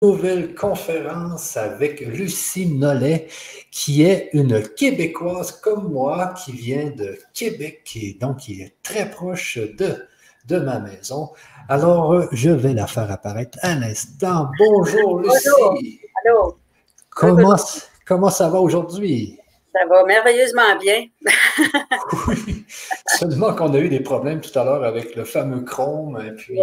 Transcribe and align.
nouvelle 0.00 0.54
conférence 0.54 1.56
avec 1.56 2.00
Lucie 2.00 2.66
Nollet, 2.66 3.26
qui 3.72 4.04
est 4.04 4.30
une 4.32 4.62
Québécoise 4.62 5.50
comme 5.50 5.92
moi, 5.92 6.34
qui 6.34 6.52
vient 6.52 6.90
de 6.90 7.18
Québec 7.34 7.90
et 7.96 8.16
donc 8.20 8.38
qui 8.38 8.62
est 8.62 8.74
très 8.82 9.10
proche 9.10 9.58
de, 9.58 10.06
de 10.46 10.58
ma 10.60 10.78
maison. 10.78 11.30
Alors, 11.68 12.28
je 12.30 12.50
vais 12.50 12.74
la 12.74 12.86
faire 12.86 13.10
apparaître 13.10 13.58
à 13.62 13.74
l'instant. 13.74 14.50
Bonjour 14.58 15.20
Lucie. 15.20 16.00
Allô. 16.24 16.56
Comment, 17.10 17.56
comment 18.06 18.30
ça 18.30 18.48
va 18.48 18.60
aujourd'hui? 18.60 19.36
Ça 19.72 19.86
va 19.86 20.04
merveilleusement 20.04 20.76
bien. 20.80 21.04
oui, 22.28 22.64
seulement 23.06 23.54
qu'on 23.54 23.72
a 23.74 23.78
eu 23.78 23.88
des 23.88 24.00
problèmes 24.00 24.40
tout 24.40 24.56
à 24.58 24.64
l'heure 24.64 24.84
avec 24.84 25.14
le 25.14 25.24
fameux 25.24 25.60
Chrome. 25.60 26.20
Et 26.26 26.32
puis, 26.32 26.58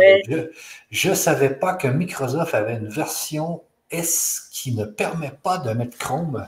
je 0.89 1.09
ne 1.09 1.15
savais 1.15 1.52
pas 1.52 1.75
que 1.75 1.88
Microsoft 1.88 2.53
avait 2.53 2.73
une 2.73 2.89
version 2.89 3.61
S 3.91 4.49
qui 4.52 4.73
ne 4.73 4.85
permet 4.85 5.31
pas 5.44 5.59
de 5.59 5.71
mettre 5.71 5.97
Chrome. 5.97 6.47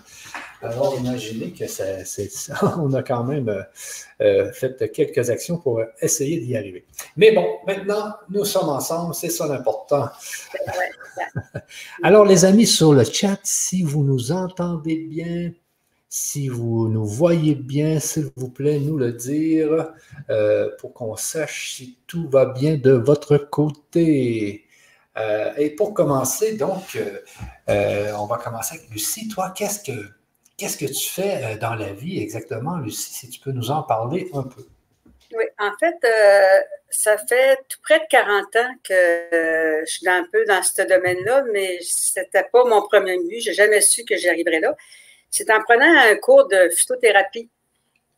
Alors, 0.64 0.98
imaginez 0.98 1.52
que 1.52 1.68
ça, 1.68 1.84
on 2.80 2.92
a 2.94 3.04
quand 3.04 3.24
même 3.24 3.66
euh, 4.22 4.52
fait 4.52 4.92
quelques 4.92 5.30
actions 5.30 5.58
pour 5.58 5.82
essayer 6.02 6.40
d'y 6.40 6.58
arriver. 6.58 6.86
Mais 7.16 7.32
bon, 7.32 7.46
maintenant, 7.68 8.16
nous 8.30 8.44
sommes 8.44 8.70
ensemble, 8.70 9.14
c'est 9.14 9.30
ça 9.30 9.48
l'important. 9.48 10.10
Alors, 12.04 12.26
les 12.26 12.46
amis 12.46 12.66
sur 12.66 12.94
le 12.94 13.04
chat, 13.04 13.40
si 13.44 13.84
vous 13.84 14.04
nous 14.04 14.32
entendez 14.32 14.98
bien, 14.98 15.52
si 16.10 16.48
vous 16.48 16.88
nous 16.88 17.06
voyez 17.06 17.56
bien, 17.56 18.00
s'il 18.00 18.30
vous 18.36 18.50
plaît, 18.50 18.80
nous 18.80 18.98
le 18.98 19.12
dire 19.12 19.94
euh, 20.30 20.70
pour 20.80 20.94
qu'on 20.94 21.16
sache 21.16 21.76
si 21.76 22.00
tout 22.08 22.30
va 22.30 22.46
bien 22.46 22.76
de 22.76 22.92
votre 22.92 23.38
côté. 23.38 24.66
Euh, 25.18 25.52
et 25.58 25.72
pour 25.72 25.94
commencer, 25.94 26.56
donc, 26.56 26.98
euh, 27.68 28.12
on 28.18 28.26
va 28.26 28.38
commencer 28.38 28.78
avec 28.78 28.90
Lucie. 28.90 29.28
Toi, 29.28 29.54
qu'est-ce 29.56 29.82
que, 29.84 30.86
tu 30.86 31.10
fais 31.10 31.58
dans 31.58 31.76
la 31.76 31.92
vie 31.92 32.22
exactement, 32.22 32.78
Lucie, 32.78 33.14
si 33.14 33.30
tu 33.30 33.40
peux 33.40 33.52
nous 33.52 33.72
en 33.72 33.84
parler 33.84 34.30
un 34.34 34.44
peu? 34.44 34.64
Oui, 35.36 35.44
en 35.60 35.72
fait, 35.78 35.98
ça 36.90 37.18
fait 37.18 37.58
tout 37.68 37.80
près 37.84 38.00
de 38.00 38.06
40 38.10 38.56
ans 38.56 38.76
que 38.82 39.82
je 39.86 39.92
suis 39.92 40.08
un 40.08 40.26
peu 40.32 40.46
dans 40.46 40.64
ce 40.64 40.84
domaine-là, 40.84 41.44
mais 41.52 41.80
ce 41.82 42.20
n'était 42.20 42.46
pas 42.50 42.64
mon 42.64 42.82
premier 42.88 43.18
but. 43.18 43.42
Je 43.42 43.50
n'ai 43.50 43.56
jamais 43.56 43.82
su 43.82 44.06
que 44.06 44.16
j'y 44.16 44.30
arriverais 44.30 44.62
là 44.62 44.78
c'est 45.30 45.50
en 45.52 45.62
prenant 45.62 45.86
un 45.86 46.16
cours 46.16 46.48
de 46.48 46.70
phytothérapie 46.70 47.50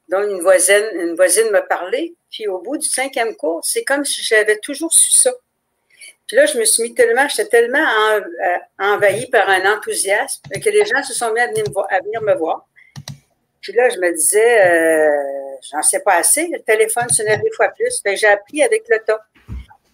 dont 0.10 0.24
une 0.24 0.42
voisine, 0.42 0.86
une 0.96 1.16
voisine 1.16 1.50
m'a 1.52 1.62
parlé. 1.62 2.16
Puis 2.32 2.48
au 2.48 2.60
bout 2.60 2.78
du 2.78 2.88
cinquième 2.88 3.36
cours, 3.36 3.62
c'est 3.64 3.84
comme 3.84 4.06
si 4.06 4.22
j'avais 4.24 4.58
toujours 4.58 4.92
su 4.92 5.12
ça. 5.12 5.32
Puis 6.28 6.36
là, 6.36 6.46
je 6.46 6.60
me 6.60 6.66
suis 6.66 6.84
mis 6.84 6.94
tellement, 6.94 7.28
j'étais 7.28 7.50
tellement 7.50 7.80
en, 7.80 8.18
euh, 8.18 8.58
envahie 8.78 9.28
par 9.28 9.50
un 9.50 9.74
enthousiasme 9.74 10.42
que 10.64 10.70
les 10.70 10.86
gens 10.86 11.02
se 11.04 11.14
sont 11.14 11.34
mis 11.34 11.40
à 11.40 11.48
venir 11.48 11.66
me 12.22 12.36
voir. 12.36 12.68
Me. 12.68 13.14
Puis 13.62 13.74
là, 13.74 13.90
je 13.90 13.98
me 13.98 14.14
disais, 14.14 14.68
euh, 14.68 15.58
j'en 15.72 15.82
sais 15.82 16.02
pas 16.02 16.16
assez, 16.16 16.48
le 16.48 16.60
téléphone 16.60 17.10
sonnait 17.10 17.38
deux 17.38 17.52
fois 17.56 17.70
plus. 17.70 18.02
j'ai 18.06 18.28
appris 18.28 18.64
avec 18.64 18.84
le 18.90 19.00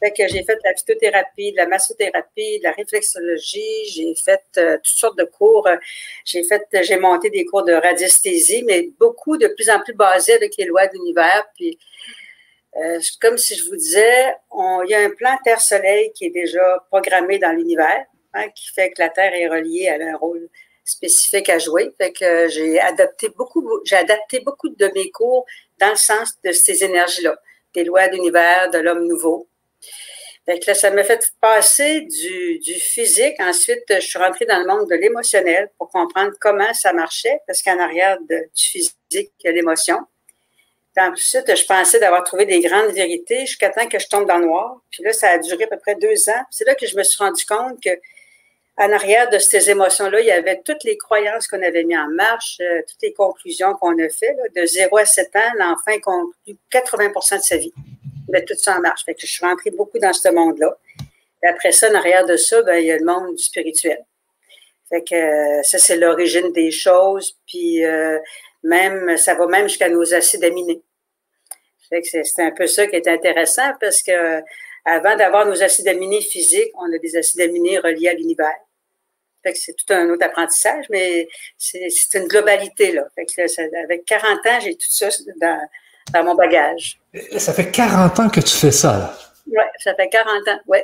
temps 0.02 0.14
que 0.18 0.28
j'ai 0.28 0.44
fait 0.44 0.56
de 0.56 0.62
la 0.64 0.76
phytothérapie, 0.76 1.52
de 1.52 1.58
la 1.58 1.68
massothérapie, 1.68 2.60
de 2.60 2.64
la 2.64 2.72
réflexologie, 2.72 3.86
j'ai 3.94 4.14
fait 4.16 4.44
euh, 4.58 4.78
toutes 4.78 4.86
sortes 4.86 5.18
de 5.18 5.26
cours. 5.26 5.68
J'ai 6.24 6.44
fait, 6.44 6.64
j'ai 6.84 6.98
monté 6.98 7.30
des 7.30 7.46
cours 7.46 7.64
de 7.64 7.74
radiesthésie, 7.74 8.64
mais 8.64 8.90
beaucoup 9.00 9.38
de 9.38 9.48
plus 9.48 9.70
en 9.70 9.80
plus 9.80 9.94
basés 9.94 10.34
avec 10.34 10.56
les 10.58 10.66
lois 10.66 10.88
de 10.88 10.94
l'univers. 10.94 11.46
Puis, 11.56 11.78
euh, 12.78 13.00
comme 13.22 13.38
si 13.38 13.56
je 13.56 13.66
vous 13.70 13.76
disais, 13.76 14.34
il 14.54 14.90
y 14.90 14.96
a 14.96 15.00
un 15.00 15.10
plan 15.10 15.38
Terre-Soleil 15.44 16.12
qui 16.14 16.26
est 16.26 16.32
déjà 16.32 16.84
programmé 16.90 17.40
dans 17.40 17.52
l'univers, 17.52 18.06
hein, 18.34 18.50
qui 18.50 18.72
fait 18.74 18.92
que 18.92 19.02
la 19.02 19.10
Terre 19.10 19.34
est 19.34 19.48
reliée, 19.48 19.88
à 19.88 19.96
un 19.96 20.18
rôle 20.18 20.50
spécifique 20.84 21.50
à 21.50 21.58
jouer. 21.58 21.92
Fait 21.98 22.14
que 22.14 22.48
j'ai 22.48 22.80
adapté 22.80 23.30
beaucoup, 23.30 23.68
j'ai 23.86 23.96
adapté 23.96 24.40
beaucoup 24.40 24.70
de 24.70 24.92
mes 24.94 25.10
cours 25.12 25.46
dans 25.80 25.90
le 25.90 25.96
sens 25.96 26.34
de 26.44 26.52
ces 26.52 26.84
énergies-là, 26.84 27.38
des 27.74 27.84
lois 27.84 28.08
de 28.08 28.16
l'univers, 28.16 28.70
de 28.72 28.78
l'homme 28.78 29.08
nouveau. 29.08 29.50
Fait 30.46 30.64
là, 30.68 30.76
ça 30.76 30.92
m'a 30.92 31.04
fait 31.04 31.34
passer 31.42 32.02
du, 32.02 32.74
physique. 32.76 33.36
Ensuite, 33.40 33.84
je 33.90 34.00
suis 34.00 34.20
rentrée 34.20 34.46
dans 34.46 34.60
le 34.60 34.68
monde 34.68 34.88
de 34.88 34.96
l'émotionnel 34.96 35.72
pour 35.78 35.90
comprendre 35.90 36.34
comment 36.40 36.72
ça 36.74 36.94
marchait, 36.94 37.40
parce 37.48 37.64
qu'en 37.64 37.80
arrière 37.80 38.20
du 38.22 38.38
physique, 38.54 38.94
il 39.12 39.46
y 39.46 39.48
a 39.48 39.52
l'émotion. 39.52 39.98
Ensuite, 40.98 41.54
je 41.54 41.66
pensais 41.66 42.00
d'avoir 42.00 42.24
trouvé 42.24 42.46
des 42.46 42.62
grandes 42.62 42.92
vérités 42.92 43.46
jusqu'à 43.46 43.70
temps 43.70 43.88
que 43.88 44.00
je 44.00 44.08
tombe 44.08 44.28
dans 44.28 44.38
le 44.38 44.46
noir. 44.46 44.78
Puis 44.92 45.04
là, 45.04 45.12
ça 45.14 45.30
a 45.32 45.38
duré 45.40 45.66
à 45.66 45.68
peu 45.68 45.78
près 45.78 45.96
deux 45.96 46.30
ans. 46.30 46.44
C'est 46.52 46.66
là 46.66 46.76
que 46.76 46.86
je 46.86 46.96
me 46.96 47.04
suis 47.04 47.22
rendu 47.22 47.44
compte 47.46 47.82
que 47.84 47.90
en 48.78 48.92
arrière 48.92 49.30
de 49.30 49.40
ces 49.40 49.70
émotions-là, 49.70 50.20
il 50.20 50.28
y 50.28 50.32
avait 50.32 50.62
toutes 50.64 50.84
les 50.84 50.98
croyances 50.98 51.48
qu'on 51.48 51.62
avait 51.62 51.86
mis 51.86 51.98
en 51.98 52.10
marche, 52.10 52.58
euh, 52.60 52.82
toutes 52.88 53.02
les 53.02 53.14
conclusions 53.14 53.74
qu'on 53.76 53.98
a 54.00 54.10
faites. 54.10 54.36
De 54.54 54.66
0 54.66 54.98
à 54.98 55.06
7 55.06 55.34
ans, 55.36 55.52
l'enfant 55.58 55.98
conclut 56.02 56.58
80% 56.72 57.38
de 57.38 57.42
sa 57.42 57.58
vie 57.58 57.74
tout 58.44 58.56
ça 58.56 58.78
en 58.78 58.82
marche. 58.82 59.06
Fait 59.06 59.14
que 59.14 59.22
je 59.22 59.32
suis 59.32 59.46
rentrée 59.46 59.72
beaucoup 59.72 60.00
dans 60.00 60.14
ce 60.14 60.30
monde-là. 60.30 60.78
après 61.44 61.72
ça, 61.72 61.90
en 61.92 61.96
arrière 61.96 62.26
de 62.26 62.36
ça, 62.38 62.62
ben, 62.64 62.78
il 62.78 62.86
y 62.86 62.92
a 62.92 62.98
le 62.98 63.06
monde 63.06 63.38
spirituel. 63.38 64.04
Fait 64.90 65.04
que 65.04 65.16
euh, 65.16 65.64
ça, 65.64 65.78
c'est 65.78 65.98
l'origine 65.98 66.52
des 66.52 66.72
choses. 66.72 67.38
Puis 67.48 67.84
euh, 67.84 68.20
même, 68.64 69.18
ça 69.18 69.36
va 69.36 69.48
même 69.48 69.68
jusqu'à 69.68 69.90
nos 69.90 70.14
acides 70.14 70.44
aminés. 70.44 70.82
Fait 71.90 72.02
que 72.02 72.08
c'est 72.24 72.42
un 72.42 72.52
peu 72.52 72.68
ça 72.68 72.88
qui 72.88 72.96
est 72.96 73.08
intéressant 73.08 73.72
parce 73.80 74.02
que 74.02 74.42
avant 74.86 75.16
d'avoir 75.16 75.46
nos 75.46 75.62
acides 75.64 75.88
aminés 75.88 76.22
physiques, 76.22 76.72
on 76.76 76.92
a 76.94 76.98
des 77.00 77.16
acides 77.16 77.42
aminés 77.42 77.80
reliés 77.80 78.10
à 78.10 78.14
l'univers. 78.14 78.56
Fait 79.44 79.54
que 79.54 79.60
c'est 79.60 79.74
tout 79.74 79.94
un 79.94 80.10
autre 80.10 80.26
apprentissage, 80.26 80.86
mais 80.90 81.28
c'est 81.58 81.90
une 82.16 82.28
globalité, 82.28 82.92
là. 82.92 83.08
Fait 83.14 83.26
que 83.26 83.84
avec 83.84 84.06
40 84.06 84.46
ans, 84.46 84.60
j'ai 84.60 84.76
tout 84.76 84.88
ça 84.90 85.10
dans 86.12 86.24
mon 86.24 86.36
bagage. 86.36 87.00
Ça 87.38 87.54
fait 87.54 87.72
40 87.72 88.20
ans 88.20 88.30
que 88.30 88.42
tu 88.42 88.56
fais 88.56 88.72
ça. 88.72 89.18
Oui, 89.48 89.64
ça 89.80 89.94
fait 89.96 90.10
40 90.10 90.48
ans, 90.48 90.60
oui. 90.68 90.80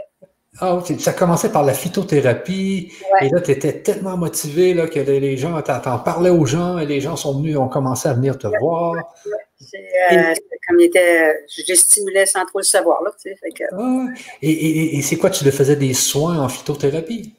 Ah, 0.59 0.79
ça 0.99 1.11
a 1.11 1.13
commencé 1.13 1.51
par 1.51 1.63
la 1.63 1.73
phytothérapie. 1.73 2.93
Et 3.21 3.29
là, 3.29 3.39
tu 3.41 3.51
étais 3.51 3.81
tellement 3.81 4.17
motivé 4.17 4.73
là, 4.73 4.87
que 4.87 4.99
les 4.99 5.37
gens, 5.37 5.61
t'en 5.61 5.99
parlais 5.99 6.29
aux 6.29 6.45
gens 6.45 6.77
et 6.77 6.85
les 6.85 6.99
gens 6.99 7.15
sont 7.15 7.39
venus, 7.39 7.57
ont 7.57 7.69
commencé 7.69 8.09
à 8.09 8.13
venir 8.13 8.37
te 8.37 8.47
voir. 8.59 8.95
Euh, 8.95 10.33
c'est 10.35 10.59
comme 10.67 10.79
était, 10.81 11.45
je 11.47 11.73
stimulais 11.73 12.25
sans 12.25 12.45
trop 12.45 12.59
le 12.59 12.63
savoir. 12.63 13.01
Là, 13.03 13.11
tu 13.21 13.33
sais, 13.33 13.65
ah, 13.71 14.05
et, 14.41 14.51
et, 14.51 14.97
et 14.97 15.01
c'est 15.01 15.15
quoi, 15.15 15.29
tu 15.29 15.45
le 15.45 15.51
faisais 15.51 15.75
des 15.75 15.93
soins 15.93 16.39
en 16.39 16.49
phytothérapie? 16.49 17.33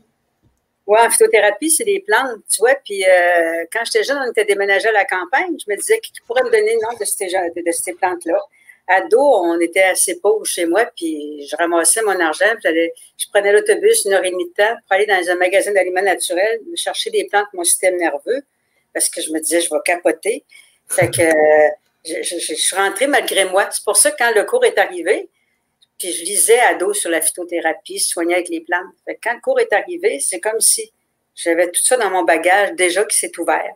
Oui, 0.87 0.99
en 1.01 1.11
phytothérapie, 1.11 1.71
c'est 1.71 1.85
des 1.85 2.01
plantes, 2.01 2.41
tu 2.51 2.59
vois. 2.61 2.75
Puis 2.85 3.05
euh, 3.05 3.65
quand 3.73 3.81
j'étais 3.85 4.05
jeune, 4.05 4.19
on 4.19 4.31
était 4.31 4.45
déménagé 4.45 4.89
à 4.89 4.93
la 4.93 5.05
campagne. 5.05 5.55
Je 5.59 5.71
me 5.71 5.77
disais 5.77 6.01
qui 6.01 6.13
pourrait 6.27 6.43
me 6.43 6.51
donner 6.51 6.75
le 6.75 6.81
nom 6.83 6.99
de 6.99 7.05
ces, 7.05 7.27
de, 7.27 7.73
ces 7.73 7.93
plantes-là? 7.93 8.39
Ado, 8.89 9.21
on 9.21 9.59
était 9.61 9.83
assez 9.83 10.21
pauvres 10.21 10.45
chez 10.45 10.67
moi, 10.67 10.87
puis 10.97 11.47
je 11.49 11.57
ramassais 11.57 12.03
mon 12.03 12.19
argent, 12.19 12.53
je 12.65 13.27
prenais 13.33 13.53
l'autobus 13.53 14.05
une 14.05 14.13
heure 14.13 14.25
et 14.25 14.31
demie 14.31 14.49
de 14.49 14.55
temps 14.55 14.75
pour 14.87 14.97
aller 14.97 15.07
dans 15.07 15.31
un 15.31 15.37
magasin 15.37 15.73
d'aliments 15.73 16.03
naturels, 16.03 16.61
chercher 16.75 17.11
des 17.11 17.25
plantes 17.25 17.47
pour 17.51 17.59
mon 17.59 17.65
système 17.65 17.97
nerveux, 17.97 18.43
parce 18.93 19.09
que 19.09 19.21
je 19.21 19.31
me 19.33 19.41
disais, 19.41 19.61
je 19.61 19.71
vais 19.71 19.81
capoter. 19.85 20.45
Fait 20.89 21.09
que 21.09 21.23
je, 22.05 22.23
je 22.23 22.55
suis 22.55 22.77
rentrée 22.77 23.07
malgré 23.07 23.45
moi. 23.47 23.69
C'est 23.71 23.85
pour 23.85 23.97
ça 23.97 24.11
que 24.11 24.17
quand 24.19 24.35
le 24.35 24.45
cours 24.45 24.65
est 24.65 24.77
arrivé, 24.77 25.31
puis 25.99 26.13
je 26.13 26.25
lisais 26.25 26.59
à 26.59 26.75
dos 26.75 26.93
sur 26.93 27.11
la 27.11 27.21
phytothérapie, 27.21 28.01
soigner 28.01 28.35
avec 28.35 28.49
les 28.49 28.61
plantes. 28.61 28.93
quand 29.23 29.35
le 29.35 29.41
cours 29.41 29.61
est 29.61 29.73
arrivé, 29.73 30.19
c'est 30.19 30.41
comme 30.41 30.61
si 30.61 30.93
j'avais 31.35 31.71
tout 31.71 31.81
ça 31.81 31.97
dans 31.97 32.11
mon 32.11 32.25
bagage 32.25 32.73
déjà 32.73 33.05
qui 33.05 33.17
s'est 33.17 33.33
ouvert. 33.39 33.75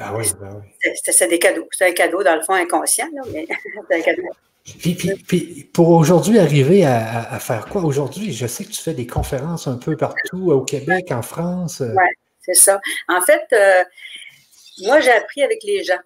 Ah 0.00 0.14
oui, 0.16 0.26
ben 0.40 0.62
oui. 0.62 0.90
C'était 1.02 1.28
des 1.28 1.38
cadeaux. 1.38 1.66
C'était 1.72 1.90
un 1.90 1.94
cadeau, 1.94 2.22
dans 2.22 2.36
le 2.36 2.42
fond, 2.42 2.54
inconscient, 2.54 3.08
mais 3.32 3.46
c'était 3.90 3.94
un 3.94 4.00
cadeau. 4.00 4.28
Puis, 4.64 5.68
pour 5.74 5.90
aujourd'hui 5.90 6.38
arriver 6.38 6.86
à, 6.86 7.38
faire 7.38 7.66
quoi 7.66 7.82
aujourd'hui? 7.82 8.32
Je 8.32 8.46
sais 8.46 8.64
que 8.64 8.70
tu 8.70 8.80
fais 8.80 8.94
des 8.94 9.06
conférences 9.06 9.66
un 9.66 9.76
peu 9.76 9.96
partout 9.96 10.50
au 10.50 10.62
Québec, 10.62 11.10
en 11.10 11.20
France. 11.20 11.80
Oui, 11.80 12.04
c'est 12.40 12.54
ça. 12.54 12.80
En 13.08 13.20
fait, 13.20 13.44
euh, 13.52 13.84
moi, 14.84 15.00
j'ai 15.00 15.10
appris 15.10 15.42
avec 15.42 15.62
les 15.64 15.84
gens. 15.84 15.98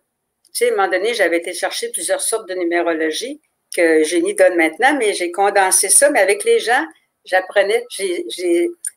Tu 0.53 0.65
sais, 0.65 0.71
à 0.71 0.73
un 0.73 0.77
moment 0.77 0.91
donné, 0.91 1.15
j'avais 1.15 1.39
été 1.39 1.53
chercher 1.53 1.91
plusieurs 1.91 2.21
sortes 2.21 2.49
de 2.49 2.55
numérologie 2.55 3.41
que 3.75 4.03
Génie 4.03 4.35
donne 4.35 4.57
maintenant, 4.57 4.97
mais 4.99 5.13
j'ai 5.13 5.31
condensé 5.31 5.89
ça, 5.89 6.11
mais 6.11 6.21
avec 6.21 6.43
les 6.43 6.59
gens, 6.59 6.85
j'apprenais, 7.25 7.85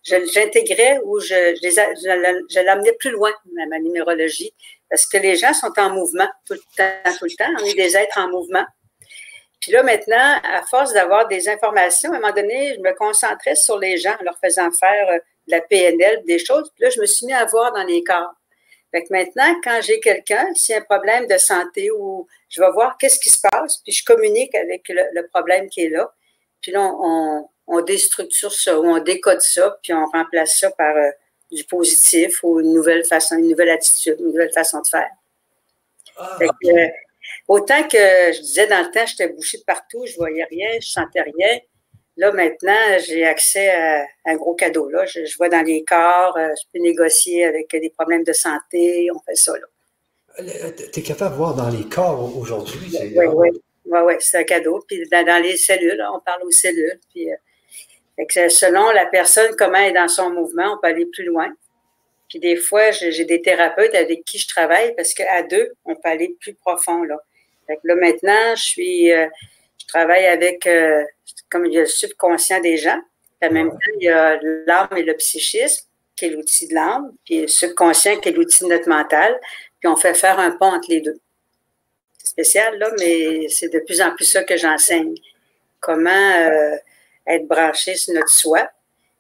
j'intégrais 0.04 1.00
ou 1.04 1.20
je, 1.20 1.56
je, 1.62 2.60
l'amenais 2.64 2.94
plus 2.94 3.12
loin, 3.12 3.32
ma, 3.54 3.80
numérologie, 3.80 4.54
parce 4.90 5.06
que 5.06 5.18
les 5.18 5.36
gens 5.36 5.54
sont 5.54 5.74
en 5.78 5.90
mouvement 5.90 6.30
tout 6.46 6.54
le 6.54 6.60
temps, 6.78 7.18
tout 7.18 7.26
le 7.26 7.36
temps. 7.36 7.52
On 7.62 7.66
est 7.66 7.76
des 7.76 7.96
êtres 7.96 8.18
en 8.18 8.30
mouvement. 8.30 8.66
Puis 9.60 9.72
là, 9.72 9.84
maintenant, 9.84 10.40
à 10.44 10.64
force 10.64 10.92
d'avoir 10.94 11.28
des 11.28 11.48
informations, 11.48 12.12
à 12.12 12.16
un 12.16 12.20
moment 12.20 12.34
donné, 12.34 12.74
je 12.76 12.80
me 12.80 12.94
concentrais 12.96 13.56
sur 13.56 13.78
les 13.78 13.98
gens, 13.98 14.16
en 14.20 14.24
leur 14.24 14.40
faisant 14.44 14.72
faire 14.72 15.08
euh, 15.10 15.20
de 15.48 15.52
la 15.52 15.62
PNL, 15.62 16.24
des 16.26 16.40
choses. 16.40 16.72
Puis 16.76 16.86
là, 16.86 16.90
je 16.90 17.00
me 17.00 17.06
suis 17.06 17.28
mis 17.28 17.34
à 17.34 17.46
voir 17.46 17.72
dans 17.72 17.84
les 17.84 18.04
corps. 18.04 18.34
Fait 18.92 19.04
que 19.04 19.08
maintenant, 19.12 19.56
quand 19.64 19.80
j'ai 19.82 20.00
quelqu'un, 20.00 20.54
s'il 20.54 20.74
y 20.74 20.78
a 20.78 20.82
un 20.82 20.84
problème 20.84 21.28
de 21.28 21.38
santé 21.38 21.92
ou 21.92 22.28
je 22.50 22.62
vais 22.62 22.72
voir 22.72 22.98
qu'est-ce 22.98 23.20
qui 23.20 23.30
se 23.30 23.40
passe, 23.40 23.78
puis 23.84 23.94
je 23.94 24.04
communique 24.04 24.54
avec 24.56 24.90
le, 24.90 25.28
problème 25.28 25.70
qui 25.70 25.86
est 25.86 25.90
là. 25.90 26.12
Puis 26.60 26.72
là, 26.72 26.82
on 26.82 27.48
déstructure 27.80 28.52
ça 28.52 28.78
ou 28.78 28.86
on 28.86 29.00
décode 29.00 29.40
ça, 29.40 29.78
puis 29.82 29.94
on 29.94 30.06
remplace 30.06 30.60
ça 30.60 30.70
par 30.72 30.94
euh, 30.96 31.10
du 31.50 31.64
positif 31.64 32.44
ou 32.44 32.60
une 32.60 32.74
nouvelle 32.74 33.06
façon, 33.06 33.38
une 33.38 33.48
nouvelle 33.48 33.70
attitude, 33.70 34.18
une 34.20 34.28
nouvelle 34.28 34.52
façon 34.52 34.82
de 34.82 34.88
faire. 34.88 35.10
Ah, 36.18 36.38
euh, 36.42 36.88
autant 37.48 37.84
que 37.84 37.98
je 38.34 38.42
disais 38.42 38.68
dans 38.68 38.82
le 38.82 38.92
temps, 38.92 39.06
j'étais 39.06 39.30
bouchée 39.30 39.60
de 39.60 39.64
partout, 39.64 40.06
je 40.06 40.18
voyais 40.18 40.44
rien, 40.44 40.68
je 40.82 40.90
sentais 40.90 41.22
rien. 41.22 41.60
Là, 42.18 42.34
maintenant, 42.34 43.00
j'ai 43.08 43.26
accès 43.26 43.70
à, 43.70 44.06
un 44.26 44.36
gros 44.36 44.54
cadeau. 44.54 44.90
Là. 44.90 45.06
Je, 45.06 45.22
vois 45.38 45.48
dans 45.48 45.62
les 45.62 45.86
corps, 45.86 46.36
euh, 46.38 46.50
je 46.62 46.68
peux 46.74 46.84
négocier 46.84 47.46
avec 47.46 47.72
des 47.72 47.90
problèmes 47.90 48.26
de 48.26 48.34
santé, 48.34 49.08
on 49.16 49.20
fait 49.22 49.36
ça. 49.36 49.54
Tu 50.38 51.00
es 51.00 51.04
capable 51.04 51.32
de 51.32 51.38
voir 51.38 51.56
dans 51.56 51.70
les 51.70 51.88
corps 51.88 52.38
aujourd'hui? 52.38 52.98
Oui, 53.16 53.26
oui. 53.34 53.62
Oui, 53.86 54.00
ouais, 54.00 54.18
c'est 54.20 54.38
un 54.38 54.44
cadeau. 54.44 54.84
Puis 54.88 55.04
dans, 55.10 55.44
les 55.44 55.58
cellules, 55.58 56.02
on 56.14 56.20
parle 56.20 56.44
aux 56.44 56.52
cellules. 56.52 57.00
Puis, 57.10 57.30
euh, 57.30 57.36
selon 58.18 58.92
la 58.92 59.06
personne, 59.06 59.56
comment 59.58 59.76
elle 59.76 59.92
est 59.92 60.00
dans 60.00 60.08
son 60.08 60.30
mouvement, 60.30 60.74
on 60.74 60.78
peut 60.82 60.88
aller 60.88 61.06
plus 61.06 61.26
loin. 61.26 61.52
Puis 62.30 62.40
des 62.40 62.56
fois, 62.56 62.92
j'ai 62.92 63.26
des 63.26 63.42
thérapeutes 63.42 63.94
avec 63.94 64.24
qui 64.24 64.38
je 64.38 64.48
travaille 64.48 64.96
parce 64.96 65.14
qu'à 65.14 65.44
deux, 65.44 65.74
on 65.86 65.96
peut 65.96 66.10
aller 66.10 66.36
plus 66.40 66.54
profond. 66.54 67.04
Là, 67.04 67.18
fait 67.68 67.76
que 67.76 67.82
là 67.84 67.96
maintenant, 67.96 68.56
je 68.56 68.62
suis, 68.62 69.12
euh, 69.12 69.28
je 69.80 69.86
travaille 69.88 70.26
avec, 70.26 70.66
euh, 70.66 71.04
comme 71.50 71.66
il 71.66 71.74
y 71.74 71.78
a 71.78 71.82
le 71.82 71.88
subconscient 71.88 72.62
des 72.62 72.78
gens. 72.78 73.00
En 73.44 73.52
même 73.52 73.72
temps, 73.72 73.78
il 74.00 74.06
y 74.06 74.10
a 74.10 74.40
l'âme 74.68 74.96
et 74.96 75.04
le 75.04 75.16
psychisme, 75.16 75.88
qui 76.16 76.26
est 76.26 76.30
l'outil 76.30 76.68
de 76.68 76.76
l'âme, 76.76 77.12
puis 77.26 77.42
le 77.42 77.48
subconscient, 77.48 78.20
qui 78.20 78.30
est 78.30 78.34
l'outil 78.34 78.64
de 78.64 78.70
notre 78.70 78.88
mental. 78.88 79.38
Puis 79.80 79.90
on 79.90 79.96
fait 79.96 80.14
faire 80.14 80.40
un 80.40 80.52
pont 80.52 80.68
entre 80.68 80.90
les 80.90 81.02
deux 81.02 81.20
spécial, 82.32 82.78
là, 82.78 82.90
mais 83.00 83.48
c'est 83.50 83.72
de 83.74 83.80
plus 83.80 84.02
en 84.02 84.16
plus 84.16 84.26
ça 84.26 84.44
que 84.44 84.56
j'enseigne. 84.56 85.16
Comment 85.80 86.10
euh, 86.10 86.76
être 87.28 87.48
branché 87.48 87.96
sur 87.96 88.14
notre 88.14 88.30
soi, 88.30 88.70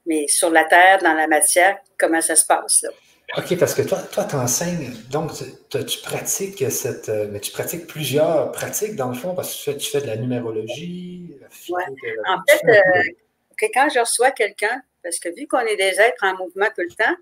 mais 0.05 0.27
sur 0.27 0.49
la 0.49 0.65
terre, 0.65 0.99
dans 1.01 1.13
la 1.13 1.27
matière, 1.27 1.77
comment 1.97 2.21
ça 2.21 2.35
se 2.35 2.45
passe. 2.45 2.83
Là? 2.83 2.89
OK, 3.37 3.57
parce 3.57 3.73
que 3.73 3.83
toi, 3.83 3.99
toi, 4.11 4.25
tu 4.25 4.35
enseignes, 4.35 4.91
donc 5.09 5.31
tu, 5.69 5.99
pratiques 6.03 6.69
cette. 6.69 7.07
Euh, 7.07 7.27
mais 7.31 7.39
tu 7.39 7.51
pratiques 7.51 7.87
plusieurs 7.87 8.51
pratiques 8.51 8.95
dans 8.95 9.07
le 9.07 9.15
fond, 9.15 9.33
parce 9.35 9.53
que 9.53 9.57
tu 9.57 9.63
fais, 9.71 9.77
tu 9.77 9.91
fais 9.91 10.01
de 10.01 10.07
la 10.07 10.17
numérologie. 10.17 11.37
La 11.39 12.33
En 12.33 12.41
fait, 12.49 12.61
euh, 12.67 13.67
quand 13.73 13.87
je 13.89 13.99
reçois 13.99 14.31
quelqu'un, 14.31 14.81
parce 15.01 15.17
que 15.19 15.29
vu 15.29 15.47
qu'on 15.47 15.59
est 15.59 15.77
des 15.77 16.01
êtres 16.01 16.23
en 16.23 16.35
mouvement 16.35 16.67
tout 16.75 16.81
le 16.81 16.93
temps, 16.93 17.15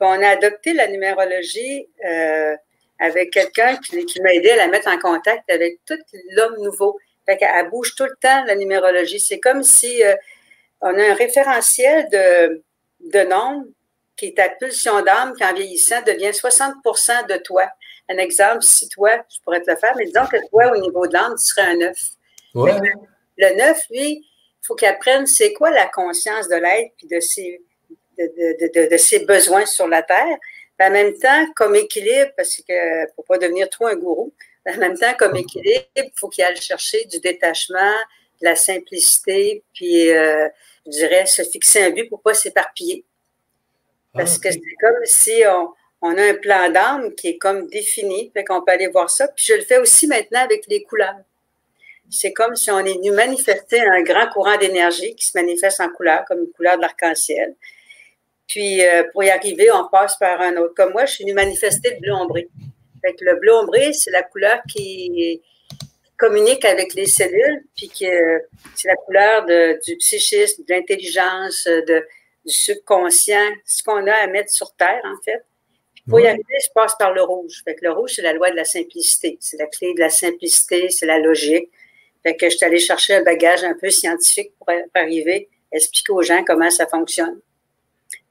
on 0.00 0.22
a 0.22 0.28
adopté 0.28 0.74
la 0.74 0.86
numérologie 0.88 1.88
avec 2.98 3.30
quelqu'un 3.30 3.76
qui, 3.76 4.20
m'a 4.20 4.32
aidé 4.32 4.50
à 4.50 4.56
la 4.56 4.68
mettre 4.68 4.88
en 4.88 4.98
contact 4.98 5.48
avec 5.50 5.78
tout 5.86 5.98
l'homme 6.30 6.62
nouveau. 6.62 6.98
Fait 7.26 7.36
qu'elle 7.36 7.70
bouge 7.70 7.94
tout 7.94 8.04
le 8.04 8.16
temps, 8.20 8.44
la 8.44 8.54
numérologie. 8.54 9.20
C'est 9.20 9.40
comme 9.40 9.62
si 9.62 10.02
euh, 10.04 10.14
on 10.80 10.98
a 10.98 11.10
un 11.10 11.14
référentiel 11.14 12.08
de, 12.10 12.62
de 13.00 13.28
nombre 13.28 13.66
qui 14.16 14.26
est 14.26 14.36
ta 14.36 14.48
pulsion 14.48 15.02
d'âme 15.02 15.34
qui, 15.34 15.44
en 15.44 15.54
vieillissant, 15.54 16.02
devient 16.02 16.30
60% 16.30 17.26
de 17.28 17.36
toi. 17.38 17.68
Un 18.08 18.18
exemple, 18.18 18.62
si 18.62 18.88
toi, 18.88 19.10
je 19.34 19.40
pourrais 19.42 19.62
te 19.62 19.70
le 19.70 19.76
faire, 19.76 19.94
mais 19.96 20.04
disons 20.04 20.26
que 20.26 20.36
toi, 20.50 20.70
au 20.76 20.80
niveau 20.80 21.06
de 21.06 21.14
l'âme, 21.14 21.34
tu 21.38 21.46
serais 21.46 21.62
un 21.62 21.76
9. 21.76 21.96
Le 23.36 23.56
9, 23.56 23.78
lui, 23.90 24.10
il 24.10 24.66
faut 24.66 24.74
qu'il 24.74 24.86
apprenne 24.86 25.26
c'est 25.26 25.52
quoi 25.52 25.70
la 25.70 25.86
conscience 25.86 26.48
de 26.48 26.56
l'être 26.56 26.92
puis 26.96 27.08
de 27.08 27.18
ses, 27.20 27.60
de, 28.18 28.90
de, 28.90 28.96
ses 28.96 29.24
besoins 29.24 29.66
sur 29.66 29.88
la 29.88 30.02
Terre 30.02 30.38
en 30.80 30.90
même 30.90 31.14
temps, 31.18 31.46
comme 31.54 31.74
équilibre, 31.76 32.32
parce 32.36 32.56
que 32.56 33.12
pour 33.14 33.24
pas 33.24 33.38
devenir 33.38 33.68
trop 33.70 33.86
un 33.86 33.96
gourou, 33.96 34.32
en 34.74 34.76
même 34.78 34.98
temps, 34.98 35.14
comme 35.18 35.36
équilibre, 35.36 35.84
il 35.96 36.10
faut 36.16 36.28
qu'il 36.28 36.44
aille 36.44 36.60
chercher 36.60 37.04
du 37.04 37.20
détachement, 37.20 37.94
de 38.40 38.46
la 38.46 38.56
simplicité, 38.56 39.62
puis 39.74 40.10
euh, 40.10 40.48
je 40.86 40.90
dirais 40.90 41.26
se 41.26 41.42
fixer 41.42 41.82
un 41.82 41.90
but 41.90 42.08
pour 42.08 42.22
pas 42.22 42.34
s'éparpiller. 42.34 43.04
Parce 44.12 44.38
que 44.38 44.50
c'est 44.50 44.60
comme 44.80 45.04
si 45.04 45.42
on, 46.02 46.16
a 46.16 46.22
un 46.22 46.34
plan 46.34 46.70
d'âme 46.70 47.14
qui 47.14 47.28
est 47.28 47.38
comme 47.38 47.66
défini, 47.66 48.30
fait 48.32 48.44
qu'on 48.44 48.62
peut 48.62 48.72
aller 48.72 48.86
voir 48.86 49.10
ça. 49.10 49.26
Puis 49.28 49.46
je 49.48 49.54
le 49.54 49.62
fais 49.62 49.78
aussi 49.78 50.06
maintenant 50.06 50.40
avec 50.40 50.66
les 50.68 50.84
couleurs. 50.84 51.16
C'est 52.10 52.32
comme 52.32 52.54
si 52.54 52.70
on 52.70 52.78
est 52.78 52.94
venu 52.94 53.10
manifester 53.10 53.80
un 53.80 54.02
grand 54.02 54.28
courant 54.28 54.56
d'énergie 54.56 55.16
qui 55.16 55.26
se 55.26 55.36
manifeste 55.36 55.80
en 55.80 55.88
couleur, 55.88 56.24
comme 56.26 56.40
une 56.40 56.52
couleur 56.52 56.76
de 56.76 56.82
l'arc-en-ciel. 56.82 57.56
Puis 58.46 58.84
euh, 58.84 59.04
pour 59.12 59.24
y 59.24 59.30
arriver, 59.30 59.68
on 59.72 59.88
passe 59.88 60.16
par 60.16 60.40
un 60.40 60.56
autre. 60.58 60.74
Comme 60.74 60.92
moi, 60.92 61.06
je 61.06 61.14
suis 61.14 61.24
venue 61.24 61.34
manifester 61.34 61.94
le 61.94 62.00
bleu 62.00 62.12
ombré. 62.12 62.48
Fait 63.04 63.16
le 63.20 63.36
bleu 63.36 63.54
ombré, 63.54 63.92
c'est 63.92 64.10
la 64.10 64.22
couleur 64.22 64.60
qui 64.68 65.42
communique 66.16 66.64
avec 66.64 66.94
les 66.94 67.06
cellules, 67.06 67.64
puis 67.76 67.88
que 67.88 68.40
c'est 68.74 68.88
la 68.88 68.96
couleur 68.96 69.44
du 69.44 69.96
psychisme, 69.96 70.64
de 70.64 70.72
l'intelligence, 70.72 71.64
de, 71.66 72.06
du 72.46 72.52
subconscient, 72.52 73.50
ce 73.64 73.82
qu'on 73.82 74.06
a 74.06 74.12
à 74.12 74.26
mettre 74.26 74.50
sur 74.50 74.74
Terre, 74.74 75.02
en 75.04 75.20
fait. 75.22 75.44
pour 76.08 76.20
y 76.20 76.26
arriver, 76.26 76.58
je 76.62 76.70
passe 76.74 76.94
par 76.96 77.12
le 77.12 77.22
rouge. 77.22 77.62
Fait 77.64 77.76
le 77.82 77.92
rouge, 77.92 78.12
c'est 78.16 78.22
la 78.22 78.32
loi 78.32 78.50
de 78.50 78.56
la 78.56 78.64
simplicité. 78.64 79.38
C'est 79.40 79.58
la 79.58 79.66
clé 79.66 79.94
de 79.94 80.00
la 80.00 80.10
simplicité, 80.10 80.88
c'est 80.90 81.06
la 81.06 81.18
logique. 81.18 81.70
Fait 82.22 82.36
que 82.36 82.48
je 82.48 82.56
suis 82.56 82.64
allée 82.64 82.78
chercher 82.78 83.14
un 83.14 83.22
bagage 83.22 83.64
un 83.64 83.74
peu 83.74 83.90
scientifique 83.90 84.52
pour 84.58 84.68
arriver 84.94 85.48
à 85.72 85.76
expliquer 85.76 86.12
aux 86.12 86.22
gens 86.22 86.42
comment 86.44 86.70
ça 86.70 86.86
fonctionne. 86.86 87.40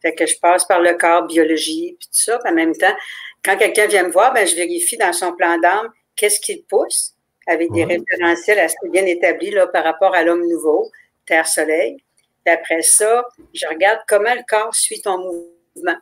Fait 0.01 0.13
que 0.13 0.25
je 0.25 0.37
passe 0.39 0.65
par 0.65 0.81
le 0.81 0.93
corps, 0.95 1.27
biologie, 1.27 1.95
puis 1.99 2.07
tout 2.07 2.19
ça. 2.19 2.39
en 2.45 2.53
même 2.53 2.75
temps, 2.75 2.95
quand 3.43 3.57
quelqu'un 3.57 3.87
vient 3.87 4.03
me 4.03 4.11
voir, 4.11 4.33
ben, 4.33 4.47
je 4.47 4.55
vérifie 4.55 4.97
dans 4.97 5.13
son 5.13 5.33
plan 5.33 5.57
d'âme 5.57 5.89
qu'est-ce 6.15 6.39
qu'il 6.39 6.63
pousse, 6.63 7.15
avec 7.45 7.71
des 7.71 7.83
référentiels 7.83 8.59
assez 8.59 8.77
bien 8.89 9.05
établis 9.05 9.51
là, 9.51 9.67
par 9.67 9.83
rapport 9.83 10.15
à 10.15 10.23
l'homme 10.23 10.47
nouveau, 10.47 10.89
Terre-Soleil. 11.25 11.97
Puis 12.45 12.53
après 12.53 12.81
ça, 12.81 13.25
je 13.53 13.65
regarde 13.67 13.99
comment 14.07 14.33
le 14.33 14.43
corps 14.47 14.73
suit 14.73 15.01
ton 15.01 15.17
mouvement. 15.17 15.97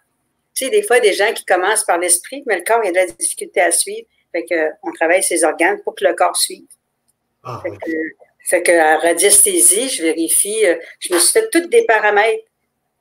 Tu 0.54 0.66
sais, 0.66 0.70
des 0.70 0.84
fois, 0.84 1.00
des 1.00 1.14
gens 1.14 1.34
qui 1.34 1.46
commencent 1.46 1.86
par 1.86 1.98
l'esprit, 1.98 2.44
mais 2.46 2.58
le 2.58 2.64
corps, 2.64 2.82
il 2.84 2.90
a 2.90 2.92
de 2.92 2.98
la 2.98 3.06
difficulté 3.08 3.62
à 3.62 3.72
suivre. 3.72 4.08
Fait 4.32 4.46
qu'on 4.46 4.92
travaille 4.94 5.24
ses 5.24 5.44
organes 5.44 5.82
pour 5.84 5.96
que 5.96 6.06
le 6.06 6.14
corps 6.14 6.36
suive. 6.36 6.68
Ah, 7.44 7.62
fait, 7.64 7.72
que, 7.72 7.92
fait 8.46 8.64
que 8.64 8.72
à 8.72 8.98
radiesthésie, 8.98 9.90
je 9.90 10.04
vérifie, 10.04 10.66
euh, 10.66 10.76
je 11.00 11.14
me 11.14 11.20
suis 11.20 11.32
fait 11.32 11.50
tous 11.50 11.68
des 11.68 11.86
paramètres 11.86 12.44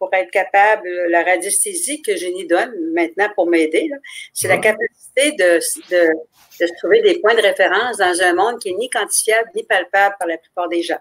pour 0.00 0.12
être 0.14 0.30
capable, 0.30 0.88
la 1.10 1.22
radiesthésie 1.22 2.00
que 2.00 2.16
je 2.16 2.26
n'y 2.26 2.46
donne 2.46 2.72
maintenant 2.94 3.28
pour 3.34 3.46
m'aider, 3.46 3.90
c'est 4.32 4.48
la 4.48 4.56
capacité 4.56 5.32
de, 5.32 5.60
de, 5.90 6.66
trouver 6.78 7.02
des 7.02 7.18
points 7.20 7.34
de 7.34 7.42
référence 7.42 7.98
dans 7.98 8.22
un 8.22 8.32
monde 8.32 8.58
qui 8.58 8.70
est 8.70 8.74
ni 8.74 8.88
quantifiable 8.88 9.50
ni 9.54 9.62
palpable 9.62 10.16
par 10.18 10.26
la 10.26 10.38
plupart 10.38 10.70
des 10.70 10.82
gens. 10.82 10.98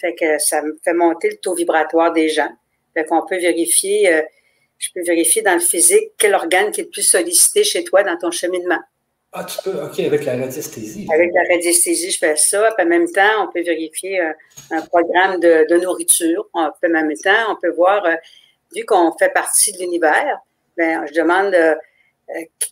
Fait 0.00 0.14
que 0.14 0.38
ça 0.38 0.62
me 0.62 0.78
fait 0.84 0.94
monter 0.94 1.30
le 1.30 1.36
taux 1.38 1.54
vibratoire 1.54 2.12
des 2.12 2.28
gens. 2.28 2.50
Fait 2.94 3.04
qu'on 3.04 3.26
peut 3.26 3.38
vérifier, 3.38 4.14
euh, 4.14 4.22
je 4.78 4.90
peux 4.94 5.02
vérifier 5.02 5.42
dans 5.42 5.54
le 5.54 5.60
physique 5.60 6.12
quel 6.16 6.36
organe 6.36 6.70
qui 6.70 6.82
est 6.82 6.84
le 6.84 6.90
plus 6.90 7.02
sollicité 7.02 7.64
chez 7.64 7.82
toi 7.82 8.04
dans 8.04 8.16
ton 8.16 8.30
cheminement. 8.30 8.78
Ah, 9.32 9.44
tu 9.44 9.58
peux, 9.62 9.82
OK, 9.82 10.00
avec 10.00 10.24
la 10.24 10.36
radiesthésie. 10.36 11.06
Avec 11.12 11.30
la 11.34 11.42
radiesthésie, 11.42 12.10
je 12.10 12.18
fais 12.18 12.36
ça. 12.36 12.72
Puis 12.76 12.86
en 12.86 12.88
même 12.88 13.10
temps, 13.10 13.46
on 13.46 13.52
peut 13.52 13.60
vérifier 13.60 14.20
euh, 14.20 14.32
un, 14.70 14.80
programme 14.80 15.38
de, 15.38 15.80
nourriture. 15.82 16.48
en 16.54 16.70
même 16.88 17.12
temps, 17.22 17.50
on 17.52 17.56
peut 17.56 17.70
voir, 17.70 18.04
euh, 18.06 18.14
vu 18.74 18.86
qu'on 18.86 19.12
fait 19.18 19.28
partie 19.28 19.72
de 19.72 19.78
l'univers, 19.78 20.38
ben, 20.78 21.04
je 21.06 21.20
demande 21.20 21.54
euh, 21.54 21.74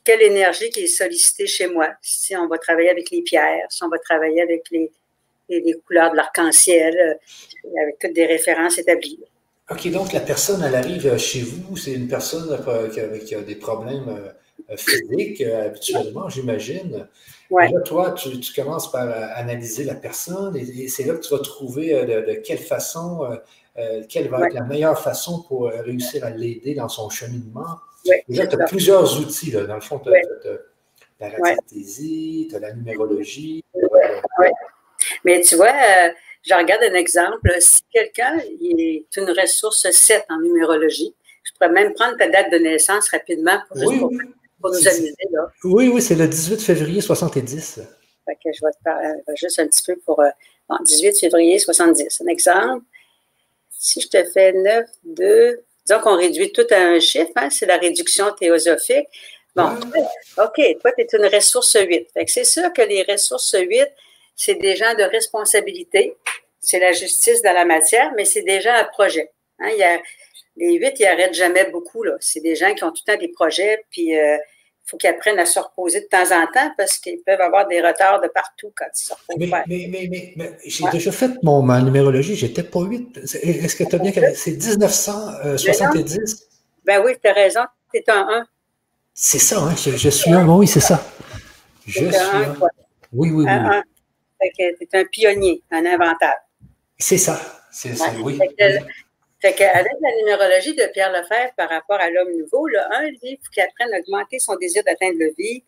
quelle 0.03 0.23
énergie 0.23 0.71
qui 0.71 0.85
est 0.85 0.87
sollicitée 0.87 1.47
chez 1.47 1.67
moi. 1.67 1.89
Si 2.01 2.35
on 2.35 2.47
va 2.49 2.57
travailler 2.57 2.89
avec 2.89 3.11
les 3.11 3.21
pierres, 3.21 3.67
si 3.69 3.85
on 3.85 3.89
va 3.89 3.99
travailler 3.99 4.41
avec 4.41 4.63
les, 4.71 4.91
les, 5.51 5.75
couleurs 5.87 6.13
de 6.13 6.17
l'arc-en-ciel, 6.17 7.19
avec 7.83 7.99
toutes 7.99 8.15
des 8.15 8.27
références 8.27 8.79
établies. 8.79 9.21
OK, 9.71 9.91
donc 9.91 10.13
la 10.13 10.21
personne, 10.21 10.63
elle 10.67 10.75
arrive 10.75 11.17
chez 11.19 11.41
vous, 11.41 11.77
c'est 11.77 11.93
une 11.93 12.09
personne 12.09 12.59
qui 13.27 13.35
a 13.35 13.41
des 13.41 13.57
problèmes 13.57 14.33
physique 14.77 15.41
euh, 15.41 15.67
habituellement, 15.67 16.29
j'imagine. 16.29 17.07
Ouais. 17.51 17.71
Là, 17.71 17.81
toi, 17.83 18.13
tu, 18.13 18.31
commences 18.55 18.91
par 18.91 19.05
euh, 19.05 19.27
analyser 19.35 19.85
la 19.85 19.95
personne 19.95 20.57
et, 20.57 20.89
c'est 20.89 21.05
là 21.05 21.15
que 21.15 21.21
tu 21.21 21.33
vas 21.33 21.41
trouver 21.41 22.05
de, 22.05 22.35
quelle 22.45 22.59
façon, 22.59 23.39
quelle 24.09 24.29
va 24.29 24.47
être 24.47 24.55
la 24.55 24.65
meilleure 24.65 25.01
façon 25.01 25.43
pour 25.43 25.71
réussir 25.71 26.25
à 26.25 26.31
l'aider 26.31 26.75
dans 26.75 26.89
son 26.89 27.09
cheminement. 27.11 27.79
Déjà, 28.29 28.47
tu 28.47 28.61
as 28.61 28.65
plusieurs 28.65 29.21
outils. 29.21 29.51
Là. 29.51 29.65
Dans 29.65 29.77
le 29.77 29.81
fond, 29.81 30.01
tu 30.01 30.09
as, 30.09 30.59
la 31.21 31.29
radiesthésie, 31.31 32.49
tu 32.51 32.57
as 32.57 32.59
la 32.59 32.73
numérologie. 32.73 33.63
Mais 35.25 35.41
tu 35.41 35.57
vois, 35.57 35.73
je 36.43 36.55
regarde 36.55 36.83
un 36.83 36.95
exemple. 36.95 37.53
Si 37.61 37.83
quelqu'un 37.93 38.39
est 38.39 39.07
une 39.17 39.31
ressource 39.31 39.89
7 39.89 40.25
en 40.31 40.41
numérologie, 40.41 41.15
je 41.47 41.53
pourrais 41.53 41.71
même 41.71 41.95
prendre 41.95 42.17
ta 42.17 42.29
date 42.29 42.51
de 42.53 42.59
naissance 42.59 43.09
rapidement 43.11 43.59
pour 43.69 43.79
juste 43.79 43.99
pour 43.99 44.11
nous 44.71 44.89
amuser. 44.89 45.15
Là. 45.31 45.51
Oui, 45.65 45.89
oui, 45.89 46.03
c'est 46.03 46.15
le 46.15 46.29
18 46.29 46.61
février 46.61 47.01
70. 47.01 47.81
Fait 48.25 48.35
que 48.35 48.53
je 48.53 48.65
vais 48.65 48.73
te 48.73 48.83
parler 48.85 49.09
euh, 49.29 49.33
juste 49.35 49.59
un 49.59 49.67
petit 49.67 49.83
peu 49.87 49.97
pour 50.05 50.23
18 50.81 51.09
euh, 51.09 51.13
février 51.21 51.59
70. 51.59 52.23
Un 52.23 52.29
exemple. 52.29 52.85
Si 53.71 54.01
je 54.01 54.09
te 54.09 54.25
fais 54.25 54.53
9, 54.53 54.87
2, 55.05 55.65
disons 55.87 56.01
qu'on 56.01 56.17
réduit 56.17 56.53
tout 56.53 56.67
à 56.71 56.77
un 56.77 56.99
chiffre, 56.99 57.31
hein, 57.37 57.49
c'est 57.51 57.67
la 57.67 57.77
réduction 57.77 58.33
théosophique. 58.33 59.07
Bon, 59.55 59.71
OK, 60.39 60.61
toi, 60.81 60.93
tu 60.93 61.03
es 61.03 61.09
une 61.13 61.27
ressource 61.35 61.77
8. 61.79 62.09
Fait 62.13 62.25
que 62.25 62.31
c'est 62.31 62.45
sûr 62.45 62.73
que 62.73 62.83
les 62.83 63.03
ressources 63.05 63.57
8, 63.59 63.89
c'est 64.35 64.57
des 64.57 64.77
gens 64.77 64.95
de 64.95 65.03
responsabilité. 65.03 66.17
c'est 66.61 66.79
la 66.79 66.93
justice 66.93 67.43
dans 67.43 67.53
la 67.53 67.65
matière, 67.65 68.13
mais 68.17 68.25
c'est 68.25 68.43
déjà 68.43 68.75
un 68.77 68.85
projet. 68.85 69.31
Hein. 69.61 69.69
Il 69.73 69.79
y 69.79 69.83
a, 69.83 70.01
les 70.57 70.75
huit, 70.75 70.99
ils 70.99 71.05
n'arrêtent 71.05 71.35
jamais 71.35 71.65
beaucoup. 71.71 72.03
Là. 72.03 72.17
C'est 72.21 72.41
des 72.41 72.55
gens 72.55 72.75
qui 72.75 72.85
ont 72.85 72.91
tout 72.91 73.03
le 73.07 73.13
temps 73.13 73.19
des 73.19 73.29
projets, 73.29 73.85
puis 73.91 74.19
euh, 74.19 74.37
faut 74.87 74.97
qu'ils 74.97 75.11
apprennent 75.11 75.39
à 75.39 75.47
se 75.47 75.59
reposer 75.59 76.01
de 76.01 76.07
temps 76.07 76.31
en 76.33 76.47
temps 76.47 76.71
parce 76.77 76.99
qu'ils 76.99 77.21
peuvent 77.25 77.41
avoir 77.41 77.67
des 77.67 77.81
retards 77.81 78.21
de 78.21 78.29
partout 78.29 78.73
quand 78.77 78.87
ils 78.95 79.05
se 79.05 79.13
reposent. 79.13 79.37
Mais, 79.39 79.89
mais, 79.89 80.09
mais, 80.11 80.33
mais, 80.37 80.57
j'ai 80.65 80.85
déjà 80.91 81.11
fait 81.11 81.33
mon, 81.43 81.61
ma 81.63 81.83
numérologie, 81.83 82.37
j'étais 82.37 82.63
pas 82.63 82.81
huit. 82.83 83.19
Est-ce 83.19 83.75
que 83.75 83.85
tu 83.85 83.97
as 83.97 83.99
bien 83.99 84.13
C'est 84.35 84.53
1970? 84.53 86.49
Ben 86.85 87.03
oui, 87.05 87.15
tu 87.21 87.29
as 87.29 87.33
raison, 87.33 87.63
tu 87.93 87.99
es 87.99 88.11
un 88.11 88.27
1. 88.29 88.47
C'est 89.13 89.39
ça, 89.39 89.61
hein? 89.61 89.75
je, 89.75 90.09
suis 90.11 90.33
un, 90.33 90.47
oui, 90.47 90.67
c'est 90.67 90.81
ça. 90.81 91.03
Je 91.87 92.05
suis 92.05 92.17
un. 92.17 92.55
Oui, 93.13 93.31
oui, 93.31 93.45
oui. 93.45 93.51
Un, 93.51 93.83
tu 94.41 94.63
es 94.63 94.89
un 94.93 95.05
pionnier, 95.07 95.63
un 95.71 95.85
inventeur. 95.85 96.35
C'est 96.99 97.19
ça, 97.19 97.41
c'est 97.73 97.97
ça, 97.97 98.13
oui. 98.23 98.39
Fait 99.41 99.53
qu'avec 99.53 99.93
la 100.01 100.17
numérologie 100.17 100.75
de 100.75 100.87
Pierre 100.93 101.13
Lefebvre 101.13 101.53
par 101.57 101.69
rapport 101.69 102.01
à 102.01 102.09
l'homme 102.11 102.37
nouveau, 102.37 102.67
le 102.67 102.79
1, 102.79 103.03
lui, 103.11 103.19
il 103.23 103.37
faut 103.37 103.51
qu'il 103.53 103.63
apprenne 103.63 103.93
à 103.93 103.99
augmenter 103.99 104.39
son 104.39 104.57
désir 104.57 104.83
d'atteindre 104.85 105.19
le 105.19 105.35
vie, 105.37 105.63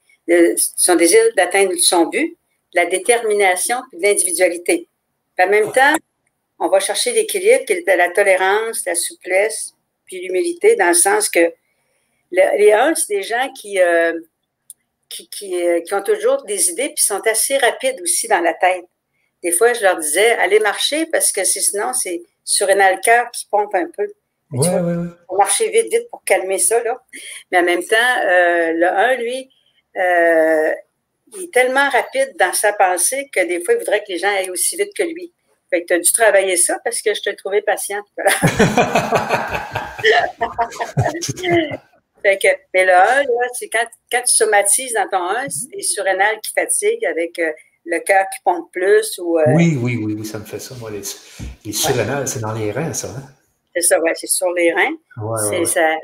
son 0.56 0.94
désir 0.94 1.20
d'atteindre 1.36 1.74
son 1.78 2.06
but, 2.06 2.36
la 2.74 2.86
détermination 2.86 3.76
et 3.92 3.98
l'individualité. 3.98 4.88
En 5.38 5.48
même 5.48 5.70
temps, 5.72 5.94
on 6.58 6.68
va 6.68 6.80
chercher 6.80 7.12
l'équilibre 7.12 7.64
qui 7.64 7.82
la 7.86 8.10
tolérance, 8.10 8.84
la 8.86 8.94
souplesse, 8.94 9.72
puis 10.06 10.20
l'humilité, 10.20 10.74
dans 10.74 10.88
le 10.88 10.94
sens 10.94 11.28
que 11.28 11.52
les 12.30 12.72
1, 12.72 12.94
c'est 12.94 13.16
des 13.16 13.22
gens 13.22 13.52
qui, 13.52 13.80
euh, 13.80 14.18
qui, 15.08 15.28
qui, 15.28 15.62
euh, 15.62 15.80
qui, 15.80 15.94
ont 15.94 16.02
toujours 16.02 16.42
des 16.44 16.70
idées, 16.70 16.90
puis 16.94 17.04
sont 17.04 17.26
assez 17.26 17.56
rapides 17.58 18.00
aussi 18.02 18.28
dans 18.28 18.40
la 18.40 18.54
tête. 18.54 18.84
Des 19.42 19.52
fois, 19.52 19.72
je 19.72 19.82
leur 19.82 19.98
disais, 19.98 20.32
allez 20.32 20.58
marcher, 20.60 21.06
parce 21.06 21.32
que 21.32 21.44
sinon, 21.44 21.92
c'est 21.92 22.22
sur 22.48 22.68
un 22.70 22.96
cœur 22.96 23.30
qui 23.30 23.46
pompe 23.50 23.74
un 23.74 23.88
peu. 23.94 24.10
Faut 24.50 25.36
marcher 25.36 25.68
vite, 25.68 25.92
vite 25.92 26.08
pour 26.10 26.24
calmer 26.24 26.58
ça, 26.58 26.82
là. 26.82 26.98
Mais 27.52 27.58
en 27.58 27.62
même 27.62 27.84
temps, 27.84 27.96
euh, 28.24 28.72
le 28.72 28.86
1, 28.86 29.16
lui, 29.16 29.50
euh, 29.96 30.72
il 31.36 31.44
est 31.44 31.52
tellement 31.52 31.90
rapide 31.90 32.34
dans 32.38 32.54
sa 32.54 32.72
pensée 32.72 33.28
que 33.30 33.46
des 33.46 33.62
fois, 33.62 33.74
il 33.74 33.80
voudrait 33.80 34.00
que 34.00 34.10
les 34.12 34.16
gens 34.16 34.34
aillent 34.34 34.48
aussi 34.48 34.78
vite 34.78 34.94
que 34.96 35.02
lui. 35.02 35.34
Fait 35.68 35.82
que 35.82 35.88
tu 35.88 35.92
as 35.92 35.98
dû 35.98 36.10
travailler 36.10 36.56
ça 36.56 36.78
parce 36.82 37.02
que 37.02 37.12
je 37.12 37.20
te 37.20 37.28
trouvais 37.36 37.60
patient 37.60 38.00
fait 42.22 42.38
que, 42.38 42.48
mais 42.72 42.86
le 42.86 42.94
1, 42.94 43.24
c'est 43.52 43.68
quand, 43.68 43.86
quand 44.10 44.22
tu 44.22 44.34
somatises 44.34 44.94
dans 44.94 45.08
ton 45.10 45.22
1, 45.22 45.50
c'est 45.50 45.82
surrénal 45.82 46.40
qui 46.42 46.54
fatigue 46.54 47.04
avec 47.04 47.38
euh, 47.38 47.52
le 47.84 47.98
cœur 47.98 48.24
qui 48.32 48.40
pompe 48.42 48.72
plus. 48.72 49.18
Ou, 49.18 49.38
oui, 49.48 49.76
oui, 49.78 50.00
oui, 50.02 50.14
oui, 50.18 50.24
ça 50.24 50.38
me 50.38 50.46
fait 50.46 50.60
ça. 50.60 50.74
Moi, 50.76 50.90
les, 50.90 51.02
surrénales, 51.72 52.26
c'est 52.28 52.40
dans 52.40 52.52
les 52.52 52.72
reins, 52.72 52.92
ça. 52.92 53.08
Hein? 53.08 53.22
C'est 53.74 53.82
ça, 53.82 54.00
oui, 54.00 54.10
c'est 54.14 54.26
sur 54.26 54.50
les 54.52 54.72
reins. 54.72 54.96
Ouais, 55.16 55.64
Ça, 55.64 55.94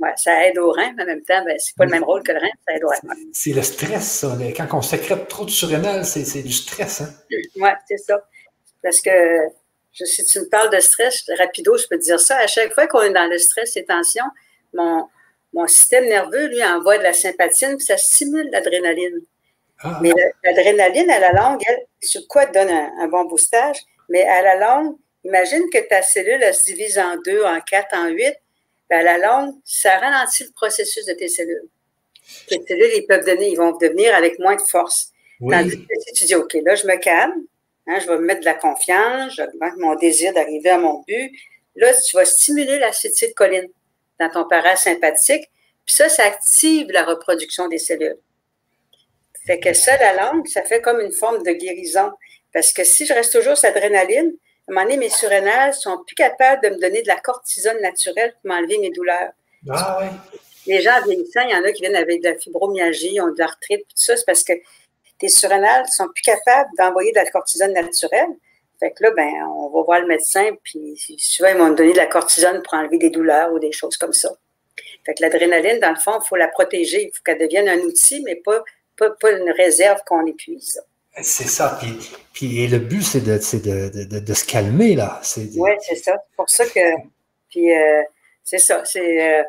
ouais, 0.00 0.12
ça, 0.16 0.46
aide 0.46 0.58
aux 0.58 0.70
reins, 0.70 0.92
mais 0.96 1.04
en 1.04 1.06
même 1.06 1.22
temps, 1.22 1.44
ben, 1.44 1.56
c'est 1.58 1.76
pas 1.76 1.84
le 1.84 1.90
même 1.90 2.04
rôle 2.04 2.22
que 2.22 2.32
le 2.32 2.38
rein, 2.38 2.50
ça 2.66 2.74
aide 2.74 2.84
aux 2.84 2.88
reins. 2.88 3.14
C'est 3.32 3.52
le 3.52 3.62
stress, 3.62 4.04
ça. 4.04 4.36
Quand 4.56 4.78
on 4.78 4.82
sécrète 4.82 5.28
trop 5.28 5.44
de 5.44 5.50
surrénales, 5.50 6.04
c'est 6.04 6.42
du 6.42 6.52
stress. 6.52 7.00
Hein? 7.00 7.10
Oui, 7.56 7.70
c'est 7.88 7.98
ça. 7.98 8.22
Parce 8.82 9.00
que 9.00 9.10
je, 9.92 10.04
si 10.04 10.24
tu 10.24 10.40
me 10.40 10.48
parles 10.48 10.70
de 10.70 10.80
stress, 10.80 11.24
rapido, 11.38 11.76
je 11.76 11.86
peux 11.88 11.96
te 11.96 12.02
dire 12.02 12.20
ça. 12.20 12.36
À 12.38 12.46
chaque 12.46 12.74
fois 12.74 12.86
qu'on 12.86 13.02
est 13.02 13.12
dans 13.12 13.30
le 13.30 13.38
stress 13.38 13.76
et 13.76 13.84
tension, 13.84 14.24
mon, 14.74 15.08
mon 15.54 15.66
système 15.68 16.06
nerveux, 16.06 16.48
lui, 16.48 16.62
envoie 16.64 16.98
de 16.98 17.04
la 17.04 17.12
sympathine, 17.12 17.76
puis 17.76 17.86
ça 17.86 17.96
stimule 17.96 18.50
l'adrénaline. 18.50 19.20
Ah. 19.82 19.98
Mais 20.02 20.12
l'adrénaline, 20.42 21.10
à 21.10 21.20
la 21.20 21.32
longue, 21.32 21.62
elle, 21.66 21.86
sur 22.02 22.26
quoi 22.28 22.46
donne 22.46 22.70
un, 22.70 23.08
bon 23.08 23.24
boostage? 23.24 23.78
Mais 24.08 24.24
à 24.24 24.42
la 24.42 24.56
longue, 24.56 24.96
imagine 25.24 25.68
que 25.70 25.78
ta 25.88 26.02
cellule, 26.02 26.42
elle 26.42 26.54
se 26.54 26.64
divise 26.64 26.98
en 26.98 27.16
deux, 27.24 27.44
en 27.44 27.60
quatre, 27.60 27.94
en 27.96 28.08
huit. 28.08 28.36
Ben, 28.90 28.98
à 29.06 29.16
la 29.16 29.18
longue, 29.18 29.54
ça 29.64 29.98
ralentit 29.98 30.44
le 30.44 30.52
processus 30.52 31.06
de 31.06 31.14
tes 31.14 31.28
cellules. 31.28 31.68
Tes 32.48 32.60
cellules, 32.66 32.90
ils 32.96 33.06
peuvent 33.06 33.24
donner, 33.24 33.50
ils 33.50 33.56
vont 33.56 33.76
devenir 33.76 34.14
avec 34.14 34.38
moins 34.38 34.56
de 34.56 34.60
force. 34.60 35.10
Tandis 35.40 35.78
que 35.78 35.94
si 36.06 36.12
tu 36.12 36.24
dis, 36.24 36.34
OK, 36.34 36.54
là, 36.64 36.74
je 36.74 36.86
me 36.86 36.96
calme, 36.96 37.44
hein, 37.86 37.98
je 38.00 38.06
vais 38.06 38.16
me 38.16 38.24
mettre 38.24 38.40
de 38.40 38.44
la 38.46 38.54
confiance, 38.54 39.34
j'augmente 39.34 39.76
mon 39.78 39.94
désir 39.94 40.32
d'arriver 40.32 40.70
à 40.70 40.78
mon 40.78 41.02
but. 41.06 41.32
Là, 41.76 41.92
tu 41.92 42.16
vas 42.16 42.24
stimuler 42.24 42.78
l'acétylcholine 42.78 43.68
dans 44.20 44.30
ton 44.30 44.46
parasympathique, 44.46 45.50
puis 45.84 45.94
ça, 45.94 46.08
ça 46.08 46.24
active 46.24 46.90
la 46.90 47.04
reproduction 47.04 47.68
des 47.68 47.78
cellules. 47.78 48.16
Fait 49.46 49.60
que 49.60 49.74
ça, 49.74 49.96
la 49.98 50.14
langue, 50.14 50.46
ça 50.46 50.62
fait 50.62 50.80
comme 50.80 51.00
une 51.00 51.12
forme 51.12 51.42
de 51.42 51.52
guérison. 51.52 52.10
Parce 52.52 52.72
que 52.72 52.84
si 52.84 53.04
je 53.04 53.12
reste 53.12 53.32
toujours 53.32 53.56
sur 53.56 53.68
l'adrénaline, 53.68 54.32
à 54.66 54.70
un 54.70 54.74
moment 54.74 54.86
donné, 54.86 54.96
mes 54.96 55.10
surrénales 55.10 55.74
sont 55.74 56.02
plus 56.06 56.14
capables 56.14 56.62
de 56.62 56.70
me 56.70 56.80
donner 56.80 57.02
de 57.02 57.08
la 57.08 57.20
cortisone 57.20 57.80
naturelle 57.80 58.34
pour 58.40 58.52
m'enlever 58.52 58.78
mes 58.78 58.90
douleurs. 58.90 59.32
Ah 59.70 59.98
oui. 60.00 60.06
Les 60.66 60.80
gens 60.80 61.02
vieillissants, 61.04 61.42
il 61.42 61.50
y 61.50 61.54
en 61.54 61.64
a 61.64 61.72
qui 61.72 61.82
viennent 61.82 61.96
avec 61.96 62.22
de 62.22 62.28
la 62.28 62.38
fibromyalgie, 62.38 63.20
ont 63.20 63.30
de 63.30 63.38
l'arthrite, 63.38 63.82
tout 63.82 63.96
ça, 63.96 64.16
c'est 64.16 64.24
parce 64.24 64.42
que 64.42 64.54
tes 65.18 65.28
surrénales 65.28 65.86
sont 65.88 66.08
plus 66.08 66.22
capables 66.22 66.70
d'envoyer 66.78 67.12
de 67.12 67.16
la 67.16 67.26
cortisone 67.26 67.72
naturelle. 67.72 68.30
Fait 68.80 68.90
que 68.92 69.04
là, 69.04 69.10
ben, 69.10 69.32
on 69.54 69.68
va 69.68 69.82
voir 69.82 70.00
le 70.00 70.06
médecin, 70.06 70.56
puis 70.62 70.96
souvent, 71.18 71.50
ils 71.50 71.58
vont 71.58 71.68
me 71.68 71.74
donner 71.74 71.92
de 71.92 71.98
la 71.98 72.06
cortisone 72.06 72.62
pour 72.62 72.74
enlever 72.74 72.98
des 72.98 73.10
douleurs 73.10 73.52
ou 73.52 73.58
des 73.58 73.72
choses 73.72 73.96
comme 73.96 74.14
ça. 74.14 74.30
Fait 75.04 75.14
que 75.14 75.22
l'adrénaline, 75.22 75.78
dans 75.78 75.90
le 75.90 76.00
fond, 76.00 76.18
il 76.20 76.26
faut 76.26 76.36
la 76.36 76.48
protéger. 76.48 77.04
Il 77.04 77.10
faut 77.14 77.22
qu'elle 77.22 77.38
devienne 77.38 77.68
un 77.68 77.78
outil, 77.80 78.22
mais 78.22 78.36
pas 78.36 78.64
pas, 78.96 79.32
une 79.32 79.50
réserve 79.50 80.00
qu'on 80.06 80.26
épuise. 80.26 80.80
C'est 81.22 81.48
ça. 81.48 81.78
Puis, 82.32 82.66
le 82.66 82.78
but, 82.78 83.02
c'est 83.02 83.20
de, 83.20 83.38
se 83.38 84.44
calmer, 84.44 84.96
là. 84.96 85.20
Oui, 85.56 85.70
c'est 85.80 85.96
ça. 85.96 86.16
C'est 86.28 86.36
pour 86.36 86.50
ça 86.50 86.66
que. 86.66 86.80
Puis, 87.50 87.72
euh, 87.72 88.02
c'est 88.42 88.58
ça. 88.58 88.84
C'est 88.84 89.38
euh, 89.38 89.42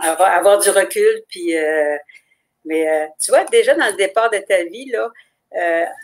avoir, 0.00 0.58
du 0.58 0.70
recul. 0.70 1.22
Puis, 1.28 1.56
euh, 1.56 1.96
mais 2.64 3.08
tu 3.20 3.32
vois, 3.32 3.44
déjà 3.44 3.74
dans 3.74 3.88
le 3.88 3.96
départ 3.96 4.30
de 4.30 4.38
ta 4.38 4.62
vie, 4.64 4.90
là, 4.90 5.10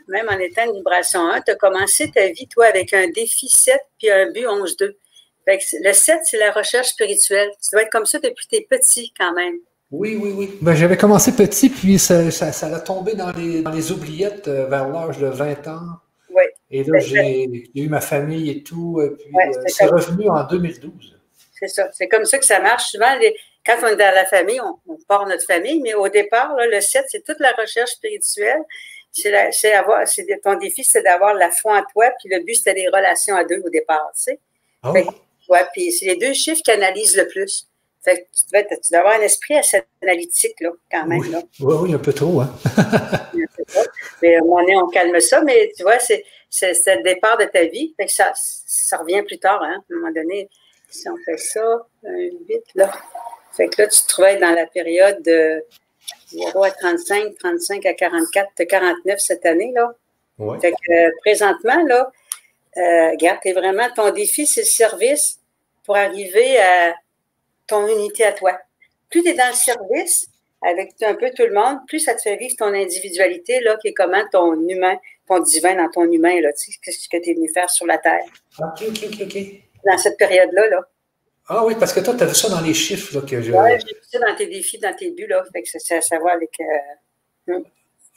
même 0.08 0.28
en 0.28 0.38
étant 0.38 0.64
une 0.66 0.76
vibration 0.76 1.20
1, 1.20 1.42
tu 1.42 1.52
as 1.52 1.54
commencé 1.54 2.10
ta 2.10 2.26
vie, 2.26 2.48
toi, 2.48 2.66
avec 2.66 2.92
un 2.92 3.08
défi 3.08 3.48
7 3.48 3.80
puis 3.98 4.10
un 4.10 4.30
but 4.30 4.46
11-2. 4.46 4.96
Le 5.46 5.92
7, 5.92 6.20
c'est 6.24 6.36
la 6.36 6.50
recherche 6.50 6.88
spirituelle. 6.88 7.50
Tu 7.62 7.70
dois 7.72 7.82
être 7.82 7.90
comme 7.90 8.04
ça 8.04 8.18
depuis 8.18 8.46
tes 8.48 8.62
petits, 8.62 9.14
quand 9.16 9.32
même. 9.32 9.58
Oui, 9.90 10.18
oui, 10.20 10.32
oui. 10.36 10.58
Ben, 10.60 10.74
j'avais 10.74 10.98
commencé 10.98 11.34
petit, 11.34 11.70
puis 11.70 11.98
ça, 11.98 12.30
ça, 12.30 12.52
ça 12.52 12.66
a 12.66 12.80
tombé 12.80 13.14
dans 13.14 13.32
les, 13.32 13.62
dans 13.62 13.70
les 13.70 13.90
oubliettes 13.90 14.46
euh, 14.46 14.66
vers 14.66 14.88
l'âge 14.88 15.18
de 15.18 15.28
20 15.28 15.66
ans. 15.68 15.80
Oui. 16.30 16.42
Et 16.70 16.84
là, 16.84 16.98
j'ai 16.98 17.48
eu 17.74 17.88
ma 17.88 18.00
famille 18.00 18.50
et 18.50 18.62
tout. 18.62 19.00
Et 19.00 19.10
puis, 19.10 19.32
euh, 19.34 19.62
c'est 19.66 19.86
revenu 19.86 20.28
en 20.28 20.44
2012. 20.44 21.18
C'est 21.58 21.68
ça. 21.68 21.88
C'est 21.92 22.06
comme 22.06 22.26
ça 22.26 22.38
que 22.38 22.44
ça 22.44 22.60
marche. 22.60 22.90
Souvent, 22.90 23.18
quand 23.64 23.76
on 23.82 23.86
est 23.86 23.96
dans 23.96 24.14
la 24.14 24.26
famille, 24.26 24.60
on, 24.60 24.78
on 24.92 24.98
part 25.08 25.26
notre 25.26 25.44
famille, 25.44 25.80
mais 25.80 25.94
au 25.94 26.08
départ, 26.08 26.54
là, 26.54 26.66
le 26.66 26.80
7, 26.82 27.06
c'est 27.08 27.24
toute 27.24 27.40
la 27.40 27.52
recherche 27.52 27.92
spirituelle. 27.92 28.60
C'est 29.10 29.72
avoir, 29.72 30.06
c'est 30.06 30.26
ton 30.44 30.58
défi, 30.58 30.84
c'est 30.84 31.02
d'avoir 31.02 31.34
la 31.34 31.50
foi 31.50 31.78
en 31.78 31.82
toi, 31.92 32.12
puis 32.20 32.28
le 32.30 32.44
but, 32.44 32.54
c'était 32.54 32.74
les 32.74 32.88
relations 32.88 33.34
à 33.34 33.44
deux 33.44 33.60
au 33.64 33.70
départ, 33.70 34.10
tu 34.14 34.24
sais. 34.24 34.40
Oh. 34.84 34.92
ouais, 35.48 35.66
puis 35.72 35.90
c'est 35.90 36.06
les 36.06 36.16
deux 36.16 36.34
chiffres 36.34 36.60
qui 36.62 36.70
analysent 36.70 37.16
le 37.16 37.26
plus 37.26 37.67
tu, 38.04 38.12
dois, 38.90 39.00
avoir 39.00 39.18
un 39.18 39.22
esprit 39.22 39.56
assez 39.56 39.82
analytique, 40.02 40.60
là, 40.60 40.70
quand 40.90 41.06
même. 41.06 41.20
Oui, 41.20 41.74
oui, 41.82 41.94
un 41.94 41.98
peu 41.98 42.12
trop. 42.12 42.40
Hein? 42.40 42.54
mais 44.22 44.36
à 44.36 44.38
un 44.38 44.42
moment 44.42 44.60
donné, 44.60 44.76
on 44.76 44.88
calme 44.88 45.20
ça, 45.20 45.42
mais 45.42 45.72
tu 45.76 45.82
vois, 45.82 45.98
c'est, 45.98 46.24
le 46.60 47.02
départ 47.02 47.38
de 47.38 47.44
ta 47.44 47.64
vie. 47.64 47.94
Fait 47.96 48.06
que 48.06 48.12
ça, 48.12 48.32
ça 48.34 48.98
revient 48.98 49.22
plus 49.22 49.38
tard, 49.38 49.62
hein, 49.62 49.82
à 49.90 49.94
un 49.94 49.96
moment 49.96 50.12
donné. 50.12 50.48
Si 50.90 51.08
on 51.08 51.16
fait 51.24 51.36
ça, 51.36 51.86
un 52.06 52.16
8, 52.48 52.62
là. 52.74 52.90
Fait 53.52 53.68
que 53.68 53.82
là, 53.82 53.88
tu 53.88 54.00
te 54.00 54.08
trouves 54.08 54.38
dans 54.40 54.54
la 54.54 54.66
période 54.66 55.22
de 55.22 55.64
0 56.28 56.62
à 56.62 56.70
35, 56.70 57.36
35 57.38 57.86
à 57.86 57.94
44, 57.94 58.64
49 58.64 59.18
cette 59.18 59.44
année, 59.44 59.72
là. 59.74 59.92
Fait 60.60 60.70
que 60.70 60.92
euh, 60.92 61.10
présentement, 61.20 61.82
là, 61.84 62.12
euh, 62.76 63.10
regarde, 63.10 63.40
t'es 63.42 63.52
vraiment, 63.52 63.88
ton 63.94 64.10
défi, 64.10 64.46
c'est 64.46 64.60
le 64.60 64.66
service 64.66 65.40
pour 65.84 65.96
arriver 65.96 66.58
à 66.58 66.94
ton 67.68 67.86
unité 67.86 68.24
à 68.24 68.32
toi. 68.32 68.58
Plus 69.10 69.22
tu 69.22 69.30
es 69.30 69.34
dans 69.34 69.48
le 69.48 69.54
service 69.54 70.28
avec 70.62 70.94
un 71.02 71.14
peu 71.14 71.30
tout 71.30 71.44
le 71.44 71.54
monde, 71.54 71.78
plus 71.86 72.00
ça 72.00 72.14
te 72.14 72.22
fait 72.22 72.36
vivre 72.36 72.54
ton 72.58 72.74
individualité, 72.74 73.60
là, 73.60 73.76
qui 73.80 73.88
est 73.88 73.94
comment 73.94 74.22
ton 74.32 74.54
humain, 74.68 74.96
ton 75.26 75.38
divin 75.40 75.76
dans 75.76 75.88
ton 75.90 76.10
humain, 76.10 76.40
là, 76.40 76.52
tu 76.52 76.72
sais, 76.72 76.78
qu'est-ce 76.82 77.08
que 77.08 77.22
tu 77.22 77.30
es 77.30 77.34
venu 77.34 77.48
faire 77.48 77.70
sur 77.70 77.86
la 77.86 77.98
Terre. 77.98 78.24
OK, 78.58 78.82
OK, 78.88 79.04
OK, 79.04 79.22
OK. 79.22 79.38
Dans 79.86 79.98
cette 79.98 80.18
période-là, 80.18 80.68
là. 80.68 80.80
Ah 81.50 81.64
oui, 81.64 81.74
parce 81.78 81.92
que 81.92 82.00
toi, 82.00 82.14
tu 82.14 82.24
as 82.24 82.26
vu 82.26 82.34
ça 82.34 82.48
dans 82.48 82.60
les 82.60 82.74
chiffres, 82.74 83.14
là, 83.14 83.22
que 83.22 83.40
je... 83.40 83.52
Oui, 83.52 83.70
j'ai 83.78 83.94
vu 83.94 84.00
ça 84.02 84.18
dans 84.18 84.34
tes 84.34 84.46
défis, 84.46 84.78
dans 84.78 84.94
tes 84.94 85.12
buts, 85.12 85.28
là, 85.28 85.44
fait 85.52 85.62
que 85.62 85.68
c'est 85.72 85.96
à 85.96 86.00
savoir 86.00 86.34
avec... 86.34 86.50
Euh, 86.60 87.54
hmm. 87.54 87.62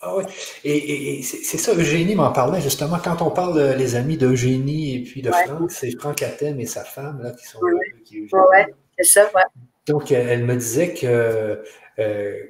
Ah 0.04 0.18
oui, 0.18 0.24
et, 0.64 1.22
c'est 1.22 1.60
ça, 1.60 1.76
Eugénie 1.76 2.16
m'en 2.16 2.32
parlait 2.32 2.60
justement. 2.60 2.98
Quand 2.98 3.22
on 3.22 3.30
parle 3.30 3.76
les 3.78 3.94
amis 3.96 4.18
d'Eugénie 4.18 4.96
et 4.96 5.04
puis 5.04 5.22
de 5.22 5.32
Franck, 5.32 5.72
c'est 5.72 5.92
Franck 5.92 6.24
Athènes 6.24 6.60
et 6.60 6.66
sa 6.66 6.84
femme 6.84 7.22
là, 7.22 7.30
qui 7.30 7.46
sont 7.46 7.60
oui. 7.62 8.04
Qui, 8.04 8.22
ouais. 8.22 8.74
C'est 9.02 9.20
ça, 9.20 9.32
ouais. 9.36 9.44
Donc, 9.88 10.12
elle 10.12 10.44
me 10.44 10.56
disait 10.56 10.94
que 10.94 11.64
euh, 12.00 12.44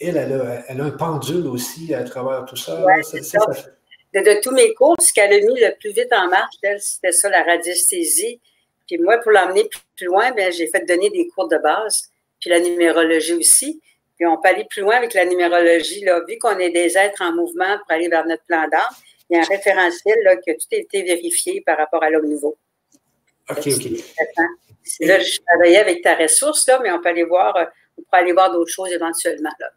elle, 0.00 0.18
a, 0.18 0.64
un 0.68 0.90
pendule 0.90 1.46
aussi 1.46 1.94
à 1.94 2.04
travers 2.04 2.44
tout 2.44 2.56
ça. 2.56 2.84
Ouais, 2.84 3.02
ça, 3.02 3.20
ça. 3.22 3.40
de, 4.14 4.40
tous 4.42 4.52
mes 4.52 4.74
cours, 4.74 4.96
ce 5.00 5.12
qu'elle 5.12 5.32
a 5.32 5.38
mis 5.38 5.60
le 5.60 5.74
plus 5.78 5.90
vite 5.90 6.12
en 6.12 6.28
marche, 6.28 6.54
c'était 6.78 7.12
ça, 7.12 7.28
la 7.28 7.42
radiesthésie. 7.42 8.40
Puis 8.86 8.98
moi, 8.98 9.18
pour 9.18 9.32
l'emmener 9.32 9.68
plus 9.96 10.06
loin, 10.06 10.30
bien, 10.32 10.50
j'ai 10.50 10.68
fait 10.68 10.84
donner 10.86 11.10
des 11.10 11.26
cours 11.28 11.48
de 11.48 11.58
base, 11.58 12.10
puis 12.40 12.50
la 12.50 12.60
numérologie 12.60 13.34
aussi. 13.34 13.80
Puis 14.16 14.26
on 14.26 14.36
peut 14.40 14.48
aller 14.48 14.66
plus 14.70 14.82
loin 14.82 14.96
avec 14.96 15.12
la 15.14 15.24
numérologie. 15.24 16.04
Là. 16.04 16.20
Vu 16.26 16.38
qu'on 16.38 16.58
est 16.58 16.70
des 16.70 16.96
êtres 16.96 17.22
en 17.22 17.34
mouvement 17.34 17.78
pour 17.78 17.90
aller 17.90 18.08
vers 18.08 18.26
notre 18.26 18.44
plan 18.44 18.68
d'âme, 18.68 18.80
il 19.28 19.36
y 19.36 19.40
a 19.40 19.42
un 19.42 19.46
référentiel 19.46 20.16
là, 20.22 20.36
que 20.36 20.52
tout 20.52 20.68
a 20.72 20.76
été 20.76 21.02
vérifié 21.02 21.62
par 21.66 21.76
rapport 21.76 22.02
à 22.02 22.10
l'homme 22.10 22.28
nouveau. 22.28 22.56
OK, 23.50 23.66
OK. 23.66 24.46
Là, 25.00 25.20
je 25.20 25.38
travaillais 25.46 25.78
avec 25.78 26.02
ta 26.02 26.14
ressource, 26.14 26.66
là, 26.66 26.80
mais 26.82 26.90
on 26.90 27.00
peut 27.00 27.08
aller 27.08 27.24
voir, 27.24 27.56
euh, 27.56 27.64
on 27.98 28.16
aller 28.16 28.32
voir 28.32 28.52
d'autres 28.52 28.70
choses 28.70 28.92
éventuellement. 28.92 29.50
Là. 29.58 29.70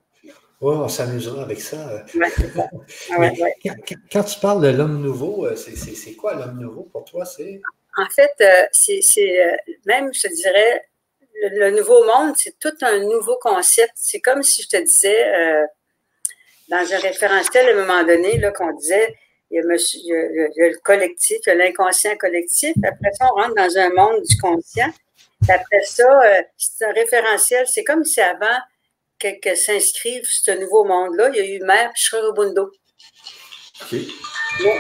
Oui, 0.62 0.76
on 0.76 0.90
s'amusera 0.90 1.44
avec 1.44 1.62
ça. 1.62 2.04
quand, 4.12 4.24
tu 4.24 4.40
parles 4.40 4.62
de 4.62 4.78
l'homme 4.78 5.02
nouveau, 5.02 5.46
euh, 5.46 5.56
c'est 5.56 6.14
quoi 6.16 6.36
l'homme 6.36 6.60
nouveau 6.60 6.84
pour 6.92 7.06
toi? 7.06 7.24
En 7.98 8.10
fait, 8.10 8.34
euh, 8.42 8.66
c'est 8.72 9.00
même, 9.86 10.14
je 10.14 10.28
te 10.28 10.34
dirais, 10.34 10.86
le, 11.52 11.72
nouveau 11.72 12.04
monde, 12.06 12.36
c'est 12.38 12.60
tout 12.60 12.76
un 12.82 13.00
nouveau 13.00 13.38
concept. 13.42 13.94
C'est 13.96 14.20
comme 14.20 14.44
si 14.44 14.64
je 14.64 14.68
te 14.68 14.84
disais, 14.84 15.66
dans 16.68 16.94
un 16.94 17.00
référentiel 17.00 17.70
à 17.70 17.72
un 17.72 17.86
moment 17.86 18.04
donné, 18.04 18.42
qu'on 18.56 18.74
disait, 18.74 19.16
il 19.52 19.56
y, 19.56 20.62
a 20.64 20.68
le 20.68 20.78
collectif, 20.84 21.38
il 21.46 21.50
y 21.50 21.52
a 21.52 21.56
l'inconscient 21.56 22.16
collectif. 22.18 22.74
Après 22.84 23.12
ça, 23.14 23.28
on 23.32 23.42
rentre 23.42 23.56
dans 23.56 23.78
un 23.78 23.90
monde 23.90 24.22
du 24.24 24.38
conscient. 24.38 24.92
Après 25.48 25.84
ça, 25.86 26.22
euh, 26.24 26.42
c'est 26.58 26.86
un 26.86 26.92
référentiel. 26.92 27.66
C'est 27.68 27.84
comme 27.84 28.04
si 28.04 28.22
avant 28.22 28.60
que, 29.20 29.56
s'inscrive 29.56 30.24
ce 30.26 30.52
nouveau 30.52 30.84
monde-là, 30.86 31.30
il 31.34 31.36
y 31.36 31.40
a 31.40 31.46
eu 31.56 31.60
Mère 31.64 31.92
Chorobundo. 31.96 32.72
OK. 33.82 34.00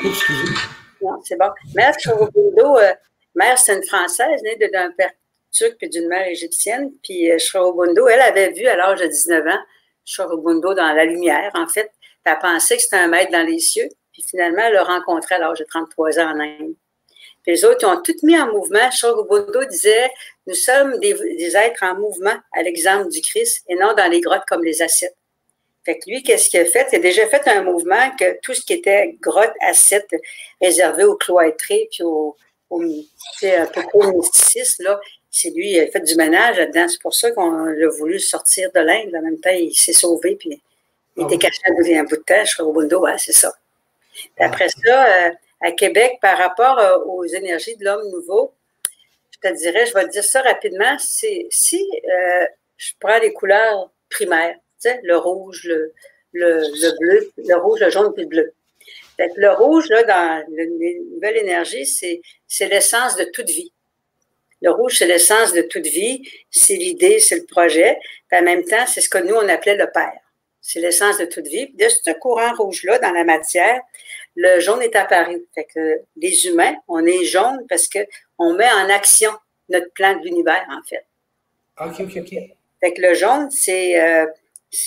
Excusez. 0.05 0.53
Non, 1.01 1.19
c'est 1.23 1.37
bon. 1.37 1.49
Mère 1.73 1.95
Chorobundo, 1.97 2.77
euh, 2.77 2.93
Mère, 3.35 3.57
c'est 3.57 3.75
une 3.75 3.83
Française, 3.83 4.41
née 4.43 4.55
d'un 4.71 4.91
père 4.91 5.11
turc 5.51 5.77
et 5.81 5.89
d'une 5.89 6.07
mère 6.07 6.27
égyptienne. 6.27 6.91
Puis 7.03 7.31
euh, 7.31 7.37
elle 8.11 8.21
avait 8.21 8.51
vu 8.51 8.67
à 8.67 8.75
l'âge 8.75 8.99
de 8.99 9.07
19 9.07 9.47
ans 9.47 9.59
Chorobundo 10.05 10.73
dans 10.73 10.93
la 10.93 11.05
lumière, 11.05 11.51
en 11.55 11.67
fait. 11.67 11.91
Elle 12.25 12.37
pensait 12.39 12.77
que 12.77 12.83
c'était 12.83 12.97
un 12.97 13.07
maître 13.07 13.31
dans 13.31 13.45
les 13.45 13.59
cieux. 13.59 13.89
Puis 14.19 14.27
finalement, 14.31 14.63
elle 14.65 14.73
l'a 14.73 14.83
rencontré 14.83 15.35
à 15.35 15.39
l'âge 15.39 15.59
de 15.59 15.63
33 15.63 16.19
ans 16.19 16.35
en 16.35 16.39
Inde. 16.39 16.75
Puis 17.43 17.53
les 17.53 17.63
autres, 17.63 17.77
ils 17.81 17.85
ont 17.85 18.01
tout 18.01 18.15
mis 18.23 18.37
en 18.37 18.51
mouvement. 18.51 18.91
Shorobundo 18.91 19.63
disait, 19.65 20.09
nous 20.45 20.55
sommes 20.55 20.99
des, 20.99 21.55
êtres 21.55 21.83
en 21.83 21.95
mouvement, 21.95 22.35
à 22.53 22.61
l'exemple 22.63 23.09
du 23.09 23.21
Christ, 23.21 23.63
et 23.69 23.75
non 23.75 23.93
dans 23.93 24.11
les 24.11 24.19
grottes 24.19 24.43
comme 24.47 24.63
les 24.63 24.81
ascètes. 24.81 25.15
Fait 25.85 25.97
que 25.97 26.09
lui, 26.09 26.21
qu'est-ce 26.21 26.49
qu'il 26.49 26.59
a 26.59 26.65
fait? 26.65 26.87
Il 26.91 26.97
a 26.97 26.99
déjà 26.99 27.25
fait 27.27 27.47
un 27.47 27.63
mouvement 27.63 28.11
que 28.19 28.37
tout 28.41 28.53
ce 28.53 28.61
qui 28.61 28.73
était 28.73 29.15
grotte, 29.21 29.53
ascète, 29.61 30.09
réservé 30.61 31.05
aux 31.05 31.15
cloîtrés, 31.15 31.87
puis 31.89 32.03
au, 32.03 32.35
au, 32.69 32.81
un 32.81 33.65
peu 33.67 33.81
au 33.93 34.11
mysticisme, 34.11 34.83
là, 34.83 34.99
c'est 35.31 35.51
lui, 35.51 35.71
il 35.71 35.79
a 35.79 35.87
fait 35.87 36.01
du 36.01 36.15
ménage 36.15 36.57
là-dedans. 36.57 36.87
C'est 36.89 37.01
pour 37.01 37.13
ça 37.13 37.31
qu'on 37.31 37.65
a 37.67 37.87
voulu 37.97 38.19
sortir 38.19 38.69
de 38.75 38.81
l'Inde. 38.81 39.15
En 39.15 39.21
même 39.21 39.39
temps, 39.39 39.51
il 39.53 39.73
s'est 39.73 39.93
sauvé, 39.93 40.35
puis 40.35 40.61
il 41.15 41.23
était 41.23 41.35
ah 41.35 41.49
caché 41.49 41.95
un 41.97 42.03
bout 42.03 42.17
de 42.83 42.89
temps. 42.89 43.01
Ouais, 43.01 43.17
c'est 43.17 43.31
ça 43.31 43.53
après 44.37 44.69
ça, 44.69 45.27
euh, 45.27 45.31
à 45.61 45.71
Québec, 45.71 46.17
par 46.21 46.37
rapport 46.37 46.79
euh, 46.79 46.97
aux 47.05 47.25
énergies 47.25 47.75
de 47.77 47.85
l'homme 47.85 48.09
nouveau, 48.11 48.53
je 49.31 49.49
te 49.49 49.53
dirais, 49.55 49.85
je 49.85 49.93
vais 49.93 50.05
te 50.05 50.11
dire 50.11 50.23
ça 50.23 50.41
rapidement, 50.41 50.97
c'est 50.99 51.47
si 51.49 51.85
euh, 52.05 52.45
je 52.77 52.93
prends 52.99 53.19
les 53.19 53.33
couleurs 53.33 53.91
primaires, 54.09 54.55
tu 54.81 54.89
sais, 54.89 54.99
le 55.03 55.17
rouge, 55.17 55.63
le, 55.65 55.93
le, 56.33 56.99
bleu, 56.99 57.31
le 57.37 57.55
rouge, 57.55 57.79
le 57.79 57.89
jaune 57.89 58.13
puis 58.13 58.23
le 58.23 58.29
bleu. 58.29 58.53
le 59.17 59.51
rouge, 59.51 59.87
là, 59.89 60.03
dans 60.03 60.45
la 60.49 60.65
nouvelle 60.65 61.37
énergie, 61.37 61.85
c'est, 61.85 62.21
l'essence 62.67 63.15
de 63.15 63.25
toute 63.25 63.49
vie. 63.49 63.71
Le 64.61 64.71
rouge, 64.71 64.95
c'est 64.97 65.07
l'essence 65.07 65.53
de 65.53 65.61
toute 65.61 65.87
vie, 65.87 66.29
c'est 66.51 66.75
l'idée, 66.75 67.19
c'est 67.19 67.37
le 67.37 67.45
projet. 67.45 67.97
Puis 68.27 68.39
en 68.39 68.43
même 68.43 68.63
temps, 68.65 68.85
c'est 68.87 69.01
ce 69.01 69.09
que 69.09 69.19
nous, 69.19 69.35
on 69.35 69.47
appelait 69.47 69.75
le 69.75 69.89
père. 69.89 70.19
C'est 70.61 70.81
l'essence 70.81 71.17
de 71.17 71.25
toute 71.25 71.47
vie. 71.47 71.71
De 71.75 71.87
ce 71.87 72.11
courant 72.11 72.53
rouge-là, 72.55 72.99
dans 72.99 73.11
la 73.11 73.23
matière, 73.23 73.79
le 74.35 74.59
jaune 74.59 74.81
est 74.81 74.95
apparu. 74.95 75.45
Fait 75.53 75.65
que 75.65 76.01
les 76.15 76.47
humains, 76.47 76.75
on 76.87 77.05
est 77.05 77.23
jaune 77.23 77.65
parce 77.67 77.87
qu'on 77.87 78.53
met 78.53 78.71
en 78.71 78.89
action 78.89 79.31
notre 79.69 79.91
plan 79.93 80.17
de 80.17 80.23
l'univers, 80.23 80.65
en 80.69 80.81
fait. 80.87 81.05
OK, 81.79 81.99
OK, 82.01 82.17
OK. 82.17 82.35
Fait 82.79 82.93
que 82.93 83.01
le 83.01 83.13
jaune, 83.13 83.49
c'est 83.51 84.01
euh, 84.01 84.25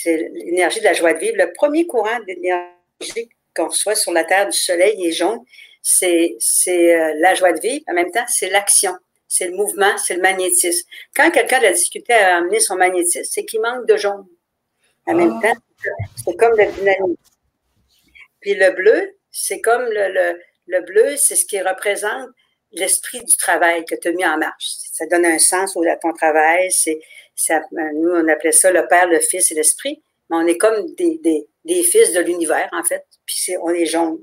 l'énergie 0.05 0.81
de 0.81 0.85
la 0.85 0.95
joie 0.95 1.15
de 1.15 1.19
vivre. 1.19 1.37
Le 1.37 1.53
premier 1.53 1.87
courant 1.87 2.19
d'énergie 2.27 3.29
qu'on 3.55 3.69
reçoit 3.69 3.95
sur 3.95 4.13
la 4.13 4.25
Terre 4.25 4.47
du 4.47 4.57
Soleil 4.57 5.07
est 5.07 5.13
jaune. 5.13 5.41
C'est 5.83 6.39
euh, 6.69 7.13
la 7.17 7.35
joie 7.35 7.53
de 7.53 7.61
vivre. 7.61 7.85
En 7.89 7.95
même 7.95 8.11
temps, 8.11 8.25
c'est 8.29 8.51
l'action. 8.51 8.95
C'est 9.29 9.49
le 9.49 9.57
mouvement, 9.57 9.97
c'est 9.97 10.15
le 10.15 10.21
magnétisme. 10.21 10.87
Quand 11.15 11.31
quelqu'un 11.31 11.57
a 11.57 11.63
la 11.63 11.73
difficulté 11.73 12.13
à 12.13 12.37
amener 12.37 12.61
son 12.61 12.77
magnétisme, 12.77 13.25
c'est 13.31 13.45
qu'il 13.45 13.61
manque 13.61 13.87
de 13.87 13.97
jaune. 13.97 14.27
En 15.07 15.15
même 15.15 15.41
ah. 15.43 15.49
temps, 15.49 15.61
c'est 16.25 16.37
comme 16.37 16.57
le 16.57 16.67
dynamique. 16.67 17.19
Puis 18.41 18.55
le 18.55 18.71
bleu, 18.73 19.17
c'est 19.33 19.61
comme 19.61 19.85
le, 19.91 20.39
le, 20.67 20.81
bleu, 20.83 21.17
c'est 21.17 21.37
ce 21.37 21.47
qui 21.47 21.61
représente 21.61 22.29
l'esprit 22.71 23.25
du 23.25 23.37
travail 23.37 23.85
que 23.85 23.95
tu 23.95 24.09
as 24.09 24.13
mis 24.13 24.25
en 24.25 24.39
marche. 24.39 24.67
Ça 24.93 25.07
donne 25.07 25.27
un 25.27 25.39
sens 25.39 25.77
à 25.77 25.97
ton 25.97 26.13
travail. 26.13 26.71
C'est, 26.71 27.01
nous, 27.95 28.11
on 28.11 28.29
appelait 28.29 28.53
ça 28.53 28.71
le 28.71 28.87
Père, 28.87 29.09
le 29.09 29.21
Fils 29.21 29.51
et 29.51 29.55
l'Esprit. 29.55 30.03
Mais 30.31 30.37
on 30.37 30.47
est 30.47 30.59
comme 30.59 30.95
des, 30.95 31.19
des, 31.23 31.47
des 31.65 31.83
fils 31.83 32.13
de 32.13 32.21
l'univers, 32.21 32.69
en 32.73 32.85
fait. 32.85 33.05
Puis 33.27 33.57
on 33.63 33.71
est 33.71 33.87
jaune. 33.87 34.19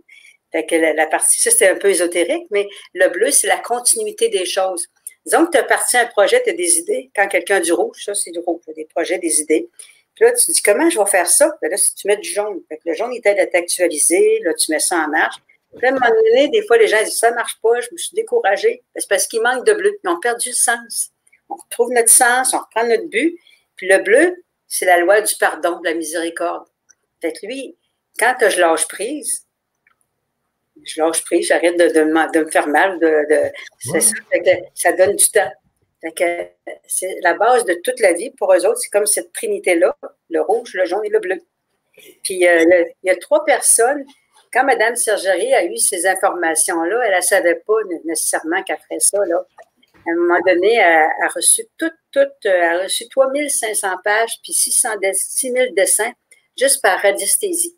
Fait 0.52 0.66
que 0.66 0.76
la, 0.76 1.06
partie, 1.06 1.40
ça, 1.40 1.52
c'était 1.52 1.68
un 1.68 1.76
peu 1.76 1.90
ésotérique, 1.90 2.48
mais 2.50 2.68
le 2.94 3.10
bleu, 3.10 3.30
c'est 3.30 3.48
la 3.48 3.60
continuité 3.60 4.30
des 4.30 4.46
choses. 4.46 4.88
Disons 5.26 5.46
que 5.46 5.52
tu 5.52 5.58
as 5.58 5.64
parti 5.64 5.98
un 5.98 6.08
projet, 6.08 6.42
tu 6.42 6.50
as 6.50 6.54
des 6.54 6.80
idées. 6.80 7.12
Quand 7.16 7.28
quelqu'un 7.28 7.58
a 7.58 7.60
du 7.60 7.72
rouge, 7.72 8.04
ça, 8.04 8.16
c'est 8.16 8.32
du 8.32 8.40
rouge, 8.40 8.62
des 8.76 8.86
projets, 8.86 9.20
des 9.20 9.42
idées 9.42 9.70
là, 10.20 10.32
tu 10.34 10.52
dis 10.52 10.62
comment 10.62 10.90
je 10.90 11.00
vais 11.00 11.06
faire 11.06 11.28
ça? 11.28 11.58
Là, 11.62 11.78
si 11.78 11.96
tu 11.96 12.08
mets 12.08 12.18
du 12.18 12.30
jaune, 12.30 12.62
le 12.86 12.94
jaune, 12.94 13.14
il 13.14 13.22
t'aide 13.22 13.40
à 13.40 13.48
t'actualiser, 13.48 14.40
là, 14.44 14.54
tu 14.54 14.72
mets 14.72 14.80
ça 14.80 14.98
en 14.98 15.08
marche. 15.08 15.38
Puis 15.78 15.86
à 15.86 15.90
un 15.90 15.94
moment 15.94 16.10
donné, 16.10 16.50
des 16.50 16.66
fois, 16.66 16.78
les 16.78 16.88
gens 16.88 17.02
disent 17.04 17.20
ça 17.20 17.32
ne 17.32 17.36
marche 17.36 17.60
pas, 17.62 17.80
je 17.80 17.88
me 17.92 17.98
suis 17.98 18.16
découragée. 18.16 18.84
Ben, 18.94 19.02
c'est 19.02 19.10
parce 19.10 19.28
qu'il 19.28 19.42
manque 19.42 19.66
de 19.66 19.74
bleu. 19.74 20.00
Ils 20.04 20.10
ont 20.10 20.20
perdu 20.20 20.50
le 20.50 20.56
sens. 20.56 21.12
On 21.48 21.56
retrouve 21.56 21.92
notre 21.92 22.10
sens, 22.10 22.54
on 22.54 22.60
reprend 22.60 22.88
notre 22.88 23.08
but. 23.08 23.40
Puis 23.76 23.88
le 23.88 24.00
bleu, 24.00 24.44
c'est 24.68 24.86
la 24.86 25.00
loi 25.00 25.22
du 25.22 25.36
pardon, 25.36 25.80
de 25.80 25.86
la 25.86 25.94
miséricorde. 25.94 26.68
Fait 27.22 27.34
que 27.34 27.46
lui, 27.46 27.78
quand 28.18 28.36
je 28.42 28.60
lâche 28.60 28.88
prise, 28.88 29.46
je 30.84 31.02
lâche 31.02 31.24
prise, 31.24 31.48
j'arrête 31.48 31.78
de, 31.78 31.88
de, 31.88 32.44
me 32.44 32.52
faire 32.52 32.68
mal. 32.68 33.00
De, 33.00 33.52
ça, 33.80 34.00
ça 34.74 34.92
donne 34.94 35.16
du 35.16 35.30
temps 35.30 35.52
c'est 36.88 37.18
la 37.22 37.34
base 37.34 37.66
de 37.66 37.74
toute 37.84 38.00
la 38.00 38.14
vie 38.14 38.32
pour 38.32 38.54
eux 38.54 38.66
autres. 38.66 38.80
C'est 38.80 38.90
comme 38.90 39.06
cette 39.06 39.34
trinité-là, 39.34 39.96
le 40.30 40.42
rouge, 40.42 40.74
le 40.74 40.86
jaune 40.86 41.06
et 41.06 41.10
le 41.10 41.20
bleu. 41.20 41.42
Puis 42.24 42.48
euh, 42.48 42.86
il 43.04 43.08
y 43.08 43.10
a 43.10 43.16
trois 43.18 43.44
personnes. 43.44 44.06
Quand 44.52 44.64
Mme 44.64 44.96
Sergerie 44.96 45.54
a 45.54 45.64
eu 45.66 45.78
ces 45.78 46.08
informations-là, 46.08 47.02
elle 47.06 47.16
ne 47.16 47.22
savait 47.22 47.62
pas 47.68 47.76
nécessairement 48.06 48.64
qu'elle 48.64 48.80
ferait 48.80 49.00
ça. 49.00 49.24
Là. 49.26 49.46
À 50.08 50.12
un 50.12 50.16
moment 50.16 50.40
donné, 50.46 50.76
elle 50.76 51.10
a 51.24 51.28
reçu 51.36 51.64
toutes, 51.78 51.94
toutes, 52.12 52.46
elle 52.46 52.64
a 52.64 52.84
reçu 52.84 53.08
3500 53.10 53.88
pages 54.04 54.40
puis 54.42 54.54
600, 54.54 54.90
6000 55.14 55.74
dessins 55.76 56.12
juste 56.58 56.82
par 56.82 57.00
radiesthésie. 57.00 57.76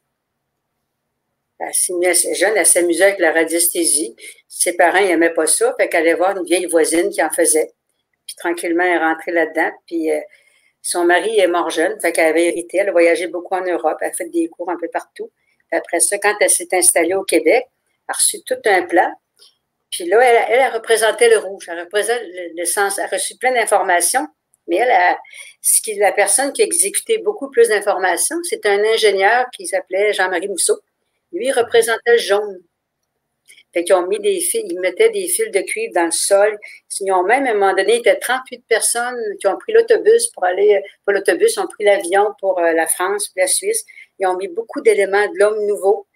Elle 1.59 2.35
jeune, 2.35 2.57
elle 2.57 2.65
s'amusait 2.65 3.03
avec 3.03 3.19
la 3.19 3.31
radiesthésie. 3.31 4.15
Ses 4.47 4.73
parents 4.73 5.01
n'aimaient 5.01 5.33
pas 5.33 5.45
ça, 5.45 5.75
fait 5.79 5.89
qu'elle 5.89 6.01
allait 6.01 6.15
voir 6.15 6.35
une 6.35 6.43
vieille 6.43 6.65
voisine 6.65 7.09
qui 7.09 7.21
en 7.21 7.29
faisait. 7.29 7.71
Puis 8.31 8.37
tranquillement, 8.37 8.85
elle 8.85 8.93
est 8.93 8.97
rentrée 8.97 9.31
là-dedans. 9.33 9.71
Puis 9.85 10.09
euh, 10.09 10.19
son 10.81 11.03
mari 11.03 11.37
est 11.37 11.47
mort 11.47 11.69
jeune, 11.69 11.99
fait 11.99 12.13
qu'elle 12.13 12.27
avait 12.27 12.45
hérité. 12.45 12.77
Elle 12.77 12.89
a 12.89 12.91
voyagé 12.93 13.27
beaucoup 13.27 13.55
en 13.55 13.65
Europe. 13.65 13.97
Elle 13.99 14.07
a 14.07 14.13
fait 14.13 14.29
des 14.29 14.47
cours 14.47 14.69
un 14.69 14.77
peu 14.77 14.87
partout. 14.87 15.29
après 15.71 15.99
ça, 15.99 16.17
quand 16.17 16.35
elle 16.39 16.49
s'est 16.49 16.69
installée 16.71 17.13
au 17.13 17.23
Québec, 17.23 17.65
elle 17.67 18.07
a 18.07 18.13
reçu 18.13 18.41
tout 18.43 18.55
un 18.65 18.83
plat. 18.83 19.11
Puis 19.89 20.05
là, 20.05 20.21
elle, 20.21 20.45
elle 20.49 20.59
a 20.61 20.69
représenté 20.69 21.29
le 21.29 21.39
rouge. 21.39 21.69
Elle 21.69 21.89
le, 22.55 22.65
sens. 22.65 22.99
A 22.99 23.07
reçu 23.07 23.35
plein 23.35 23.51
d'informations. 23.51 24.25
Mais 24.67 24.77
elle, 24.77 25.17
ce 25.61 25.81
qui, 25.81 25.95
la 25.95 26.13
personne 26.13 26.53
qui 26.53 26.61
a 26.61 26.65
exécuté 26.65 27.17
beaucoup 27.17 27.49
plus 27.49 27.67
d'informations, 27.67 28.37
c'est 28.43 28.65
un 28.65 28.81
ingénieur 28.85 29.47
qui 29.51 29.67
s'appelait 29.67 30.13
Jean-Marie 30.13 30.47
Mousseau. 30.47 30.79
Lui, 31.33 31.47
il 31.47 31.51
représentait 31.51 32.13
le 32.13 32.17
jaune. 32.17 32.61
Fait 33.73 33.83
qu'ils 33.83 33.95
ont 33.95 34.07
mis 34.07 34.19
des 34.19 34.39
fils, 34.39 34.63
ils 34.67 34.79
mettaient 34.79 35.09
des 35.09 35.27
fils 35.27 35.49
de 35.49 35.61
cuivre 35.61 35.93
dans 35.95 36.05
le 36.05 36.11
sol. 36.11 36.57
Ils 36.99 37.11
ont 37.11 37.23
même, 37.23 37.47
à 37.47 37.51
un 37.51 37.53
moment 37.53 37.73
donné, 37.73 37.97
il 37.97 38.05
y 38.05 38.09
avait 38.09 38.19
38 38.19 38.65
personnes 38.67 39.19
qui 39.39 39.47
ont 39.47 39.57
pris 39.57 39.71
l'autobus 39.71 40.27
pour 40.27 40.43
aller, 40.43 40.81
pas 41.05 41.13
l'autobus, 41.13 41.57
ont 41.57 41.67
pris 41.67 41.85
l'avion 41.85 42.33
pour 42.39 42.59
euh, 42.59 42.73
la 42.73 42.87
France, 42.87 43.31
la 43.35 43.47
Suisse. 43.47 43.85
Ils 44.19 44.27
ont 44.27 44.35
mis 44.35 44.49
beaucoup 44.49 44.81
d'éléments 44.81 45.25
de 45.27 45.37
l'homme 45.37 45.65
nouveau. 45.65 46.07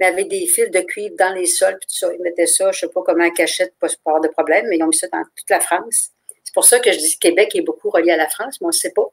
Y 0.00 0.04
avait 0.04 0.24
des 0.24 0.46
fils 0.46 0.70
de 0.70 0.80
cuivre 0.80 1.14
dans 1.16 1.32
les 1.32 1.46
sols, 1.46 1.78
puis 1.78 1.86
tout 1.88 1.96
ça. 1.96 2.12
Ils 2.12 2.22
mettaient 2.22 2.46
ça, 2.46 2.72
je 2.72 2.84
ne 2.84 2.88
sais 2.88 2.92
pas 2.92 3.02
comment, 3.02 3.30
cachette, 3.30 3.74
pas 3.80 3.88
avoir 4.04 4.20
de 4.20 4.28
problème, 4.28 4.66
mais 4.68 4.76
ils 4.76 4.82
ont 4.82 4.88
mis 4.88 4.96
ça 4.96 5.06
dans 5.12 5.22
toute 5.36 5.50
la 5.50 5.60
France. 5.60 6.10
C'est 6.42 6.54
pour 6.54 6.64
ça 6.64 6.80
que 6.80 6.92
je 6.92 6.98
dis 6.98 7.14
que 7.14 7.28
Québec 7.28 7.54
est 7.54 7.62
beaucoup 7.62 7.90
relié 7.90 8.12
à 8.12 8.16
la 8.16 8.28
France, 8.28 8.60
mais 8.60 8.66
on 8.66 8.68
ne 8.68 8.72
sait 8.72 8.90
pas. 8.90 9.06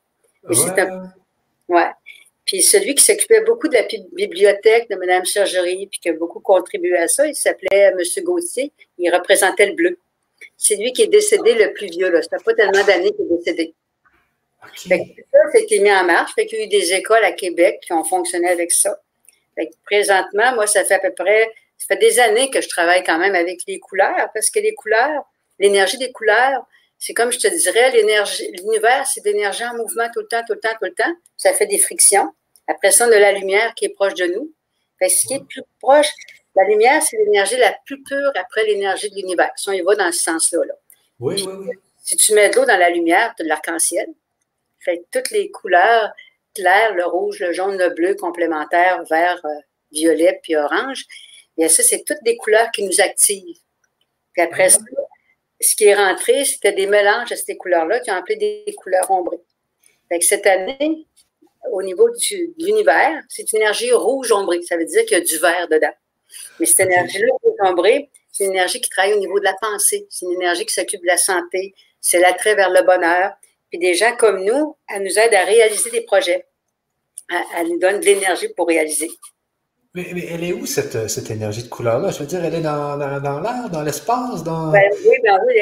Ouais. 1.68 1.92
Puis 2.50 2.64
celui 2.64 2.96
qui 2.96 3.04
s'occupait 3.04 3.42
beaucoup 3.42 3.68
de 3.68 3.76
la 3.76 3.84
bibliothèque 4.12 4.90
de 4.90 4.96
Mme 4.96 5.24
Sergerie, 5.24 5.86
puis 5.86 6.00
qui 6.00 6.10
a 6.10 6.14
beaucoup 6.14 6.40
contribué 6.40 6.98
à 6.98 7.08
ça, 7.08 7.28
il 7.28 7.36
s'appelait 7.36 7.94
M. 7.94 8.00
Gauthier. 8.24 8.74
Il 8.98 9.14
représentait 9.14 9.68
le 9.68 9.74
bleu. 9.74 10.00
C'est 10.58 10.76
lui 10.76 10.92
qui 10.92 11.04
est 11.04 11.10
décédé 11.10 11.54
le 11.54 11.74
plus 11.74 11.92
vieux. 11.92 12.10
Là. 12.10 12.24
Ça 12.24 12.40
fait 12.40 12.44
pas 12.44 12.54
tellement 12.56 12.84
d'années 12.84 13.12
qu'il 13.12 13.26
est 13.26 13.38
décédé. 13.38 13.76
ça, 14.76 14.96
ça 14.96 14.96
a 15.54 15.60
été 15.60 15.80
mis 15.80 15.94
en 15.94 16.04
marche. 16.04 16.34
Fait 16.34 16.48
qu'il 16.48 16.58
y 16.58 16.62
a 16.64 16.66
eu 16.66 16.70
des 16.70 16.92
écoles 16.92 17.24
à 17.24 17.34
Québec 17.34 17.82
qui 17.86 17.94
ont 17.94 18.04
fonctionné 18.04 18.50
avec 18.50 18.72
ça. 18.72 19.00
Fait 19.54 19.70
présentement, 19.86 20.56
moi, 20.56 20.66
ça 20.66 20.84
fait 20.84 20.96
à 20.96 21.00
peu 21.00 21.14
près, 21.14 21.52
ça 21.78 21.86
fait 21.90 21.98
des 21.98 22.20
années 22.20 22.50
que 22.50 22.62
je 22.62 22.68
travaille 22.68 23.04
quand 23.04 23.20
même 23.20 23.36
avec 23.36 23.60
les 23.68 23.78
couleurs, 23.78 24.28
parce 24.34 24.50
que 24.50 24.60
les 24.60 24.74
couleurs, 24.74 25.22
l'énergie 25.60 26.00
des 26.00 26.12
couleurs, 26.12 26.66
c'est 26.98 27.14
comme 27.14 27.32
je 27.32 27.38
te 27.38 27.48
dirais, 27.48 27.92
l'énergie, 27.92 28.52
l'univers, 28.58 29.06
c'est 29.06 29.24
d'énergie 29.24 29.66
en 29.66 29.76
mouvement 29.76 30.10
tout 30.12 30.22
le 30.22 30.28
temps, 30.28 30.42
tout 30.48 30.54
le 30.54 30.60
temps, 30.60 30.74
tout 30.82 30.86
le 30.86 30.96
temps. 30.96 31.14
Ça 31.38 31.54
fait 31.54 31.68
des 31.68 31.78
frictions. 31.78 32.34
Après 32.70 32.92
ça, 32.92 33.08
on 33.08 33.12
a 33.12 33.20
la 33.20 33.32
lumière 33.32 33.74
qui 33.74 33.86
est 33.86 33.90
proche 33.90 34.14
de 34.14 34.28
nous. 34.28 34.54
Fait 35.00 35.10
ce 35.10 35.28
qui 35.28 35.34
est 35.34 35.44
plus 35.44 35.64
proche, 35.80 36.10
la 36.56 36.64
lumière, 36.66 37.02
c'est 37.02 37.18
l'énergie 37.18 37.58
la 37.58 37.76
plus 37.86 38.02
pure 38.04 38.32
après 38.36 38.66
l'énergie 38.66 39.10
de 39.10 39.16
l'univers. 39.16 39.52
Si 39.56 39.70
on 39.70 39.74
y 39.74 39.82
va 39.82 39.96
dans 39.96 40.12
ce 40.12 40.20
sens-là. 40.20 40.74
Oui, 41.20 41.44
oui, 41.48 41.54
oui. 41.68 41.76
Si 42.04 42.16
tu 42.16 42.34
mets 42.34 42.50
de 42.50 42.56
l'eau 42.56 42.66
dans 42.66 42.78
la 42.78 42.90
lumière, 42.90 43.34
tu 43.36 43.42
as 43.42 43.46
de 43.46 43.50
l'arc-en-ciel. 43.50 44.08
Fait 44.80 45.04
toutes 45.12 45.32
les 45.32 45.50
couleurs 45.52 46.12
claires, 46.54 46.94
le 46.94 47.06
rouge, 47.06 47.40
le 47.40 47.54
jaune, 47.54 47.78
le 47.78 47.90
bleu, 47.90 48.16
complémentaires, 48.16 49.04
vert, 49.10 49.40
euh, 49.46 49.60
violet, 49.92 50.40
puis 50.44 50.56
orange, 50.56 51.06
bien 51.58 51.68
ça, 51.68 51.84
c'est 51.84 52.04
toutes 52.04 52.24
des 52.24 52.38
couleurs 52.38 52.72
qui 52.72 52.84
nous 52.84 53.02
activent. 53.02 53.58
Puis 54.34 54.42
après 54.42 54.70
ça, 54.70 54.80
ce 55.60 55.76
qui 55.76 55.86
est 55.86 55.96
rentré, 55.96 56.46
c'était 56.46 56.72
des 56.72 56.88
mélanges 56.88 57.30
de 57.30 57.36
ces 57.36 57.58
couleurs-là 57.58 58.00
qui 58.00 58.12
ont 58.12 58.16
appelé 58.16 58.36
des 58.36 58.74
couleurs 58.76 59.10
ombrées. 59.12 59.42
Fait 60.08 60.20
que 60.20 60.26
cette 60.26 60.48
année, 60.48 61.06
au 61.72 61.84
niveau 61.84 62.10
de 62.10 62.64
l'univers, 62.64 63.22
c'est 63.30 63.52
une 63.52 63.60
énergie 63.60 63.92
rouge 63.92 64.32
ombrée. 64.32 64.62
Ça 64.64 64.78
veut 64.78 64.86
dire 64.86 65.06
qu'il 65.06 65.18
y 65.18 65.22
a 65.22 65.24
du 65.24 65.38
vert 65.38 65.68
dedans. 65.70 65.94
Mais 66.60 66.66
cette 66.66 66.88
énergie-là, 66.88 67.28
rouge 67.44 67.56
ombrée, 67.62 68.10
c'est 68.32 68.46
une 68.46 68.52
énergie 68.52 68.80
qui 68.80 68.90
travaille 68.90 69.14
au 69.14 69.20
niveau 69.20 69.40
de 69.40 69.44
la 69.44 69.56
pensée. 69.62 70.08
C'est 70.10 70.26
une 70.26 70.34
énergie 70.34 70.66
qui 70.66 70.74
s'occupe 70.74 71.02
de 71.02 71.08
la 71.08 71.18
santé. 71.18 71.74
C'est 72.00 72.20
l'attrait 72.20 72.56
vers 72.56 72.70
le 72.70 72.82
bonheur. 72.84 73.34
Puis 73.70 73.80
des 73.80 73.94
gens 73.94 74.16
comme 74.16 74.44
nous, 74.44 74.78
elle 74.88 75.04
nous 75.04 75.20
aide 75.20 75.34
à 75.34 75.44
réaliser 75.44 75.92
des 75.92 76.02
projets. 76.02 76.46
Elle, 77.56 77.68
nous 77.68 77.80
donne 77.80 78.00
de 78.00 78.06
l'énergie 78.06 78.50
pour 78.50 78.68
réaliser. 78.68 79.12
Mais, 79.94 80.06
elle 80.32 80.44
est 80.44 80.54
où 80.54 80.66
cette, 80.66 81.10
cette 81.10 81.30
énergie 81.30 81.64
de 81.64 81.68
couleur-là? 81.68 82.12
Je 82.12 82.20
veux 82.20 82.26
dire, 82.26 82.44
elle 82.44 82.56
est 82.56 82.62
dans, 82.62 82.98
dans, 82.98 83.40
l'air, 83.40 83.70
dans 83.72 83.82
l'espace? 83.84 84.44
Dans... 84.44 84.72
Ben 84.72 84.90
oui, 85.06 85.16
ben 85.24 85.38
oui, 85.46 85.56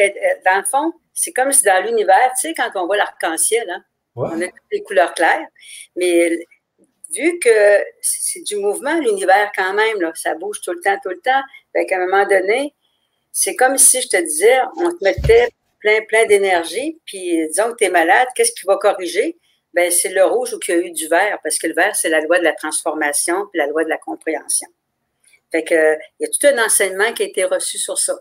dans 0.45 0.57
le 0.57 0.63
fond, 0.63 0.93
c'est 1.13 1.33
comme 1.33 1.51
si 1.51 1.63
dans 1.63 1.83
l'univers, 1.83 2.31
tu 2.39 2.49
sais, 2.49 2.53
quand 2.53 2.69
on 2.75 2.85
voit 2.85 2.97
l'arc-en-ciel, 2.97 3.69
hein, 3.69 3.83
on 4.25 4.41
a 4.41 4.47
toutes 4.47 4.71
les 4.71 4.83
couleurs 4.83 5.13
claires, 5.13 5.47
mais 5.95 6.37
vu 7.13 7.39
que 7.39 7.83
c'est 8.01 8.43
du 8.43 8.57
mouvement, 8.57 8.99
l'univers 8.99 9.51
quand 9.55 9.73
même, 9.73 10.11
ça 10.15 10.35
bouge 10.35 10.61
tout 10.61 10.73
le 10.73 10.81
temps, 10.81 10.97
tout 11.01 11.09
le 11.09 11.19
temps, 11.19 11.41
à 11.75 11.95
un 11.95 12.05
moment 12.05 12.25
donné, 12.25 12.73
c'est 13.31 13.55
comme 13.55 13.77
si 13.77 14.01
je 14.01 14.09
te 14.09 14.17
disais, 14.17 14.57
on 14.77 14.91
te 14.91 15.03
mettait 15.03 15.49
plein, 15.79 16.01
plein 16.01 16.25
d'énergie, 16.25 16.99
puis 17.05 17.47
disons 17.47 17.71
que 17.71 17.77
tu 17.77 17.83
es 17.85 17.89
malade, 17.89 18.27
qu'est-ce 18.35 18.51
qui 18.51 18.65
va 18.65 18.77
corriger? 18.77 19.37
Ben, 19.73 19.91
c'est 19.91 20.09
le 20.09 20.23
rouge 20.25 20.53
ou 20.53 20.59
qu'il 20.59 20.75
y 20.75 20.77
a 20.77 20.81
eu 20.81 20.91
du 20.91 21.07
vert, 21.07 21.39
parce 21.43 21.59
que 21.59 21.67
le 21.67 21.73
vert, 21.73 21.95
c'est 21.95 22.09
la 22.09 22.19
loi 22.21 22.39
de 22.39 22.43
la 22.43 22.53
transformation, 22.53 23.45
puis 23.51 23.59
la 23.59 23.67
loi 23.67 23.83
de 23.83 23.89
la 23.89 23.97
compréhension. 23.97 24.67
Fait 25.51 25.63
que, 25.63 25.95
il 26.19 26.23
y 26.23 26.25
a 26.25 26.29
tout 26.29 26.47
un 26.47 26.65
enseignement 26.65 27.13
qui 27.13 27.23
a 27.23 27.25
été 27.27 27.43
reçu 27.43 27.77
sur 27.77 27.97
ça. 27.97 28.19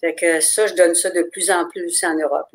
Fait 0.00 0.14
que 0.14 0.40
ça, 0.40 0.66
je 0.66 0.74
donne 0.74 0.94
ça 0.94 1.10
de 1.10 1.22
plus 1.22 1.50
en 1.50 1.68
plus 1.68 2.04
en 2.04 2.14
Europe. 2.14 2.48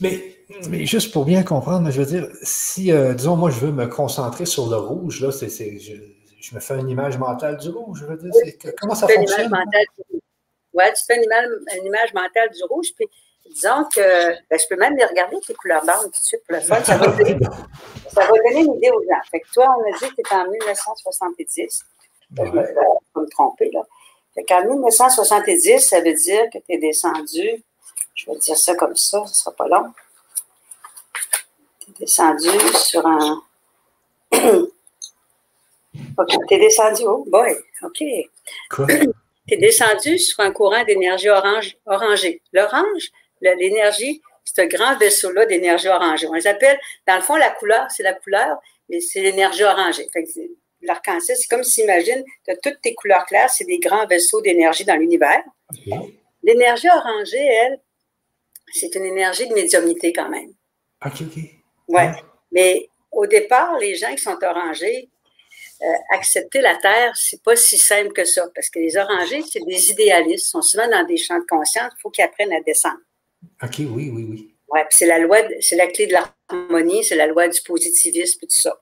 Mais, 0.00 0.34
mais 0.68 0.86
juste 0.86 1.12
pour 1.12 1.24
bien 1.24 1.42
comprendre, 1.42 1.90
je 1.90 2.00
veux 2.00 2.06
dire, 2.06 2.28
si, 2.42 2.90
euh, 2.90 3.12
disons, 3.14 3.36
moi, 3.36 3.50
je 3.50 3.60
veux 3.60 3.72
me 3.72 3.86
concentrer 3.86 4.46
sur 4.46 4.68
le 4.68 4.76
rouge, 4.76 5.20
là, 5.20 5.30
c'est, 5.30 5.48
je, 5.48 5.94
je, 6.40 6.54
me 6.54 6.60
fais 6.60 6.78
une 6.78 6.88
image 6.88 7.18
mentale 7.18 7.58
du 7.58 7.68
rouge, 7.68 8.00
je 8.00 8.06
veux 8.06 8.16
dire, 8.16 8.32
comment 8.80 8.94
ça 8.94 9.06
fonctionne? 9.06 9.52
Oui, 10.72 10.84
tu 10.96 11.04
fais 11.04 11.16
une 11.16 11.24
image, 11.24 11.46
une 11.78 11.86
image 11.86 12.14
mentale 12.14 12.50
du 12.50 12.62
rouge, 12.64 12.88
puis 12.96 13.06
disons 13.50 13.84
que 13.94 14.00
ben, 14.48 14.58
je 14.58 14.66
peux 14.68 14.76
même 14.76 14.96
les 14.96 15.04
regarder, 15.04 15.36
tes 15.46 15.54
couleurs 15.54 15.84
blanches 15.84 16.04
tout 16.04 16.10
de 16.10 16.16
suite 16.16 16.42
pour 16.46 16.56
le 16.56 16.62
fun. 16.62 16.82
Ça 16.82 16.96
va, 16.96 17.06
donner, 17.16 17.36
ça 18.08 18.20
va 18.20 18.28
donner 18.28 18.60
une 18.60 18.76
idée 18.76 18.90
aux 18.90 19.02
gens. 19.02 19.20
Fait 19.30 19.40
que 19.40 19.50
toi, 19.52 19.66
on 19.78 19.82
a 19.82 19.98
dit 19.98 20.14
que 20.14 20.22
tu 20.22 20.32
es 20.32 20.36
en 20.36 20.48
1970. 20.48 21.82
Je 22.36 22.42
vais 22.42 22.50
me 22.50 23.30
tromper, 23.30 23.70
là. 23.72 23.82
Fait 24.34 24.44
qu'en 24.44 24.64
1970, 24.64 25.80
ça 25.80 26.00
veut 26.00 26.14
dire 26.14 26.44
que 26.52 26.58
tu 26.58 26.72
es 26.72 26.78
descendu, 26.78 27.64
je 28.20 28.30
vais 28.30 28.38
dire 28.38 28.56
ça 28.56 28.74
comme 28.74 28.96
ça, 28.96 29.22
ce 29.26 29.30
ne 29.30 29.34
sera 29.34 29.52
pas 29.52 29.68
long. 29.68 29.92
Tu 31.80 31.90
es 31.90 31.94
descendu 32.00 32.50
sur 32.76 33.06
un. 33.06 33.42
OK, 34.32 36.28
tu 36.48 36.54
es 36.54 36.58
descendu, 36.58 37.02
oh 37.06 37.24
boy, 37.26 37.56
OK. 37.82 38.02
Quoi? 38.70 38.86
Tu 39.48 39.54
es 39.54 39.56
descendu 39.56 40.18
sur 40.18 40.38
un 40.40 40.52
courant 40.52 40.84
d'énergie 40.84 41.28
orange, 41.28 41.76
orangée. 41.84 42.40
L'orange, 42.52 43.10
l'énergie, 43.40 44.22
c'est 44.44 44.62
un 44.62 44.66
grand 44.66 44.96
vaisseau-là 44.96 45.44
d'énergie 45.46 45.88
orangée. 45.88 46.28
On 46.28 46.34
les 46.34 46.46
appelle, 46.46 46.78
dans 47.08 47.16
le 47.16 47.22
fond, 47.22 47.34
la 47.34 47.50
couleur, 47.50 47.90
c'est 47.90 48.04
la 48.04 48.12
couleur, 48.12 48.58
mais 48.88 49.00
c'est 49.00 49.20
l'énergie 49.20 49.64
orangée. 49.64 50.08
L'arc-en-ciel, 50.82 51.36
c'est 51.36 51.48
comme 51.48 51.64
si, 51.64 51.82
imagine, 51.82 52.22
tu 52.44 52.50
as 52.52 52.56
toutes 52.58 52.80
tes 52.80 52.94
couleurs 52.94 53.26
claires, 53.26 53.50
c'est 53.50 53.64
des 53.64 53.80
grands 53.80 54.06
vaisseaux 54.06 54.40
d'énergie 54.40 54.84
dans 54.84 54.94
l'univers. 54.94 55.42
L'énergie 56.44 56.88
orangée, 56.88 57.44
elle, 57.44 57.80
c'est 58.72 58.94
une 58.94 59.04
énergie 59.04 59.48
de 59.48 59.54
médiumnité 59.54 60.12
quand 60.12 60.28
même. 60.28 60.50
OK, 61.04 61.22
OK. 61.22 61.42
Oui. 61.88 62.02
Mais 62.52 62.88
au 63.10 63.26
départ, 63.26 63.78
les 63.78 63.94
gens 63.94 64.14
qui 64.14 64.22
sont 64.22 64.38
orangés, 64.42 65.08
euh, 65.82 65.86
accepter 66.14 66.60
la 66.60 66.76
Terre, 66.76 67.12
c'est 67.16 67.42
pas 67.42 67.56
si 67.56 67.78
simple 67.78 68.12
que 68.12 68.24
ça. 68.24 68.46
Parce 68.54 68.68
que 68.68 68.78
les 68.78 68.96
orangés, 68.96 69.42
c'est 69.50 69.64
des 69.66 69.90
idéalistes, 69.90 70.46
ils 70.46 70.50
sont 70.50 70.62
souvent 70.62 70.88
dans 70.88 71.04
des 71.04 71.16
champs 71.16 71.38
de 71.38 71.46
conscience, 71.48 71.92
il 71.96 72.00
faut 72.00 72.10
qu'ils 72.10 72.24
apprennent 72.24 72.52
à 72.52 72.60
descendre. 72.60 73.00
OK, 73.62 73.76
oui, 73.78 74.10
oui, 74.12 74.26
oui. 74.28 74.54
Oui, 74.72 74.80
c'est 74.90 75.06
la 75.06 75.18
loi, 75.18 75.38
c'est 75.60 75.76
la 75.76 75.88
clé 75.88 76.06
de 76.06 76.12
l'harmonie, 76.12 77.02
c'est 77.02 77.16
la 77.16 77.26
loi 77.26 77.48
du 77.48 77.60
positivisme 77.62 78.38
et 78.42 78.46
tout 78.46 78.54
ça. 78.56 78.78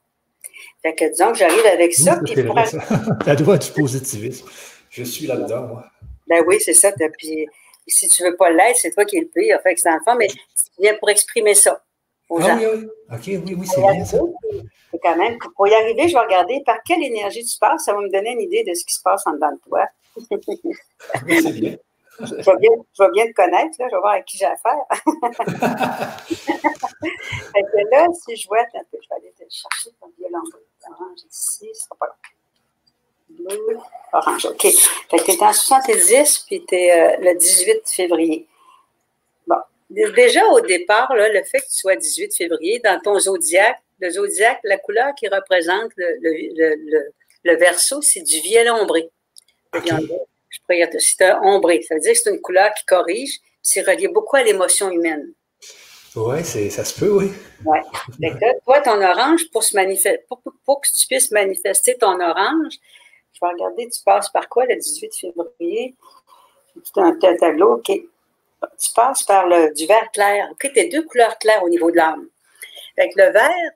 Fait 0.82 0.94
que 0.94 1.08
disons 1.10 1.32
que 1.32 1.38
j'arrive 1.38 1.66
avec 1.66 1.94
ça. 1.94 2.20
puis 2.24 2.34
la 3.26 3.34
loi 3.34 3.58
du 3.58 3.70
positivisme. 3.70 4.48
Je 4.90 5.02
suis 5.04 5.26
là-dedans, 5.26 5.66
moi. 5.68 5.84
Ben 6.26 6.42
oui, 6.46 6.60
c'est 6.60 6.74
ça. 6.74 6.92
Puis 7.18 7.46
si 7.88 8.08
tu 8.08 8.22
veux 8.22 8.36
pas 8.36 8.50
l'être, 8.50 8.76
c'est 8.76 8.90
toi 8.92 9.04
qui 9.04 9.16
es 9.16 9.20
le 9.20 9.28
pire. 9.28 9.58
Fait 9.62 9.74
que 9.74 9.80
c'est 9.80 9.88
dans 9.88 9.96
le 9.96 10.02
fond, 10.04 10.16
mais 10.16 10.28
tu 10.28 10.36
viens 10.78 10.94
pour 10.94 11.10
exprimer 11.10 11.54
ça. 11.54 11.82
Aux 12.28 12.40
ah, 12.42 12.56
oui, 12.58 12.66
oui. 12.66 12.86
OK, 13.10 13.22
oui, 13.26 13.54
oui, 13.58 13.66
c'est 13.66 13.80
bien 13.80 14.04
ça. 14.04 14.18
Quand 15.02 15.16
même, 15.16 15.38
pour 15.56 15.66
y 15.66 15.74
arriver, 15.74 16.08
je 16.08 16.14
vais 16.14 16.20
regarder 16.20 16.62
par 16.64 16.82
quelle 16.82 17.02
énergie 17.02 17.44
tu 17.44 17.58
passes. 17.58 17.84
Ça 17.84 17.94
va 17.94 18.00
me 18.00 18.10
donner 18.10 18.32
une 18.32 18.42
idée 18.42 18.64
de 18.64 18.74
ce 18.74 18.84
qui 18.84 18.94
se 18.94 19.02
passe 19.02 19.26
en 19.26 19.32
dedans 19.32 19.52
de 19.52 19.60
toi. 19.68 19.86
c'est 21.28 21.52
bien 21.52 21.76
je, 22.20 22.34
vais 22.34 22.56
bien, 22.56 22.70
je 22.98 23.02
vais 23.02 23.10
bien 23.12 23.26
te 23.26 23.32
connaître, 23.32 23.76
là, 23.78 23.86
je 23.88 23.94
vais 23.94 24.00
voir 24.00 24.14
avec 24.14 24.24
qui 24.24 24.38
j'ai 24.38 24.46
affaire. 24.46 24.84
fait 27.52 27.62
que 27.62 27.90
là, 27.90 28.06
si 28.12 28.36
je 28.36 28.48
vois, 28.48 28.58
un 28.58 28.84
peu, 28.90 28.98
je 29.00 29.08
vais 29.08 29.16
aller 29.16 29.32
te 29.38 29.44
chercher 29.48 29.90
ton 30.00 30.10
violon 30.18 30.42
orange 30.90 31.20
ici, 31.30 31.68
ce 31.72 31.84
sera 31.84 31.96
pas 31.96 32.06
long. 32.06 32.37
Bleu, 33.38 33.78
orange, 34.12 34.46
OK. 34.46 34.62
Fait 34.62 35.18
que 35.18 35.24
tu 35.24 35.30
es 35.32 35.42
en 35.42 35.52
70, 35.52 36.44
puis 36.46 36.64
tu 36.66 36.74
es 36.74 36.92
euh, 36.92 37.16
le 37.20 37.34
18 37.34 37.82
février. 37.86 38.46
Bon, 39.46 39.56
déjà 39.90 40.46
au 40.46 40.60
départ, 40.60 41.14
là, 41.14 41.28
le 41.28 41.42
fait 41.44 41.60
que 41.60 41.66
tu 41.66 41.78
sois 41.78 41.96
18 41.96 42.34
février, 42.36 42.80
dans 42.84 43.00
ton 43.00 43.18
zodiaque, 43.18 43.78
le 44.00 44.10
zodiaque, 44.10 44.60
la 44.64 44.78
couleur 44.78 45.14
qui 45.16 45.28
représente 45.28 45.92
le, 45.96 46.06
le, 46.20 46.74
le, 46.76 47.12
le 47.44 47.56
verso, 47.56 48.00
c'est 48.02 48.22
du 48.22 48.40
violet 48.40 48.70
ombré. 48.70 49.10
Okay 49.74 49.90
c'est 50.98 51.24
un 51.24 51.40
ombré. 51.42 51.82
Ça 51.82 51.94
veut 51.94 52.00
dire 52.00 52.12
que 52.12 52.18
c'est 52.18 52.30
une 52.30 52.40
couleur 52.40 52.72
qui 52.74 52.84
corrige. 52.84 53.38
C'est 53.62 53.82
relié 53.82 54.08
beaucoup 54.08 54.36
à 54.36 54.42
l'émotion 54.42 54.90
humaine. 54.90 55.32
Oui, 56.16 56.42
ça 56.44 56.84
se 56.84 56.98
peut, 56.98 57.10
oui. 57.10 57.30
Oui. 57.64 57.78
toi, 58.64 58.80
ton 58.80 59.00
orange, 59.00 59.50
pour, 59.52 59.62
se 59.62 59.76
manifester, 59.76 60.24
pour, 60.28 60.80
que 60.80 60.88
tu 60.88 61.06
puisses 61.06 61.30
manifester 61.30 61.96
ton 61.96 62.18
orange, 62.18 62.74
je 63.32 63.40
vais 63.40 63.52
regarder, 63.52 63.88
tu 63.88 64.02
passes 64.02 64.28
par 64.30 64.48
quoi 64.48 64.66
le 64.66 64.76
18 64.76 65.14
février? 65.14 65.94
C'est 66.84 67.00
un 67.00 67.36
tableau, 67.36 67.74
OK. 67.74 67.86
Tu 67.86 68.92
passes 68.94 69.22
par 69.22 69.46
le, 69.46 69.72
du 69.74 69.86
vert 69.86 70.10
clair. 70.12 70.48
OK, 70.50 70.70
tu 70.72 70.80
as 70.80 70.88
deux 70.88 71.02
couleurs 71.02 71.38
claires 71.38 71.62
au 71.62 71.68
niveau 71.68 71.90
de 71.90 71.96
l'âme. 71.96 72.28
Avec 72.96 73.14
le 73.14 73.30
vert, 73.30 73.70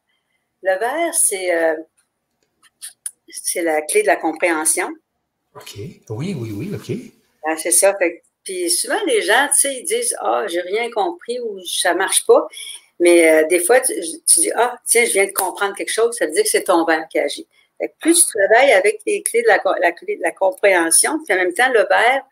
le 0.62 0.78
vert, 0.78 1.14
c'est, 1.14 1.54
euh, 1.54 1.76
c'est 3.28 3.62
la 3.62 3.82
clé 3.82 4.02
de 4.02 4.08
la 4.08 4.16
compréhension. 4.16 4.88
OK. 5.54 5.74
Oui, 6.10 6.36
oui, 6.38 6.52
oui, 6.52 6.70
OK. 6.74 6.96
Ben, 7.44 7.56
c'est 7.56 7.70
ça. 7.72 7.96
puis 8.44 8.70
souvent, 8.70 8.98
les 9.06 9.22
gens, 9.22 9.48
tu 9.52 9.58
sais, 9.58 9.76
ils 9.76 9.84
disent 9.84 10.16
Ah, 10.20 10.44
j'ai 10.48 10.60
rien 10.60 10.90
compris 10.90 11.38
ou 11.40 11.60
ça 11.64 11.94
marche 11.94 12.26
pas. 12.26 12.46
Mais 13.00 13.30
euh, 13.30 13.46
des 13.48 13.60
fois, 13.60 13.80
tu, 13.80 13.92
dis 14.00 14.52
Ah, 14.54 14.76
tiens, 14.84 15.04
je 15.04 15.12
viens 15.12 15.26
de 15.26 15.32
comprendre 15.32 15.74
quelque 15.74 15.92
chose, 15.92 16.16
ça 16.16 16.26
veut 16.26 16.32
dire 16.32 16.44
que 16.44 16.48
c'est 16.48 16.64
ton 16.64 16.84
verre 16.84 17.06
qui 17.08 17.18
agit. 17.18 17.46
Plus 18.00 18.26
tu 18.26 18.38
travailles 18.38 18.72
avec 18.72 19.00
les 19.06 19.22
clés 19.22 19.42
de 19.42 19.48
la, 19.48 19.60
la, 19.80 19.92
clé 19.92 20.16
de 20.16 20.22
la 20.22 20.32
compréhension, 20.32 21.18
puis 21.24 21.34
en 21.34 21.38
même 21.38 21.54
temps, 21.54 21.70
le 21.70 21.86
verre, 21.88 22.22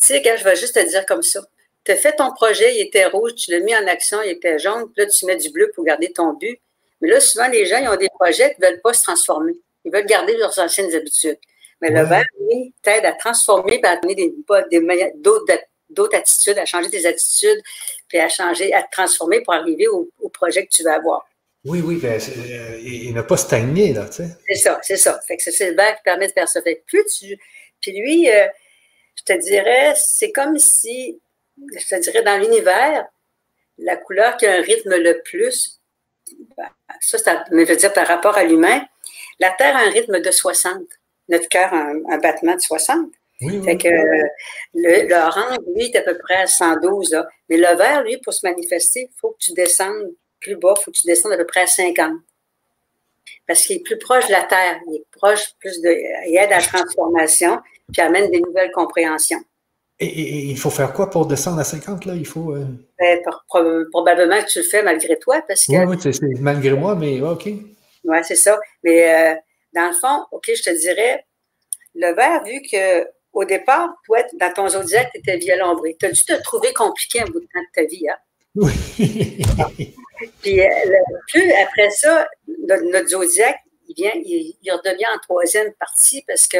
tu 0.00 0.06
sais, 0.06 0.22
je 0.24 0.44
vais 0.44 0.56
juste 0.56 0.74
te 0.74 0.88
dire 0.88 1.04
comme 1.06 1.22
ça. 1.22 1.40
Tu 1.84 1.92
as 1.92 1.96
fait 1.96 2.12
ton 2.12 2.32
projet, 2.32 2.76
il 2.76 2.80
était 2.80 3.06
rouge, 3.06 3.34
tu 3.34 3.50
l'as 3.50 3.60
mis 3.60 3.74
en 3.74 3.86
action, 3.86 4.18
il 4.22 4.30
était 4.30 4.58
jaune, 4.58 4.92
puis 4.92 5.04
là, 5.04 5.10
tu 5.10 5.24
mets 5.26 5.36
du 5.36 5.50
bleu 5.50 5.72
pour 5.74 5.84
garder 5.84 6.12
ton 6.12 6.34
but. 6.34 6.60
Mais 7.00 7.08
là, 7.08 7.20
souvent, 7.20 7.48
les 7.48 7.64
gens, 7.66 7.78
ils 7.78 7.88
ont 7.88 7.96
des 7.96 8.08
projets 8.08 8.54
qui 8.54 8.60
ne 8.60 8.66
veulent 8.66 8.80
pas 8.80 8.92
se 8.92 9.02
transformer. 9.02 9.54
Ils 9.84 9.92
veulent 9.92 10.06
garder 10.06 10.36
leurs 10.36 10.58
anciennes 10.58 10.94
habitudes. 10.94 11.38
Mais 11.80 11.90
le 11.90 12.02
vert, 12.02 12.24
lui, 12.40 12.74
t'aide 12.82 13.04
à 13.04 13.12
transformer, 13.12 13.80
à 13.84 13.96
donner 13.96 14.34
d'autres 15.14 16.16
attitudes, 16.16 16.58
à 16.58 16.66
changer 16.66 16.90
tes 16.90 17.06
attitudes, 17.06 17.62
puis 18.08 18.18
à 18.18 18.28
changer, 18.28 18.72
à 18.74 18.82
te 18.82 18.90
transformer 18.90 19.40
pour 19.42 19.54
arriver 19.54 19.86
au, 19.88 20.10
projet 20.32 20.66
que 20.66 20.70
tu 20.70 20.82
veux 20.82 20.90
avoir. 20.90 21.26
Oui, 21.68 21.82
oui, 21.84 21.96
ben, 21.96 22.18
euh, 22.18 22.78
il 22.82 23.12
n'a 23.12 23.22
pas 23.22 23.36
stagné, 23.36 23.92
là, 23.92 24.06
tu 24.06 24.22
sais. 24.22 24.28
C'est 24.48 24.54
ça, 24.54 24.80
c'est 24.82 24.96
ça. 24.96 25.20
Fait 25.26 25.36
que 25.36 25.42
c'est 25.42 25.70
le 25.70 25.76
vert 25.76 25.94
qui 25.96 26.02
permet 26.02 26.26
de 26.26 26.32
faire 26.32 26.48
ça. 26.48 26.62
Fait 26.62 26.82
plus 26.86 27.04
tu. 27.04 27.38
Puis 27.80 27.92
lui, 27.92 28.30
euh, 28.30 28.46
je 29.16 29.22
te 29.22 29.38
dirais, 29.38 29.92
c'est 29.96 30.32
comme 30.32 30.58
si, 30.58 31.20
je 31.58 31.86
te 31.86 32.00
dirais, 32.00 32.22
dans 32.22 32.40
l'univers, 32.40 33.06
la 33.76 33.96
couleur 33.96 34.38
qui 34.38 34.46
a 34.46 34.54
un 34.54 34.62
rythme 34.62 34.96
le 34.96 35.20
plus, 35.22 35.80
ben, 36.56 36.68
ça, 37.00 37.18
ça 37.18 37.44
me 37.50 37.64
veut 37.64 37.76
dire 37.76 37.92
par 37.92 38.06
rapport 38.06 38.38
à 38.38 38.44
l'humain, 38.44 38.82
la 39.38 39.50
Terre 39.50 39.76
a 39.76 39.80
un 39.80 39.90
rythme 39.90 40.20
de 40.20 40.30
60. 40.30 40.82
Notre 41.28 41.48
cœur 41.48 41.74
a 41.74 41.90
un, 41.90 42.18
battement 42.18 42.54
de 42.54 42.60
60. 42.60 43.10
Oui, 43.42 43.62
fait 43.62 43.76
que 43.76 43.88
l'orange, 44.74 45.58
lui, 45.76 45.84
est 45.84 45.96
à 45.96 46.02
peu 46.02 46.16
près 46.16 46.36
à 46.36 46.46
112. 46.46 47.12
Là. 47.12 47.28
Mais 47.50 47.58
le 47.58 47.76
vert, 47.76 48.02
lui, 48.02 48.16
pour 48.18 48.32
se 48.32 48.44
manifester, 48.46 49.10
il 49.12 49.20
faut 49.20 49.32
que 49.32 49.38
tu 49.38 49.52
descendes 49.52 50.14
plus 50.40 50.56
bas, 50.56 50.74
il 50.78 50.82
faut 50.82 50.90
que 50.90 50.96
tu 50.96 51.06
descendes 51.06 51.32
à 51.32 51.36
peu 51.36 51.46
près 51.46 51.62
à 51.62 51.66
50. 51.66 52.12
Parce 53.46 53.62
qu'il 53.62 53.76
est 53.76 53.82
plus 53.82 53.98
proche 53.98 54.26
de 54.26 54.32
la 54.32 54.42
Terre. 54.42 54.80
Il 54.86 54.96
est 54.96 55.04
proche 55.12 55.54
plus 55.58 55.80
de. 55.80 55.90
Il 56.28 56.36
aide 56.36 56.52
à 56.52 56.58
la 56.58 56.62
transformation, 56.62 57.58
puis 57.92 58.02
amène 58.02 58.30
des 58.30 58.40
nouvelles 58.40 58.70
compréhensions. 58.72 59.42
Et, 60.00 60.50
il 60.50 60.56
faut 60.56 60.70
faire 60.70 60.92
quoi 60.92 61.10
pour 61.10 61.26
descendre 61.26 61.58
à 61.58 61.64
50, 61.64 62.04
là? 62.04 62.14
Il 62.14 62.26
faut. 62.26 62.54
Euh, 62.54 62.64
ben, 62.98 63.20
probablement 63.90 64.40
que 64.40 64.46
tu 64.46 64.58
le 64.58 64.64
fais 64.64 64.82
malgré 64.82 65.18
toi, 65.18 65.42
parce 65.46 65.66
que. 65.66 65.72
Oui, 65.72 65.96
oui, 65.96 66.12
c'est 66.12 66.40
malgré 66.40 66.72
moi, 66.72 66.94
mais 66.94 67.20
OK. 67.20 67.46
Oui, 67.46 68.18
c'est 68.22 68.36
ça. 68.36 68.58
Mais 68.84 69.32
euh, 69.32 69.34
dans 69.74 69.88
le 69.88 69.94
fond, 69.94 70.24
OK, 70.30 70.50
je 70.54 70.62
te 70.62 70.78
dirais, 70.78 71.24
le 71.94 72.14
vert, 72.14 72.44
vu 72.44 72.62
que 72.62 73.06
au 73.32 73.44
départ, 73.44 73.90
toi, 74.04 74.18
dans 74.40 74.52
ton 74.52 74.68
zodiaque, 74.68 75.10
tu 75.12 75.20
étais 75.20 75.36
violombré. 75.36 75.96
Tu 75.98 76.06
as 76.06 76.10
dû 76.10 76.22
te 76.22 76.42
trouver 76.42 76.72
compliqué 76.72 77.20
un 77.20 77.26
bout 77.26 77.40
de 77.40 77.46
temps 77.46 77.60
de 77.60 77.74
ta 77.74 77.84
vie, 77.84 78.08
hein? 78.08 78.16
Oui. 78.54 79.94
Puis 80.42 80.60
euh, 80.60 80.68
plus 81.28 81.52
après 81.52 81.90
ça, 81.90 82.28
notre, 82.46 83.08
zodiaque, 83.08 83.60
il 83.88 83.94
vient, 83.94 84.12
il, 84.14 84.56
redevient 84.70 85.06
en 85.14 85.18
troisième 85.18 85.72
partie 85.74 86.22
parce 86.26 86.46
que 86.46 86.58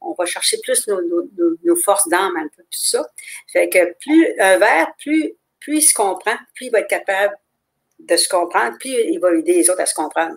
on 0.00 0.14
va 0.14 0.26
chercher 0.26 0.58
plus 0.62 0.88
nos, 0.88 1.76
forces 1.76 2.08
d'âme, 2.08 2.36
un 2.36 2.48
peu 2.48 2.62
tout 2.62 2.68
ça. 2.70 3.06
Fait 3.52 3.68
que 3.68 3.94
plus 4.00 4.34
un 4.40 4.58
vert, 4.58 4.88
plus, 4.98 5.34
plus 5.60 5.78
il 5.78 5.82
se 5.82 5.94
comprend, 5.94 6.36
plus 6.54 6.66
il 6.66 6.70
va 6.70 6.80
être 6.80 6.88
capable 6.88 7.36
de 8.00 8.16
se 8.16 8.28
comprendre, 8.28 8.76
plus 8.78 8.90
il 8.90 9.18
va 9.20 9.32
aider 9.32 9.54
les 9.54 9.70
autres 9.70 9.80
à 9.80 9.86
se 9.86 9.94
comprendre. 9.94 10.36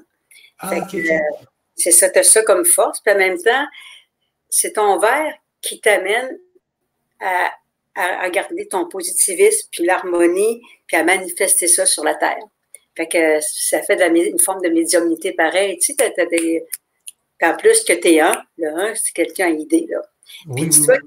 Ah, 0.60 0.72
euh, 0.76 1.18
c'est 1.76 1.92
ça, 1.92 2.08
as 2.14 2.24
ça 2.24 2.44
comme 2.44 2.64
force. 2.64 3.02
Puis 3.02 3.14
en 3.14 3.18
même 3.18 3.42
temps, 3.42 3.66
c'est 4.50 4.74
ton 4.74 5.00
verre 5.00 5.34
qui 5.62 5.82
t'amène 5.82 6.38
à, 7.20 7.52
à, 7.96 8.30
garder 8.30 8.68
ton 8.68 8.88
positivisme, 8.88 9.68
puis 9.72 9.84
l'harmonie, 9.86 10.62
puis 10.86 10.98
à 10.98 11.04
manifester 11.04 11.68
ça 11.68 11.86
sur 11.86 12.04
la 12.04 12.16
Terre. 12.16 12.44
Fait 12.96 13.08
que 13.08 13.40
ça 13.42 13.82
fait 13.82 14.02
une 14.02 14.40
forme 14.40 14.62
de 14.62 14.70
médiumnité 14.70 15.34
pareille. 15.34 15.78
Tu 15.80 15.94
sais, 15.94 16.14
t'as, 16.16 16.26
des, 16.26 16.66
en 17.42 17.56
plus 17.56 17.84
que 17.84 17.94
tu 17.94 18.08
es 18.08 18.20
un, 18.20 18.42
le 18.58 18.70
un, 18.70 18.96
c'est 18.96 19.14
quelqu'un 19.14 19.48
à 19.48 19.50
idée, 19.50 19.86
là. 19.90 20.02
Puis 20.56 20.68
dis-toi 20.68 20.98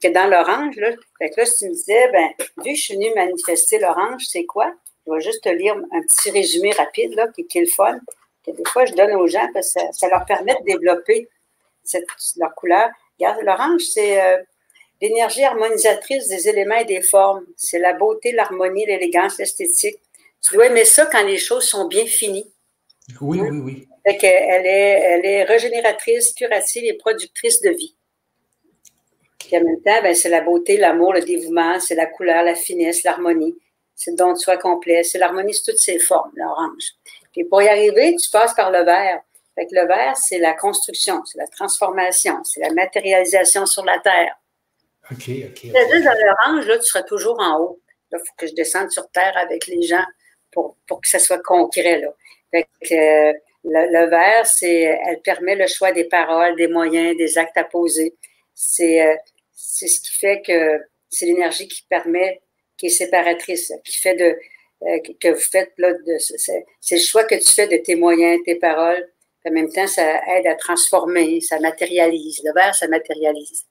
que, 0.00 0.08
dans 0.08 0.26
l'orange, 0.26 0.76
là, 0.76 0.90
fait 1.18 1.30
que 1.30 1.40
là, 1.40 1.46
si 1.46 1.58
tu 1.58 1.64
me 1.66 1.74
disais, 1.74 2.08
ben, 2.12 2.28
vu 2.64 2.72
que 2.72 2.78
je 2.78 2.82
suis 2.82 2.94
venue 2.94 3.12
manifester 3.14 3.78
l'orange, 3.78 4.22
c'est 4.28 4.44
quoi? 4.44 4.72
Je 5.06 5.12
vais 5.12 5.20
juste 5.20 5.44
te 5.44 5.48
lire 5.50 5.74
un 5.74 6.00
petit 6.02 6.30
résumé 6.30 6.72
rapide, 6.72 7.14
là, 7.14 7.28
qui, 7.28 7.46
qui 7.46 7.58
est 7.58 7.62
le 7.62 7.66
fun, 7.66 7.98
que 8.44 8.50
des 8.50 8.64
fois 8.66 8.84
je 8.84 8.92
donne 8.94 9.14
aux 9.14 9.26
gens 9.26 9.48
parce 9.52 9.74
que 9.74 9.80
ça, 9.92 10.08
leur 10.08 10.24
permet 10.24 10.54
de 10.60 10.64
développer 10.64 11.28
cette, 11.82 12.06
leur 12.36 12.54
couleur. 12.54 12.88
Regarde, 13.18 13.42
l'orange, 13.42 13.82
c'est 13.82 14.22
euh, 14.22 14.38
l'énergie 15.00 15.44
harmonisatrice 15.44 16.28
des 16.28 16.48
éléments 16.48 16.76
et 16.76 16.84
des 16.84 17.02
formes. 17.02 17.44
C'est 17.56 17.78
la 17.78 17.92
beauté, 17.92 18.32
l'harmonie, 18.32 18.86
l'élégance, 18.86 19.38
l'esthétique. 19.38 19.98
Tu 20.44 20.54
dois 20.54 20.66
aimer 20.66 20.84
ça 20.84 21.06
quand 21.06 21.24
les 21.24 21.38
choses 21.38 21.64
sont 21.64 21.86
bien 21.86 22.04
finies. 22.04 22.52
Oui, 23.20 23.40
oui, 23.40 23.58
oui. 23.58 23.88
Fait 24.06 24.18
elle, 24.22 24.66
est, 24.66 25.00
elle 25.00 25.26
est 25.26 25.44
régénératrice, 25.44 26.34
curative 26.34 26.84
et 26.84 26.94
productrice 26.94 27.62
de 27.62 27.70
vie. 27.70 27.96
Puis 29.38 29.56
en 29.56 29.64
même 29.64 29.80
temps, 29.82 30.02
ben, 30.02 30.14
c'est 30.14 30.28
la 30.28 30.42
beauté, 30.42 30.76
l'amour, 30.76 31.14
le 31.14 31.22
dévouement, 31.22 31.80
c'est 31.80 31.94
la 31.94 32.06
couleur, 32.06 32.42
la 32.42 32.54
finesse, 32.54 33.02
l'harmonie. 33.04 33.56
C'est 33.94 34.10
le 34.10 34.16
don 34.16 34.32
de 34.32 34.38
soi 34.38 34.58
complet. 34.58 35.02
C'est 35.02 35.18
l'harmonie 35.18 35.54
sous 35.54 35.70
toutes 35.70 35.80
ses 35.80 35.98
formes, 35.98 36.32
l'orange. 36.34 36.92
Et 37.36 37.44
pour 37.44 37.62
y 37.62 37.68
arriver, 37.68 38.14
tu 38.16 38.30
passes 38.30 38.54
par 38.54 38.70
le 38.70 38.84
vert. 38.84 39.22
Fait 39.54 39.66
que 39.66 39.74
le 39.74 39.86
vert, 39.86 40.16
c'est 40.16 40.38
la 40.38 40.52
construction, 40.52 41.24
c'est 41.24 41.38
la 41.38 41.46
transformation, 41.46 42.42
c'est 42.44 42.60
la 42.60 42.72
matérialisation 42.72 43.66
sur 43.66 43.84
la 43.84 43.98
terre. 44.00 44.36
OK, 45.10 45.28
OK. 45.28 45.62
juste 45.62 46.04
dans 46.04 46.18
l'orange, 46.18 46.66
là, 46.66 46.78
tu 46.78 46.84
seras 46.84 47.02
toujours 47.02 47.38
en 47.40 47.60
haut. 47.60 47.80
il 48.12 48.18
faut 48.18 48.34
que 48.36 48.46
je 48.46 48.54
descende 48.54 48.90
sur 48.90 49.08
terre 49.10 49.36
avec 49.36 49.66
les 49.66 49.82
gens 49.82 50.04
pour, 50.54 50.76
pour 50.86 51.00
que 51.00 51.08
ça 51.08 51.18
soit 51.18 51.42
concret. 51.42 52.00
Là. 52.00 52.14
Fait 52.54 52.66
euh, 52.92 53.32
le, 53.64 54.08
vert, 54.08 54.46
c'est, 54.46 54.82
elle 54.82 55.20
permet 55.22 55.56
le 55.56 55.66
choix 55.66 55.92
des 55.92 56.04
paroles, 56.04 56.56
des 56.56 56.68
moyens, 56.68 57.16
des 57.16 57.38
actes 57.38 57.56
à 57.56 57.64
poser. 57.64 58.14
C'est, 58.54 59.04
euh, 59.04 59.16
c'est 59.52 59.88
ce 59.88 60.00
qui 60.00 60.12
fait 60.12 60.42
que 60.42 60.80
c'est 61.08 61.26
l'énergie 61.26 61.66
qui 61.66 61.82
permet, 61.88 62.40
qui 62.76 62.86
est 62.86 62.90
séparatrice, 62.90 63.72
qui 63.84 63.98
fait 63.98 64.14
de, 64.14 64.38
euh, 64.82 64.98
que 65.20 65.28
vous 65.28 65.40
faites 65.40 65.72
là, 65.78 65.92
c'est 66.18 66.96
le 66.96 67.00
choix 67.00 67.24
que 67.24 67.34
tu 67.34 67.50
fais 67.52 67.66
de 67.66 67.76
tes 67.76 67.96
moyens, 67.96 68.40
tes 68.44 68.56
paroles. 68.56 69.08
En 69.46 69.50
même 69.50 69.70
temps, 69.70 69.86
ça 69.86 70.22
aide 70.36 70.46
à 70.46 70.54
transformer, 70.54 71.40
ça 71.40 71.60
matérialise. 71.60 72.40
Le 72.44 72.52
verre, 72.54 72.74
ça 72.74 72.88
matérialise. 72.88 73.66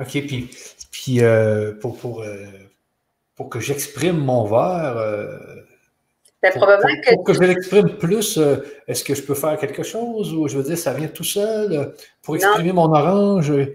OK, 0.00 0.10
puis, 0.26 0.48
puis 0.90 1.20
pour, 1.80 1.98
pour, 1.98 2.24
pour, 3.34 3.48
que 3.50 3.60
j'exprime 3.60 4.16
mon 4.16 4.44
verre, 4.46 4.96
pour, 6.40 6.50
probablement 6.52 7.00
que, 7.02 7.14
pour 7.14 7.24
que 7.24 7.32
je 7.34 7.40
l'exprime 7.40 7.96
plus, 7.96 8.38
est-ce 8.86 9.04
que 9.04 9.14
je 9.14 9.22
peux 9.22 9.34
faire 9.34 9.58
quelque 9.58 9.82
chose 9.82 10.32
ou 10.32 10.48
je 10.48 10.56
veux 10.56 10.62
dire, 10.62 10.78
ça 10.78 10.94
vient 10.94 11.08
tout 11.08 11.24
seul? 11.24 11.94
Pour 12.22 12.36
exprimer 12.36 12.72
mon 12.72 12.92
orange, 12.92 13.48
il 13.48 13.74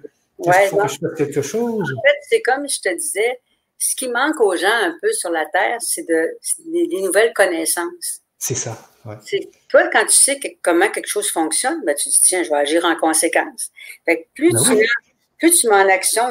faut 0.70 0.78
que 0.78 0.88
je 0.88 1.00
fasse 1.00 1.18
quelque 1.18 1.42
chose? 1.42 1.94
En 1.98 2.02
fait, 2.02 2.18
c'est 2.30 2.42
comme 2.42 2.68
je 2.68 2.80
te 2.80 2.96
disais, 2.96 3.40
ce 3.78 3.96
qui 3.96 4.08
manque 4.08 4.40
aux 4.40 4.56
gens 4.56 4.68
un 4.68 4.96
peu 5.02 5.12
sur 5.12 5.30
la 5.30 5.46
Terre, 5.46 5.78
c'est 5.82 6.08
de, 6.08 6.38
des, 6.68 7.02
nouvelles 7.02 7.34
connaissances. 7.34 8.22
C'est 8.40 8.56
ça. 8.56 8.78
Toi, 9.68 9.90
quand 9.92 10.06
tu 10.06 10.16
sais 10.16 10.40
comment 10.62 10.90
quelque 10.90 11.08
chose 11.08 11.30
fonctionne, 11.30 11.84
ben, 11.86 11.94
tu 11.94 12.06
te 12.06 12.10
dis, 12.10 12.22
tiens, 12.22 12.44
je 12.44 12.50
vais 12.50 12.56
agir 12.56 12.86
en 12.86 12.96
conséquence. 12.96 13.72
Fait 14.06 14.28
plus, 14.34 14.54
ben 14.54 14.78
tu, 14.78 14.90
plus 15.38 15.60
tu 15.60 15.68
mets 15.68 15.76
en 15.76 15.90
action 15.90 16.24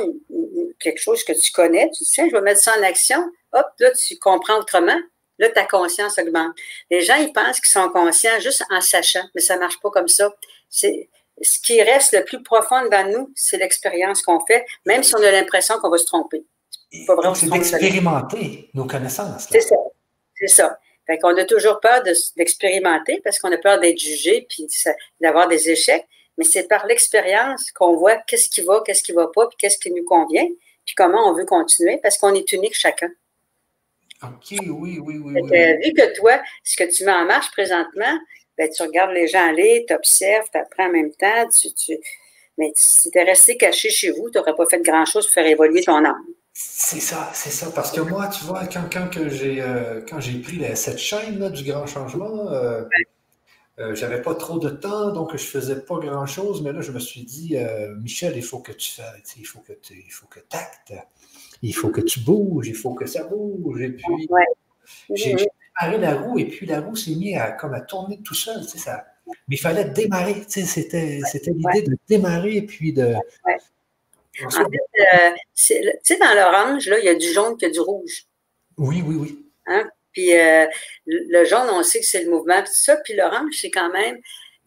quelque 0.81 1.01
chose 1.01 1.23
que 1.25 1.33
tu 1.33 1.53
connais, 1.53 1.90
tu 1.90 1.99
te 1.99 2.05
dis, 2.05 2.11
tiens, 2.11 2.29
je 2.29 2.33
vais 2.33 2.40
mettre 2.40 2.61
ça 2.61 2.73
en 2.79 2.83
action, 2.83 3.23
hop, 3.53 3.66
là, 3.79 3.90
tu 3.90 4.18
comprends 4.18 4.59
autrement. 4.59 4.99
Là, 5.42 5.50
ta 5.50 5.64
conscience 5.64 6.18
augmente. 6.18 6.55
Les 6.88 7.00
gens, 7.00 7.16
ils 7.16 7.33
pensent 7.33 7.59
qu'ils 7.59 7.72
sont 7.72 7.88
conscients 7.88 8.38
juste 8.38 8.64
en 8.70 8.81
sachant, 8.81 9.24
mais 9.35 9.40
ça 9.40 9.57
ne 9.57 9.61
marche 9.61 9.81
pas 9.81 9.90
comme 9.90 10.07
ça. 10.07 10.33
C'est, 10.70 11.09
ce 11.40 11.59
qui 11.59 11.83
reste 11.83 12.12
le 12.12 12.22
plus 12.22 12.44
profond 12.44 12.88
dans 12.88 13.11
nous, 13.11 13.33
c'est 13.35 13.57
l'expérience 13.57 14.22
qu'on 14.22 14.38
fait, 14.46 14.64
même 14.87 15.02
si 15.02 15.16
on 15.16 15.18
a 15.18 15.33
l'impression 15.33 15.81
qu'on 15.81 15.90
va 15.90 15.98
se 15.98 16.07
tromper. 16.07 16.44
C'est 16.92 17.50
d'expérimenter 17.50 18.70
nos 18.72 18.85
connaissances. 18.85 19.48
C'est 19.50 19.62
ça. 19.62 19.74
C'est 20.37 20.46
ça. 20.46 20.78
Fait 21.09 21.18
qu'on 21.18 21.37
a 21.37 21.44
toujours 21.44 21.81
peur 21.81 22.05
d'expérimenter 22.37 23.20
parce 23.24 23.40
qu'on 23.40 23.50
a 23.50 23.59
peur 23.59 23.81
d'être 23.81 23.98
jugé 23.98 24.46
puis 24.48 24.68
d'avoir 25.20 25.48
des 25.48 25.70
échecs. 25.70 26.07
Mais 26.38 26.44
c'est 26.44 26.68
par 26.68 26.87
l'expérience 26.87 27.72
qu'on 27.72 27.96
voit 27.96 28.18
qu'est-ce 28.28 28.48
qui 28.48 28.61
va, 28.61 28.81
qu'est-ce 28.87 29.02
qui 29.02 29.12
ne 29.12 29.16
va 29.16 29.26
pas, 29.26 29.48
puis 29.48 29.57
qu'est-ce 29.59 29.78
qui 29.78 29.90
nous 29.90 30.05
convient, 30.05 30.46
puis 30.87 30.94
comment 30.94 31.28
on 31.28 31.35
veut 31.35 31.44
continuer 31.44 31.98
parce 32.00 32.16
qu'on 32.16 32.33
est 32.33 32.52
unique 32.52 32.74
chacun. 32.74 33.11
OK, 34.23 34.59
oui, 34.69 34.99
oui, 35.01 35.19
oui. 35.19 35.35
Vu 35.85 35.93
que 35.93 36.15
toi, 36.15 36.41
ce 36.63 36.77
que 36.77 36.85
tu 36.85 37.05
mets 37.05 37.13
en 37.13 37.25
marche 37.25 37.51
présentement, 37.51 38.19
ben, 38.59 38.69
tu 38.71 38.83
regardes 38.83 39.13
les 39.13 39.27
gens 39.27 39.49
aller, 39.49 39.85
tu 39.89 39.95
observes, 39.95 40.47
tu 40.53 40.59
apprends 40.59 40.87
en 40.87 40.93
même 40.93 41.13
temps. 41.13 41.49
Tu, 41.49 41.99
Mais 42.59 42.73
si 42.75 43.11
tu 43.11 43.19
es 43.19 43.25
resté 43.25 43.57
caché 43.57 43.91
chez 43.91 44.11
vous, 44.11 44.31
tu 44.31 44.39
n'aurais 44.39 44.55
pas 44.55 44.67
fait 44.67 44.83
grand-chose 44.83 45.27
pour 45.27 45.35
faire 45.35 45.47
évoluer 45.47 45.83
ton 45.83 46.05
âme. 46.05 46.25
C'est 46.55 47.01
ça, 47.01 47.31
c'est 47.33 47.51
ça. 47.51 47.71
Parce 47.75 47.91
que 47.91 48.03
moi, 48.03 48.29
tu 48.29 48.45
vois, 48.45 48.67
quand, 48.67 48.85
quand 48.93 49.09
j'ai 49.31 49.63
euh, 49.63 50.01
j'ai 50.19 50.39
pris 50.39 50.61
cette 50.77 50.99
chaîne 50.99 51.39
là, 51.39 51.49
du 51.49 51.65
grand 51.65 51.87
changement, 51.87 52.53
euh, 52.53 52.83
euh, 53.83 53.95
j'avais 53.95 54.23
pas 54.23 54.35
trop 54.35 54.59
de 54.59 54.71
temps, 54.71 55.12
donc 55.12 55.33
je 55.33 55.45
faisais 55.45 55.81
pas 55.81 55.99
grand 55.99 56.27
chose. 56.27 56.62
Mais 56.62 56.73
là, 56.73 56.81
je 56.81 56.92
me 56.92 56.99
suis 56.99 57.23
dit, 57.23 57.57
Michel, 58.01 58.37
il 58.37 58.42
faut 58.42 58.61
que 58.61 58.73
tu 58.73 58.92
fasses, 58.92 59.37
il 59.37 59.45
faut 59.45 59.61
que 59.61 59.73
tu 59.73 59.95
il 59.95 60.12
faut 60.12 60.27
que 60.27 60.40
actes, 60.53 60.95
il 61.62 61.75
faut 61.75 61.90
que 61.90 62.01
tu 62.01 62.21
bouges, 62.21 62.68
il 62.68 62.75
faut 62.75 62.95
que 62.95 63.07
ça 63.07 63.25
bouge. 63.25 63.83
Et 63.83 63.90
puis, 63.90 64.29
j'ai 65.14 65.35
préparé 65.35 65.99
la 65.99 66.14
roue, 66.14 66.38
et 66.38 66.47
puis 66.47 66.66
la 66.66 66.81
roue 66.81 66.97
s'est 66.97 67.14
mise 67.14 67.37
à, 67.37 67.53
comme 67.53 67.75
à 67.75 67.81
tourner 67.81 68.21
tout 68.23 68.35
seul. 68.35 68.62
Tu 68.62 68.73
sais, 68.73 68.79
ça, 68.79 69.05
mais 69.27 69.57
il 69.57 69.59
fallait 69.59 69.85
démarrer. 69.85 70.40
Tu 70.42 70.64
sais, 70.64 70.66
c'était 70.66 71.21
l'idée 71.53 71.83
de 71.83 71.97
démarrer 72.09 72.57
et 72.57 72.62
puis 72.62 72.92
de, 72.92 73.14
en 74.45 74.51
fait, 74.51 74.61
euh, 74.61 75.31
tu 75.55 75.75
sais, 76.03 76.18
dans 76.18 76.35
l'orange, 76.35 76.88
là, 76.88 76.99
il 76.99 77.05
y 77.05 77.09
a 77.09 77.14
du 77.14 77.33
jaune, 77.33 77.57
il 77.61 77.64
y 77.64 77.68
a 77.68 77.71
du 77.71 77.81
rouge. 77.81 78.27
Oui, 78.79 79.03
oui, 79.07 79.16
oui. 79.16 79.47
Hein? 79.66 79.88
Puis 80.12 80.37
euh, 80.37 80.66
le 81.07 81.44
jaune, 81.44 81.68
on 81.70 81.83
sait 81.83 82.01
que 82.01 82.07
c'est 82.07 82.25
le 82.25 82.31
mouvement, 82.31 82.61
tout 82.62 82.72
ça. 82.72 82.96
Puis 82.96 83.14
l'orange, 83.14 83.55
c'est 83.61 83.70
quand 83.70 83.90
même 83.90 84.18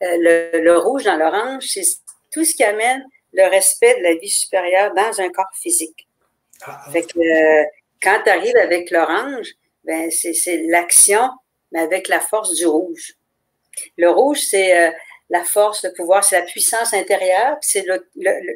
euh, 0.03 0.51
le, 0.62 0.77
rouge 0.77 1.03
dans 1.03 1.17
l'orange, 1.17 1.65
c'est 1.67 1.86
tout 2.31 2.43
ce 2.43 2.55
qui 2.55 2.63
amène 2.63 3.03
le 3.34 3.47
respect 3.49 3.97
de 3.97 4.03
la 4.03 4.15
vie 4.15 4.29
supérieure 4.29 4.93
dans 4.93 5.21
un 5.21 5.29
corps 5.29 5.45
physique. 5.62 6.08
Ah, 6.65 6.86
fait 6.91 7.03
que 7.03 7.19
euh, 7.19 7.65
quand 8.01 8.21
tu 8.23 8.29
arrives 8.29 8.58
avec 8.58 8.91
l'orange, 8.91 9.49
ben 9.84 10.10
c'est 10.12 10.63
l'action, 10.67 11.29
mais 11.71 11.81
avec 11.81 12.08
la 12.08 12.19
force 12.19 12.55
du 12.55 12.65
rouge. 12.65 13.13
Le 13.97 14.10
rouge, 14.10 14.39
c'est 14.39 14.93
la 15.29 15.43
force, 15.43 15.84
le 15.84 15.93
pouvoir, 15.93 16.23
c'est 16.23 16.39
la 16.39 16.45
puissance 16.45 16.93
intérieure, 16.93 17.58
c'est 17.62 17.86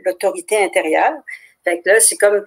l'autorité 0.06 0.58
intérieure. 0.58 1.14
Fait 1.64 1.82
que 1.82 1.90
là, 1.90 2.00
c'est 2.00 2.16
comme, 2.16 2.46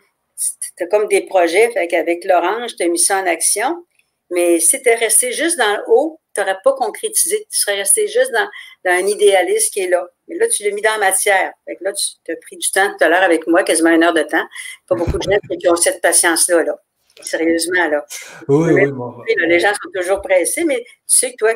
as 0.80 0.86
comme 0.86 1.06
des 1.08 1.22
projets. 1.22 1.70
Fait 1.72 1.86
qu'avec 1.86 2.24
l'orange, 2.24 2.76
tu 2.76 2.82
as 2.84 2.88
mis 2.88 2.98
ça 2.98 3.20
en 3.20 3.26
action. 3.26 3.84
Mais 4.32 4.60
si 4.60 4.80
tu 4.80 4.88
resté 4.88 5.30
juste 5.32 5.58
dans 5.58 5.76
le 5.76 5.82
haut, 5.88 6.20
tu 6.34 6.40
n'aurais 6.40 6.56
pas 6.64 6.72
concrétisé. 6.72 7.46
Tu 7.50 7.58
serais 7.58 7.76
resté 7.76 8.08
juste 8.08 8.32
dans, 8.32 8.48
un 8.90 9.06
idéalisme 9.06 9.70
qui 9.70 9.80
est 9.80 9.88
là. 9.88 10.06
Mais 10.26 10.36
là, 10.36 10.48
tu 10.48 10.64
l'as 10.64 10.70
mis 10.70 10.80
dans 10.80 10.92
la 10.92 10.98
matière. 10.98 11.52
Fait 11.66 11.76
là, 11.82 11.92
tu 11.92 12.32
as 12.32 12.36
pris 12.36 12.56
du 12.56 12.70
temps 12.70 12.90
tout 12.96 13.04
à 13.04 13.08
l'heure 13.10 13.22
avec 13.22 13.46
moi, 13.46 13.62
quasiment 13.62 13.90
une 13.90 14.02
heure 14.02 14.14
de 14.14 14.22
temps. 14.22 14.44
Pas 14.88 14.94
beaucoup 14.94 15.18
de 15.18 15.22
gens 15.22 15.38
qui 15.58 15.68
ont 15.68 15.76
cette 15.76 16.00
patience-là. 16.00 16.62
Là. 16.62 16.78
Sérieusement, 17.20 17.88
là. 17.88 18.06
Oui, 18.48 18.72
oui, 18.72 18.90
bon. 18.90 19.14
Les 19.46 19.60
gens 19.60 19.72
sont 19.74 19.90
toujours 19.94 20.22
pressés, 20.22 20.64
mais 20.64 20.82
tu 20.82 21.18
sais 21.18 21.32
que 21.32 21.36
toi, 21.36 21.54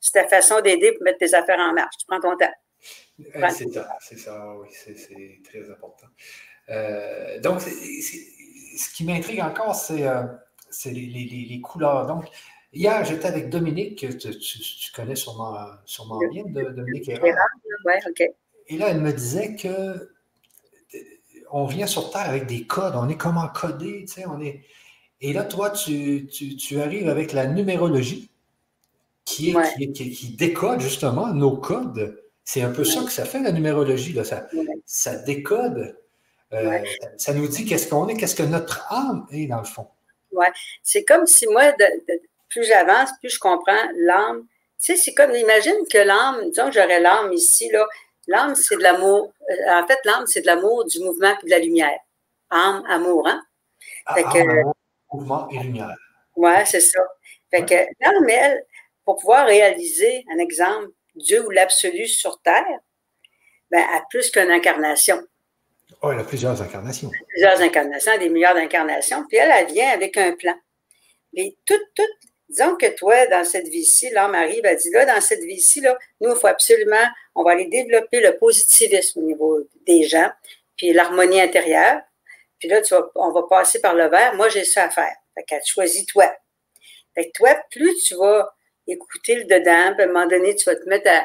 c'est 0.00 0.12
ta 0.12 0.28
façon 0.28 0.60
d'aider 0.60 0.92
pour 0.92 1.02
mettre 1.02 1.18
tes 1.18 1.34
affaires 1.34 1.58
en 1.58 1.72
marche. 1.72 1.96
Tu 1.98 2.06
prends 2.06 2.20
ton 2.20 2.36
temps. 2.36 2.52
Eh, 3.18 3.50
c'est 3.50 3.68
ça, 3.72 3.98
c'est 4.00 4.18
ça, 4.18 4.54
oui, 4.58 4.68
c'est 4.72 5.40
très 5.44 5.70
important. 5.70 6.06
Euh, 6.70 7.40
donc, 7.40 7.60
ce 7.60 8.94
qui 8.94 9.04
m'intrigue 9.04 9.40
encore, 9.40 9.74
c'est 9.74 10.06
euh, 10.06 10.22
c'est 10.72 10.90
les, 10.90 11.60
couleurs. 11.60 12.06
Donc, 12.06 12.24
hier, 12.72 13.04
j'étais 13.04 13.26
avec 13.26 13.50
Dominique, 13.50 14.00
que 14.00 14.12
tu, 14.12 14.92
connais 14.94 15.16
sûrement, 15.16 15.56
sûrement 15.84 16.18
bien, 16.30 16.44
de, 16.44 16.70
Dominique 16.70 17.08
Ouais, 17.08 17.98
OK. 18.08 18.22
Et 18.68 18.78
là, 18.78 18.88
elle 18.90 19.00
me 19.00 19.12
disait 19.12 19.56
que 19.56 20.08
on 21.52 21.66
vient 21.66 21.86
sur 21.86 22.10
Terre 22.10 22.28
avec 22.28 22.46
des 22.46 22.66
codes, 22.66 22.94
on 22.96 23.08
est 23.08 23.16
comment 23.16 23.46
codé, 23.48 24.04
tu 24.06 24.14
sais, 24.14 24.26
on 24.26 24.40
est. 24.40 24.62
Et 25.20 25.32
là, 25.32 25.44
toi, 25.44 25.70
tu, 25.70 26.28
arrives 26.80 27.08
avec 27.08 27.32
la 27.32 27.46
numérologie 27.46 28.30
qui, 29.24 29.50
est, 29.50 29.92
qui, 29.92 30.34
décode 30.36 30.80
justement 30.80 31.28
nos 31.28 31.56
codes. 31.56 32.18
C'est 32.42 32.62
un 32.62 32.70
peu 32.70 32.84
ça 32.84 33.04
que 33.04 33.12
ça 33.12 33.24
fait, 33.24 33.40
la 33.40 33.52
numérologie. 33.52 34.12
Là. 34.14 34.24
Ça, 34.24 34.48
ça 34.84 35.16
décode. 35.18 35.96
Euh, 36.52 36.80
ça 37.16 37.32
nous 37.32 37.46
dit 37.46 37.64
qu'est-ce 37.64 37.88
qu'on 37.88 38.08
est, 38.08 38.16
qu'est-ce 38.16 38.34
que 38.34 38.42
notre 38.42 38.92
âme 38.92 39.26
est, 39.30 39.46
dans 39.46 39.58
le 39.58 39.64
fond. 39.64 39.86
Ouais. 40.32 40.50
C'est 40.82 41.04
comme 41.04 41.26
si 41.26 41.46
moi, 41.46 41.72
plus 42.48 42.64
j'avance, 42.64 43.10
plus 43.20 43.30
je 43.30 43.38
comprends 43.38 43.88
l'âme. 43.96 44.46
Tu 44.82 44.94
sais, 44.94 44.96
c'est 44.96 45.14
comme, 45.14 45.34
imagine 45.34 45.76
que 45.90 45.98
l'âme, 45.98 46.50
disons 46.50 46.66
que 46.66 46.72
j'aurais 46.72 47.00
l'âme 47.00 47.32
ici, 47.32 47.70
là. 47.70 47.86
L'âme, 48.26 48.54
c'est 48.54 48.76
de 48.76 48.82
l'amour. 48.82 49.32
Euh, 49.50 49.70
en 49.72 49.86
fait, 49.86 49.98
l'âme, 50.04 50.26
c'est 50.26 50.42
de 50.42 50.46
l'amour, 50.46 50.84
du 50.84 51.00
mouvement 51.00 51.34
et 51.42 51.44
de 51.44 51.50
la 51.50 51.58
lumière. 51.58 51.98
Âme, 52.50 52.84
amour, 52.88 53.26
hein? 53.26 53.42
Ah, 54.06 54.16
âme, 54.18 54.72
mouvement 55.12 55.48
et 55.50 55.58
lumière. 55.58 55.96
Ouais, 56.36 56.64
c'est 56.64 56.80
ça. 56.80 57.00
Fait 57.50 57.64
que 57.64 57.74
l'âme, 58.00 58.28
elle, 58.28 58.64
pour 59.04 59.16
pouvoir 59.16 59.46
réaliser, 59.46 60.24
un 60.32 60.38
exemple, 60.38 60.90
Dieu 61.14 61.44
ou 61.44 61.50
l'absolu 61.50 62.06
sur 62.06 62.40
Terre, 62.42 62.64
ben, 63.70 63.84
a 63.92 64.02
plus 64.08 64.30
qu'une 64.30 64.50
incarnation. 64.50 65.20
Oh, 66.00 66.12
il 66.12 66.18
a 66.18 66.24
plusieurs 66.24 66.60
incarnations. 66.60 67.10
Plusieurs 67.28 67.60
incarnations, 67.60 68.18
des 68.18 68.28
milliards 68.28 68.54
d'incarnations. 68.54 69.24
Puis 69.28 69.38
elle, 69.38 69.50
elle 69.50 69.72
vient 69.72 69.90
avec 69.90 70.16
un 70.16 70.32
plan. 70.32 70.54
Mais 71.32 71.56
tout, 71.64 71.78
tout, 71.94 72.28
disons 72.48 72.76
que 72.76 72.94
toi, 72.96 73.26
dans 73.26 73.44
cette 73.44 73.68
vie-ci, 73.68 74.10
l'homme 74.10 74.34
arrive, 74.34 74.64
elle 74.64 74.76
dit 74.76 74.90
là, 74.90 75.04
dans 75.06 75.20
cette 75.20 75.42
vie-ci, 75.42 75.80
là, 75.80 75.96
nous, 76.20 76.30
il 76.30 76.38
faut 76.38 76.46
absolument, 76.46 77.06
on 77.34 77.42
va 77.42 77.52
aller 77.52 77.66
développer 77.66 78.20
le 78.20 78.36
positivisme 78.36 79.20
au 79.20 79.22
niveau 79.22 79.60
des 79.86 80.04
gens, 80.04 80.30
puis 80.76 80.92
l'harmonie 80.92 81.40
intérieure. 81.40 82.00
Puis 82.58 82.68
là, 82.68 82.80
tu 82.82 82.94
vas, 82.94 83.10
on 83.16 83.32
va 83.32 83.42
passer 83.48 83.80
par 83.80 83.94
le 83.94 84.08
verre. 84.08 84.34
Moi, 84.34 84.48
j'ai 84.48 84.64
ça 84.64 84.84
à 84.84 84.90
faire. 84.90 85.16
Fait 85.34 85.42
qu'elle 85.44 85.62
choisit 85.64 86.08
toi. 86.08 86.32
Fait 87.14 87.26
que 87.26 87.32
toi, 87.32 87.56
plus 87.70 87.94
tu 88.04 88.14
vas 88.14 88.54
écouter 88.86 89.36
le 89.36 89.44
dedans, 89.44 89.94
puis 89.94 90.02
à 90.02 90.04
un 90.04 90.12
moment 90.12 90.26
donné, 90.26 90.54
tu 90.54 90.64
vas 90.64 90.76
te 90.76 90.88
mettre 90.88 91.10
à, 91.10 91.24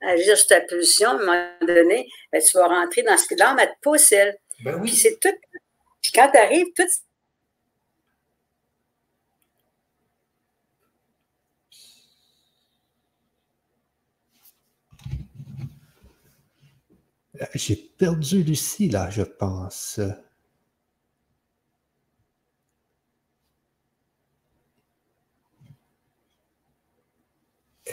agir 0.00 0.36
sur 0.36 0.46
ta 0.48 0.60
position, 0.60 1.10
à 1.10 1.14
un 1.14 1.18
moment 1.18 1.48
donné, 1.60 2.08
ben, 2.32 2.42
tu 2.42 2.56
vas 2.56 2.68
rentrer 2.68 3.02
dans 3.02 3.16
ce 3.16 3.26
que 3.26 3.34
l'âme, 3.34 3.58
elle 3.60 3.68
te 3.68 3.80
pousse, 3.82 4.12
elle. 4.12 4.36
Ben 4.64 4.74
oui. 4.76 4.90
Puis 4.90 4.96
c'est 4.96 5.18
tout. 5.20 5.36
Puis 6.02 6.12
quand 6.12 6.30
tu 6.30 6.38
arrives, 6.38 6.72
tout. 6.76 6.84
J'ai 17.54 17.76
perdu 17.76 18.42
Lucie, 18.42 18.88
là, 18.88 19.08
je 19.10 19.22
pense. 19.22 19.98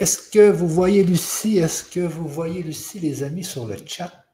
Est-ce 0.00 0.30
que 0.30 0.50
vous 0.50 0.68
voyez 0.68 1.02
Lucie? 1.02 1.58
Est-ce 1.58 1.82
que 1.82 1.98
vous 1.98 2.28
voyez 2.28 2.62
Lucie, 2.62 3.00
les 3.00 3.24
amis, 3.24 3.42
sur 3.42 3.66
le 3.66 3.76
chat? 3.84 4.24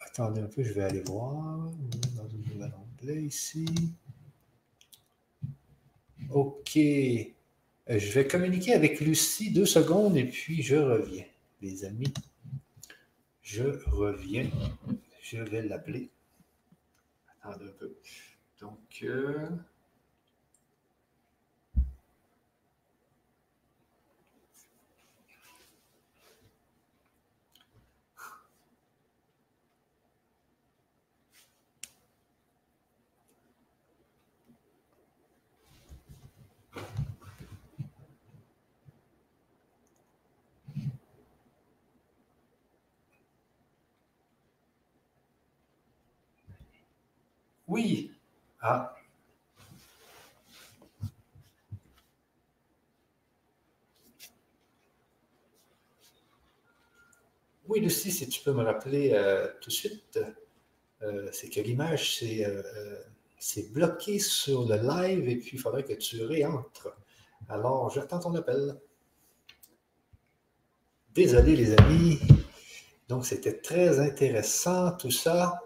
Attendez 0.00 0.42
un 0.42 0.46
peu, 0.46 0.62
je 0.62 0.74
vais 0.74 0.82
aller 0.82 1.00
voir 1.00 1.70
dans 2.16 2.22
un 2.22 2.52
nouvel 2.52 2.74
onglet 2.74 3.22
ici. 3.22 3.64
OK. 6.28 6.76
Euh, 6.76 7.98
je 7.98 8.12
vais 8.12 8.26
communiquer 8.26 8.74
avec 8.74 9.00
Lucie 9.00 9.50
deux 9.50 9.64
secondes 9.64 10.18
et 10.18 10.24
puis 10.24 10.62
je 10.62 10.76
reviens, 10.76 11.24
les 11.62 11.86
amis. 11.86 12.12
Je 13.40 13.62
reviens. 13.86 14.50
Je 15.22 15.38
vais 15.38 15.62
l'appeler. 15.62 16.10
Attendez 17.40 17.64
un 17.64 17.72
peu. 17.78 17.96
Donc, 18.60 18.98
euh, 19.02 19.48
Oui. 47.68 48.10
Ah. 48.62 48.94
Oui, 57.68 57.80
Lucie, 57.80 58.10
si 58.10 58.26
tu 58.28 58.40
peux 58.42 58.52
me 58.52 58.62
rappeler 58.62 59.10
euh, 59.12 59.46
tout 59.60 59.68
de 59.68 59.74
suite, 59.74 60.18
euh, 61.02 61.28
c'est 61.32 61.50
que 61.50 61.60
l'image 61.60 62.20
euh, 62.22 63.02
c'est 63.38 63.70
bloqué 63.72 64.18
sur 64.18 64.66
le 64.66 64.76
live 64.76 65.28
et 65.28 65.36
puis 65.36 65.50
il 65.52 65.58
faudrait 65.58 65.84
que 65.84 65.92
tu 65.92 66.24
réentres. 66.24 66.88
Alors, 67.50 67.90
j'attends 67.90 68.20
ton 68.20 68.34
appel. 68.34 68.80
Désolé, 71.14 71.56
les 71.56 71.74
amis. 71.74 72.18
Donc, 73.08 73.26
c'était 73.26 73.60
très 73.60 74.00
intéressant 74.00 74.92
tout 74.92 75.10
ça. 75.10 75.60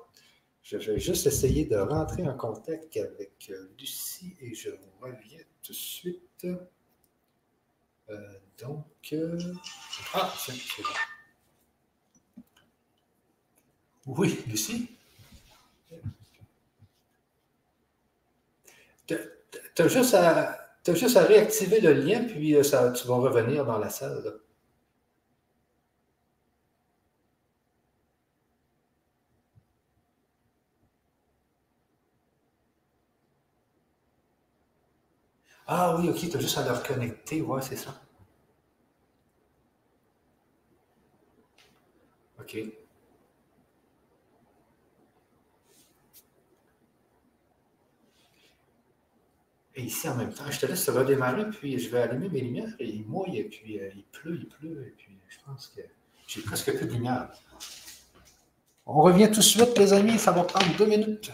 Je 0.62 0.76
vais 0.76 0.98
juste 1.00 1.26
essayer 1.26 1.64
de 1.64 1.76
rentrer 1.76 2.26
en 2.26 2.36
contact 2.36 2.96
avec 2.96 3.50
euh, 3.50 3.68
Lucie 3.78 4.36
et 4.40 4.54
je 4.54 4.70
reviens 5.00 5.40
tout 5.62 5.72
de 5.72 5.76
suite. 5.76 6.46
Euh, 8.08 8.16
donc, 8.60 8.86
euh, 9.12 9.38
ah, 10.14 10.32
c'est 10.38 10.52
bon. 10.82 10.88
Oui, 14.06 14.38
Lucie? 14.46 14.88
Tu 19.06 19.82
as, 19.82 19.88
juste 19.88 20.14
à, 20.14 20.76
juste 20.86 21.16
à 21.16 21.24
réactiver 21.24 21.80
le 21.80 21.92
lien, 21.92 22.24
puis 22.24 22.56
ça, 22.64 22.92
tu 22.92 23.06
vas 23.08 23.16
revenir 23.16 23.64
dans 23.64 23.78
la 23.78 23.90
salle. 23.90 24.41
Ah 35.74 35.96
oui, 35.96 36.10
ok, 36.10 36.28
tu 36.30 36.36
as 36.36 36.40
juste 36.40 36.58
à 36.58 36.64
le 36.64 36.72
reconnecter, 36.72 37.40
ouais, 37.40 37.62
c'est 37.62 37.76
ça. 37.76 37.98
OK. 42.38 42.54
Et 42.56 42.74
ici, 49.76 50.06
en 50.10 50.16
même 50.16 50.34
temps, 50.34 50.44
je 50.50 50.60
te 50.60 50.66
laisse 50.66 50.86
redémarrer, 50.90 51.48
puis 51.48 51.78
je 51.78 51.88
vais 51.88 52.02
allumer 52.02 52.28
mes 52.28 52.42
lumières, 52.42 52.74
et 52.78 52.86
il 52.90 53.06
mouille, 53.06 53.38
et 53.38 53.44
puis 53.44 53.80
euh, 53.80 53.88
il 53.96 54.04
pleut, 54.04 54.36
il 54.36 54.48
pleut, 54.48 54.86
et 54.86 54.90
puis 54.90 55.16
je 55.26 55.38
pense 55.46 55.68
que 55.74 55.80
j'ai 56.26 56.42
presque 56.42 56.76
plus 56.76 56.84
de 56.84 56.92
lumière. 56.92 57.30
On 58.84 59.00
revient 59.00 59.28
tout 59.28 59.36
de 59.36 59.40
suite, 59.40 59.78
les 59.78 59.94
amis, 59.94 60.18
ça 60.18 60.32
va 60.32 60.44
prendre 60.44 60.76
deux 60.76 60.84
minutes. 60.84 61.32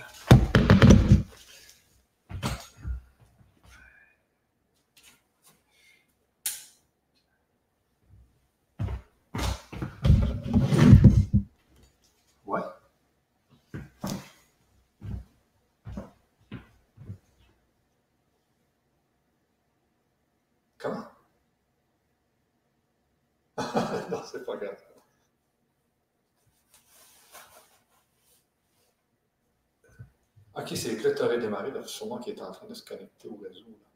Ok, 30.59 30.68
c'est 30.79 30.97
que 30.97 31.09
là, 31.09 31.14
tu 31.14 31.22
aurais 31.22 31.39
démarré, 31.39 31.70
là, 31.70 31.83
sûrement 31.87 32.18
qui 32.18 32.31
est 32.31 32.41
en 32.41 32.53
train 32.53 32.66
de 32.66 32.74
se 32.74 32.83
connecter 32.83 33.29
au 33.29 33.37
réseau. 33.37 33.66
Là. 33.68 33.87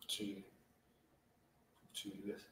Que 0.00 0.06
tu. 0.06 0.44
Faut 1.80 1.86
que 1.88 1.92
tu 1.92 2.08
laisses. 2.24 2.50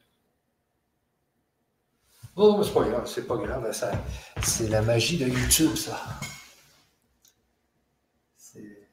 Oh, 2.37 2.57
mais 2.57 2.65
c'est 2.65 2.75
pas 2.75 2.89
grave, 2.89 3.07
c'est 3.07 3.27
pas 3.27 3.37
grave. 3.37 3.73
Ça, 3.73 3.91
c'est 4.43 4.69
la 4.69 4.81
magie 4.83 5.19
de 5.19 5.27
YouTube, 5.27 5.75
ça. 5.75 6.01
C'est. 8.37 8.89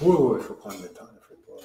Oui, 0.00 0.16
oui, 0.18 0.38
il 0.40 0.44
faut 0.44 0.54
prendre 0.54 0.80
le 0.80 0.88
temps. 0.88 1.04
Il 1.12 1.20
faut 1.20 1.34
pas. 1.52 1.62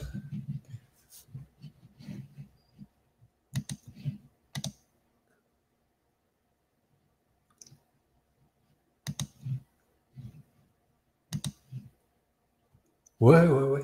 Ouais, 13.19 13.47
ouais, 13.47 13.63
ouais. 13.63 13.81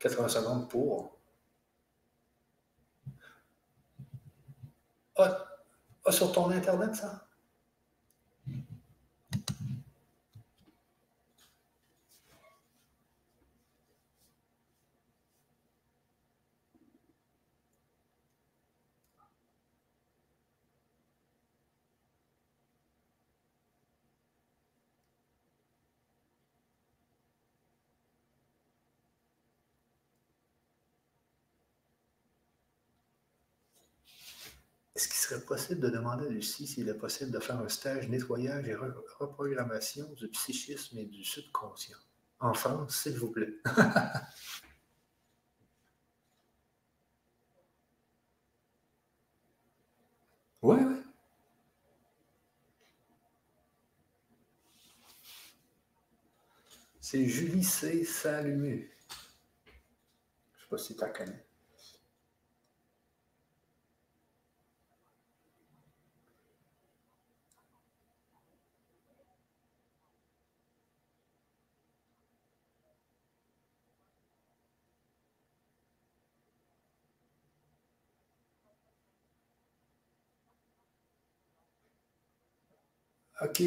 Quatre-vingts 0.00 0.28
secondes 0.28 0.68
pour. 0.68 1.20
Ah, 5.16 5.46
ah, 6.06 6.09
sur 6.20 6.32
ton 6.32 6.50
Internet, 6.50 6.94
ça? 6.94 7.29
Serait 35.30 35.44
possible 35.44 35.80
de 35.80 35.90
demander 35.90 36.26
à 36.26 36.28
Lucie 36.28 36.66
s'il 36.66 36.88
est 36.88 36.94
possible 36.94 37.30
de 37.30 37.38
faire 37.38 37.60
un 37.60 37.68
stage 37.68 38.08
nettoyage 38.08 38.66
et 38.68 38.74
reprogrammation 38.74 40.12
du 40.14 40.28
psychisme 40.28 40.98
et 40.98 41.04
du 41.04 41.22
subconscient 41.24 41.98
en 42.40 42.54
France, 42.54 43.02
s'il 43.02 43.16
vous 43.16 43.30
plaît? 43.30 43.54
Oui, 50.62 50.76
oui. 50.78 50.96
C'est 57.00 57.24
Julie 57.26 57.64
C. 57.64 58.04
Salumu. 58.04 58.94
Je 60.52 60.58
ne 60.58 60.60
sais 60.60 60.68
pas 60.68 60.76
si 60.76 60.94
tu 60.94 61.00
la 61.00 61.08
connais. 61.08 61.49
OK. 83.40 83.60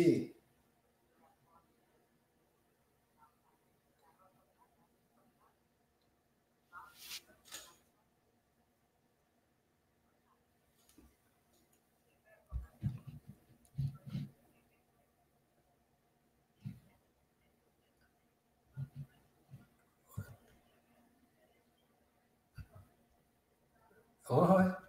Ouais, 24.29 24.82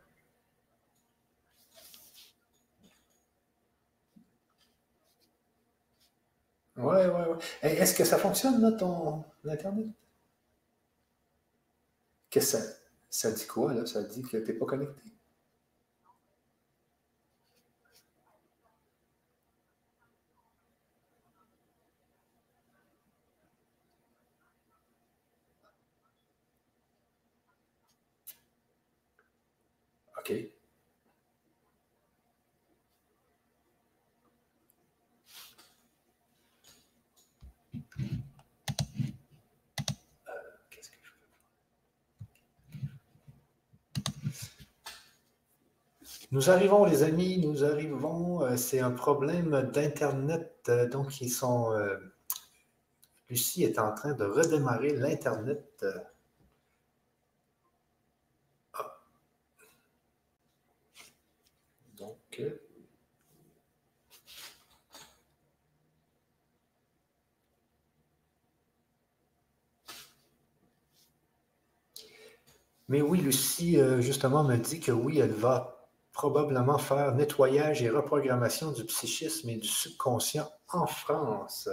ouais. 6.95 7.07
Ouais. 7.07 7.39
Est-ce 7.63 7.95
que 7.95 8.05
ça 8.05 8.19
fonctionne, 8.19 8.61
là, 8.61 8.73
ton 8.73 9.25
Internet? 9.49 9.87
Qu'est-ce 12.31 12.57
que 12.57 12.63
ça, 12.63 12.69
ça 13.09 13.31
dit 13.33 13.47
quoi, 13.47 13.73
là? 13.73 13.87
Ça 13.87 14.03
dit 14.03 14.23
que 14.23 14.37
tu 14.37 14.53
n'es 14.53 14.59
pas 14.59 14.67
connecté? 14.67 15.03
Nous 46.35 46.51
arrivons, 46.51 46.85
les 46.85 47.05
amis, 47.05 47.39
nous 47.39 47.63
arrivons. 47.63 48.43
Euh, 48.43 48.57
C'est 48.57 48.81
un 48.81 48.91
problème 48.91 49.71
d'Internet. 49.73 50.65
euh, 50.69 50.89
Donc, 50.89 51.21
ils 51.21 51.31
sont. 51.31 51.71
euh, 51.73 51.97
Lucie 53.29 53.63
est 53.63 53.79
en 53.79 53.95
train 53.95 54.15
de 54.15 54.25
redémarrer 54.25 54.97
l'Internet. 54.97 55.85
Ah. 58.73 58.99
Donc. 61.97 62.43
Mais 72.89 73.03
oui, 73.03 73.21
Lucie, 73.21 73.79
justement, 74.01 74.43
me 74.45 74.57
dit 74.57 74.81
que 74.81 74.91
oui, 74.93 75.19
elle 75.19 75.33
va 75.33 75.74
probablement 76.15 76.79
faire 76.79 77.15
nettoyage 77.15 77.83
et 77.83 77.91
reprogrammation 77.91 78.73
du 78.73 78.85
psychisme 78.85 79.51
et 79.51 79.57
du 79.57 79.69
subconscient 79.69 80.49
en 80.69 80.87
France. 80.87 81.69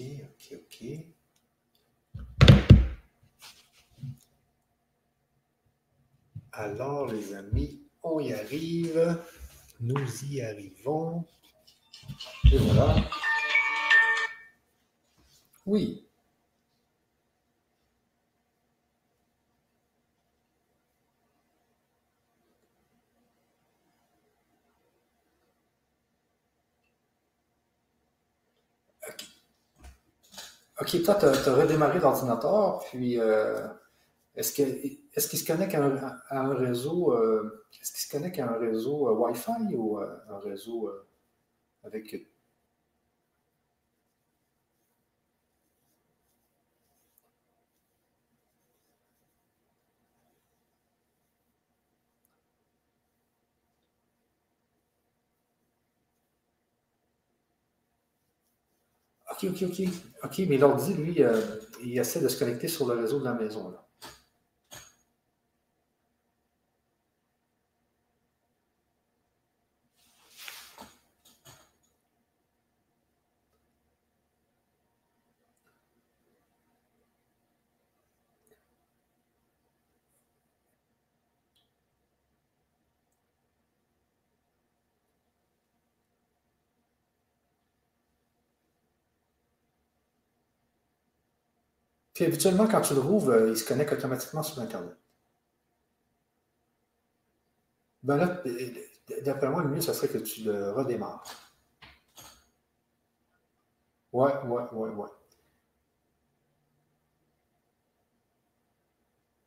OK, 0.00 0.52
OK. 0.52 0.84
Alors, 6.52 7.12
les 7.12 7.34
amis, 7.34 7.82
on 8.02 8.18
y 8.20 8.32
arrive. 8.32 9.18
Nous 9.80 10.24
y 10.24 10.40
arrivons. 10.40 11.26
Et 12.50 12.56
voilà. 12.56 13.10
Oui. 15.66 16.09
OK, 30.80 31.02
toi, 31.02 31.14
tu 31.14 31.26
as, 31.26 31.54
redémarré 31.54 31.98
l'ordinateur, 31.98 32.82
puis 32.88 33.18
est-ce 34.34 34.52
qu'il 34.52 35.38
se 35.38 35.46
connecte 35.46 35.74
à 35.74 35.82
un, 36.30 36.54
réseau 36.54 37.14
est-ce 37.80 37.92
qu'il 37.92 38.02
se 38.02 38.10
connecte 38.10 38.38
à 38.38 38.50
un 38.50 38.58
réseau 38.58 39.10
Wi-Fi 39.10 39.74
ou 39.74 39.98
un 39.98 40.38
réseau 40.38 40.90
avec 41.84 42.29
OK, 59.42 59.50
OK, 59.50 59.68
OK. 59.68 59.88
OK, 60.24 60.42
mais 60.48 60.58
l'ordi, 60.58 60.94
lui, 60.94 61.22
euh, 61.22 61.40
il 61.82 61.98
essaie 61.98 62.20
de 62.20 62.28
se 62.28 62.38
connecter 62.38 62.68
sur 62.68 62.86
le 62.86 63.00
réseau 63.00 63.20
de 63.20 63.24
la 63.24 63.34
maison. 63.34 63.74
Habituellement, 92.26 92.66
quand 92.66 92.80
tu 92.82 92.94
le 92.94 93.00
rouvres, 93.00 93.30
euh, 93.32 93.50
il 93.50 93.56
se 93.56 93.64
connecte 93.64 93.92
automatiquement 93.92 94.42
sur 94.42 94.60
Internet. 94.62 94.96
Ben 98.02 98.16
là, 98.18 98.42
d'après 99.24 99.48
moi, 99.48 99.62
le 99.62 99.68
mieux, 99.70 99.80
ce 99.80 99.92
serait 99.94 100.08
que 100.08 100.18
tu 100.18 100.42
le 100.42 100.70
redémarres. 100.72 101.24
Ouais, 104.12 104.32
ouais, 104.44 104.62
ouais, 104.72 104.90
ouais. 104.90 105.08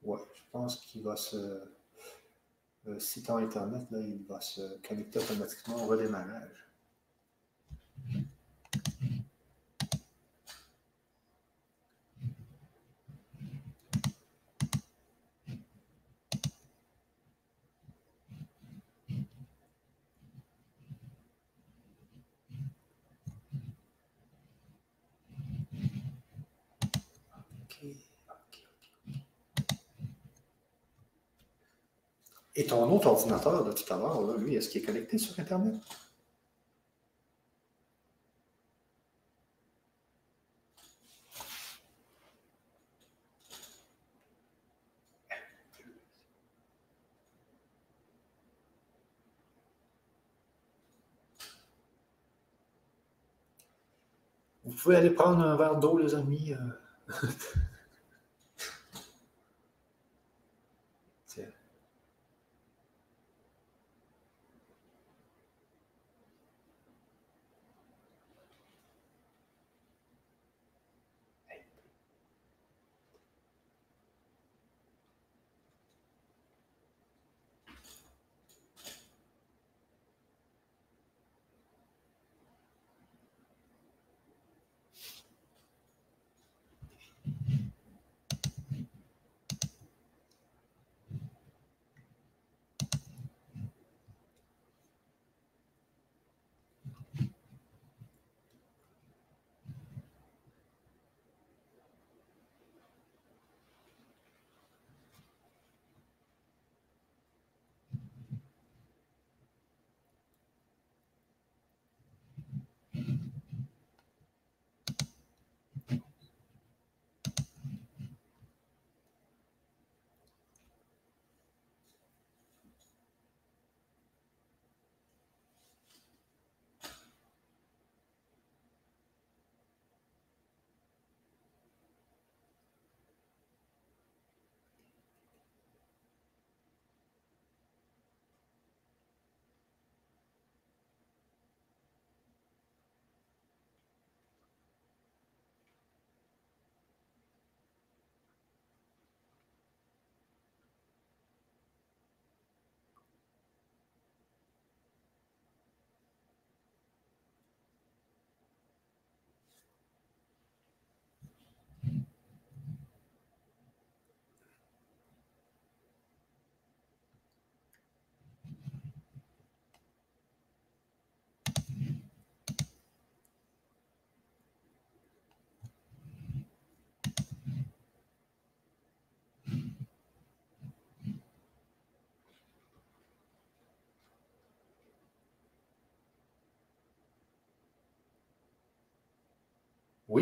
Ouais, 0.04 0.20
je 0.36 0.44
pense 0.52 0.86
qu'il 0.86 1.02
va 1.02 1.16
se. 1.16 1.36
Euh, 2.88 2.98
si 2.98 3.22
tu 3.22 3.30
as 3.30 3.36
Internet, 3.36 3.92
là, 3.92 4.00
il 4.00 4.24
va 4.26 4.40
se 4.40 4.62
connecter 4.88 5.20
automatiquement 5.20 5.84
au 5.84 5.88
redémarrage. 5.88 6.72
Et 32.56 32.66
ton 32.66 32.92
autre 32.92 33.08
ordinateur 33.08 33.64
de 33.64 33.72
tout 33.72 33.92
à 33.92 33.98
l'heure, 33.98 34.38
lui, 34.38 34.56
est-ce 34.56 34.70
qu'il 34.70 34.82
est 34.82 34.86
connecté 34.86 35.18
sur 35.18 35.40
Internet? 35.40 35.74
Vous 54.64 54.74
pouvez 54.74 54.96
aller 54.96 55.10
prendre 55.10 55.40
un 55.40 55.56
verre 55.56 55.78
d'eau, 55.80 55.98
les 55.98 56.14
amis. 56.14 56.54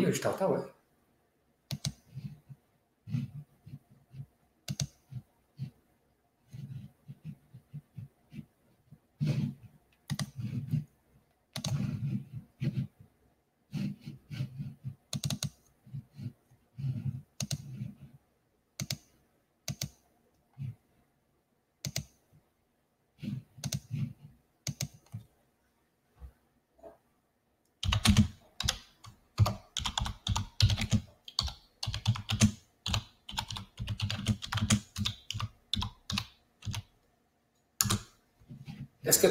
Oui, 0.00 0.06
je 0.10 0.81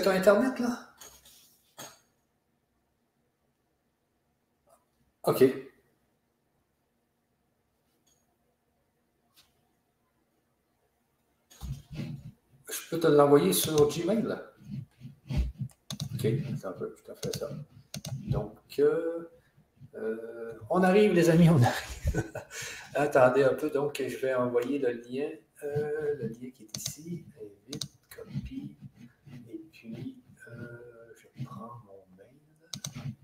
Internet 0.09 0.59
là? 0.59 0.79
OK. 5.23 5.43
Je 11.93 12.89
peux 12.89 12.99
te 12.99 13.07
l'envoyer 13.07 13.53
sur 13.53 13.87
Gmail 13.87 14.23
là? 14.23 14.51
OK, 16.13 16.25
un 16.63 16.71
peu, 16.73 16.95
je 16.97 17.11
te 17.11 17.17
fais 17.19 17.37
ça. 17.37 17.49
Donc, 18.27 18.57
euh, 18.79 19.29
euh, 19.95 20.53
on 20.69 20.83
arrive, 20.83 21.13
les 21.13 21.29
amis, 21.29 21.49
on 21.49 21.61
arrive. 21.61 22.31
Attendez 22.93 23.43
un 23.43 23.53
peu, 23.53 23.69
donc 23.69 24.01
je 24.05 24.17
vais 24.17 24.33
envoyer 24.33 24.79
le 24.79 24.91
lien, 24.91 25.29
euh, 25.63 26.15
le 26.19 26.27
lien 26.27 26.49
qui 26.51 26.63
est 26.63 26.77
ici. 26.77 27.25
Invite, 27.39 27.85
copie. 28.15 28.75
Puis, 29.71 30.21
euh, 30.47 31.13
je 31.15 31.43
prends 31.43 31.81
mon 31.87 32.05
mail. 32.15 33.15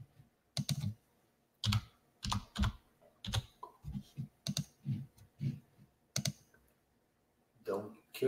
Donc, 7.65 8.25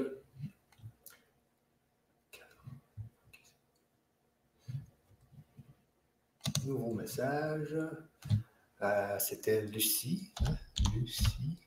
nouveau 6.69 6.93
message. 6.93 7.75
Euh, 8.81 9.19
C'était 9.19 9.61
Lucie. 9.61 10.31
Lucie. 10.93 11.57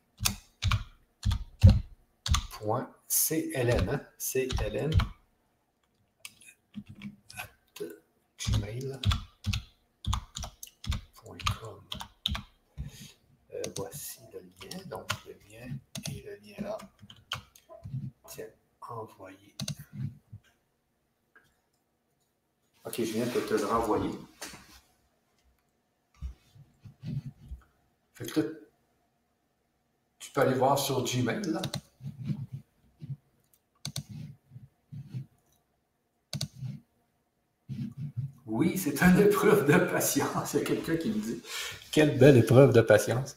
Point 2.53 2.89
CLN. 3.09 3.89
Hein? 3.89 4.01
CLN 4.17 4.91
gmail.com. 8.39 9.01
Euh, 13.53 13.63
voici 13.77 14.21
le 14.33 14.41
lien. 14.41 14.79
Donc, 14.87 15.11
le 15.27 15.33
lien 15.49 15.69
et 16.11 16.23
le 16.23 16.37
lien 16.37 16.55
là. 16.61 16.79
Tiens, 18.29 18.47
envoyer. 18.89 19.55
OK, 22.85 22.95
je 22.99 23.03
viens 23.03 23.27
de 23.27 23.41
te 23.41 23.55
le 23.55 23.65
renvoyer. 23.65 24.11
Fait 28.23 28.31
que 28.31 28.69
tu 30.19 30.31
peux 30.31 30.41
aller 30.43 30.55
voir 30.55 30.79
sur 30.79 31.03
Gmail 31.03 31.43
là. 31.47 31.63
Oui, 38.47 38.79
c'est 38.79 39.03
une 39.03 39.19
épreuve 39.27 39.67
de 39.67 39.79
patience. 39.79 40.55
Il 40.55 40.61
y 40.61 40.63
a 40.63 40.65
quelqu'un 40.65 40.97
qui 40.97 41.09
me 41.09 41.15
dit 41.15 41.43
Quelle 41.91 42.19
belle 42.19 42.37
épreuve 42.37 42.73
de 42.73 42.81
patience. 42.81 43.37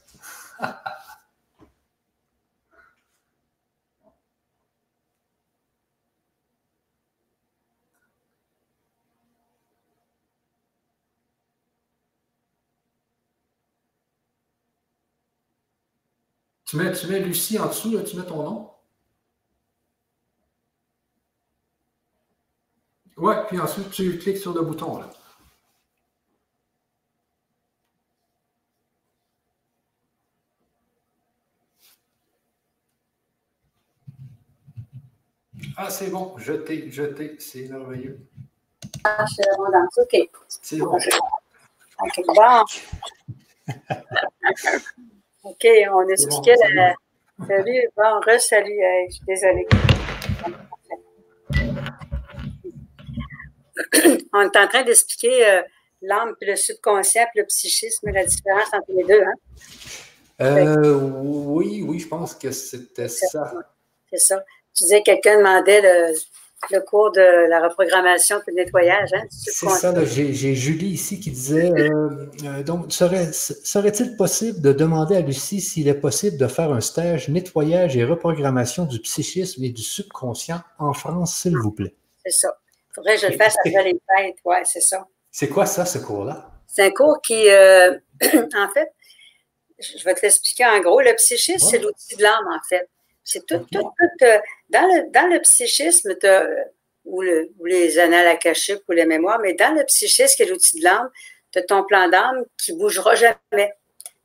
Tu 16.66 16.78
mets, 16.78 16.92
tu 16.94 17.08
mets 17.08 17.20
Lucie 17.20 17.60
en 17.60 17.68
dessous, 17.68 17.96
là, 17.96 18.04
tu 18.04 18.18
mets 18.18 18.26
ton 18.26 18.44
nom. 18.44 18.72
Ouais, 23.18 23.36
puis 23.48 23.60
ensuite, 23.60 23.92
tu 23.92 24.18
cliques 24.18 24.38
sur 24.38 24.54
le 24.54 24.62
bouton. 24.62 25.00
Là. 25.00 25.10
Ah, 35.78 35.90
c'est 35.90 36.10
bon, 36.10 36.38
jeté, 36.38 36.90
jeté, 36.92 37.36
c'est 37.40 37.68
merveilleux. 37.70 38.20
Ah, 39.04 39.26
c'est 39.28 39.44
vraiment 39.58 39.88
OK. 39.98 40.30
C'est 40.48 40.78
bon. 40.78 40.98
OK, 40.98 42.24
bon. 42.28 42.66
OK, 45.46 45.68
on 45.94 46.08
expliquait 46.10 46.56
bon, 46.56 46.76
la. 46.76 46.96
Salut, 47.48 47.90
bon, 47.96 48.20
re-salut, 48.22 48.80
je 49.08 49.14
suis 49.14 49.26
désolée. 49.28 49.68
on 54.34 54.42
est 54.42 54.58
en 54.58 54.68
train 54.68 54.84
d'expliquer 54.84 55.46
euh, 55.46 55.62
l'âme, 56.02 56.36
le 56.42 56.56
subconscient, 56.56 57.26
puis 57.32 57.42
le 57.42 57.46
psychisme, 57.46 58.10
la 58.10 58.26
différence 58.26 58.74
entre 58.74 58.92
les 58.92 59.04
deux. 59.04 59.22
Hein? 59.22 59.34
Euh, 60.42 61.00
oui, 61.24 61.86
oui, 61.88 62.00
je 62.00 62.08
pense 62.08 62.34
que 62.34 62.50
c'était 62.52 63.08
ça. 63.08 63.54
C'est 64.10 64.18
ça. 64.18 64.44
Tu 64.74 64.84
disais 64.84 65.00
que 65.02 65.06
quelqu'un 65.06 65.38
demandait 65.38 65.82
le, 65.82 66.16
cours 66.86 67.12
de 67.12 67.50
la 67.50 67.68
reprogrammation 67.68 68.38
et 68.38 68.52
le 68.52 68.64
nettoyage. 68.64 69.14
Hein, 69.14 69.24
c'est 69.30 69.70
ça, 69.70 69.94
j'ai 70.06 70.56
Julie 70.56 70.90
ici 70.90 71.20
qui 71.20 71.32
disait 71.32 71.72
euh, 71.72 72.64
donc, 72.64 72.92
serait, 72.92 73.32
serait-il 73.32 74.16
possible 74.16 74.62
de 74.62 74.74
demander 74.74 75.16
à 75.16 75.22
Lucie 75.22 75.62
s'il 75.62 75.88
est 75.88 76.00
possible 76.00 76.38
de 76.38 76.48
faire 76.48 76.72
un 76.72 76.82
stage 76.82 77.30
nettoyage 77.30 77.98
et 77.98 78.04
reprogrammation 78.04 78.86
du 78.86 79.00
psychisme 79.00 79.64
et 79.64 79.70
du 79.70 79.84
subconscient 79.84 80.62
en 80.80 80.94
France, 80.94 81.36
s'il 81.36 81.58
vous 81.58 81.72
plaît? 81.72 81.96
C'est 82.24 82.32
ça 82.32 82.58
faudrait 82.96 83.16
que 83.16 83.22
je 83.22 83.28
le 83.28 83.38
fasse 83.38 83.56
après 83.60 83.84
les 83.84 83.94
fêtes. 83.94 84.38
Oui, 84.46 84.58
c'est 84.64 84.82
ça. 84.82 85.06
C'est 85.32 85.50
quoi 85.50 85.66
ça, 85.66 85.86
ce 85.86 85.98
cours-là? 85.98 86.50
C'est 86.68 86.84
un 86.84 86.92
cours 86.92 87.22
qui, 87.22 87.50
euh, 87.50 87.92
en 88.24 88.70
fait, 88.74 88.92
je 89.80 90.04
vais 90.04 90.16
te 90.16 90.22
l'expliquer 90.22 90.66
en 90.66 90.80
gros. 90.80 91.02
Le 91.02 91.14
psychisme, 91.16 91.68
c'est 91.70 91.80
l'outil 91.80 92.16
de 92.16 92.24
l'âme, 92.24 92.48
en 92.48 92.60
fait. 92.68 92.90
C'est 93.26 93.46
tout, 93.46 93.66
tout, 93.72 93.82
tout 93.82 94.26
euh, 94.26 94.40
dans, 94.70 94.82
le, 94.84 95.12
dans 95.12 95.28
le 95.28 95.42
psychisme, 95.42 96.16
ou, 97.06 97.22
le, 97.22 97.50
ou 97.60 97.66
les 97.66 98.00
annales 98.00 98.28
akashiques 98.28 98.84
ou 98.88 98.92
les 98.92 99.06
mémoires, 99.06 99.40
mais 99.40 99.54
dans 99.54 99.74
le 99.74 99.84
psychisme, 99.86 100.36
qui 100.36 100.44
est 100.44 100.46
l'outil 100.46 100.80
de 100.80 100.84
l'âme, 100.84 101.10
tu 101.52 101.60
as 101.60 101.64
ton 101.64 101.84
plan 101.84 102.08
d'âme 102.08 102.46
qui 102.58 102.74
ne 102.74 102.78
bougera 102.78 103.16
jamais. 103.16 103.74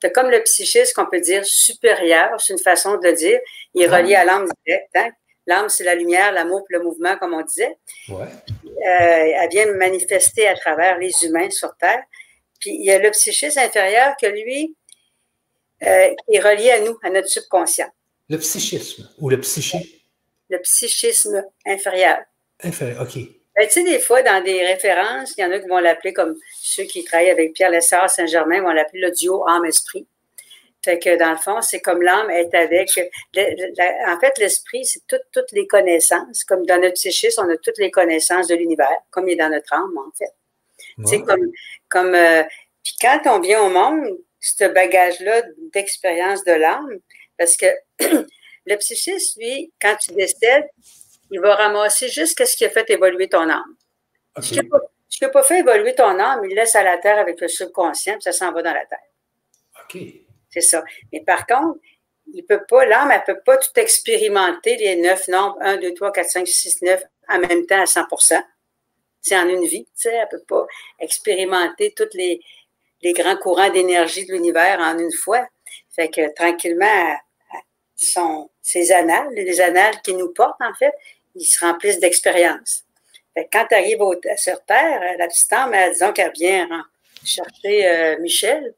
Tu 0.01 0.07
as 0.07 0.11
comme 0.11 0.31
le 0.31 0.43
psychisme 0.43 0.93
qu'on 0.95 1.11
peut 1.11 1.21
dire 1.21 1.45
supérieur, 1.45 2.41
c'est 2.41 2.53
une 2.53 2.59
façon 2.59 2.97
de 2.97 3.05
le 3.07 3.15
dire. 3.15 3.41
Il 3.75 3.83
est 3.83 3.89
ah. 3.89 3.97
relié 3.97 4.15
à 4.15 4.25
l'âme 4.25 4.47
directe. 4.67 4.91
Hein? 4.97 5.11
L'âme, 5.47 5.69
c'est 5.69 5.85
la 5.85 5.95
lumière, 5.95 6.33
l'amour, 6.33 6.65
le 6.69 6.81
mouvement, 6.81 7.17
comme 7.17 7.35
on 7.35 7.43
disait. 7.43 7.77
Ouais. 8.09 8.27
Euh, 8.65 9.33
elle 9.41 9.49
vient 9.51 9.73
manifester 9.73 10.47
à 10.47 10.55
travers 10.55 10.99
les 10.99 11.13
humains 11.25 11.51
sur 11.51 11.75
Terre. 11.77 12.03
Puis 12.61 12.75
il 12.75 12.85
y 12.85 12.91
a 12.91 12.99
le 12.99 13.11
psychisme 13.11 13.59
inférieur 13.59 14.15
que 14.21 14.27
lui 14.27 14.77
euh, 15.83 16.15
est 16.33 16.41
relié 16.41 16.71
à 16.71 16.81
nous, 16.81 16.99
à 17.03 17.11
notre 17.11 17.29
subconscient. 17.29 17.91
Le 18.31 18.39
psychisme 18.39 19.11
ou 19.19 19.29
le 19.29 19.41
psyché? 19.41 19.79
Le 20.49 20.59
psychisme 20.61 21.45
inférieur. 21.67 22.19
Inférieur, 22.63 23.03
OK. 23.03 23.17
Ben, 23.57 23.67
tu 23.67 23.73
sais, 23.73 23.83
des 23.83 23.99
fois, 23.99 24.23
dans 24.23 24.43
des 24.43 24.65
références, 24.65 25.35
il 25.37 25.41
y 25.41 25.45
en 25.45 25.51
a 25.51 25.59
qui 25.59 25.67
vont 25.67 25.81
l'appeler 25.81 26.13
comme 26.13 26.37
ceux 26.63 26.85
qui 26.85 27.03
travaillent 27.05 27.31
avec 27.31 27.53
Pierre 27.55 27.71
Lessard 27.71 28.09
Saint-Germain 28.09 28.63
vont 28.63 28.71
l'appeler 28.71 29.01
le 29.01 29.11
duo 29.11 29.47
âme-esprit. 29.49 30.07
Fait 30.85 30.99
que 30.99 31.19
dans 31.19 31.33
le 31.33 31.37
fond, 31.37 31.61
c'est 31.61 31.81
comme 31.81 32.01
l'âme 32.03 32.31
est 32.31 32.55
avec. 32.55 32.89
en 32.97 34.21
fait, 34.21 34.39
l'esprit, 34.39 34.85
c'est 34.85 35.03
toutes 35.09 35.53
les 35.53 35.67
connaissances. 35.67 36.45
Comme 36.45 36.65
dans 36.65 36.81
notre 36.81 36.95
psychisme, 36.95 37.43
on 37.45 37.51
a 37.51 37.57
toutes 37.57 37.79
les 37.79 37.91
connaissances 37.91 38.47
de 38.47 38.55
l'univers, 38.55 38.97
comme 39.11 39.29
il 39.29 39.33
est 39.33 39.37
dans 39.37 39.51
notre 39.51 39.75
âme, 39.75 39.99
en 39.99 40.11
fait. 40.17 40.33
C'est 41.05 41.23
comme. 41.23 41.51
comme 41.89 42.15
euh, 42.15 42.45
puis 42.83 42.95
quand 43.01 43.21
on 43.27 43.41
vient 43.41 43.61
au 43.63 43.69
monde, 43.69 44.17
ce 44.39 44.65
bagage-là 44.65 45.43
d'expérience 45.75 46.45
de 46.45 46.53
l'âme, 46.53 46.99
parce 47.41 47.57
que 47.57 47.67
le 48.67 48.77
psychisme, 48.77 49.41
lui, 49.41 49.73
quand 49.81 49.97
tu 49.97 50.13
décèdes, 50.13 50.69
il 51.31 51.41
va 51.41 51.55
ramasser 51.55 52.11
juste 52.11 52.45
ce 52.45 52.55
qui 52.55 52.67
a 52.67 52.71
fait 52.71 52.89
évoluer 52.91 53.31
ton 53.31 53.49
âme. 53.49 53.77
Ce 54.43 54.51
qui 54.51 54.57
n'a 54.57 54.65
pas, 54.65 55.29
pas, 55.31 55.43
fait 55.43 55.61
évoluer 55.61 55.95
ton 55.95 56.19
âme, 56.19 56.45
il 56.45 56.55
laisse 56.55 56.75
à 56.75 56.83
la 56.83 56.99
terre 56.99 57.19
avec 57.19 57.41
le 57.41 57.49
subconscient, 57.49 58.13
puis 58.15 58.25
ça 58.25 58.33
s'en 58.33 58.53
va 58.53 58.63
dans 58.63 58.75
la 58.75 58.85
terre. 58.85 58.99
OK. 59.83 60.03
C'est 60.51 60.61
ça. 60.61 60.85
Mais 61.11 61.23
par 61.23 61.47
contre, 61.47 61.81
il 62.35 62.45
peut 62.45 62.63
pas, 62.69 62.85
l'âme, 62.85 63.11
elle 63.11 63.25
peut 63.25 63.41
pas 63.43 63.57
tout 63.57 63.73
expérimenter 63.77 64.77
les 64.77 64.97
neuf 64.97 65.27
nombres, 65.29 65.57
1, 65.63 65.79
2, 65.79 65.95
3, 65.95 66.13
4, 66.13 66.31
5, 66.31 66.47
6, 66.47 66.83
9, 66.83 67.03
en 67.31 67.39
même 67.39 67.65
temps 67.65 67.81
à 67.81 67.85
100% 67.85 68.43
C'est 69.23 69.39
en 69.39 69.49
une 69.49 69.65
vie, 69.65 69.87
tu 69.87 69.91
sais, 69.95 70.13
elle 70.13 70.29
peut 70.29 70.45
pas 70.47 70.67
expérimenter 70.99 71.95
tous 71.97 72.11
les, 72.13 72.43
les 73.01 73.15
grands 73.15 73.37
courants 73.37 73.71
d'énergie 73.71 74.27
de 74.27 74.33
l'univers 74.33 74.79
en 74.79 74.99
une 74.99 75.13
fois. 75.13 75.49
Fait 75.89 76.11
que 76.11 76.35
tranquillement, 76.35 77.17
sont 78.07 78.51
ces 78.63 78.93
annales, 78.93 79.29
les 79.35 79.61
annales 79.61 80.01
qui 80.03 80.15
nous 80.15 80.33
portent, 80.33 80.61
en 80.61 80.75
fait, 80.75 80.93
ils 81.35 81.45
se 81.45 81.65
remplissent 81.65 82.01
d'expérience. 82.01 82.85
Quand 83.53 83.67
tu 83.69 83.75
arrives 83.75 84.01
sur 84.37 84.65
Terre, 84.65 85.17
la 85.19 85.29
petite 85.29 85.53
âme, 85.53 85.73
elle, 85.73 85.93
disons 85.93 86.13
qu'elle 86.13 86.33
vient 86.33 86.69
chercher 87.25 87.87
euh, 87.87 88.19
Michel, 88.21 88.75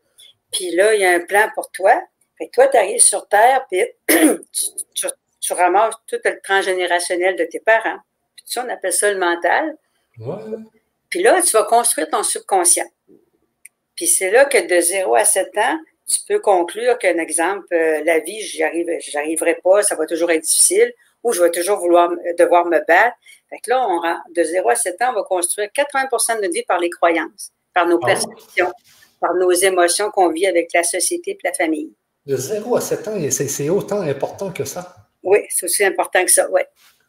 puis 0.52 0.70
là, 0.72 0.94
il 0.94 1.00
y 1.00 1.04
a 1.04 1.12
un 1.12 1.20
plan 1.20 1.48
pour 1.54 1.70
toi. 1.70 2.00
Fait 2.36 2.46
que 2.48 2.52
toi, 2.52 2.68
tu 2.68 2.76
arrives 2.76 3.00
sur 3.00 3.26
Terre, 3.28 3.66
puis 3.70 3.82
tu, 4.94 5.52
ramasses 5.52 5.94
tout 6.06 6.18
le 6.24 6.40
transgénérationnel 6.42 7.36
de 7.36 7.44
tes 7.44 7.60
parents. 7.60 7.98
Puis 8.36 8.44
ça, 8.46 8.64
on 8.64 8.68
appelle 8.68 8.92
ça 8.92 9.10
le 9.10 9.18
mental. 9.18 9.76
Puis 11.08 11.22
là, 11.22 11.40
tu 11.42 11.50
vas 11.52 11.64
construire 11.64 12.08
ton 12.08 12.22
subconscient. 12.22 12.90
Puis 13.94 14.06
c'est 14.06 14.30
là 14.30 14.44
que 14.44 14.58
de 14.58 14.80
0 14.80 15.14
à 15.14 15.24
7 15.24 15.56
ans, 15.58 15.78
tu 16.12 16.20
peux 16.28 16.40
conclure 16.40 16.98
qu'un 16.98 17.18
exemple, 17.18 17.66
euh, 17.72 18.02
la 18.04 18.18
vie, 18.18 18.40
j'y 18.40 18.62
arrive, 18.62 18.86
j'arriverai 19.00 19.58
pas, 19.62 19.82
ça 19.82 19.94
va 19.94 20.06
toujours 20.06 20.30
être 20.30 20.42
difficile, 20.42 20.92
ou 21.22 21.32
je 21.32 21.42
vais 21.42 21.50
toujours 21.50 21.78
vouloir 21.78 22.10
devoir 22.38 22.66
me 22.66 22.78
battre. 22.86 23.16
Fait 23.48 23.58
que 23.58 23.70
là, 23.70 23.86
on, 23.88 24.00
de 24.32 24.42
0 24.42 24.68
à 24.68 24.74
7 24.74 25.00
ans, 25.02 25.10
on 25.10 25.14
va 25.14 25.22
construire 25.22 25.68
80% 25.68 26.36
de 26.36 26.42
notre 26.42 26.54
vie 26.54 26.64
par 26.64 26.80
les 26.80 26.90
croyances, 26.90 27.52
par 27.72 27.86
nos 27.86 27.98
ah 28.02 28.06
perceptions, 28.06 28.72
par 29.20 29.34
nos 29.34 29.52
émotions 29.52 30.10
qu'on 30.10 30.30
vit 30.30 30.46
avec 30.46 30.70
la 30.74 30.82
société 30.82 31.32
et 31.32 31.38
la 31.44 31.52
famille. 31.52 31.92
De 32.26 32.36
0 32.36 32.76
à 32.76 32.80
7 32.80 33.08
ans, 33.08 33.30
c'est 33.30 33.68
autant 33.68 34.00
important 34.00 34.52
que 34.52 34.64
ça? 34.64 34.94
Oui, 35.22 35.38
c'est 35.48 35.66
aussi 35.66 35.84
important 35.84 36.24
que 36.24 36.30
ça, 36.30 36.48
oui. 36.50 36.62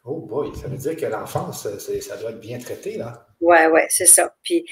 Oh 0.06 0.20
boy, 0.20 0.52
ça 0.54 0.68
veut 0.68 0.76
dire 0.76 0.96
que 0.96 1.06
l'enfance, 1.06 1.66
ça 1.78 2.16
doit 2.16 2.30
être 2.30 2.40
bien 2.40 2.58
traité, 2.58 2.98
là. 2.98 3.26
Oui, 3.40 3.56
oui, 3.72 3.80
c'est 3.88 4.06
ça. 4.06 4.34
Puis 4.42 4.64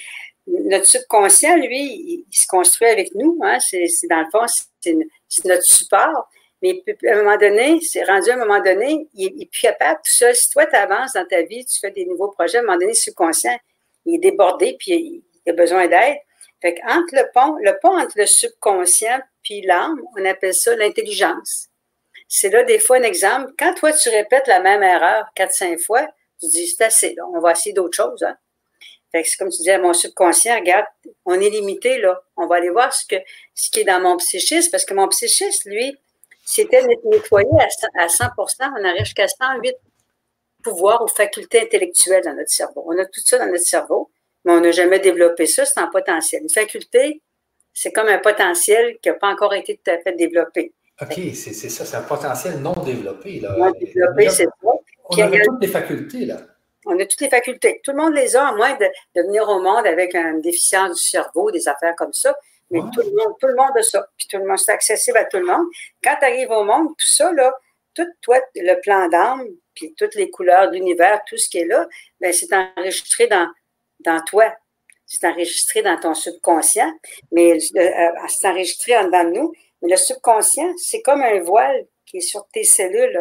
notre 0.46 0.86
subconscient, 0.86 1.56
lui, 1.56 2.24
il, 2.30 2.36
se 2.36 2.46
construit 2.46 2.88
avec 2.88 3.14
nous. 3.14 3.38
Hein? 3.42 3.58
C'est, 3.60 3.86
dans 4.08 4.20
le 4.20 4.30
fond, 4.30 4.46
c'est, 4.80 4.96
notre 5.44 5.62
support. 5.62 6.28
Mais 6.62 6.82
à 7.08 7.12
un 7.14 7.22
moment 7.22 7.36
donné, 7.36 7.80
c'est 7.80 8.04
rendu 8.04 8.30
à 8.30 8.34
un 8.34 8.38
moment 8.38 8.60
donné, 8.60 9.08
il 9.14 9.36
n'est 9.36 9.46
plus 9.46 9.62
capable 9.62 9.98
tout 10.04 10.12
seul. 10.12 10.34
Si 10.34 10.48
toi, 10.50 10.66
tu 10.66 10.76
avances 10.76 11.14
dans 11.14 11.26
ta 11.26 11.42
vie, 11.42 11.64
tu 11.64 11.80
fais 11.80 11.90
des 11.90 12.06
nouveaux 12.06 12.30
projets, 12.30 12.58
à 12.58 12.60
un 12.60 12.64
moment 12.64 12.78
donné, 12.78 12.92
le 12.92 12.94
subconscient, 12.94 13.58
il 14.04 14.16
est 14.16 14.18
débordé, 14.18 14.76
puis 14.78 15.22
il, 15.44 15.50
a 15.50 15.54
besoin 15.54 15.88
d'aide. 15.88 16.18
Fait 16.60 16.80
entre 16.86 17.14
le 17.14 17.24
pont, 17.34 17.56
le 17.60 17.76
pont 17.80 17.98
entre 17.98 18.16
le 18.16 18.26
subconscient 18.26 19.20
puis 19.42 19.62
l'âme, 19.62 20.00
on 20.16 20.24
appelle 20.24 20.54
ça 20.54 20.74
l'intelligence. 20.76 21.68
C'est 22.28 22.48
là, 22.48 22.62
des 22.62 22.78
fois, 22.78 22.98
un 22.98 23.02
exemple. 23.02 23.52
Quand 23.58 23.74
toi, 23.74 23.92
tu 23.92 24.08
répètes 24.08 24.46
la 24.46 24.60
même 24.60 24.82
erreur 24.82 25.26
quatre, 25.34 25.52
cinq 25.52 25.78
fois, 25.80 26.06
tu 26.40 26.46
dis, 26.46 26.68
c'est 26.68 26.84
assez, 26.84 27.16
on 27.34 27.40
va 27.40 27.52
essayer 27.52 27.72
d'autres 27.72 27.96
choses. 27.96 28.22
Hein? 28.22 28.36
C'est 29.12 29.36
comme 29.38 29.50
tu 29.50 29.58
disais, 29.58 29.78
mon 29.78 29.92
subconscient, 29.92 30.58
regarde, 30.58 30.86
on 31.24 31.34
est 31.34 31.50
limité, 31.50 31.98
là. 31.98 32.20
On 32.36 32.46
va 32.46 32.56
aller 32.56 32.70
voir 32.70 32.92
ce, 32.92 33.06
que, 33.06 33.16
ce 33.54 33.70
qui 33.70 33.80
est 33.80 33.84
dans 33.84 34.00
mon 34.00 34.16
psychisme, 34.16 34.70
parce 34.70 34.84
que 34.84 34.94
mon 34.94 35.08
psychisme, 35.08 35.70
lui, 35.70 35.96
c'était 36.44 36.82
nettoyé 36.86 37.48
à 37.98 38.06
100% 38.06 38.30
on 38.60 38.84
arrive 38.84 39.04
jusqu'à 39.04 39.28
108 39.28 39.74
pouvoirs 40.62 41.02
ou 41.02 41.08
facultés 41.08 41.60
intellectuelles 41.60 42.22
dans 42.24 42.34
notre 42.34 42.50
cerveau. 42.50 42.84
On 42.86 42.98
a 42.98 43.04
tout 43.04 43.20
ça 43.24 43.38
dans 43.38 43.46
notre 43.46 43.64
cerveau, 43.64 44.10
mais 44.44 44.52
on 44.52 44.60
n'a 44.60 44.70
jamais 44.70 44.98
développé 44.98 45.46
ça, 45.46 45.64
c'est 45.64 45.80
un 45.80 45.88
potentiel. 45.88 46.42
Une 46.42 46.50
faculté, 46.50 47.22
c'est 47.72 47.92
comme 47.92 48.08
un 48.08 48.18
potentiel 48.18 48.98
qui 49.00 49.08
n'a 49.08 49.14
pas 49.14 49.28
encore 49.28 49.54
été 49.54 49.80
tout 49.82 49.90
à 49.90 49.98
fait 49.98 50.12
développé. 50.12 50.72
OK, 51.00 51.14
c'est 51.34 51.52
ça, 51.52 51.84
c'est 51.84 51.96
un 51.96 52.02
potentiel 52.02 52.58
non 52.60 52.74
développé. 52.84 53.40
Là. 53.40 53.56
Non 53.56 53.70
développé, 53.72 54.28
c'est 54.30 54.44
ça. 54.44 54.50
On 55.08 55.18
a 55.18 55.40
toutes 55.44 55.60
les 55.60 55.68
facultés, 55.68 56.24
là. 56.26 56.38
On 56.86 56.98
a 56.98 57.06
toutes 57.06 57.20
les 57.20 57.30
facultés. 57.30 57.80
Tout 57.84 57.92
le 57.92 57.98
monde 57.98 58.14
les 58.14 58.36
a, 58.36 58.48
à 58.48 58.52
moins 58.52 58.76
de, 58.76 58.86
venir 59.14 59.48
au 59.48 59.60
monde 59.60 59.86
avec 59.86 60.14
une 60.14 60.40
déficience 60.40 60.96
du 60.96 61.02
cerveau, 61.02 61.50
des 61.50 61.68
affaires 61.68 61.94
comme 61.96 62.12
ça. 62.12 62.34
Mais 62.70 62.80
tout, 62.92 63.02
le 63.02 63.10
monde, 63.10 63.34
tout 63.38 63.46
le 63.46 63.54
monde 63.54 63.76
a 63.76 63.82
ça. 63.82 64.06
Puis 64.16 64.26
tout 64.28 64.38
le 64.38 64.46
monde, 64.46 64.58
c'est 64.58 64.72
accessible 64.72 65.18
à 65.18 65.24
tout 65.26 65.36
le 65.36 65.44
monde. 65.44 65.66
Quand 66.02 66.16
tu 66.18 66.24
arrives 66.24 66.50
au 66.50 66.64
monde, 66.64 66.88
tout 66.88 67.06
ça, 67.06 67.30
là, 67.32 67.52
tout 67.94 68.06
toi, 68.22 68.40
le 68.54 68.80
plan 68.80 69.08
d'âme, 69.08 69.46
puis 69.74 69.94
toutes 69.96 70.14
les 70.14 70.30
couleurs 70.30 70.70
de 70.70 70.76
l'univers, 70.76 71.20
tout 71.26 71.36
ce 71.36 71.48
qui 71.48 71.58
est 71.58 71.66
là, 71.66 71.86
ben, 72.20 72.32
c'est 72.32 72.52
enregistré 72.52 73.26
dans, 73.26 73.48
dans 74.00 74.22
toi. 74.22 74.52
C'est 75.06 75.26
enregistré 75.26 75.82
dans 75.82 75.98
ton 75.98 76.14
subconscient, 76.14 76.90
mais 77.32 77.52
euh, 77.52 77.80
euh, 77.80 78.10
c'est 78.28 78.48
enregistré 78.48 78.96
en 78.96 79.04
dedans 79.04 79.24
de 79.24 79.30
nous. 79.30 79.52
Mais 79.82 79.90
le 79.90 79.96
subconscient, 79.96 80.72
c'est 80.78 81.02
comme 81.02 81.22
un 81.22 81.40
voile 81.40 81.86
qui 82.06 82.18
est 82.18 82.20
sur 82.20 82.46
tes 82.48 82.64
cellules. 82.64 83.20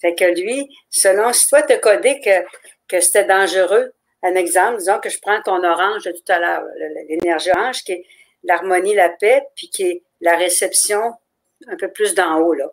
Fait 0.00 0.14
que 0.14 0.24
lui, 0.24 0.68
selon 0.88 1.32
si 1.32 1.46
toi, 1.48 1.62
tu 1.62 1.72
as 1.72 1.78
codé 1.78 2.20
que, 2.20 2.44
que 2.88 3.00
c'était 3.00 3.24
dangereux, 3.24 3.92
un 4.22 4.34
exemple, 4.34 4.78
disons 4.78 4.98
que 4.98 5.08
je 5.08 5.18
prends 5.20 5.40
ton 5.42 5.62
orange 5.64 6.04
de 6.04 6.12
tout 6.12 6.32
à 6.32 6.38
l'heure, 6.38 6.64
l'énergie 7.08 7.50
orange 7.50 7.82
qui 7.84 7.92
est 7.92 8.06
l'harmonie, 8.42 8.94
la 8.94 9.08
paix, 9.08 9.42
puis 9.56 9.68
qui 9.68 9.82
est 9.84 10.02
la 10.20 10.36
réception 10.36 11.14
un 11.68 11.76
peu 11.76 11.90
plus 11.90 12.14
d'en 12.14 12.38
haut, 12.38 12.54
là. 12.54 12.70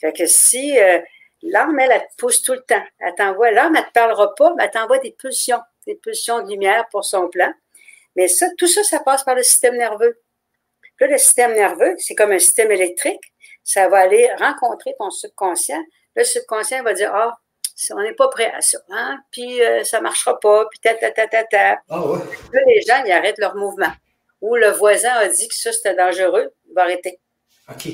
Fait 0.00 0.12
que 0.12 0.26
si 0.26 0.78
euh, 0.78 1.00
l'âme, 1.42 1.78
elle, 1.80 1.90
elle, 1.90 2.00
te 2.02 2.16
pousse 2.18 2.42
tout 2.42 2.52
le 2.52 2.62
temps, 2.62 2.82
elle 3.00 3.14
t'envoie, 3.16 3.50
l'âme, 3.50 3.74
elle 3.74 3.82
ne 3.82 3.86
te 3.88 3.92
parlera 3.92 4.34
pas, 4.34 4.54
mais 4.56 4.64
elle 4.64 4.70
t'envoie 4.70 4.98
des 4.98 5.10
pulsions, 5.10 5.60
des 5.86 5.96
pulsions 5.96 6.42
de 6.42 6.50
lumière 6.50 6.86
pour 6.90 7.04
son 7.04 7.28
plan. 7.28 7.52
Mais 8.14 8.28
ça, 8.28 8.46
tout 8.56 8.66
ça, 8.66 8.82
ça 8.84 9.00
passe 9.00 9.24
par 9.24 9.34
le 9.34 9.42
système 9.42 9.76
nerveux. 9.76 10.20
Là, 11.00 11.06
le 11.06 11.18
système 11.18 11.54
nerveux, 11.54 11.94
c'est 11.98 12.14
comme 12.14 12.32
un 12.32 12.38
système 12.38 12.70
électrique. 12.70 13.22
Ça 13.62 13.88
va 13.88 13.98
aller 13.98 14.28
rencontrer 14.38 14.94
ton 14.98 15.10
subconscient 15.10 15.82
le 16.18 16.24
subconscient 16.24 16.82
va 16.82 16.92
dire 16.92 17.10
Ah, 17.14 17.38
on 17.92 18.02
n'est 18.02 18.14
pas 18.14 18.28
prêt 18.28 18.50
à 18.52 18.60
ça, 18.60 18.78
hein? 18.90 19.18
puis 19.30 19.62
euh, 19.62 19.84
ça 19.84 19.98
ne 19.98 20.02
marchera 20.02 20.38
pas, 20.40 20.66
puis 20.66 20.80
ta, 20.80 20.94
ta, 20.94 21.10
ta, 21.12 21.28
ta, 21.28 21.44
ta. 21.44 21.80
Ah 21.88 22.04
ouais. 22.04 22.18
Là, 22.52 22.60
les 22.66 22.80
gens, 22.82 23.02
ils 23.06 23.12
arrêtent 23.12 23.38
leur 23.38 23.54
mouvement. 23.54 23.92
Ou 24.40 24.56
le 24.56 24.70
voisin 24.70 25.12
a 25.12 25.28
dit 25.28 25.48
que 25.48 25.54
ça, 25.54 25.72
c'était 25.72 25.94
dangereux, 25.94 26.52
il 26.68 26.74
va 26.74 26.82
arrêter. 26.82 27.20
OK. 27.70 27.88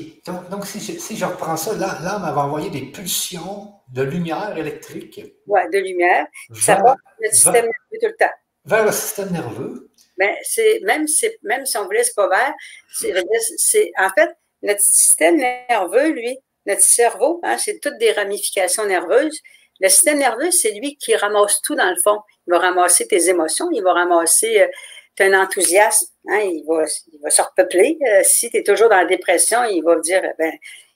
Donc, 0.51 0.67
si, 0.67 1.17
je, 1.17 1.25
reprends 1.25 1.57
ça, 1.57 1.75
l'âme 1.75 2.23
va 2.23 2.43
envoyer 2.43 2.71
des 2.71 2.83
pulsions 2.93 3.73
de 3.93 4.03
lumière 4.03 4.57
électrique. 4.57 5.21
Oui, 5.47 5.61
de 5.73 5.79
lumière. 5.79 6.27
ça 6.55 6.77
va 6.77 6.97
le 7.19 7.31
système 7.31 7.55
nerveux 7.55 7.99
tout 8.01 8.07
le 8.07 8.17
temps. 8.17 8.33
Vers 8.65 8.85
le 8.85 8.93
système 8.93 9.31
nerveux. 9.31 9.91
Ben, 10.17 10.35
c'est, 10.45 10.81
même, 10.85 11.07
même 11.43 11.67
si 11.67 11.77
on 11.77 11.85
voulait, 11.85 12.05
c'est 12.05 12.15
pas 12.15 12.29
vert. 12.29 12.55
C'est, 12.89 13.91
en 13.99 14.09
fait, 14.11 14.31
notre 14.63 14.81
système 14.81 15.37
nerveux, 15.37 16.11
lui, 16.11 16.39
notre 16.67 16.83
cerveau, 16.83 17.41
hein, 17.43 17.57
c'est 17.59 17.81
toutes 17.81 17.99
des 17.99 18.13
ramifications 18.13 18.87
nerveuses. 18.87 19.41
Le 19.81 19.89
système 19.89 20.19
nerveux, 20.19 20.51
c'est 20.51 20.73
lui 20.73 20.97
qui 20.97 21.15
ramasse 21.17 21.61
tout 21.63 21.75
dans 21.75 21.91
le 21.91 21.97
fond. 21.97 22.21
Il 22.47 22.53
va 22.53 22.59
ramasser 22.59 23.07
tes 23.07 23.29
émotions, 23.29 23.71
il 23.73 23.83
va 23.83 23.93
ramasser 23.93 24.61
euh, 24.61 24.69
ton 25.17 25.33
enthousiasme, 25.35 26.07
hein, 26.29 26.41
il, 26.41 26.65
va, 26.67 26.85
il 27.13 27.21
va 27.21 27.31
se 27.31 27.43
repeupler. 27.43 27.99
Euh, 28.09 28.23
si 28.23 28.51
tu 28.51 28.59
es 28.59 28.63
toujours 28.63 28.89
dans 28.89 28.97
la 28.97 29.05
dépression, 29.05 29.65
il 29.65 29.83
va 29.83 29.99
dire, 30.01 30.23
ben, 30.39 30.53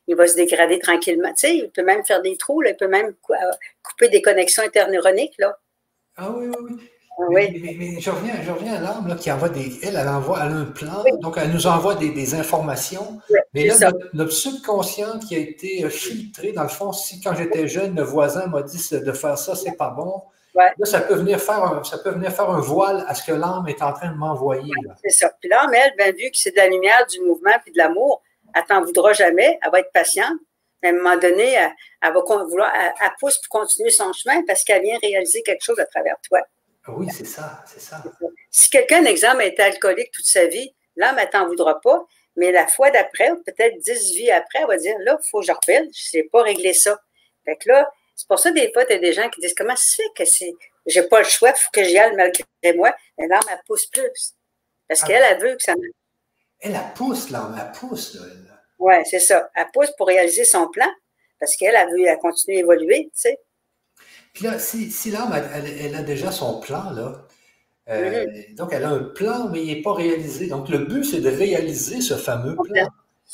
il 0.07 0.17
va 0.17 0.27
se 0.27 0.37
dégrader 0.37 0.79
tranquillement. 0.79 1.33
Il 1.43 1.71
peut 1.71 1.83
même 1.83 2.05
faire 2.05 2.23
des 2.23 2.37
trous, 2.37 2.63
il 2.63 2.77
peut 2.77 2.89
même 2.89 3.15
euh, 3.31 3.35
couper 3.83 4.09
des 4.09 4.23
connexions 4.23 4.63
interneuroniques. 4.63 5.37
Ah 6.17 6.31
oui, 6.31 6.49
oui, 6.49 6.57
oui. 6.61 6.91
Mais, 7.31 7.53
mais, 7.61 8.01
je, 8.01 8.11
reviens, 8.11 8.35
je 8.45 8.51
reviens 8.51 8.75
à 8.75 8.81
l'âme 8.81 9.17
qui 9.19 9.31
envoie 9.33 9.49
des. 9.49 9.81
Elle, 9.83 9.97
elle 9.97 10.09
envoie 10.09 10.39
elle 10.45 10.53
a 10.53 10.57
un 10.57 10.65
plan, 10.65 11.03
donc 11.21 11.37
elle 11.37 11.51
nous 11.51 11.67
envoie 11.67 11.97
des, 11.97 12.11
des 12.11 12.35
informations. 12.35 13.21
mais 13.55 13.65
là, 13.65 13.91
notre, 14.13 14.33
subconscient 14.33 15.19
qui 15.19 15.35
a 15.35 15.39
été 15.39 15.85
euh, 15.85 15.91
filtré, 15.91 16.53
dans 16.53 16.63
le 16.63 16.69
fond, 16.69 16.93
si 16.93 17.21
quand 17.21 17.35
j'étais 17.35 17.67
jeune, 17.67 17.97
le 17.97 18.03
voisin 18.03 18.47
m'a 18.47 18.63
dit 18.63 18.81
de 18.93 19.13
faire 19.13 19.37
ça, 19.37 19.57
c'est 19.57 19.77
pas 19.77 19.91
bon. 19.91 20.23
Là, 20.55 20.73
ça 20.85 21.01
peut, 21.01 21.15
venir 21.15 21.41
faire 21.41 21.63
un, 21.63 21.85
ça 21.85 21.99
peut 21.99 22.11
venir 22.11 22.33
faire 22.33 22.51
un 22.51 22.61
voile 22.61 23.05
à 23.07 23.15
ce 23.15 23.25
que 23.25 23.33
l'âme 23.33 23.67
est 23.69 23.83
en 23.83 23.93
train 23.93 24.11
de 24.11 24.17
m'envoyer. 24.17 24.73
c'est 25.05 25.11
ça. 25.11 25.31
Puis 25.41 25.49
l'âme, 25.49 25.73
elle, 25.73 25.95
bien 25.97 26.13
vu 26.13 26.31
que 26.31 26.37
c'est 26.37 26.51
de 26.51 26.57
la 26.57 26.69
lumière, 26.69 27.07
du 27.07 27.21
mouvement 27.21 27.53
puis 27.63 27.73
de 27.73 27.79
l'amour, 27.79 28.23
elle 28.55 28.65
t'en 28.65 28.83
voudra 28.83 29.13
jamais, 29.13 29.59
elle 29.63 29.71
va 29.71 29.81
être 29.81 29.93
patiente. 29.93 30.35
À 30.83 30.89
un 30.89 30.93
moment 30.93 31.17
donné, 31.17 31.55
elle, 31.55 32.13
va 32.13 32.21
vouloir, 32.21 32.73
elle 32.75 33.11
pousse 33.19 33.39
pour 33.39 33.61
continuer 33.61 33.91
son 33.91 34.13
chemin 34.13 34.43
parce 34.47 34.65
qu'elle 34.65 34.83
vient 34.83 34.99
réaliser 35.03 35.43
quelque 35.43 35.63
chose 35.63 35.79
à 35.81 35.87
travers 35.87 36.17
toi. 36.29 36.41
Oui, 36.89 37.07
c'est 37.13 37.27
ça, 37.27 37.63
c'est 37.67 37.81
ça. 37.81 38.03
Si 38.51 38.71
quelqu'un, 38.71 39.05
exemple, 39.05 39.43
a 39.43 39.45
été 39.45 39.63
alcoolique 39.63 40.11
toute 40.11 40.27
sa 40.27 40.47
vie, 40.47 40.75
l'âme, 40.97 41.19
elle 41.19 41.31
t'en 41.31 41.47
voudra 41.47 41.81
pas, 41.81 42.07
mais 42.37 42.53
la 42.53 42.67
fois 42.67 42.91
d'après, 42.91 43.31
peut-être 43.45 43.79
dix 43.79 44.15
vies 44.15 44.31
après, 44.31 44.61
elle 44.61 44.67
va 44.67 44.77
dire, 44.77 44.95
là, 45.01 45.19
il 45.21 45.29
faut 45.29 45.41
que 45.41 45.47
je 45.47 45.53
rappelle, 45.53 45.85
je 45.85 45.89
ne 45.89 46.23
sais 46.23 46.29
pas 46.31 46.43
régler 46.43 46.73
ça. 46.73 46.99
Fait 47.45 47.57
que 47.57 47.69
là, 47.69 47.91
c'est 48.15 48.27
pour 48.27 48.39
ça, 48.39 48.51
des 48.51 48.73
fois, 48.73 48.85
tu 48.85 48.93
as 48.93 48.99
des 48.99 49.13
gens 49.13 49.29
qui 49.29 49.41
disent, 49.41 49.55
comment 49.55 49.77
ça 49.77 49.97
fait 49.97 50.25
que 50.25 50.25
c'est, 50.25 50.53
j'ai 50.87 51.03
pas 51.03 51.19
le 51.19 51.25
choix, 51.25 51.51
il 51.51 51.59
faut 51.59 51.71
que 51.73 51.85
j'y 51.85 51.99
aille 51.99 52.15
malgré 52.17 52.45
moi. 52.75 52.95
Mais 53.19 53.29
l'âme, 53.29 53.43
elle 53.51 53.61
pousse 53.67 53.87
plus. 53.87 54.35
Parce 54.89 55.03
qu'elle, 55.03 55.23
elle 55.23 55.41
veut 55.41 55.57
que 55.57 55.63
ça 55.63 55.75
Elle, 56.61 56.75
elle 56.75 56.95
pousse, 56.95 57.31
l'âme, 57.31 57.57
elle 57.61 57.79
pousse. 57.79 58.19
Oui, 58.79 58.95
c'est 59.05 59.21
ça. 59.21 59.51
Elle 59.55 59.67
pousse 59.73 59.91
pour 59.97 60.07
réaliser 60.07 60.45
son 60.45 60.69
plan. 60.69 60.89
Parce 61.39 61.57
qu'elle, 61.57 61.75
elle 61.75 61.91
veut 61.91 62.17
continuer 62.21 62.59
à 62.59 62.61
évoluer, 62.61 63.11
tu 63.15 63.21
sais. 63.21 63.39
Puis 64.39 64.47
là, 64.47 64.57
si, 64.61 65.11
l'âme, 65.11 65.33
elle, 65.53 65.97
a 65.97 66.03
déjà 66.03 66.31
son 66.31 66.61
plan, 66.61 66.93
là, 66.93 67.27
euh, 67.91 68.25
donc 68.53 68.73
elle 68.73 68.85
a 68.85 68.91
un 68.91 69.03
plan, 69.03 69.49
mais 69.49 69.65
il 69.65 69.75
n'est 69.75 69.83
pas 69.83 69.95
réalisé. 69.95 70.47
Donc 70.47 70.69
le 70.69 70.79
but, 70.79 71.03
c'est 71.03 71.21
de 71.21 71.29
réaliser 71.29 72.01
ce 72.01 72.15
fameux 72.15 72.55
plan. 72.55 72.87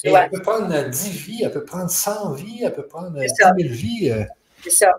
Elle 0.02 0.30
peut 0.30 0.40
prendre 0.40 0.88
10 0.88 1.10
vies, 1.10 1.42
elle 1.44 1.50
peut 1.50 1.66
prendre 1.66 1.90
100 1.90 2.32
vies, 2.32 2.62
elle 2.64 2.72
peut 2.72 2.86
prendre 2.86 3.20
10 3.20 3.26
000 3.36 3.54
vies. 3.58 4.12
Euh. 4.12 4.24
C'est 4.62 4.70
ça. 4.70 4.98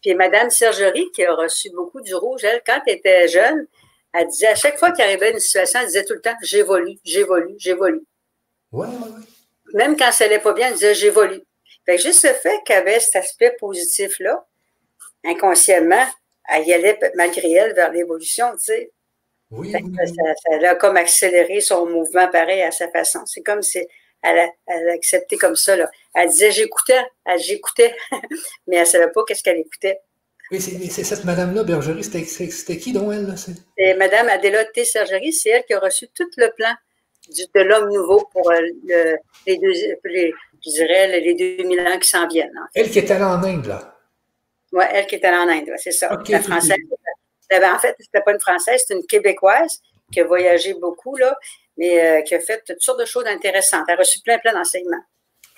Puis 0.00 0.14
Mme 0.14 0.48
Sergerie, 0.50 1.10
qui 1.12 1.24
a 1.24 1.34
reçu 1.34 1.70
beaucoup 1.70 2.02
du 2.02 2.14
rouge, 2.14 2.44
elle, 2.44 2.62
quand 2.64 2.80
elle 2.86 2.98
était 2.98 3.26
jeune, 3.26 3.66
elle 4.14 4.28
disait 4.28 4.46
à 4.46 4.54
chaque 4.54 4.78
fois 4.78 4.92
qu'il 4.92 5.04
arrivait 5.04 5.32
une 5.32 5.40
situation, 5.40 5.80
elle 5.80 5.86
disait 5.86 6.04
tout 6.04 6.14
le 6.14 6.20
temps 6.20 6.36
J'évolue, 6.40 7.00
j'évolue, 7.02 7.56
j'évolue. 7.58 8.04
Oui, 8.70 8.86
oui, 8.88 9.08
oui. 9.16 9.22
Même 9.74 9.96
quand 9.96 10.12
ça 10.12 10.26
n'allait 10.26 10.38
pas 10.38 10.52
bien, 10.52 10.68
elle 10.68 10.74
disait 10.74 10.94
J'évolue. 10.94 11.42
Fait 11.84 11.96
que 11.96 12.02
juste 12.02 12.22
le 12.22 12.32
fait 12.32 12.60
qu'elle 12.64 12.86
avait 12.86 13.00
cet 13.00 13.16
aspect 13.16 13.56
positif-là, 13.58 14.46
inconsciemment, 15.24 16.06
elle 16.48 16.66
y 16.66 16.72
allait 16.72 16.98
malgré 17.14 17.52
elle 17.52 17.74
vers 17.74 17.92
l'évolution, 17.92 18.52
tu 18.52 18.64
sais. 18.64 18.92
Oui, 19.50 19.70
Ça, 19.70 20.70
a 20.70 20.74
comme 20.76 20.96
accéléré 20.96 21.60
son 21.60 21.86
mouvement 21.86 22.28
pareil 22.30 22.62
à 22.62 22.70
sa 22.70 22.88
façon. 22.88 23.20
C'est 23.26 23.42
comme 23.42 23.60
si 23.62 23.86
elle 24.22 24.38
a, 24.38 24.48
elle 24.66 24.88
a, 24.88 24.92
accepté 24.92 25.36
comme 25.36 25.56
ça. 25.56 25.76
Là. 25.76 25.90
Elle 26.14 26.30
disait 26.30 26.52
j'écoutais, 26.52 27.04
j'écoutais, 27.36 27.94
mais 28.66 28.76
elle 28.76 28.82
ne 28.82 28.86
savait 28.86 29.10
pas 29.12 29.22
qu'est-ce 29.26 29.42
qu'elle 29.42 29.58
écoutait. 29.58 30.00
Oui, 30.50 30.60
c'est 30.60 31.04
cette 31.04 31.24
madame-là, 31.24 31.64
Bergerie, 31.64 32.04
c'était 32.04 32.76
qui 32.76 32.92
donc 32.92 33.12
elle? 33.12 33.34
C'est? 33.38 33.94
Madame 33.96 34.28
Adéla 34.28 34.66
T. 34.66 34.84
Sergerie, 34.84 35.32
c'est 35.32 35.50
elle 35.50 35.64
qui 35.64 35.72
a 35.72 35.78
reçu 35.78 36.08
tout 36.14 36.28
le 36.36 36.50
plan 36.50 36.74
de 37.28 37.60
l'homme 37.62 37.90
nouveau 37.90 38.28
pour 38.32 38.50
euh, 38.50 39.16
les 39.46 39.56
deux, 39.58 39.72
je 39.72 40.70
dirais, 40.70 41.20
les 41.20 41.34
2000 41.34 41.80
ans 41.80 41.98
qui 41.98 42.08
s'en 42.08 42.26
viennent. 42.28 42.52
Elle 42.74 42.90
qui 42.90 42.98
est 42.98 43.10
allée 43.10 43.24
en 43.24 43.42
Inde, 43.42 43.66
là. 43.66 43.96
Oui, 44.72 44.84
elle 44.90 45.06
qui 45.06 45.16
allée 45.16 45.36
en 45.36 45.48
Inde, 45.48 45.70
c'est 45.76 45.92
ça. 45.92 46.08
la 46.28 46.40
française. 46.40 46.78
En 47.52 47.78
fait, 47.78 47.94
ce 47.98 48.04
n'était 48.04 48.24
pas 48.24 48.32
une 48.32 48.40
Française, 48.40 48.82
c'est 48.86 48.94
une 48.94 49.04
Québécoise 49.04 49.82
qui 50.10 50.20
a 50.20 50.24
voyagé 50.24 50.74
beaucoup, 50.74 51.16
là, 51.16 51.36
mais 51.76 52.02
euh, 52.02 52.22
qui 52.22 52.34
a 52.34 52.40
fait 52.40 52.62
toutes 52.66 52.80
sortes 52.80 53.00
de 53.00 53.04
choses 53.04 53.26
intéressantes. 53.26 53.84
Elle 53.88 53.94
a 53.94 53.98
reçu 53.98 54.20
plein, 54.20 54.38
plein 54.38 54.54
d'enseignements. 54.54 55.02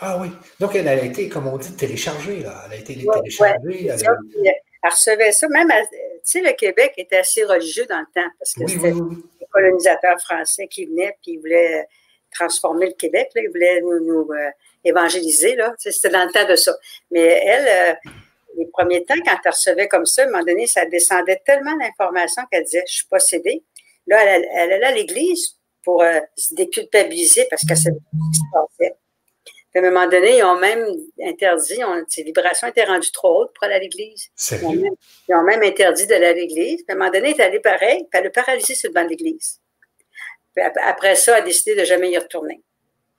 Ah 0.00 0.18
oui. 0.20 0.28
Donc, 0.58 0.74
elle 0.74 0.88
a 0.88 0.96
été, 0.96 1.28
comme 1.28 1.46
on 1.46 1.56
dit, 1.56 1.74
téléchargée, 1.76 2.40
là. 2.40 2.64
Elle 2.66 2.72
a 2.72 2.76
été 2.76 2.94
téléchargée. 2.94 3.86
elle, 3.86 4.04
elle, 4.44 4.90
recevait 4.90 5.32
ça. 5.32 5.48
Même, 5.48 5.68
tu 5.70 5.98
sais, 6.24 6.40
le 6.40 6.52
Québec 6.52 6.94
était 6.96 7.18
assez 7.18 7.44
religieux 7.44 7.86
dans 7.88 8.00
le 8.00 8.06
temps 8.06 8.28
parce 8.38 8.54
que 8.54 8.66
c'était 8.66 8.90
les 8.90 9.46
colonisateurs 9.52 10.20
français 10.20 10.66
qui 10.66 10.86
venaient 10.86 11.16
puis 11.22 11.32
ils 11.32 11.38
voulaient 11.38 11.86
transformer 12.32 12.86
le 12.86 12.92
Québec. 12.92 13.30
Là. 13.34 13.42
Ils 13.42 13.50
voulaient 13.50 13.80
nous, 13.80 14.28
euh, 14.32 14.50
évangéliser. 14.84 15.54
Là. 15.54 15.74
C'était 15.78 16.10
dans 16.10 16.24
le 16.24 16.32
temps 16.32 16.46
de 16.46 16.56
ça. 16.56 16.74
Mais 17.10 17.40
elle, 17.44 17.66
euh, 17.92 18.10
les 18.56 18.66
premiers 18.66 19.04
temps, 19.04 19.14
quand 19.24 19.36
elle 19.44 19.50
recevait 19.50 19.88
comme 19.88 20.06
ça, 20.06 20.22
à 20.22 20.24
un 20.26 20.30
moment 20.30 20.44
donné, 20.44 20.66
ça 20.66 20.86
descendait 20.86 21.40
tellement 21.44 21.76
d'informations 21.76 22.42
qu'elle 22.50 22.64
disait 22.64 22.84
Je 22.88 22.94
suis 22.94 23.06
possédée. 23.06 23.64
Là, 24.06 24.22
elle, 24.22 24.46
elle 24.54 24.72
allait 24.72 24.86
à 24.86 24.92
l'église 24.92 25.58
pour 25.84 26.02
euh, 26.02 26.20
se 26.36 26.54
déculpabiliser 26.54 27.46
parce 27.50 27.64
que 27.64 27.74
c'est 27.74 27.90
ce 27.90 27.94
qui 27.94 28.38
se 28.38 28.42
passait. 28.52 28.96
à 29.74 29.78
un 29.78 29.90
moment 29.90 30.08
donné, 30.08 30.38
ils 30.38 30.44
ont 30.44 30.58
même 30.58 30.84
interdit, 31.22 31.80
ces 32.08 32.22
vibrations 32.22 32.68
étaient 32.68 32.84
rendues 32.84 33.12
trop 33.12 33.42
hautes 33.42 33.52
pour 33.54 33.64
aller 33.64 33.74
à 33.74 33.78
l'église. 33.78 34.30
Ils, 34.50 35.34
ont 35.34 35.42
même 35.42 35.62
interdit 35.62 36.06
d'aller 36.06 36.26
à 36.26 36.32
l'église. 36.32 36.84
à 36.88 36.92
un 36.92 36.96
moment 36.96 37.10
donné, 37.10 37.30
elle 37.30 37.40
est 37.40 37.42
allée 37.42 37.60
pareil, 37.60 38.06
puis 38.10 38.20
elle 38.20 38.26
a 38.26 38.30
paralysé 38.30 38.74
sur 38.74 38.88
le 38.88 38.94
banc 38.94 39.04
de 39.04 39.10
l'église. 39.10 39.60
Après 40.82 41.16
ça, 41.16 41.36
elle 41.36 41.42
a 41.42 41.46
décidé 41.46 41.74
de 41.74 41.84
jamais 41.84 42.10
y 42.10 42.18
retourner. 42.18 42.62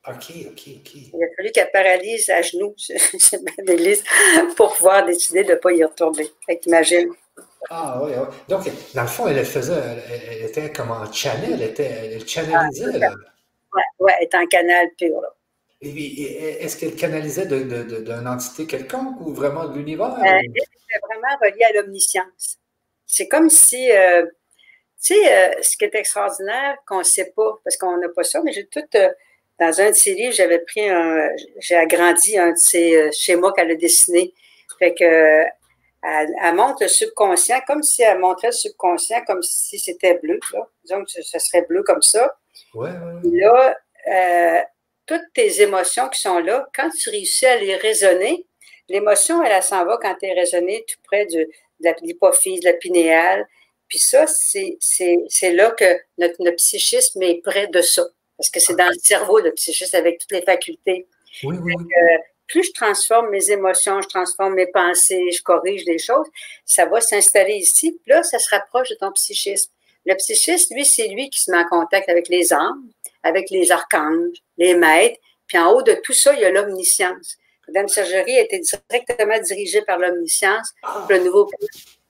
OK, 0.07 0.31
OK, 0.51 0.63
OK. 0.77 0.91
Il 0.95 1.23
a 1.23 1.27
fallu 1.35 1.51
qu'elle 1.51 1.71
paralyse 1.71 2.29
à 2.29 2.41
genoux 2.41 2.73
cette 2.77 3.41
l'église 3.65 4.03
pour 4.55 4.75
pouvoir 4.75 5.05
décider 5.05 5.43
de 5.43 5.53
ne 5.53 5.57
pas 5.57 5.71
y 5.71 5.83
retourner. 5.83 6.27
Fait 6.45 6.57
qu'imagine. 6.59 7.09
Ah 7.69 7.99
oui, 8.03 8.11
oui. 8.15 8.27
Donc, 8.47 8.69
dans 8.93 9.01
le 9.01 9.07
fond, 9.07 9.27
elle 9.27 9.43
faisait, 9.43 9.73
elle, 10.11 10.45
était 10.45 10.71
comme 10.71 10.91
en 10.91 11.11
channel, 11.11 11.53
elle, 11.53 11.63
était, 11.63 11.83
elle 12.13 12.27
channalisait. 12.27 12.85
Oui, 12.85 13.81
ouais, 13.99 14.13
elle 14.19 14.25
était 14.25 14.37
en 14.37 14.45
canal 14.45 14.87
pur. 14.97 15.19
Là. 15.21 15.29
est-ce 15.81 16.77
qu'elle 16.77 16.95
canalisait 16.95 17.47
d'une 17.47 17.67
de, 17.67 17.83
de, 17.83 18.27
entité 18.27 18.67
quelconque 18.67 19.19
ou 19.21 19.33
vraiment 19.33 19.67
de 19.67 19.77
l'univers? 19.77 20.15
elle 20.23 20.45
était 20.45 20.99
vraiment 21.01 21.35
reliée 21.41 21.63
à 21.63 21.73
l'omniscience. 21.73 22.59
C'est 23.07 23.27
comme 23.27 23.49
si, 23.49 23.91
euh, 23.91 24.25
tu 25.01 25.13
sais, 25.15 25.33
euh, 25.33 25.61
ce 25.61 25.77
qui 25.77 25.85
est 25.85 25.95
extraordinaire, 25.95 26.77
qu'on 26.87 26.99
ne 26.99 27.03
sait 27.03 27.33
pas, 27.35 27.59
parce 27.63 27.77
qu'on 27.77 27.97
n'a 27.97 28.09
pas 28.09 28.23
ça, 28.23 28.41
mais 28.43 28.51
j'ai 28.51 28.67
tout, 28.67 28.83
euh, 28.95 29.09
dans 29.59 29.81
un 29.81 29.89
de 29.89 29.95
ses 29.95 30.13
livres, 30.13 30.33
j'avais 30.33 30.59
pris 30.59 30.87
un, 30.89 31.29
j'ai 31.59 31.75
agrandi 31.75 32.37
un 32.37 32.51
de 32.51 32.57
ses 32.57 33.11
schémas 33.11 33.51
qu'elle 33.53 33.71
a 33.71 33.75
dessiné. 33.75 34.33
Fait 34.79 34.93
que, 34.93 35.45
elle, 36.05 36.55
montre 36.55 36.83
le 36.83 36.87
subconscient 36.87 37.61
comme 37.65 37.81
si 37.81 38.03
elle 38.03 38.19
montrait 38.19 38.47
le 38.47 38.53
subconscient 38.53 39.23
comme 39.25 39.41
si 39.41 39.79
c'était 39.79 40.15
bleu. 40.15 40.39
Là. 40.53 40.67
Disons 40.83 41.03
que 41.03 41.09
ce 41.09 41.39
serait 41.39 41.63
bleu 41.63 41.83
comme 41.83 42.01
ça. 42.01 42.35
Ouais, 42.73 42.89
ouais. 42.89 43.39
Là, 43.39 43.75
euh, 44.07 44.61
toutes 45.05 45.33
tes 45.33 45.61
émotions 45.61 46.09
qui 46.09 46.21
sont 46.21 46.39
là, 46.39 46.67
quand 46.75 46.89
tu 46.89 47.09
réussis 47.09 47.45
à 47.45 47.57
les 47.57 47.75
raisonner, 47.75 48.45
l'émotion, 48.87 49.43
elle, 49.43 49.63
s'en 49.63 49.85
va 49.85 49.97
quand 50.01 50.15
tu 50.19 50.27
es 50.27 50.33
raisonné 50.33 50.85
tout 50.87 50.97
près 51.03 51.25
de, 51.25 51.49
de 51.79 51.95
l'hypophyse, 52.01 52.61
de 52.61 52.65
la 52.65 52.73
pinéale. 52.73 53.47
Puis 53.87 53.99
ça, 53.99 54.25
c'est 54.27 55.51
là 55.53 55.71
que 55.71 55.85
notre, 56.17 56.35
notre, 56.39 56.57
psychisme 56.57 57.21
est 57.21 57.41
près 57.43 57.67
de 57.67 57.81
ça. 57.81 58.03
Parce 58.37 58.49
que 58.49 58.59
c'est 58.59 58.75
dans 58.75 58.89
le 58.89 58.99
cerveau, 59.01 59.39
le 59.39 59.51
psychisme, 59.53 59.95
avec 59.95 60.19
toutes 60.19 60.31
les 60.31 60.41
facultés. 60.41 61.07
Oui, 61.43 61.57
oui 61.61 61.73
plus 62.47 62.63
je 62.63 62.71
transforme 62.73 63.29
mes 63.29 63.51
émotions, 63.51 64.01
je 64.01 64.07
transforme 64.07 64.55
mes 64.55 64.67
pensées, 64.67 65.31
je 65.31 65.41
corrige 65.41 65.83
les 65.85 65.97
choses, 65.97 66.27
ça 66.65 66.85
va 66.85 67.01
s'installer 67.01 67.55
ici. 67.55 67.99
Puis 68.03 68.11
là, 68.11 68.23
ça 68.23 68.39
se 68.39 68.49
rapproche 68.49 68.89
de 68.89 68.95
ton 68.95 69.11
psychisme. 69.11 69.71
Le 70.05 70.15
psychisme, 70.15 70.75
lui, 70.75 70.85
c'est 70.85 71.07
lui 71.07 71.29
qui 71.29 71.41
se 71.41 71.51
met 71.51 71.57
en 71.57 71.65
contact 71.65 72.09
avec 72.09 72.29
les 72.29 72.53
âmes, 72.53 72.89
avec 73.23 73.49
les 73.49 73.71
archanges, 73.71 74.37
les 74.57 74.75
maîtres. 74.75 75.19
Puis 75.47 75.57
en 75.57 75.71
haut 75.71 75.81
de 75.81 75.93
tout 76.03 76.13
ça, 76.13 76.33
il 76.33 76.41
y 76.41 76.45
a 76.45 76.51
l'omniscience. 76.51 77.37
Madame 77.67 77.87
Sergerie 77.87 78.37
a 78.37 78.41
été 78.41 78.59
directement 78.59 79.39
dirigée 79.39 79.81
par 79.81 79.97
l'omniscience 79.97 80.71
pour 80.81 81.07
le 81.09 81.19
nouveau, 81.19 81.49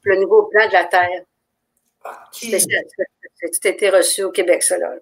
le 0.03 0.17
nouveau 0.17 0.43
plan 0.43 0.67
de 0.67 0.73
la 0.73 0.83
Terre. 0.83 1.23
C'est 2.31 2.59
tout 2.59 3.67
été 3.67 3.89
reçu 3.89 4.23
au 4.23 4.31
Québec, 4.31 4.63
ça, 4.63 4.77
là. 4.77 4.95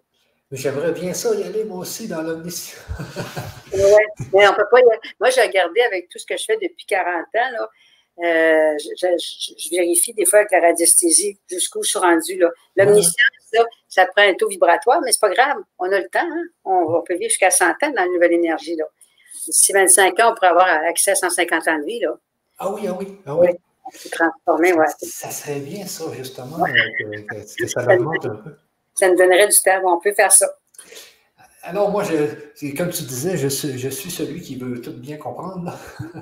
J'aimerais 0.53 0.91
bien 0.91 1.13
ça 1.15 1.33
y 1.33 1.43
aller, 1.43 1.63
moi 1.63 1.79
aussi, 1.79 2.07
dans 2.07 2.21
l'omniscience. 2.21 2.79
oui, 3.73 3.81
mais 4.33 4.47
on 4.47 4.53
peut 4.53 4.67
pas 4.69 4.79
y 4.79 4.83
aller. 4.83 4.99
Moi, 5.19 5.31
j'ai 5.31 5.41
regardé 5.41 5.81
avec 5.81 6.09
tout 6.09 6.19
ce 6.19 6.27
que 6.27 6.37
je 6.37 6.45
fais 6.45 6.57
depuis 6.61 6.85
40 6.85 7.07
ans, 7.07 7.25
là. 7.33 7.69
Euh, 8.19 8.77
je, 8.77 9.69
vérifie 9.71 10.13
des 10.13 10.25
fois 10.27 10.39
avec 10.39 10.51
la 10.51 10.59
radiesthésie 10.59 11.39
jusqu'où 11.49 11.81
je 11.81 11.89
suis 11.89 11.97
rendue. 11.97 12.39
L'omniscience, 12.75 13.15
ça, 13.51 13.63
ça 13.87 14.05
prend 14.05 14.21
un 14.21 14.35
taux 14.35 14.47
vibratoire, 14.47 15.01
mais 15.03 15.11
c'est 15.11 15.19
pas 15.19 15.33
grave. 15.33 15.57
On 15.79 15.91
a 15.91 15.99
le 15.99 16.07
temps. 16.09 16.19
Hein. 16.19 16.43
On, 16.63 17.01
peut 17.01 17.15
vivre 17.15 17.31
jusqu'à 17.31 17.49
100 17.49 17.65
ans 17.65 17.75
dans 17.81 18.03
la 18.03 18.05
nouvelle 18.05 18.33
énergie. 18.33 18.75
Là. 18.75 18.85
D'ici 19.47 19.73
25 19.73 20.19
ans, 20.19 20.31
on 20.31 20.35
pourrait 20.35 20.49
avoir 20.49 20.67
accès 20.67 21.11
à 21.11 21.15
150 21.15 21.67
ans 21.67 21.79
de 21.79 21.85
vie. 21.85 21.99
Là. 22.01 22.15
Ah 22.59 22.71
oui, 22.71 22.83
ah 22.87 22.93
oui, 22.99 23.17
ah 23.25 23.35
oui. 23.35 23.47
oui 23.49 23.57
transformé, 24.11 24.73
ouais. 24.73 24.85
Ça 25.01 25.29
serait 25.31 25.59
bien, 25.59 25.85
ça, 25.87 26.05
justement, 26.13 26.63
que, 26.63 27.41
que, 27.41 27.67
ça 27.67 27.81
remonte 27.81 28.25
un 28.25 28.35
peu 28.35 28.51
ça 28.95 29.09
nous 29.09 29.15
donnerait 29.15 29.47
du 29.47 29.57
temps. 29.57 29.81
On 29.85 29.99
peut 29.99 30.13
faire 30.13 30.31
ça. 30.31 30.47
Alors, 31.65 31.89
moi, 31.91 32.03
je, 32.03 32.75
comme 32.75 32.89
tu 32.89 33.03
disais, 33.03 33.37
je 33.37 33.47
suis, 33.47 33.79
je 33.79 33.87
suis 33.87 34.11
celui 34.11 34.41
qui 34.41 34.57
veut 34.57 34.81
tout 34.81 34.91
bien 34.91 35.15
comprendre. 35.15 35.73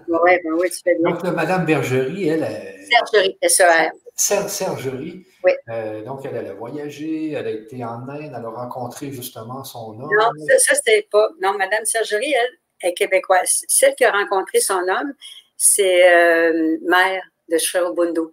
Oui, 0.08 0.32
ben 0.44 0.54
oui, 0.54 0.70
tu 0.70 0.82
fais 0.84 0.96
bien. 1.00 1.10
Donc, 1.10 1.24
Madame 1.24 1.66
Bergerie, 1.66 2.30
elle. 2.30 2.48
Sergerie, 2.88 3.38
S-E-R. 3.42 3.92
Sergerie. 4.16 5.26
Oui. 5.44 5.52
Euh, 5.70 6.04
donc, 6.04 6.24
elle, 6.26 6.46
a 6.46 6.54
voyagé, 6.54 7.32
elle 7.32 7.48
a 7.48 7.50
été 7.50 7.84
en 7.84 8.08
Inde, 8.08 8.32
elle 8.38 8.46
a 8.46 8.50
rencontré 8.50 9.12
justement 9.12 9.64
son 9.64 10.00
homme. 10.00 10.10
Non, 10.20 10.30
ça, 10.48 10.60
ça 10.60 10.76
c'était 10.76 11.08
pas. 11.12 11.30
Non, 11.42 11.58
Madame 11.58 11.86
Sergerie, 11.86 12.34
elle, 12.34 12.90
est 12.90 12.94
québécoise. 12.94 13.64
Celle 13.68 13.96
qui 13.96 14.06
a 14.06 14.12
rencontré 14.12 14.60
son 14.60 14.88
homme, 14.88 15.14
c'est 15.58 16.08
euh, 16.08 16.78
mère 16.84 17.24
de 17.50 17.58
Sherobundu. 17.58 18.32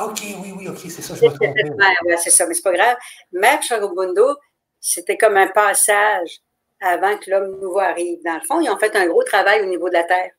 OK, 0.00 0.20
oui, 0.42 0.52
oui, 0.56 0.68
OK, 0.68 0.78
c'est 0.78 1.02
ça, 1.02 1.14
je 1.14 1.24
me 1.24 2.16
c'est 2.16 2.30
ça, 2.30 2.46
mais 2.46 2.54
c'est 2.54 2.62
pas 2.62 2.72
grave. 2.72 2.96
Maître 3.32 3.64
Charubundo, 3.64 4.36
c'était 4.80 5.16
comme 5.16 5.36
un 5.36 5.48
passage 5.48 6.38
avant 6.80 7.16
que 7.18 7.30
l'homme 7.30 7.58
nouveau 7.60 7.80
arrive. 7.80 8.22
Dans 8.24 8.34
le 8.34 8.46
fond, 8.46 8.60
ils 8.60 8.70
ont 8.70 8.78
fait 8.78 8.94
un 8.94 9.06
gros 9.06 9.24
travail 9.24 9.62
au 9.62 9.66
niveau 9.66 9.88
de 9.88 9.94
la 9.94 10.04
Terre. 10.04 10.30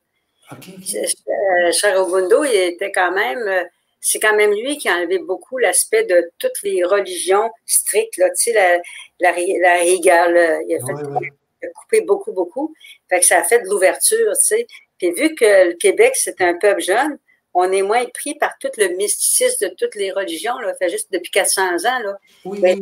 OK. 0.52 0.68
Euh, 0.68 2.46
il 2.46 2.56
était 2.56 2.90
quand 2.90 3.12
même, 3.12 3.38
euh, 3.46 3.64
c'est 4.00 4.18
quand 4.18 4.34
même 4.34 4.52
lui 4.52 4.78
qui 4.78 4.88
a 4.88 4.96
enlevé 4.96 5.18
beaucoup 5.18 5.58
l'aspect 5.58 6.04
de 6.04 6.30
toutes 6.38 6.62
les 6.62 6.82
religions 6.84 7.50
strictes, 7.66 8.16
là, 8.16 8.28
tu 8.30 8.50
sais, 8.50 8.52
la, 8.52 8.80
la, 9.20 9.32
rigueur, 9.32 10.28
il, 10.66 10.74
a 10.74 10.86
fait, 10.86 11.30
il 11.62 11.68
a 11.68 11.72
coupé 11.72 12.00
beaucoup, 12.00 12.32
beaucoup. 12.32 12.74
Fait 13.08 13.20
que 13.20 13.26
ça 13.26 13.38
a 13.38 13.44
fait 13.44 13.60
de 13.60 13.68
l'ouverture, 13.68 14.32
tu 14.38 14.44
sais. 14.44 14.66
Puis 14.98 15.12
vu 15.12 15.34
que 15.34 15.68
le 15.68 15.74
Québec, 15.74 16.12
c'est 16.14 16.40
un 16.40 16.54
peuple 16.54 16.80
jeune, 16.80 17.18
on 17.54 17.70
est 17.72 17.82
moins 17.82 18.04
pris 18.06 18.34
par 18.34 18.56
tout 18.58 18.70
le 18.78 18.96
mysticisme 18.96 19.68
de 19.68 19.74
toutes 19.74 19.94
les 19.96 20.12
religions, 20.12 20.58
là, 20.58 20.74
fait 20.74 20.88
juste 20.88 21.12
depuis 21.12 21.30
400 21.30 21.84
ans. 21.84 21.98
Là. 21.98 22.18
Ben, 22.44 22.78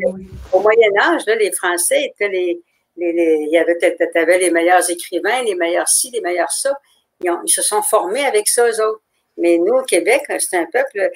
au 0.52 0.60
Moyen 0.60 0.90
Âge, 1.00 1.22
là, 1.26 1.34
les 1.36 1.52
Français 1.52 2.04
étaient 2.04 2.28
les, 2.28 2.60
les, 2.96 3.12
les 3.12 3.46
il 3.46 3.50
y 3.50 3.58
avait, 3.58 3.78
avais 4.14 4.38
les 4.38 4.50
meilleurs 4.50 4.88
écrivains, 4.90 5.42
les 5.42 5.54
meilleurs 5.54 5.88
ci, 5.88 6.10
les 6.10 6.20
meilleurs 6.20 6.50
ça. 6.50 6.78
Ils, 7.22 7.32
se 7.46 7.62
sont 7.62 7.82
formés 7.82 8.24
avec 8.24 8.48
ça, 8.48 8.68
eux 8.68 8.84
autres. 8.84 9.02
Mais 9.38 9.56
nous, 9.56 9.74
au 9.74 9.82
Québec, 9.82 10.22
c'est 10.38 10.56
un 10.56 10.66
peuple, 10.66 11.10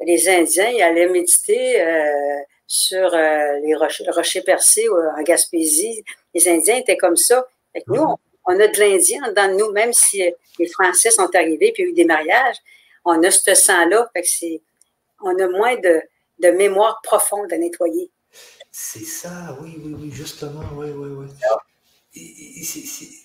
les 0.00 0.28
Indiens, 0.28 0.70
ils 0.70 0.82
allaient 0.82 1.08
méditer 1.08 1.80
euh, 1.80 2.40
sur 2.66 3.14
euh, 3.14 3.58
les 3.60 3.74
rochers, 3.74 4.04
rochers 4.10 4.42
percés 4.42 4.88
en 4.88 5.22
Gaspésie. 5.22 6.02
Les 6.34 6.48
Indiens 6.48 6.76
étaient 6.76 6.96
comme 6.96 7.16
ça. 7.16 7.46
Fait 7.72 7.84
nous, 7.88 8.16
on 8.46 8.60
a 8.60 8.66
de 8.66 8.78
l'Indien 8.78 9.20
dans 9.32 9.56
nous, 9.56 9.72
même 9.72 9.92
si 9.92 10.22
les 10.58 10.68
Français 10.68 11.10
sont 11.10 11.34
arrivés 11.34 11.72
puis 11.72 11.82
il 11.82 11.86
y 11.86 11.88
a 11.88 11.90
eu 11.90 11.94
des 11.94 12.04
mariages, 12.04 12.56
on 13.04 13.22
a 13.22 13.30
ce 13.30 13.54
sang-là. 13.54 14.10
on 15.22 15.38
a 15.38 15.48
moins 15.48 15.76
de, 15.76 16.02
de 16.40 16.48
mémoire 16.50 17.00
profonde 17.02 17.52
à 17.52 17.58
nettoyer. 17.58 18.10
C'est 18.70 19.04
ça, 19.04 19.56
oui, 19.60 19.80
oui, 19.84 19.94
oui, 19.98 20.10
justement, 20.10 20.64
oui, 20.76 20.90
oui, 20.90 21.10
oui. 21.10 21.28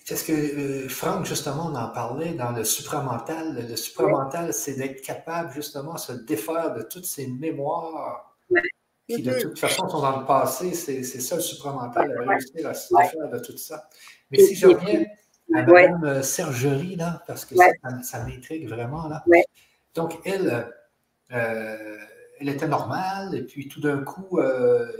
Parce 0.08 0.22
que 0.24 0.32
euh, 0.32 0.88
Franck, 0.88 1.24
justement, 1.24 1.70
on 1.72 1.76
en 1.76 1.90
parlait 1.90 2.34
dans 2.34 2.50
le 2.50 2.64
supramental. 2.64 3.66
Le 3.68 3.76
supramental, 3.76 4.52
c'est 4.52 4.74
d'être 4.74 5.00
capable, 5.02 5.52
justement, 5.52 5.94
de 5.94 5.98
se 5.98 6.12
défaire 6.12 6.74
de 6.74 6.82
toutes 6.82 7.04
ces 7.04 7.28
mémoires 7.28 8.36
qui, 9.08 9.22
de 9.22 9.30
mm-hmm. 9.30 9.42
toute 9.42 9.58
façon, 9.58 9.88
sont 9.88 10.00
dans 10.00 10.20
le 10.20 10.26
passé. 10.26 10.74
C'est 10.74 11.02
ça 11.02 11.36
le 11.36 11.42
supramental, 11.42 12.12
réussir 12.28 12.68
à 12.68 12.74
se 12.74 12.94
défaire 12.94 13.28
de 13.28 13.38
tout 13.38 13.56
ça. 13.56 13.88
Mais 14.30 14.38
si 14.38 14.56
je 14.56 14.66
reviens 14.66 15.04
à 15.54 15.62
Mme 15.62 16.04
euh, 16.04 16.22
Sergerie, 16.22 16.96
là, 16.96 17.22
parce 17.26 17.44
que 17.44 17.54
ça, 18.02 18.24
m'intrigue 18.24 18.68
vraiment, 18.68 19.08
là. 19.08 19.24
Donc, 19.94 20.18
elle, 20.24 20.68
euh, 21.32 21.96
elle 22.40 22.48
était 22.48 22.68
normale, 22.68 23.34
et 23.34 23.42
puis 23.42 23.68
tout 23.68 23.80
d'un 23.80 24.02
coup, 24.04 24.38
ben, 24.38 24.90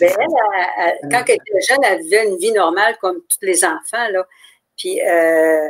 elle, 0.00 1.10
quand 1.10 1.24
elle 1.28 1.34
était 1.36 1.60
jeune, 1.68 1.84
elle 1.84 2.02
vivait 2.02 2.28
une 2.28 2.36
vie 2.38 2.52
normale 2.52 2.96
comme 2.98 3.20
tous 3.20 3.38
les 3.42 3.64
enfants. 3.64 4.08
Là. 4.10 4.26
Puis, 4.76 5.00
euh, 5.00 5.68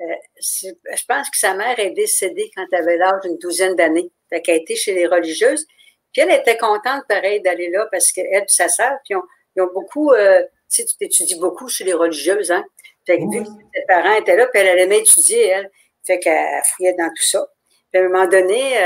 euh, 0.00 0.14
je 0.40 1.04
pense 1.06 1.30
que 1.30 1.36
sa 1.36 1.54
mère 1.54 1.78
est 1.78 1.90
décédée 1.90 2.50
quand 2.54 2.64
elle 2.72 2.82
avait 2.82 2.96
l'âge 2.96 3.20
d'une 3.22 3.38
douzaine 3.38 3.76
d'années. 3.76 4.10
Fait 4.28 4.42
qu'elle 4.42 4.56
a 4.56 4.58
été 4.58 4.74
chez 4.76 4.94
les 4.94 5.06
religieuses. 5.06 5.66
Puis 6.12 6.22
elle 6.22 6.30
était 6.30 6.56
contente, 6.56 7.04
pareil, 7.08 7.40
d'aller 7.40 7.70
là 7.70 7.86
parce 7.90 8.12
qu'elle 8.12 8.26
et 8.26 8.44
sa 8.48 8.68
sœur, 8.68 8.92
puis 9.04 9.14
ils 9.56 9.62
ont, 9.62 9.70
beaucoup, 9.72 10.12
euh, 10.12 10.42
tu 10.70 10.82
sais, 10.82 10.84
tu 10.84 10.96
t'étudies 10.96 11.38
beaucoup 11.38 11.68
chez 11.68 11.84
les 11.84 11.92
religieuses, 11.92 12.50
hein. 12.50 12.64
Fait 13.06 13.18
que 13.18 13.24
vu 13.30 13.42
que 13.42 13.48
ses 13.48 13.84
parents 13.86 14.14
étaient 14.14 14.36
là, 14.36 14.46
puis 14.46 14.60
elle, 14.60 14.78
aimait 14.78 15.00
étudier, 15.00 15.48
elle. 15.48 15.70
Fait 16.06 16.18
qu'elle 16.18 16.62
fouillait 16.64 16.94
dans 16.94 17.08
tout 17.08 17.22
ça. 17.22 17.46
Puis 17.94 18.02
à 18.02 18.06
un 18.06 18.08
moment 18.08 18.26
donné, 18.26 18.76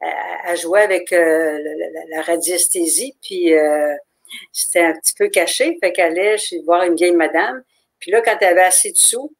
à, 0.00 0.54
jouer 0.54 0.82
avec 0.82 1.12
euh, 1.12 1.58
la, 2.10 2.22
radiesthésie, 2.22 3.16
puis 3.20 3.52
euh, 3.52 3.92
c'était 4.52 4.82
un 4.82 4.92
petit 4.92 5.14
peu 5.18 5.26
caché, 5.26 5.76
fait 5.82 5.92
qu'elle 5.92 6.12
allait 6.12 6.38
chez 6.38 6.60
voir 6.62 6.84
une 6.84 6.94
vieille 6.94 7.16
madame, 7.16 7.64
puis 7.98 8.12
là, 8.12 8.22
quand 8.22 8.36
elle 8.40 8.50
avait 8.50 8.62
assez 8.62 8.92
de 8.92 8.96
sous, 8.96 9.34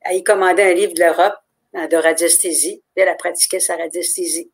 elle 0.00 0.16
y 0.16 0.24
commandait 0.24 0.64
un 0.64 0.74
livre 0.74 0.92
de 0.94 1.04
l'Europe 1.04 1.36
hein, 1.74 1.86
de 1.86 1.96
radiesthésie, 1.96 2.82
puis 2.96 3.04
elle 3.04 3.10
a 3.10 3.14
pratiqué 3.14 3.60
sa 3.60 3.76
radiesthésie. 3.76 4.50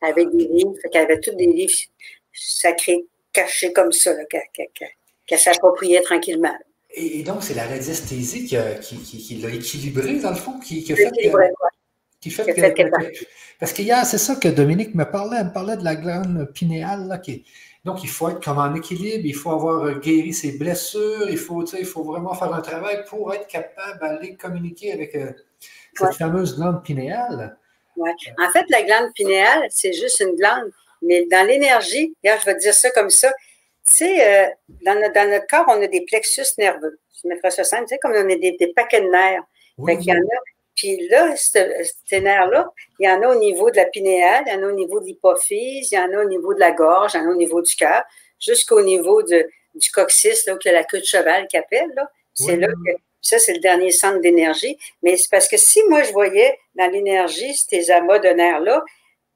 Avec 0.00 0.28
des 0.30 0.44
livres, 0.44 0.74
fait 0.80 0.88
qu'elle 0.90 1.06
avait 1.06 1.18
tous 1.18 1.34
des 1.34 1.46
livres 1.46 1.74
sacrés 2.32 3.04
cachés 3.32 3.72
comme 3.72 3.90
ça, 3.90 4.14
qu'elle 4.26 5.38
s'appropriait 5.40 6.02
tranquillement. 6.02 6.56
Et, 6.90 7.24
donc, 7.24 7.42
c'est 7.42 7.54
la 7.54 7.66
radiesthésie 7.66 8.46
qui, 8.46 8.54
l'a 9.38 9.48
équilibré, 9.50 10.20
dans 10.20 10.30
le 10.30 10.36
fond, 10.36 10.60
qui, 10.60 10.86
a 10.92 10.94
fait 10.94 11.10
parce 13.58 13.72
qu'il 13.72 13.86
y 13.86 13.92
a, 13.92 14.04
c'est 14.04 14.18
ça 14.18 14.36
que 14.36 14.48
Dominique 14.48 14.94
me 14.94 15.04
parlait, 15.04 15.38
elle 15.40 15.46
me 15.46 15.52
parlait 15.52 15.76
de 15.76 15.84
la 15.84 15.96
glande 15.96 16.50
pinéale, 16.52 17.20
qui 17.22 17.44
donc 17.86 18.02
il 18.02 18.08
faut 18.08 18.28
être 18.28 18.42
comme 18.42 18.58
en 18.58 18.74
équilibre, 18.74 19.24
il 19.24 19.34
faut 19.34 19.52
avoir 19.52 20.00
guéri 20.00 20.32
ses 20.32 20.58
blessures, 20.58 21.30
il 21.30 21.38
faut, 21.38 21.64
il 21.64 21.86
faut 21.86 22.02
vraiment 22.02 22.34
faire 22.34 22.52
un 22.52 22.60
travail 22.60 23.04
pour 23.08 23.32
être 23.32 23.46
capable 23.46 24.00
d'aller 24.00 24.34
communiquer 24.34 24.92
avec 24.92 25.14
euh, 25.14 25.30
cette 25.94 26.14
fameuse 26.14 26.56
glande 26.56 26.82
pinéale. 26.82 27.56
Ouais. 27.96 28.10
En 28.44 28.50
fait, 28.50 28.64
la 28.70 28.82
glande 28.82 29.12
pinéale, 29.14 29.66
c'est 29.70 29.92
juste 29.92 30.18
une 30.18 30.34
glande, 30.34 30.72
mais 31.00 31.26
dans 31.30 31.46
l'énergie, 31.46 32.12
je 32.24 32.44
vais 32.44 32.56
dire 32.56 32.74
ça 32.74 32.90
comme 32.90 33.08
ça, 33.08 33.32
tu 33.88 33.98
sais, 33.98 34.46
euh, 34.46 34.50
dans, 34.84 34.98
notre, 34.98 35.46
corps, 35.46 35.66
on 35.68 35.80
a 35.80 35.86
des 35.86 36.04
plexus 36.04 36.42
nerveux. 36.58 36.98
Je 37.22 37.28
mettrai 37.28 37.52
ça 37.52 37.62
simple, 37.62 37.84
tu 37.84 37.90
sais, 37.90 37.98
comme 37.98 38.12
on 38.12 38.28
a 38.28 38.34
des, 38.34 38.72
paquets 38.74 39.00
de 39.00 39.08
nerfs. 39.08 39.44
il 39.78 40.02
y 40.02 40.12
en 40.12 40.16
a 40.16 40.55
puis 40.76 41.08
là, 41.08 41.34
ces 41.36 42.20
nerfs-là, 42.20 42.70
il 42.98 43.08
y 43.08 43.10
en 43.10 43.22
a 43.22 43.28
au 43.28 43.38
niveau 43.38 43.70
de 43.70 43.76
la 43.76 43.86
pinéale, 43.86 44.44
il 44.46 44.52
y 44.52 44.56
en 44.56 44.62
a 44.62 44.66
au 44.66 44.76
niveau 44.76 45.00
de 45.00 45.06
l'hypophyse, 45.06 45.90
il 45.90 45.94
y 45.94 45.98
en 45.98 46.12
a 46.12 46.22
au 46.22 46.28
niveau 46.28 46.52
de 46.52 46.60
la 46.60 46.70
gorge, 46.72 47.12
il 47.14 47.18
y 47.18 47.20
en 47.20 47.28
a 47.28 47.30
au 47.30 47.36
niveau 47.36 47.62
du 47.62 47.74
cœur, 47.74 48.04
jusqu'au 48.38 48.82
niveau 48.82 49.22
de, 49.22 49.48
du 49.74 49.90
coccyx, 49.90 50.46
là, 50.46 50.56
que 50.56 50.68
la 50.68 50.84
queue 50.84 51.00
de 51.00 51.04
cheval 51.04 51.48
qui 51.48 51.56
appelle. 51.56 51.90
Là. 51.96 52.10
C'est 52.34 52.56
là 52.56 52.68
que 52.68 52.92
ça, 53.22 53.38
c'est 53.38 53.54
le 53.54 53.60
dernier 53.60 53.90
centre 53.90 54.20
d'énergie. 54.20 54.76
Mais 55.02 55.16
c'est 55.16 55.30
parce 55.30 55.48
que 55.48 55.56
si 55.56 55.82
moi, 55.88 56.02
je 56.02 56.12
voyais 56.12 56.58
dans 56.74 56.90
l'énergie 56.90 57.54
ces 57.54 57.90
amas 57.90 58.18
de 58.18 58.28
nerfs-là, 58.28 58.84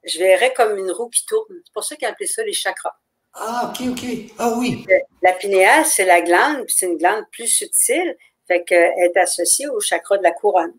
je 0.03 0.19
verrais 0.19 0.53
comme 0.53 0.77
une 0.77 0.91
roue 0.91 1.09
qui 1.09 1.25
tourne. 1.25 1.61
C'est 1.65 1.73
pour 1.73 1.83
ça 1.83 1.95
qu'ils 1.95 2.07
appellent 2.07 2.27
ça 2.27 2.43
les 2.43 2.53
chakras. 2.53 2.95
Ah, 3.33 3.71
OK, 3.71 3.87
OK. 3.89 4.05
Ah 4.37 4.53
oui. 4.57 4.85
La 5.21 5.33
pinéale, 5.33 5.85
c'est 5.85 6.05
la 6.05 6.21
glande, 6.21 6.65
puis 6.65 6.75
c'est 6.77 6.85
une 6.85 6.97
glande 6.97 7.23
plus 7.31 7.47
subtile, 7.47 8.15
fait 8.47 8.63
qu'elle 8.63 8.93
est 8.97 9.17
associée 9.17 9.67
au 9.69 9.79
chakra 9.79 10.17
de 10.17 10.23
la 10.23 10.31
couronne. 10.31 10.73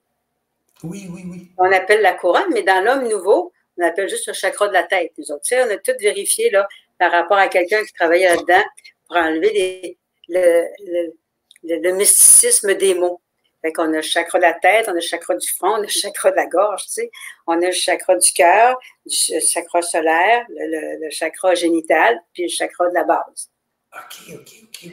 Oui, 0.84 1.08
oui, 1.10 1.22
oui. 1.26 1.50
On 1.58 1.70
appelle 1.70 2.02
la 2.02 2.14
couronne, 2.14 2.52
mais 2.52 2.62
dans 2.62 2.84
l'homme 2.84 3.08
nouveau, 3.08 3.52
on 3.78 3.84
appelle 3.84 4.08
juste 4.08 4.26
le 4.26 4.32
chakra 4.32 4.68
de 4.68 4.72
la 4.72 4.82
tête, 4.82 5.12
nous 5.18 5.30
autres. 5.30 5.42
Tu 5.42 5.54
sais, 5.54 5.62
on 5.62 5.70
a 5.70 5.76
tout 5.76 5.92
vérifié 6.00 6.50
là, 6.50 6.68
par 6.98 7.12
rapport 7.12 7.38
à 7.38 7.48
quelqu'un 7.48 7.84
qui 7.84 7.92
travaillait 7.92 8.28
là-dedans 8.28 8.64
pour 9.06 9.16
enlever 9.16 9.98
le, 10.28 11.92
mysticisme 11.92 12.74
des 12.74 12.94
mots. 12.94 13.20
Fait 13.62 13.72
qu'on 13.72 13.92
a 13.92 13.96
le 13.96 14.02
chakra 14.02 14.38
de 14.38 14.42
la 14.42 14.54
tête, 14.54 14.86
on 14.88 14.92
a 14.92 14.94
le 14.94 15.00
chakra 15.00 15.36
du 15.36 15.48
front, 15.48 15.74
on 15.74 15.74
a 15.76 15.82
le 15.82 15.88
chakra 15.88 16.32
de 16.32 16.36
la 16.36 16.46
gorge, 16.46 16.82
tu 16.86 16.92
sais. 16.92 17.10
On 17.46 17.62
a 17.62 17.66
le 17.66 17.72
chakra 17.72 18.16
du 18.16 18.32
cœur, 18.32 18.76
le 19.06 19.40
chakra 19.40 19.82
solaire, 19.82 20.44
le, 20.48 21.08
chakra 21.10 21.54
génital, 21.54 22.20
puis 22.32 22.44
le 22.44 22.48
chakra 22.48 22.88
de 22.88 22.94
la 22.94 23.04
base. 23.04 23.50
OK, 23.94 24.34
OK, 24.34 24.50
OK. 24.84 24.90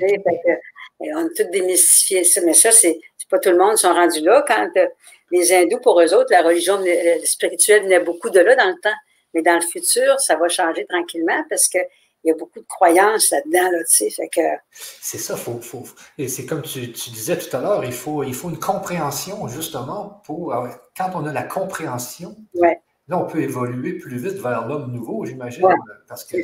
on 1.00 1.26
a 1.26 1.30
tout 1.36 1.50
démystifié 1.52 2.24
ça, 2.24 2.42
mais 2.42 2.54
ça, 2.54 2.72
c'est 2.72 3.00
pas 3.30 3.40
tout 3.40 3.50
le 3.50 3.58
monde 3.58 3.76
qui 3.76 3.82
sont 3.82 3.94
rendus 3.94 4.22
là. 4.22 4.44
Quand 4.48 4.70
euh, 4.76 4.88
les 5.32 5.54
hindous, 5.54 5.80
pour 5.80 6.02
eux 6.02 6.14
autres, 6.14 6.32
la 6.32 6.42
religion 6.42 6.80
spirituelle 7.24 7.84
venait 7.84 8.00
beaucoup 8.00 8.30
de 8.30 8.40
là 8.40 8.56
dans 8.56 8.70
le 8.70 8.80
temps. 8.82 8.98
Mais 9.34 9.42
dans 9.42 9.56
le 9.56 9.62
futur, 9.62 10.20
ça 10.20 10.36
va 10.36 10.48
changer 10.50 10.86
tranquillement 10.88 11.44
parce 11.50 11.68
que 11.68 11.80
il 12.24 12.28
y 12.28 12.32
a 12.32 12.36
beaucoup 12.36 12.60
de 12.60 12.66
croyances 12.66 13.32
là-dedans, 13.32 13.72
là, 13.72 13.84
tu 13.90 14.10
sais, 14.10 14.30
que... 14.30 14.42
C'est 14.72 15.18
ça, 15.18 15.38
faut, 15.38 15.62
faut, 15.62 15.86
et 16.18 16.28
c'est 16.28 16.46
comme 16.46 16.62
tu, 16.62 16.88
disais 16.88 17.38
tout 17.38 17.56
à 17.56 17.62
l'heure, 17.62 17.86
il 17.86 17.94
faut, 17.94 18.24
il 18.24 18.34
faut 18.34 18.50
une 18.50 18.60
compréhension, 18.60 19.48
justement, 19.48 20.22
pour... 20.26 20.54
Euh, 20.54 20.68
quand 20.98 21.12
on 21.16 21.26
a 21.26 21.32
la 21.32 21.44
compréhension, 21.44 22.36
ouais. 22.56 22.82
là, 23.08 23.18
on 23.18 23.26
peut 23.26 23.42
évoluer 23.42 23.94
plus 23.94 24.18
vite 24.18 24.42
vers 24.42 24.68
l'homme 24.68 24.92
nouveau, 24.92 25.26
j'imagine, 25.26 25.66
parce 26.08 26.26
que, 26.26 26.36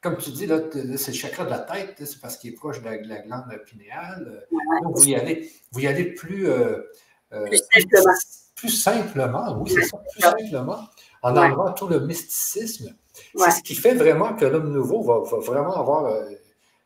comme 0.00 0.16
tu 0.16 0.30
dis, 0.30 0.46
là, 0.46 0.60
c'est 0.96 1.10
le 1.10 1.16
chakra 1.16 1.44
de 1.44 1.50
la 1.50 1.58
tête, 1.58 1.96
c'est 1.98 2.20
parce 2.20 2.38
qu'il 2.38 2.50
est 2.50 2.56
proche 2.56 2.80
de 2.80 2.88
la, 2.88 3.18
glande 3.18 3.44
pinéale, 3.66 4.46
donc 4.82 4.96
vous 4.96 5.08
y 5.08 5.14
allez, 5.14 5.50
vous 5.72 5.80
y 5.80 5.86
allez 5.86 6.04
plus... 6.04 6.48
Euh, 6.48 6.54
euh, 6.54 6.90
plus 7.30 7.62
simplement. 7.72 8.14
Plus, 8.56 8.70
simplement, 8.70 9.56
oui, 9.60 9.70
c'est 9.72 9.84
ça, 9.84 9.98
plus 10.10 10.20
simplement, 10.20 10.80
en 11.22 11.36
enlevant 11.36 11.72
tout 11.72 11.86
le 11.86 12.00
mysticisme. 12.00 12.94
C'est 13.36 13.50
ce 13.50 13.62
qui 13.62 13.74
fait 13.74 13.94
vraiment 13.94 14.34
que 14.34 14.44
l'homme 14.44 14.72
nouveau 14.72 15.02
va, 15.02 15.20
vraiment 15.40 15.76
avoir 15.76 16.06
euh, 16.06 16.28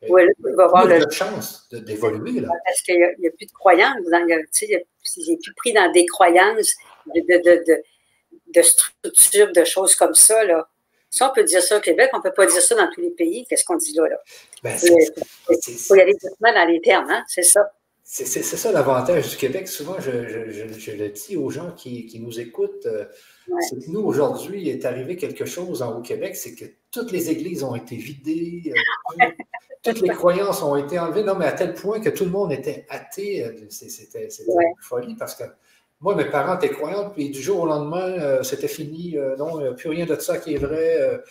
oui, 0.09 0.22
il 0.47 0.55
va 0.55 0.64
avoir 0.64 0.86
de 0.86 1.11
chance 1.11 1.68
d'évoluer. 1.70 2.43
Parce 2.64 2.82
qu'il 2.82 2.97
n'y 3.18 3.28
a, 3.28 3.30
plus 3.30 3.47
de 3.47 3.53
croyances. 3.53 3.97
il 4.66 4.68
n'est 4.68 5.36
plus 5.36 5.55
pris 5.55 5.72
dans 5.72 5.90
des 5.93 6.07
croyances 6.07 6.74
de, 7.14 7.20
de, 7.20 7.64
de, 7.64 7.82
de, 8.55 8.62
structure, 8.62 9.53
de 9.53 9.64
choses 9.64 9.95
comme 9.95 10.14
ça. 10.14 10.45
Là. 10.45 10.68
Si 11.09 11.22
on 11.22 11.30
peut 11.30 11.45
dire 11.45 11.62
ça 11.62 11.76
au 11.76 11.80
Québec, 11.80 12.11
on 12.14 12.18
ne 12.18 12.22
peut 12.22 12.32
pas 12.32 12.47
dire 12.47 12.62
ça 12.62 12.74
dans 12.74 12.90
tous 12.90 13.01
les 13.01 13.11
pays. 13.11 13.47
Qu'est-ce 13.49 13.64
qu'on 13.64 13.76
dit 13.76 13.95
là? 13.95 14.09
là? 14.09 14.16
Ben, 14.62 14.76
il 14.82 15.74
faut 15.78 15.95
y 15.95 16.01
aller 16.01 16.14
doucement 16.14 16.53
dans 16.53 16.66
les 16.66 16.80
termes, 16.80 17.11
hein? 17.11 17.22
c'est 17.28 17.43
ça. 17.43 17.61
C'est 18.15 18.43
ça 18.43 18.73
l'avantage 18.73 19.31
du 19.31 19.37
Québec. 19.39 19.67
Souvent, 19.67 19.97
je, 19.99 20.11
le 20.11 21.09
dis 21.09 21.35
aux 21.35 21.49
gens 21.49 21.71
qui, 21.71 22.21
nous 22.21 22.41
écoutent, 22.41 22.85
euh, 22.85 23.07
c'est 23.61 23.87
que 23.87 23.91
nous, 23.91 24.01
aujourd'hui, 24.01 24.61
il 24.61 24.69
est 24.69 24.85
arrivé 24.85 25.17
quelque 25.17 25.47
chose 25.47 25.81
au 25.81 26.03
Québec, 26.03 26.37
c'est 26.37 26.55
que 26.55 26.67
toutes 26.91 27.11
les 27.11 27.31
églises 27.31 27.65
ont 27.65 27.75
été 27.75 27.97
vidées, 27.97 28.75
euh, 29.19 29.25
toutes 29.83 30.03
les 30.03 30.11
croyances 30.11 30.63
ont 30.63 30.77
été 30.77 30.99
enlevées. 30.99 31.23
Non, 31.23 31.37
mais 31.37 31.47
à 31.47 31.53
tel 31.53 31.73
point 31.73 32.01
que 32.01 32.11
tout 32.11 32.27
le 32.27 32.31
monde 32.31 32.53
était 32.53 32.85
athée. 32.91 33.47
Euh, 33.47 33.53
c'était 33.71 34.29
une 34.29 34.75
folie 34.83 35.15
parce 35.15 35.35
que 35.35 35.45
moi, 36.03 36.15
mes 36.15 36.27
parents 36.27 36.57
étaient 36.57 36.69
croyants, 36.69 37.09
puis 37.09 37.31
du 37.31 37.41
jour 37.41 37.61
au 37.61 37.67
lendemain, 37.67 38.43
c'était 38.43 38.69
fini. 38.69 39.17
non, 39.39 39.59
il 39.59 39.63
n'y 39.63 39.69
a 39.71 39.73
plus 39.73 39.89
rien 39.89 40.05
de 40.05 40.17
ça 40.17 40.37
qui 40.37 40.53
est 40.53 40.59
vrai. 40.59 41.23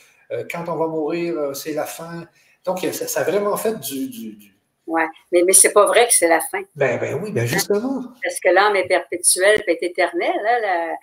quand 0.51 0.63
on 0.67 0.77
va 0.77 0.87
mourir, 0.87 1.55
c'est 1.55 1.73
la 1.73 1.85
fin. 1.85 2.25
Donc, 2.65 2.79
ça, 2.79 3.19
a 3.19 3.23
vraiment 3.23 3.55
fait 3.55 3.79
du 3.79 4.50
oui, 4.91 5.01
mais, 5.31 5.43
mais 5.43 5.53
c'est 5.53 5.71
pas 5.71 5.85
vrai 5.85 6.07
que 6.07 6.13
c'est 6.13 6.27
la 6.27 6.41
fin. 6.41 6.61
Ben, 6.75 6.99
ben 6.99 7.19
oui, 7.21 7.31
ben 7.31 7.45
justement. 7.45 8.03
Parce 8.23 8.39
que 8.39 8.49
l'âme 8.49 8.75
est 8.75 8.87
perpétuelle, 8.87 9.63
est 9.65 9.83
éternelle. 9.83 10.65
Hein, 10.65 10.95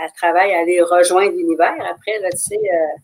elle, 0.00 0.12
travaille 0.16 0.54
à 0.54 0.60
aller 0.60 0.80
rejoindre 0.80 1.36
l'univers 1.36 1.74
après, 1.80 2.18
là, 2.20 2.30
tu 2.30 2.38
sais. 2.38 2.54
Euh, 2.56 2.98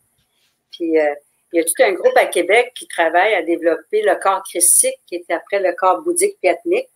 puis 0.71 0.97
euh, 0.97 1.13
il 1.51 1.57
y 1.57 1.59
a 1.61 1.65
tout 1.65 1.83
un 1.83 1.91
groupe 1.93 2.15
à 2.15 2.27
Québec 2.27 2.71
qui 2.75 2.87
travaille 2.87 3.33
à 3.33 3.41
développer 3.41 4.01
le 4.01 4.15
corps 4.15 4.43
christique, 4.43 4.95
qui 5.05 5.15
est 5.15 5.31
après 5.31 5.59
le 5.59 5.73
corps 5.73 6.01
bouddhique 6.01 6.39
piatnique, 6.39 6.87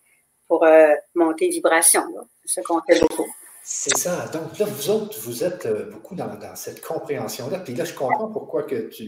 pour 0.47 0.63
euh, 0.63 0.93
monter 1.15 1.49
vibration. 1.49 2.03
C'est 2.45 2.55
ça 2.55 2.61
qu'on 2.61 2.81
fait 2.81 2.99
beaucoup. 2.99 3.27
C'est 3.65 3.97
ça. 3.97 4.27
Donc 4.27 4.59
là, 4.59 4.65
vous 4.65 4.89
autres, 4.89 5.17
vous 5.21 5.43
êtes 5.45 5.65
euh, 5.65 5.89
beaucoup 5.89 6.15
dans, 6.15 6.29
cette 6.55 6.85
compréhension-là. 6.85 7.59
Puis 7.59 7.73
là, 7.73 7.85
je 7.85 7.93
comprends 7.93 8.27
pourquoi 8.27 8.63
que 8.63 8.89
tu, 8.89 9.07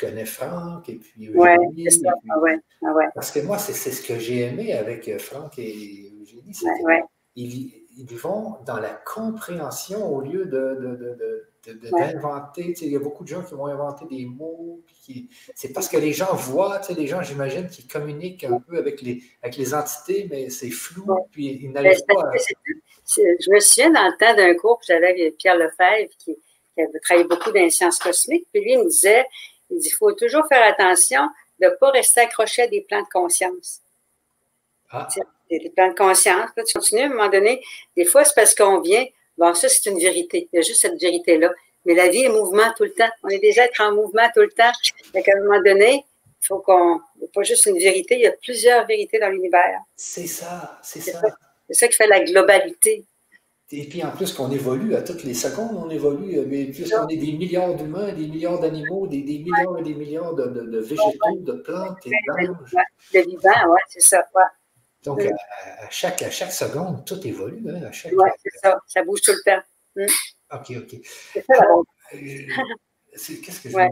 connais 0.00 0.24
Franck 0.24 0.88
et 0.88 0.94
puis 0.94 1.28
Eugénie. 1.28 1.84
c'est 1.90 2.00
ça. 2.00 2.12
Ah 2.30 2.40
ouais. 2.40 2.58
Ah 2.82 2.94
ouais. 2.94 3.04
Parce 3.14 3.30
que 3.30 3.40
moi, 3.40 3.58
c'est 3.58 3.74
ce 3.74 4.02
que 4.02 4.18
j'ai 4.18 4.40
aimé 4.40 4.72
avec 4.72 5.06
euh, 5.08 5.18
Franck 5.18 5.58
et 5.58 6.12
Eugénie, 6.22 6.52
qu'ils 7.34 7.84
ils 7.96 8.16
vont 8.16 8.56
dans 8.66 8.78
la 8.78 8.90
compréhension 8.90 10.10
au 10.12 10.22
lieu 10.22 10.46
de 10.46 11.46
d'inventer. 11.72 12.74
Il 12.82 12.90
y 12.90 12.96
a 12.96 12.98
beaucoup 12.98 13.24
de 13.24 13.28
gens 13.28 13.42
qui 13.42 13.54
vont 13.54 13.66
inventer 13.66 14.04
des 14.06 14.26
mots. 14.26 14.82
C'est 15.54 15.72
parce 15.72 15.88
que 15.88 15.96
les 15.96 16.12
gens 16.12 16.34
voient, 16.34 16.80
les 16.94 17.06
gens, 17.06 17.22
j'imagine, 17.22 17.68
qui 17.68 17.86
communiquent 17.86 18.44
un 18.44 18.60
peu 18.60 18.76
avec 18.76 19.00
les, 19.02 19.22
avec 19.42 19.56
les 19.56 19.74
entités, 19.74 20.26
mais 20.30 20.50
c'est 20.50 20.70
flou, 20.70 21.06
puis 21.30 21.58
ils 21.62 21.72
n'arrivent 21.72 22.02
ben, 22.08 22.16
pas 22.16 22.28
à... 22.28 22.32
Je 23.08 23.50
me 23.50 23.60
souviens 23.60 23.90
dans 23.90 24.06
le 24.06 24.16
temps 24.16 24.34
d'un 24.34 24.54
cours 24.54 24.78
que 24.78 24.86
j'avais 24.86 25.08
avec 25.08 25.36
Pierre 25.36 25.56
Lefebvre, 25.56 26.10
qui, 26.18 26.36
qui 26.74 26.80
avait 26.80 26.98
travaillé 27.00 27.26
beaucoup 27.28 27.50
dans 27.50 27.60
les 27.60 27.70
sciences 27.70 27.98
cosmiques, 27.98 28.46
puis 28.52 28.62
lui, 28.62 28.72
il 28.72 28.78
me 28.78 28.88
disait, 28.88 29.26
il 29.70 29.78
dit, 29.78 29.88
il 29.88 29.96
faut 29.96 30.12
toujours 30.12 30.46
faire 30.48 30.64
attention 30.66 31.28
de 31.60 31.66
ne 31.66 31.70
pas 31.70 31.90
rester 31.90 32.20
accroché 32.20 32.62
à 32.62 32.66
des 32.66 32.80
plans 32.82 33.02
de 33.02 33.08
conscience. 33.12 33.80
Ah. 34.90 35.08
Des 35.50 35.70
plans 35.74 35.88
de 35.88 35.94
conscience. 35.94 36.50
tu 36.56 36.78
continues 36.78 37.02
à 37.02 37.06
un 37.06 37.08
moment 37.10 37.28
donné. 37.28 37.62
Des 37.96 38.04
fois, 38.04 38.24
c'est 38.24 38.34
parce 38.34 38.54
qu'on 38.54 38.80
vient 38.80 39.04
Bon, 39.36 39.52
ça, 39.54 39.68
c'est 39.68 39.90
une 39.90 39.98
vérité. 39.98 40.48
Il 40.52 40.56
y 40.56 40.58
a 40.60 40.62
juste 40.62 40.80
cette 40.80 41.00
vérité-là. 41.00 41.52
Mais 41.84 41.94
la 41.94 42.08
vie 42.08 42.24
est 42.24 42.28
mouvement 42.28 42.72
tout 42.76 42.84
le 42.84 42.92
temps. 42.92 43.08
On 43.22 43.28
est 43.28 43.38
des 43.38 43.58
êtres 43.58 43.82
en 43.82 43.92
mouvement 43.92 44.28
tout 44.32 44.40
le 44.40 44.50
temps. 44.50 44.72
Donc, 45.12 45.28
à 45.28 45.32
un 45.36 45.42
moment 45.42 45.60
donné, 45.62 46.04
il 46.42 46.46
faut 46.46 46.58
qu'on. 46.58 47.00
Il 47.20 47.28
pas 47.28 47.42
juste 47.42 47.66
une 47.66 47.78
vérité, 47.78 48.14
il 48.16 48.20
y 48.20 48.26
a 48.26 48.32
plusieurs 48.32 48.86
vérités 48.86 49.18
dans 49.18 49.28
l'univers. 49.28 49.80
C'est 49.96 50.26
ça, 50.26 50.78
c'est 50.82 51.00
ça. 51.00 51.20
C'est 51.68 51.74
ça 51.74 51.88
qui 51.88 51.94
fait 51.94 52.06
la 52.06 52.22
globalité. 52.24 53.04
Et 53.72 53.88
puis 53.88 54.04
en 54.04 54.10
plus 54.10 54.32
qu'on 54.32 54.50
évolue 54.50 54.94
à 54.94 55.02
toutes 55.02 55.24
les 55.24 55.34
secondes, 55.34 55.76
on 55.76 55.90
évolue, 55.90 56.38
euh, 56.38 56.44
mais 56.46 56.66
plus 56.66 56.92
on 56.94 57.08
est 57.08 57.16
des 57.16 57.32
milliards 57.32 57.74
d'humains, 57.74 58.12
des 58.12 58.28
milliards 58.28 58.60
d'animaux, 58.60 59.06
des, 59.06 59.22
milliards 59.22 59.78
et 59.78 59.82
des 59.82 59.94
milliards 59.94 60.34
de, 60.34 60.78
végétaux, 60.78 61.38
de 61.38 61.52
plantes 61.54 62.06
et 62.06 62.10
d'anges. 62.28 62.74
De 63.14 63.20
vivants, 63.20 63.70
oui, 63.70 63.80
c'est 63.88 64.02
ça. 64.02 64.28
Ouais. 64.34 64.42
Donc, 65.04 65.20
à, 65.22 65.90
chaque, 65.90 66.22
à 66.22 66.30
chaque 66.30 66.52
seconde, 66.52 67.04
tout 67.04 67.26
évolue. 67.26 67.62
Hein, 67.68 67.90
oui, 68.12 68.30
c'est 68.42 68.58
ça. 68.62 68.78
Ça 68.86 69.02
bouge 69.04 69.20
tout 69.22 69.32
le 69.32 69.42
temps. 69.44 69.62
Mm. 69.96 70.06
OK, 70.52 70.72
OK. 70.78 71.00
C'est 71.32 71.44
ça, 71.44 71.66
euh, 72.14 72.16
Qu'est-ce 73.42 73.60
que 73.60 73.70
je 73.70 73.76
ouais. 73.76 73.90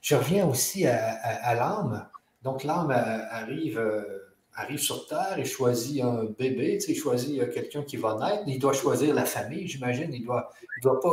Je 0.00 0.14
reviens 0.14 0.46
aussi 0.46 0.86
à, 0.86 1.54
l'âme. 1.54 2.08
Donc, 2.42 2.64
l'âme 2.64 2.90
euh, 2.90 3.26
arrive, 3.30 3.78
euh, 3.78 4.31
arrive 4.54 4.78
sur 4.78 5.06
Terre 5.06 5.36
et 5.38 5.44
choisit 5.44 6.02
un 6.02 6.24
bébé, 6.24 6.78
tu 6.78 6.86
sais, 6.86 6.92
il 6.92 6.98
choisit 6.98 7.52
quelqu'un 7.52 7.82
qui 7.82 7.96
va 7.96 8.14
naître. 8.14 8.42
Il 8.46 8.58
doit 8.58 8.72
choisir 8.72 9.14
la 9.14 9.24
famille, 9.24 9.66
j'imagine. 9.66 10.12
Il 10.12 10.20
ne 10.20 10.26
doit, 10.26 10.50
il 10.78 10.82
doit 10.82 11.00
pas. 11.00 11.10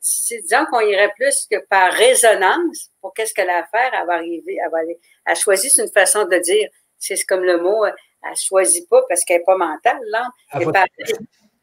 c'est 0.00 0.40
disons 0.42 0.66
qu'on 0.70 0.80
irait 0.80 1.12
plus 1.16 1.46
que 1.50 1.64
par 1.66 1.92
résonance 1.92 2.90
pour 3.00 3.14
qu'est-ce 3.14 3.32
qu'elle 3.32 3.50
a 3.50 3.58
à 3.58 3.66
faire, 3.66 3.92
elle 3.92 4.06
va 4.06 4.14
arriver, 4.14 4.58
elle 4.62 4.70
va 4.70 4.78
aller. 4.78 4.98
Elle 5.24 5.36
choisit, 5.36 5.70
c'est 5.72 5.82
une 5.82 5.92
façon 5.92 6.24
de 6.24 6.36
dire, 6.38 6.68
c'est 6.98 7.22
comme 7.24 7.44
le 7.44 7.58
mot, 7.58 7.84
elle 7.84 7.92
ne 8.30 8.36
choisit 8.36 8.88
pas 8.88 9.02
parce 9.08 9.24
qu'elle 9.24 9.38
n'est 9.38 9.44
pas 9.44 9.56
mentale, 9.56 10.00
là. 10.10 10.28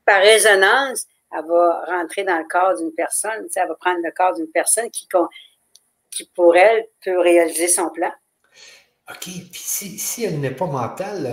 par, 0.06 0.22
résonance, 0.22 1.06
elle 1.32 1.46
va 1.46 1.86
rentrer 1.86 2.24
dans 2.24 2.38
le 2.38 2.48
corps 2.48 2.76
d'une 2.76 2.94
personne. 2.94 3.48
elle 3.56 3.68
va 3.68 3.76
prendre 3.76 4.00
le 4.04 4.12
corps 4.12 4.34
d'une 4.34 4.50
personne 4.52 4.90
qui, 4.90 5.08
qui, 6.10 6.26
pour 6.34 6.56
elle, 6.56 6.88
peut 7.04 7.20
réaliser 7.20 7.68
son 7.68 7.90
plan. 7.90 8.12
OK. 9.10 9.30
Puis 9.52 9.98
si, 9.98 10.24
elle 10.24 10.40
n'est 10.40 10.52
pas 10.52 10.68
mentale, 10.68 11.26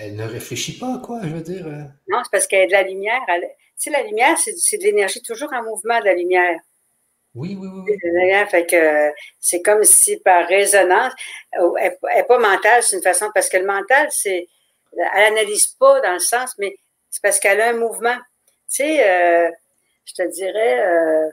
elle, 0.00 0.16
ne 0.16 0.24
réfléchit 0.24 0.78
pas, 0.78 1.00
quoi, 1.04 1.20
je 1.22 1.28
veux 1.28 1.42
dire. 1.42 1.66
Euh? 1.66 1.82
Non, 2.08 2.22
c'est 2.24 2.30
parce 2.30 2.46
qu'elle 2.46 2.62
a 2.62 2.66
de 2.66 2.72
la 2.72 2.82
lumière. 2.82 3.20
tu 3.26 3.46
sais, 3.76 3.90
la 3.90 4.02
lumière, 4.02 4.36
c'est 4.38 4.78
de 4.78 4.82
l'énergie 4.82 5.22
toujours 5.22 5.52
en 5.52 5.62
mouvement 5.62 6.00
de 6.00 6.06
la 6.06 6.14
lumière. 6.14 6.58
Oui, 7.34 7.56
oui, 7.60 7.68
oui. 7.68 8.46
Fait 8.50 8.66
que 8.66 9.12
c'est 9.38 9.62
comme 9.62 9.84
si 9.84 10.16
par 10.16 10.48
résonance, 10.48 11.12
elle 11.52 11.96
n'est 12.16 12.24
pas 12.24 12.38
mentale, 12.38 12.82
c'est 12.82 12.96
une 12.96 13.02
façon, 13.02 13.26
parce 13.34 13.48
que 13.48 13.58
le 13.58 13.66
mental, 13.66 14.08
c'est 14.10 14.48
elle 14.96 15.34
n'analyse 15.34 15.66
pas 15.78 16.00
dans 16.00 16.14
le 16.14 16.18
sens, 16.18 16.54
mais 16.58 16.76
c'est 17.10 17.22
parce 17.22 17.38
qu'elle 17.38 17.60
a 17.60 17.70
un 17.70 17.74
mouvement. 17.74 18.16
Tu 18.70 18.76
sais, 18.76 19.08
euh, 19.08 19.50
je 20.04 20.14
te 20.14 20.22
dirais, 20.28 20.80
euh, 20.80 21.30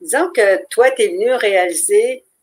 disons 0.00 0.30
que 0.32 0.64
toi, 0.68 0.90
tu 0.90 1.02
es 1.02 1.08
venu 1.08 1.32
réaliser, 1.34 2.24
euh, 2.24 2.33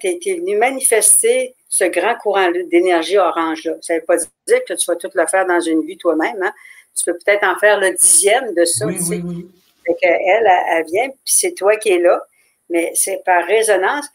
tu 0.00 0.06
es, 0.06 0.34
venu 0.36 0.56
manifester 0.56 1.54
ce 1.68 1.84
grand 1.84 2.14
courant 2.16 2.50
d'énergie 2.70 3.18
orange-là. 3.18 3.74
Ça 3.80 3.94
ne 3.94 4.00
veut 4.00 4.04
pas 4.04 4.16
dire 4.16 4.64
que 4.66 4.74
tu 4.74 4.86
vas 4.86 4.96
tout 4.96 5.10
le 5.12 5.26
faire 5.26 5.46
dans 5.46 5.60
une 5.60 5.84
vie 5.84 5.96
toi-même. 5.96 6.42
Hein? 6.42 6.52
Tu 6.96 7.04
peux 7.04 7.18
peut-être 7.24 7.44
en 7.44 7.58
faire 7.58 7.80
le 7.80 7.90
dixième 7.92 8.54
de 8.54 8.64
ça. 8.64 8.86
Oui, 8.86 8.96
oui, 9.08 9.22
oui. 9.24 9.46
Fait 9.86 9.96
elle, 10.02 10.50
elle 10.70 10.86
vient, 10.86 11.08
puis 11.08 11.18
c'est 11.24 11.52
toi 11.52 11.76
qui 11.76 11.90
es 11.90 11.98
là, 11.98 12.22
mais 12.70 12.92
c'est 12.94 13.22
par 13.24 13.44
résonance 13.44 14.06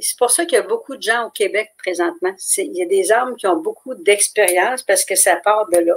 c'est 0.00 0.16
pour 0.16 0.30
ça 0.30 0.44
qu'il 0.44 0.56
y 0.56 0.60
a 0.60 0.62
beaucoup 0.62 0.96
de 0.96 1.02
gens 1.02 1.26
au 1.26 1.30
Québec 1.30 1.70
présentement. 1.78 2.34
Il 2.56 2.76
y 2.76 2.82
a 2.82 2.86
des 2.86 3.12
hommes 3.12 3.36
qui 3.36 3.46
ont 3.46 3.56
beaucoup 3.56 3.94
d'expérience 3.94 4.82
parce 4.82 5.04
que 5.04 5.14
ça 5.14 5.36
part 5.36 5.68
de 5.68 5.78
là. 5.78 5.94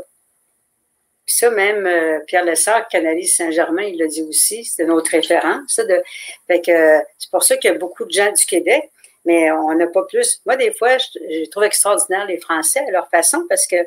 Puis 1.26 1.36
ça, 1.36 1.50
même 1.50 1.88
euh, 1.88 2.20
Pierre 2.28 2.46
Lessard, 2.46 2.88
canalise 2.88 3.36
Saint-Germain, 3.36 3.84
il 3.84 3.98
l'a 3.98 4.06
dit 4.06 4.22
aussi, 4.22 4.64
c'est 4.64 4.86
notre 4.86 5.10
référence. 5.10 5.78
de, 5.78 6.04
c'est 6.48 7.32
pour 7.32 7.44
ça 7.44 7.58
qu'il 7.58 7.72
y 7.72 7.74
a 7.74 7.78
beaucoup 7.78 8.06
de 8.06 8.12
gens 8.12 8.32
du 8.32 8.46
Québec, 8.46 8.92
mais 9.26 9.52
on 9.52 9.74
n'a 9.74 9.88
pas 9.88 10.04
plus. 10.04 10.42
Moi, 10.46 10.56
des 10.56 10.74
fois, 10.74 10.98
je, 10.98 11.50
trouve 11.50 11.64
extraordinaire 11.64 12.26
les 12.26 12.40
Français 12.40 12.82
à 12.88 12.92
leur 12.92 13.10
façon 13.10 13.44
parce 13.50 13.66
que 13.68 13.78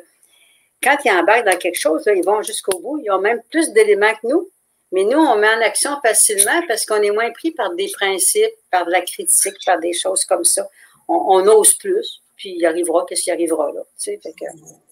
quand 0.83 0.97
ils 1.03 1.11
embarquent 1.11 1.45
dans 1.45 1.57
quelque 1.57 1.79
chose, 1.79 2.03
ils 2.13 2.23
vont 2.23 2.41
jusqu'au 2.41 2.77
bout. 2.79 3.01
Ils 3.03 3.11
ont 3.11 3.19
même 3.19 3.41
plus 3.49 3.71
d'éléments 3.71 4.13
que 4.21 4.27
nous. 4.27 4.49
Mais 4.91 5.03
nous, 5.03 5.19
on 5.19 5.37
met 5.37 5.47
en 5.47 5.61
action 5.61 5.99
facilement 6.01 6.61
parce 6.67 6.85
qu'on 6.85 7.01
est 7.01 7.11
moins 7.11 7.31
pris 7.31 7.51
par 7.51 7.73
des 7.75 7.89
principes, 7.91 8.51
par 8.71 8.85
de 8.85 8.91
la 8.91 9.01
critique, 9.01 9.55
par 9.65 9.79
des 9.79 9.93
choses 9.93 10.25
comme 10.25 10.43
ça. 10.43 10.67
On, 11.07 11.45
ose 11.47 11.73
plus, 11.73 12.21
puis 12.35 12.55
il 12.57 12.65
arrivera 12.65 13.05
qu'est-ce 13.07 13.23
qui 13.23 13.31
arrivera 13.31 13.71
là. 13.71 13.81
Tu 13.99 14.11
sais, 14.11 14.19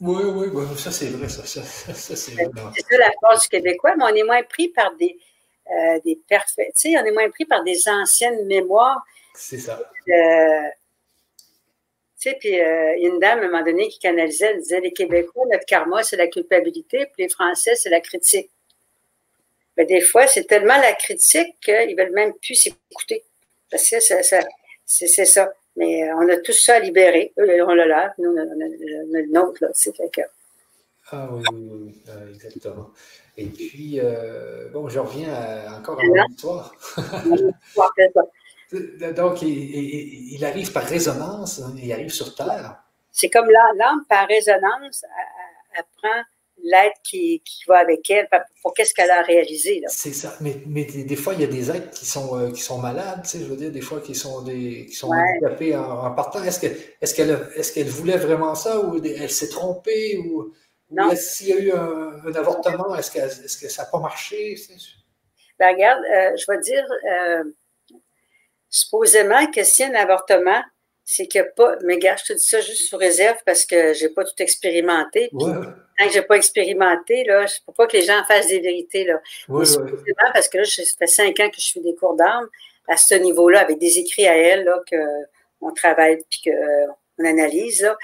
oui, 0.02 0.24
oui, 0.24 0.48
oui, 0.52 0.66
ça 0.78 0.91
c'est 0.91 1.10
vrai, 1.10 1.30
ça, 1.30 1.45
ça, 1.45 1.62
ça 1.62 1.93
c'est 1.93 2.16
ça 2.16 2.98
la 2.98 3.12
force 3.22 3.43
du 3.43 3.50
Québécois, 3.50 3.93
mais 3.98 4.04
on 4.04 4.16
est 4.16 4.24
moins 4.24 4.41
pris 4.41 4.70
par 4.70 4.95
des, 4.95 5.16
euh, 5.70 6.00
des 6.04 6.20
parfaits, 6.28 6.74
tu 6.76 6.91
sais, 6.91 6.98
on 6.98 7.06
est 7.06 7.12
moins 7.12 7.30
pris 7.30 7.45
par 7.45 7.64
des 7.64 7.88
anciennes 7.88 8.45
mémoires. 8.48 9.04
C'est 9.38 9.60
ça. 9.60 9.80
Euh, 9.80 10.70
tu 12.20 12.30
sais, 12.30 12.38
puis 12.40 12.60
euh, 12.60 12.95
il 12.98 13.03
y 13.03 13.06
a 13.06 13.10
une 13.10 13.20
dame, 13.20 13.40
à 13.40 13.44
un 13.44 13.45
moment 13.45 13.64
donné, 13.64 13.88
qui 13.90 13.99
canalisait, 13.99 14.48
elle 14.48 14.60
disait, 14.60 14.82
les 14.82 14.91
Québécois, 14.91 15.45
notre 15.52 15.66
karma, 15.66 16.02
c'est 16.02 16.16
la 16.16 16.28
culpabilité, 16.28 17.06
puis 17.14 17.24
les 17.24 17.30
Français, 17.30 17.76
c'est 17.76 17.91
la 17.91 18.02
critique. 18.02 18.49
Mais 19.78 19.86
des 19.86 20.02
fois, 20.02 20.26
c'est 20.26 20.45
tellement 20.45 20.78
la 20.78 20.94
critique 20.94 21.56
qu'ils 21.61 21.95
veulent 21.95 22.14
même 22.14 22.34
plus 22.41 22.56
s'écouter. 22.56 23.24
Parce 23.70 23.88
que 23.88 23.99
c'est 23.99 25.26
ça. 25.26 25.53
Mais 25.76 26.10
euh, 26.10 26.16
on 26.16 26.28
a 26.28 26.38
tout 26.38 26.53
ça 26.53 26.78
à 26.78 26.80
libérer. 26.80 27.34
Eux, 27.38 27.64
on 27.64 27.76
l'a 27.76 27.86
là. 27.86 28.14
Nous, 28.18 28.32
on 28.32 28.38
a, 28.38 28.44
le 28.44 29.32
nôtre, 29.32 29.64
là. 29.64 29.70
C'est 29.76 29.91
que... 29.91 30.22
Ah 31.11 31.30
oui, 31.32 31.44
oui, 31.53 31.70
oui, 31.72 31.95
ah, 32.10 32.28
exactement. 32.34 32.90
Et 33.38 33.45
puis, 33.45 33.99
euh, 33.99 34.70
bon, 34.70 34.90
je 34.90 34.98
reviens 34.98 35.32
encore 35.78 35.99
à 35.99 36.03
mon 36.03 36.26
histoire. 36.28 36.76
Donc, 38.72 39.41
il, 39.41 40.34
il, 40.34 40.45
arrive 40.45 40.72
par 40.72 40.84
résonance, 40.84 41.61
hein, 41.61 41.73
il 41.81 41.91
arrive 41.94 42.10
sur 42.10 42.35
Terre. 42.35 42.84
C'est 43.11 43.30
comme 43.30 43.49
l'âme, 43.49 44.03
par 44.10 44.27
résonance, 44.27 45.03
elle, 45.03 45.77
elle 45.77 45.84
prend 45.98 46.23
l'être 46.64 46.99
qui, 47.03 47.41
va 47.68 47.77
avec 47.77 48.10
elle 48.10 48.27
pour 48.61 48.73
qu'est-ce 48.73 48.94
qu'elle 48.94 49.11
a 49.11 49.22
réalisé. 49.22 49.81
C'est 49.88 50.14
ça. 50.14 50.35
Mais, 50.41 50.57
mais 50.65 50.85
des, 50.85 51.15
fois, 51.15 51.34
il 51.34 51.41
y 51.41 51.44
a 51.44 51.48
des 51.48 51.69
êtres 51.69 51.91
qui 51.91 52.06
sont, 52.06 52.38
euh, 52.38 52.52
qui 52.52 52.61
sont 52.61 52.80
malades, 52.80 53.22
tu 53.23 53.30
sais, 53.30 53.39
je 53.39 53.45
veux 53.45 53.56
dire, 53.56 53.72
des 53.72 53.81
fois, 53.81 54.02
qui 54.02 54.15
sont, 54.15 54.41
des, 54.41 54.85
qui 54.88 54.94
sont 54.94 55.11
handicapés 55.11 55.76
en, 55.76 56.11
partant. 56.11 56.44
Est-ce 56.44 56.60
qu'elle 56.60 57.30
est 57.30 57.77
est 57.77 57.84
voulait 57.84 58.18
vraiment 58.18 58.56
ça 58.56 58.80
ou 58.80 59.02
elle 59.03 59.30
s'est 59.30 59.49
trompée 59.49 60.18
ou, 60.18 60.53
s'il 61.15 61.48
y 61.48 61.53
a 61.53 61.60
eu 61.60 61.72
un, 61.72 62.34
avortement, 62.34 62.95
est-ce 62.95 63.11
que, 63.11 63.19
est 63.19 63.61
que 63.61 63.69
ça 63.69 63.84
n'a 63.84 63.89
pas 63.89 63.99
marché? 63.99 64.56
Ben, 65.60 65.73
regarde, 65.73 66.03
euh, 66.03 66.38
je 66.38 66.52
vais 66.52 66.60
dire, 66.60 66.85
euh, 67.11 67.44
supposément 68.69 69.45
que 69.48 69.64
s'il 69.64 69.89
y 69.89 69.95
a 69.95 69.99
un 69.99 70.03
avortement, 70.03 70.61
c'est 71.03 71.27
que 71.27 71.39
pas. 71.56 71.77
Mais 71.84 71.98
gars, 71.98 72.18
je 72.18 72.26
te 72.26 72.34
dis 72.34 72.45
ça 72.45 72.60
juste 72.60 72.89
sous 72.89 72.98
réserve 72.98 73.38
parce 73.45 73.65
que 73.65 73.94
j'ai 73.94 74.10
pas 74.10 74.23
tout 74.26 74.39
expérimenté. 74.39 75.30
Puis, 75.30 75.45
Tant 75.98 76.06
que 76.06 76.14
j'ai 76.14 76.22
pas 76.22 76.35
expérimenté, 76.35 77.23
là, 77.23 77.48
je 77.48 77.56
ne 77.68 77.73
pas 77.73 77.88
que 77.88 77.98
les 77.98 78.03
gens 78.03 78.23
fassent 78.26 78.49
des 78.49 78.60
vérités. 78.60 79.03
Là. 79.03 79.19
Ouais, 79.49 79.65
Parce 80.31 80.48
que 80.48 80.60
là, 80.60 80.64
ça 80.65 80.84
fait 80.99 81.07
cinq 81.07 81.39
ans 81.39 81.49
que 81.49 81.60
je 81.60 81.72
fais 81.72 81.80
des 81.80 81.95
cours 81.95 82.15
d'armes 82.15 82.48
à 82.88 82.98
ce 82.98 83.15
niveau-là, 83.15 83.61
avec 83.61 83.80
des 83.80 83.98
écrits 83.98 84.27
à 84.27 84.38
elle, 84.38 84.64
là, 84.64 84.80
qu'on 84.88 85.72
travaille 85.72 86.23
puis 86.30 86.52
qu'on 86.52 87.26
analyse. 87.26 87.81
Là. 87.81 87.98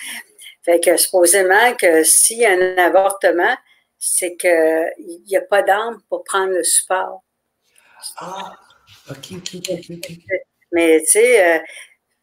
Fait 0.63 0.79
que 0.79 0.97
supposément 0.97 1.75
que 1.75 2.03
s'il 2.03 2.39
y 2.39 2.45
a 2.45 2.53
un 2.53 2.77
avortement, 2.77 3.55
c'est 3.99 4.35
qu'il 4.37 5.21
n'y 5.27 5.37
a 5.37 5.41
pas 5.41 5.61
d'armes 5.61 6.01
pour 6.09 6.23
prendre 6.23 6.53
le 6.53 6.63
support. 6.63 7.21
Ah, 8.17 8.57
OK, 9.11 9.33
OK, 9.37 9.69
OK. 9.89 10.11
Mais 10.73 10.99
tu 11.01 11.11
sais, 11.11 11.55
euh, 11.55 11.59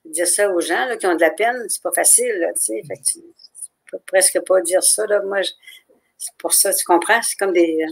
dire 0.05 0.27
ça 0.27 0.51
aux 0.51 0.61
gens 0.61 0.87
là, 0.87 0.97
qui 0.97 1.07
ont 1.07 1.15
de 1.15 1.21
la 1.21 1.31
peine, 1.31 1.65
c'est 1.69 1.83
pas 1.83 1.93
facile, 1.93 2.35
là, 2.39 2.53
tu 2.55 2.61
sais. 2.63 2.83
Fait 2.87 3.01
tu, 3.03 3.21
peux 3.91 3.99
presque 4.07 4.41
pas 4.47 4.61
dire 4.61 4.83
ça, 4.83 5.07
là. 5.07 5.23
Moi, 5.23 5.41
c'est 6.19 6.35
pour 6.39 6.53
ça, 6.53 6.73
tu 6.73 6.85
comprends? 6.85 7.21
C'est 7.23 7.37
comme 7.37 7.53
des. 7.53 7.85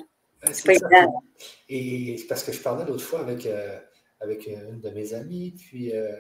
C'est 0.52 0.64
pas 0.64 0.72
évident. 0.72 1.22
Et 1.68 2.16
parce 2.28 2.44
que 2.44 2.52
je 2.52 2.60
parlais 2.60 2.84
l'autre 2.84 3.02
fois 3.02 3.20
avec, 3.20 3.44
euh, 3.46 3.78
avec 4.20 4.46
une 4.46 4.80
de 4.80 4.90
mes 4.90 5.14
amies, 5.14 5.50
puis 5.50 5.92
euh, 5.92 6.12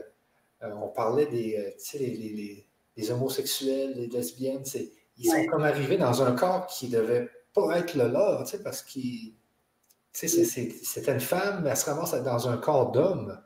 euh, 0.62 0.72
on 0.82 0.88
parlait 0.88 1.26
des, 1.26 1.74
les, 1.94 2.66
les, 2.96 3.10
homosexuels, 3.10 3.94
les 3.94 4.08
lesbiennes, 4.08 4.64
ils 5.18 5.30
sont 5.30 5.46
comme 5.46 5.62
arrivés 5.62 5.98
dans 5.98 6.22
un 6.22 6.32
corps 6.32 6.66
qui 6.66 6.88
ne 6.88 6.98
devait 6.98 7.28
pas 7.54 7.78
être 7.78 7.94
le 7.94 8.08
leur, 8.08 8.44
parce 8.64 8.82
que 8.82 8.98
c'était 10.12 11.12
une 11.12 11.20
femme, 11.20 11.62
mais 11.62 11.70
elle 11.70 11.76
se 11.76 11.86
ramasse 11.86 12.14
dans 12.14 12.48
un 12.48 12.56
corps 12.56 12.90
d'homme. 12.90 13.40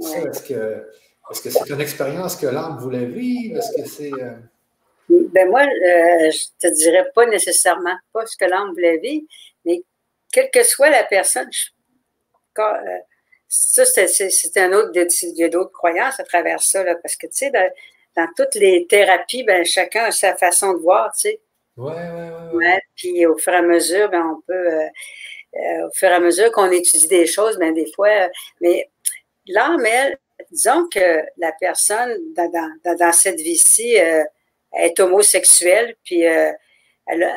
Est-ce 0.00 1.42
que 1.42 1.50
c'est 1.50 1.70
une 1.70 1.80
expérience 1.80 2.36
que 2.36 2.46
l'âme 2.46 2.78
voulait 2.78 3.06
vivre? 3.06 3.58
Est-ce 3.58 3.82
que 3.82 3.88
c'est. 3.88 4.10
Ben 5.08 5.48
moi, 5.48 5.64
je 5.64 6.46
te 6.58 6.66
dirais 6.72 7.10
pas 7.14 7.26
nécessairement 7.26 7.96
pas 8.12 8.26
ce 8.26 8.36
que 8.36 8.44
l'âme 8.44 8.70
voulait 8.70 8.98
vivre, 8.98 9.26
mais 9.64 9.82
quelle 10.32 10.50
que 10.50 10.62
soit 10.62 10.90
la 10.90 11.04
personne, 11.04 11.48
euh, 12.58 12.98
ça, 13.48 13.84
c'est 13.84 14.56
un 14.56 14.72
autre, 14.72 14.90
il 14.94 15.36
y 15.36 15.44
a 15.44 15.48
d'autres 15.48 15.72
croyances 15.72 16.18
à 16.18 16.24
travers 16.24 16.60
ça, 16.60 16.82
là, 16.82 16.96
parce 16.96 17.16
que, 17.16 17.26
tu 17.26 17.36
sais, 17.36 17.50
dans, 17.50 18.28
toutes 18.36 18.54
les 18.56 18.86
thérapies, 18.86 19.44
ben, 19.44 19.64
chacun 19.64 20.04
a 20.04 20.10
sa 20.10 20.36
façon 20.36 20.72
de 20.72 20.78
voir, 20.78 21.12
tu 21.12 21.28
sais. 21.28 21.40
Ouais, 21.76 21.92
ouais, 21.92 22.56
ouais. 22.56 22.80
puis 22.96 23.26
au 23.26 23.36
fur 23.36 23.52
et 23.52 23.56
à 23.56 23.62
mesure, 23.62 24.08
ben, 24.08 24.22
on 24.26 24.40
peut, 24.46 24.52
euh, 24.52 24.86
euh, 25.54 25.86
au 25.86 25.90
fur 25.92 26.08
et 26.08 26.14
à 26.14 26.20
mesure 26.20 26.50
qu'on 26.50 26.70
étudie 26.70 27.08
des 27.08 27.26
choses, 27.26 27.58
ben, 27.58 27.72
des 27.74 27.90
fois, 27.94 28.28
mais 28.60 28.90
l'âme, 29.48 29.84
elle, 29.86 30.18
disons 30.50 30.88
que 30.88 31.22
la 31.36 31.52
personne, 31.58 32.12
dans, 32.34 33.12
cette 33.12 33.40
vie-ci, 33.40 33.96
est 34.72 35.00
homosexuelle, 35.00 35.96
puis 36.04 36.20
elle, 36.20 36.56
elle, 37.06 37.28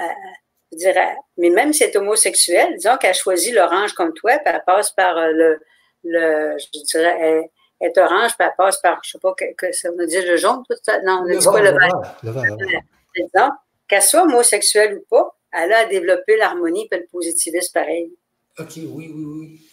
je 0.71 0.77
dirais, 0.77 1.15
mais 1.37 1.49
même 1.49 1.73
si 1.73 1.83
elle 1.83 1.89
est 1.89 1.97
homosexuelle, 1.97 2.75
disons 2.75 2.97
qu'elle 2.97 3.15
choisit 3.15 3.53
l'orange 3.53 3.93
comme 3.93 4.13
toi, 4.13 4.37
puis 4.39 4.53
elle 4.53 4.63
passe 4.65 4.91
par 4.91 5.17
euh, 5.17 5.31
le, 5.31 5.59
le 6.03 6.57
je 6.57 6.83
dirais, 6.83 7.17
elle, 7.19 7.89
est 7.89 7.97
orange, 7.97 8.35
puis 8.37 8.47
elle 8.47 8.53
passe 8.57 8.77
par, 8.81 8.99
je 9.03 9.11
sais 9.11 9.19
pas, 9.19 9.33
que, 9.33 9.71
ça 9.71 9.89
veut 9.91 10.05
dire 10.05 10.23
le 10.25 10.37
jaune, 10.37 10.63
tout 10.69 10.75
ça? 10.83 11.01
Non, 11.01 11.23
on 11.23 11.31
a 11.31 11.35
dit 11.35 11.45
quoi, 11.45 11.61
le 11.61 11.71
vert? 11.71 13.51
Qu'elle 13.87 14.03
soit 14.03 14.23
homosexuelle 14.23 14.97
ou 14.97 15.05
pas, 15.09 15.35
elle 15.51 15.73
a 15.73 15.85
développé 15.85 16.37
l'harmonie 16.37 16.87
et 16.91 16.97
le 16.97 17.07
positivisme 17.11 17.73
pareil. 17.73 18.13
OK, 18.59 18.73
oui, 18.75 19.11
oui, 19.15 19.23
oui. 19.25 19.68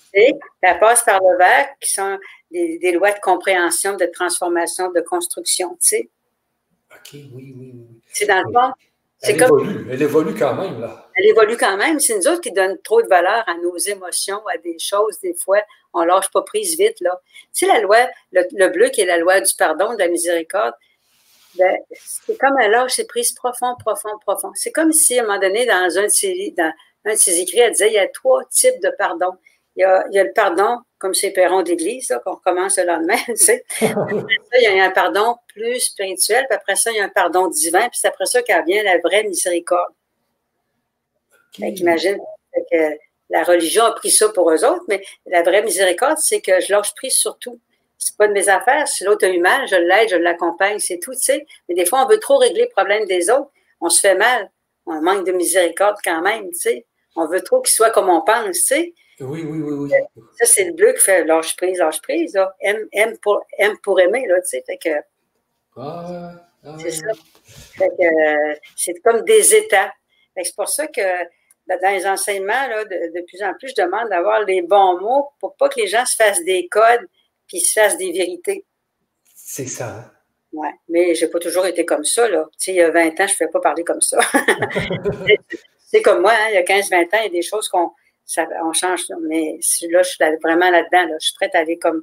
Elle 0.62 0.78
passe 0.78 1.02
par 1.05 1.20
le 1.20 1.36
vert, 1.38 1.68
qui 1.80 1.93
sont 1.93 2.18
des, 2.51 2.78
des, 2.78 2.93
lois 2.93 3.12
de 3.12 3.20
compréhension, 3.20 3.97
de 3.97 4.06
transformation, 4.06 4.90
de 4.90 5.01
construction, 5.01 5.70
tu 5.82 5.88
sais. 5.88 6.10
OK, 6.90 7.10
oui, 7.12 7.30
oui, 7.34 7.72
oui. 7.74 8.01
C'est 8.12 8.26
dans 8.26 8.43
le 8.43 8.52
fond, 8.52 8.72
elle, 9.22 9.43
évolue. 9.43 9.86
elle 9.90 10.02
évolue 10.02 10.34
quand 10.34 10.55
même, 10.55 10.80
là. 10.80 11.09
Elle 11.16 11.26
évolue 11.26 11.56
quand 11.56 11.76
même. 11.76 11.98
C'est 12.01 12.16
nous 12.16 12.28
autres 12.28 12.40
qui 12.40 12.52
donnons 12.52 12.76
trop 12.82 13.02
de 13.02 13.09
valeur 13.09 13.44
à 13.48 13.55
nos 13.56 13.76
émotions, 13.76 14.47
à 14.47 14.59
des 14.59 14.78
choses, 14.78 15.18
des 15.20 15.34
fois. 15.34 15.60
On 15.94 16.05
lâche 16.05 16.30
pas 16.30 16.43
prise 16.43 16.78
vite, 16.78 17.01
là. 17.01 17.20
Tu 17.55 17.66
sais, 17.66 17.66
la 17.66 17.80
loi, 17.80 17.98
le, 18.32 18.68
bleu 18.68 18.88
qui 18.88 19.01
est 19.01 19.06
la 19.06 19.18
loi 19.18 19.40
du 19.40 19.52
pardon, 19.56 19.94
de 19.94 19.98
la 19.98 20.09
miséricorde, 20.09 20.74
ben, 21.56 21.74
c'est 21.93 22.38
comme 22.38 22.56
un 22.59 22.68
lâche 22.68 23.02
prise 23.06 23.32
profond, 23.32 23.74
profond, 23.78 24.18
profond. 24.20 24.51
C'est 24.55 24.72
comme 24.72 24.93
si, 24.93 25.18
à 25.18 25.22
un 25.22 25.26
moment 25.26 25.40
donné, 25.40 25.64
dans 25.64 25.98
un 25.98 26.05
de 26.05 26.09
ses, 26.09 26.55
dans 26.56 26.72
un 27.06 27.12
de 27.12 27.18
ses 27.18 27.40
écrits, 27.40 27.60
elle 27.60 27.72
disait, 27.72 27.88
il 27.88 27.94
y 27.94 27.98
a 27.98 28.09
trois 28.09 28.44
types 28.44 28.80
de 28.82 28.93
pardon. 28.98 29.32
Il 29.77 29.82
y 29.82 29.85
a, 29.85 30.07
il 30.11 30.16
y 30.16 30.19
a 30.19 30.24
le 30.24 30.32
pardon 30.32 30.78
comme 30.98 31.15
c'est 31.15 31.31
Perron 31.31 31.62
d'Église, 31.62 32.19
qu'on 32.24 32.35
recommence 32.35 32.78
le 32.78 32.85
lendemain, 32.85 33.19
tu 33.27 33.36
sais. 33.36 33.65
après 33.82 34.24
ça, 34.51 34.59
il 34.59 34.62
y 34.62 34.81
a 34.81 34.85
un 34.85 34.90
pardon 34.90 35.36
plus 35.48 35.81
spirituel, 35.81 36.47
puis 36.48 36.57
après 36.57 36.77
ça, 36.77 36.90
il 36.90 36.97
y 36.97 37.01
a 37.01 37.05
un 37.05 37.11
pardon 37.11 37.48
divin, 37.48 37.89
puis 37.89 37.98
c'est 38.01 38.09
après 38.09 38.27
ça 38.27 38.43
qu'elle 38.43 38.65
vient 38.65 38.82
la 38.82 38.98
vraie 38.98 39.24
miséricorde. 39.24 39.93
Okay. 41.53 41.74
Imagine 41.81 42.19
que 42.70 42.98
la 43.28 43.43
religion 43.43 43.85
a 43.85 43.93
pris 43.93 44.11
ça 44.11 44.28
pour 44.31 44.51
eux 44.51 44.65
autres, 44.65 44.85
mais 44.89 45.03
la 45.27 45.43
vraie 45.43 45.62
miséricorde, 45.62 46.19
c'est 46.19 46.40
que 46.40 46.61
je 46.61 46.73
lâche 46.73 46.94
prise 46.94 47.16
sur 47.16 47.39
tout. 47.39 47.61
C'est 47.98 48.16
pas 48.16 48.28
de 48.28 48.32
mes 48.32 48.48
affaires. 48.48 48.86
Si 48.86 49.05
l'autre 49.05 49.27
a 49.27 49.31
eu 49.31 49.40
mal, 49.40 49.66
je 49.66 49.74
l'aide, 49.74 50.11
je 50.11 50.16
l'accompagne, 50.16 50.78
c'est 50.78 50.98
tout, 50.98 51.15
tu 51.15 51.20
sais. 51.20 51.47
Mais 51.69 51.74
des 51.74 51.86
fois, 51.86 52.05
on 52.05 52.09
veut 52.09 52.20
trop 52.20 52.36
régler 52.36 52.62
le 52.62 52.69
problème 52.69 53.07
des 53.07 53.31
autres. 53.31 53.51
On 53.81 53.89
se 53.89 54.01
fait 54.01 54.15
mal. 54.15 54.51
On 54.85 55.01
manque 55.01 55.27
de 55.27 55.32
miséricorde 55.32 55.97
quand 56.05 56.20
même, 56.20 56.51
tu 56.51 56.59
sais. 56.59 56.86
On 57.16 57.27
veut 57.27 57.40
trop 57.40 57.62
qu'il 57.62 57.73
soit 57.73 57.90
comme 57.90 58.11
on 58.11 58.20
pense, 58.20 58.57
tu 58.57 58.62
sais. 58.62 58.94
Oui, 59.20 59.44
oui, 59.44 59.60
oui, 59.60 59.72
oui. 59.72 60.22
Ça, 60.38 60.44
c'est 60.44 60.64
le 60.64 60.72
bleu 60.72 60.93
qui 60.93 61.01
fait 61.01 61.24
lâche 61.24 61.56
prise, 61.56 61.78
lâche 61.78 62.02
prise. 62.02 62.34
Là. 62.34 62.55
Aime, 62.60 63.16
pour, 63.22 63.44
aime 63.59 63.78
pour 63.78 63.98
aimer, 63.98 64.26
là, 64.26 64.40
tu 64.43 64.48
sais. 64.48 64.64
Fait 64.66 64.76
que, 64.76 64.90
ah, 65.76 66.32
ah, 66.64 66.76
c'est 66.78 66.90
ça. 66.90 67.06
Fait 67.78 67.88
que, 67.88 68.05
euh, 68.05 68.55
c'est 68.76 68.94
comme 69.02 69.22
des 69.22 69.55
états. 69.55 69.93
c'est 70.36 70.55
pour 70.55 70.68
ça 70.68 70.86
que 70.86 71.01
dans 71.66 71.94
les 71.94 72.06
enseignements, 72.06 72.68
là, 72.68 72.84
de, 72.84 73.24
plus 73.26 73.43
en 73.43 73.55
plus, 73.55 73.70
je 73.76 73.82
demande 73.82 74.09
d'avoir 74.10 74.43
les 74.44 74.62
bons 74.62 75.01
mots 75.01 75.28
pour 75.40 75.56
pas 75.56 75.68
que 75.68 75.80
les 75.80 75.86
gens 75.86 76.05
se 76.05 76.16
fassent 76.16 76.44
des 76.44 76.68
codes 76.68 77.06
puis 77.48 77.60
se 77.60 77.80
fassent 77.80 77.97
des 77.97 78.12
vérités. 78.12 78.64
C'est 79.34 79.66
ça. 79.66 79.88
Hein. 79.88 80.12
Oui, 80.52 80.68
mais 80.88 81.14
j'ai 81.14 81.28
pas 81.28 81.38
toujours 81.38 81.66
été 81.66 81.84
comme 81.84 82.05
ça. 82.05 82.28
Là. 82.28 82.47
Tu 82.52 82.64
sais, 82.64 82.72
il 82.72 82.76
y 82.76 82.82
a 82.82 82.90
20 82.90 83.09
ans, 83.09 83.12
je 83.18 83.22
ne 83.22 83.36
pouvais 83.36 83.51
pas 83.51 83.60
parler 83.60 83.84
comme 83.84 84.01
ça. 84.01 84.18
c'est 85.86 86.02
comme 86.02 86.22
moi, 86.22 86.32
hein, 86.32 86.48
il 86.51 86.55
y 86.55 86.59
a 86.59 86.62
15-20 86.62 87.05
ans, 87.05 87.09
il 87.12 87.22
y 87.24 87.26
a 87.26 87.28
des 87.28 87.43
choses 87.43 87.68
qu'on 87.68 87.90
on 88.62 88.73
change. 88.73 89.05
Mais 89.23 89.59
là, 89.90 90.03
je 90.03 90.09
suis 90.09 90.24
vraiment 90.43 90.70
là-dedans. 90.70 91.16
Je 91.20 91.27
suis 91.27 91.35
prête 91.35 91.55
à 91.55 91.61
aller 91.61 91.78
comme 91.78 92.03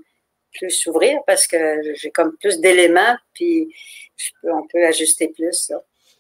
plus 0.53 0.71
s'ouvrir 0.71 1.19
parce 1.25 1.47
que 1.47 1.81
j'ai 1.95 2.11
comme 2.11 2.35
plus 2.37 2.59
d'éléments, 2.59 3.17
puis 3.33 3.73
on 4.43 4.65
peut 4.67 4.85
ajuster 4.85 5.29
plus. 5.29 5.71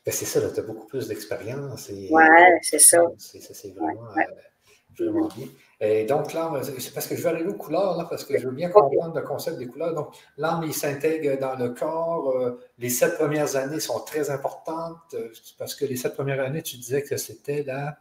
Ben, 0.05 0.11
c'est 0.11 0.25
ça, 0.25 0.41
tu 0.49 0.59
as 0.59 0.63
beaucoup 0.63 0.87
plus 0.87 1.07
d'expérience. 1.07 1.89
Oui, 1.89 2.23
c'est 2.61 2.79
ça. 2.79 3.01
C'est 3.17 3.73
vraiment, 3.73 4.09
euh, 4.17 4.99
vraiment 4.99 5.27
bien. 5.35 5.47
Et 5.79 6.05
donc, 6.05 6.33
là, 6.33 6.51
c'est 6.79 6.93
parce 6.93 7.07
que 7.07 7.15
je 7.15 7.23
vais 7.23 7.29
aller 7.29 7.45
aux 7.45 7.55
couleurs, 7.55 7.97
là, 7.97 8.05
parce 8.09 8.23
que 8.23 8.37
je 8.37 8.47
veux 8.47 8.53
bien 8.53 8.69
comprendre 8.69 9.15
le 9.15 9.21
concept 9.21 9.57
des 9.57 9.67
couleurs. 9.67 9.93
Donc, 9.93 10.15
l'âme, 10.37 10.63
il 10.65 10.73
s'intègre 10.73 11.37
dans 11.39 11.55
le 11.55 11.69
corps. 11.69 12.29
Euh, 12.31 12.59
les 12.77 12.89
sept 12.89 13.15
premières 13.15 13.55
années 13.55 13.79
sont 13.79 13.99
très 13.99 14.29
importantes 14.29 15.13
euh, 15.13 15.29
parce 15.57 15.75
que 15.75 15.85
les 15.85 15.95
sept 15.95 16.13
premières 16.13 16.39
années, 16.39 16.61
tu 16.61 16.77
disais 16.77 17.01
que 17.01 17.17
c'était 17.17 17.63
là 17.63 17.97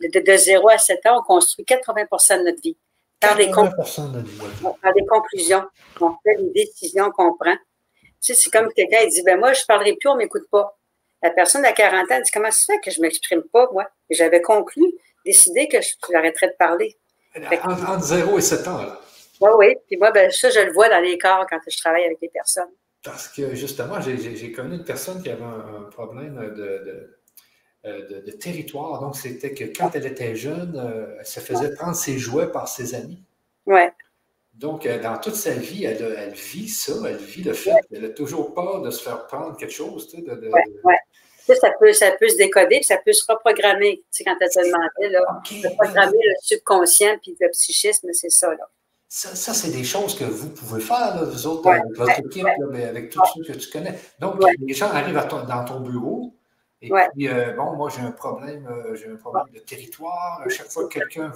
de, 0.00 0.36
0 0.36 0.68
à 0.68 0.78
7 0.78 1.06
ans, 1.06 1.20
on 1.20 1.22
construit 1.22 1.64
80% 1.64 2.38
de 2.38 2.44
notre 2.44 2.60
vie. 2.60 2.76
Par 3.20 3.36
des, 3.36 3.46
des 3.46 5.06
conclusions, 5.06 5.64
on 6.00 6.10
fait 6.22 6.36
des 6.36 6.50
décisions 6.50 7.10
qu'on 7.10 7.34
prend. 7.34 7.56
Tu 8.02 8.10
sais, 8.20 8.34
c'est 8.34 8.50
comme 8.50 8.70
quelqu'un 8.72 9.06
dit, 9.06 9.22
ben 9.22 9.38
moi, 9.38 9.52
je 9.52 9.60
ne 9.60 9.66
parlerai 9.66 9.96
plus, 9.96 10.08
on 10.08 10.14
ne 10.14 10.18
m'écoute 10.18 10.48
pas. 10.50 10.76
La 11.22 11.30
personne 11.30 11.64
à 11.64 11.72
40 11.72 12.10
ans 12.10 12.20
dit, 12.20 12.30
comment 12.32 12.50
ça 12.50 12.74
fait 12.74 12.80
que 12.80 12.90
je 12.90 12.98
ne 12.98 13.02
m'exprime 13.02 13.42
pas, 13.44 13.68
moi? 13.72 13.86
Et 14.10 14.14
j'avais 14.14 14.42
conclu, 14.42 14.82
décidé 15.24 15.68
que 15.68 15.78
j'arrêterais 16.10 16.48
de 16.48 16.56
parler. 16.58 16.98
Entre 17.36 18.02
0 18.02 18.38
et 18.38 18.42
7 18.42 18.68
ans, 18.68 18.82
là. 18.82 19.00
Oui, 19.40 19.50
oui. 19.56 19.76
Puis 19.86 19.96
moi, 19.96 20.10
ben, 20.10 20.30
ça, 20.30 20.50
je 20.50 20.60
le 20.60 20.72
vois 20.72 20.88
dans 20.88 21.00
les 21.00 21.18
corps 21.18 21.46
quand 21.48 21.58
je 21.66 21.76
travaille 21.78 22.04
avec 22.04 22.18
les 22.20 22.28
personnes. 22.28 22.70
Parce 23.02 23.28
que 23.28 23.54
justement, 23.54 24.00
j'ai 24.00 24.52
connu 24.52 24.76
une 24.76 24.84
personne 24.84 25.22
qui 25.22 25.30
avait 25.30 25.42
un, 25.42 25.82
problème 25.90 26.54
de 26.54 27.18
de, 27.84 28.30
territoire. 28.30 29.00
Donc, 29.00 29.16
c'était 29.16 29.52
que 29.52 29.64
quand 29.64 29.90
elle 29.94 30.06
était 30.06 30.34
jeune, 30.34 30.74
euh, 30.76 31.16
elle 31.18 31.26
se 31.26 31.40
faisait 31.40 31.74
prendre 31.74 31.94
ses 31.94 32.18
jouets 32.18 32.50
par 32.50 32.68
ses 32.68 32.94
amis. 32.94 33.22
Ouais. 33.66 33.92
Donc, 34.54 34.86
euh, 34.86 35.00
dans 35.00 35.18
toute 35.18 35.34
sa 35.34 35.50
vie, 35.50 35.84
elle, 35.84 36.02
elle, 36.16 36.32
vit 36.32 36.68
ça, 36.68 36.92
elle 37.06 37.16
vit 37.16 37.42
le 37.42 37.52
fait 37.52 37.74
qu'elle 37.90 38.04
a 38.04 38.08
toujours 38.10 38.54
peur 38.54 38.82
de 38.82 38.90
se 38.90 39.02
faire 39.02 39.26
prendre 39.26 39.56
quelque 39.56 39.72
chose. 39.72 40.08
Tu 40.08 40.16
sais, 40.16 40.22
de, 40.22 40.48
ouais, 40.48 40.98
Ça, 41.38 41.70
peut, 41.78 41.92
ça 41.92 42.12
peut 42.12 42.28
se 42.28 42.36
décoder, 42.36 42.76
puis 42.76 42.84
ça 42.84 42.98
peut 43.04 43.12
se 43.12 43.24
reprogrammer. 43.30 43.96
Tu 43.96 44.04
sais, 44.10 44.24
quand 44.24 44.36
elle 44.40 44.50
se 44.50 44.60
demandait, 44.60 45.08
là, 45.10 45.20
reprogrammer 45.68 46.18
le 46.22 46.34
subconscient 46.40 47.18
puis 47.20 47.36
le 47.38 47.50
psychisme, 47.50 48.08
c'est 48.12 48.30
ça. 48.30 48.50
Là. 48.50 48.68
Ça, 49.08 49.34
ça 49.34 49.52
c'est 49.54 49.70
des 49.70 49.84
choses 49.84 50.16
que 50.16 50.24
vous 50.24 50.50
pouvez 50.50 50.80
faire, 50.80 51.16
là, 51.16 51.24
vous 51.24 51.46
autres, 51.46 51.68
avec 51.68 51.84
votre 51.96 52.18
équipe, 52.20 52.46
avec 52.72 53.10
tous 53.10 53.20
ceux 53.34 53.52
que 53.52 53.58
tu 53.58 53.70
connais. 53.70 53.98
Donc, 54.20 54.40
les 54.58 54.74
gens 54.74 54.90
arrivent 54.90 55.20
dans 55.30 55.64
ton 55.64 55.80
bureau, 55.80 56.32
et 56.86 56.90
puis, 57.14 57.28
euh, 57.28 57.52
bon, 57.52 57.72
moi, 57.76 57.88
j'ai 57.88 58.02
un 58.02 58.10
problème, 58.10 58.66
euh, 58.66 58.94
j'ai 58.94 59.08
un 59.08 59.16
problème 59.16 59.46
de 59.54 59.60
territoire. 59.60 60.42
À 60.44 60.48
chaque 60.48 60.70
fois 60.70 60.86
que 60.86 60.98
quelqu'un 60.98 61.32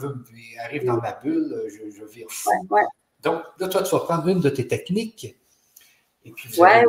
arrive 0.65 0.85
dans 0.85 0.99
ma 0.99 1.13
bulle, 1.13 1.53
euh, 1.53 1.69
je, 1.69 1.91
je 1.91 2.05
vire 2.05 2.27
fou. 2.29 2.51
Donc, 3.21 3.43
là, 3.59 3.69
toi, 3.69 3.83
tu 3.83 3.91
vas 3.91 4.01
prendre 4.01 4.29
une 4.29 4.41
de 4.41 4.51
tes 4.51 4.69
techniques. 4.69 5.37
Et 6.25 6.31
puis, 6.33 6.61
ouais. 6.61 6.85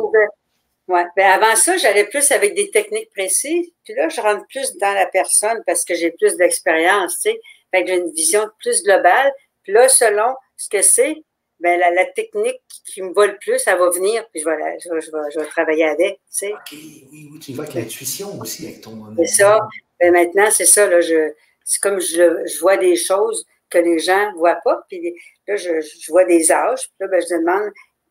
Ben, 0.88 1.08
avant 1.18 1.54
ça, 1.54 1.76
j'allais 1.76 2.04
plus 2.04 2.30
avec 2.32 2.54
des 2.54 2.70
techniques 2.70 3.10
précises. 3.10 3.68
Puis 3.84 3.94
là, 3.94 4.08
je 4.08 4.20
rentre 4.20 4.44
plus 4.48 4.76
dans 4.78 4.92
la 4.92 5.06
personne 5.06 5.62
parce 5.64 5.84
que 5.84 5.94
j'ai 5.94 6.10
plus 6.10 6.36
d'expérience, 6.36 7.14
tu 7.20 7.30
sais. 7.30 7.40
Fait 7.70 7.84
que 7.84 7.88
j'ai 7.88 7.98
une 7.98 8.12
vision 8.12 8.48
plus 8.58 8.82
globale. 8.82 9.32
Puis 9.62 9.72
là, 9.72 9.88
selon 9.88 10.34
ce 10.56 10.68
que 10.68 10.82
c'est, 10.82 11.22
ben, 11.60 11.78
la, 11.78 12.06
technique 12.06 12.60
qui 12.86 13.02
me 13.02 13.12
va 13.12 13.26
le 13.26 13.36
plus, 13.36 13.58
ça 13.58 13.76
va 13.76 13.90
venir, 13.90 14.26
puis 14.30 14.40
je 14.40 14.48
vais, 14.48 14.78
je 14.80 15.38
vais, 15.38 15.46
travailler 15.46 15.84
avec. 15.84 16.14
Tu 16.14 16.20
sais. 16.30 16.54
Oui, 16.72 17.28
oui, 17.32 17.38
tu 17.38 17.52
vas 17.52 17.64
avec 17.64 17.74
l'intuition 17.74 18.38
aussi, 18.40 18.66
avec 18.66 18.80
ton. 18.80 19.14
C'est 19.18 19.26
ça. 19.26 19.60
Ben, 20.00 20.12
maintenant, 20.12 20.50
c'est 20.50 20.66
ça, 20.66 20.86
là, 20.86 21.00
je, 21.00 21.32
c'est 21.64 21.80
comme 21.80 22.00
je, 22.00 22.46
je, 22.46 22.60
vois 22.60 22.78
des 22.78 22.96
choses 22.96 23.44
que 23.68 23.78
les 23.78 23.98
gens 23.98 24.32
ne 24.32 24.36
voient 24.36 24.58
pas, 24.64 24.84
puis 24.88 25.14
là, 25.46 25.56
je, 25.56 25.80
je 25.80 26.10
vois 26.10 26.24
des 26.24 26.50
âges, 26.50 26.88
puis 26.88 26.96
là, 27.00 27.08
ben, 27.08 27.20
je 27.20 27.34
demande 27.34 27.70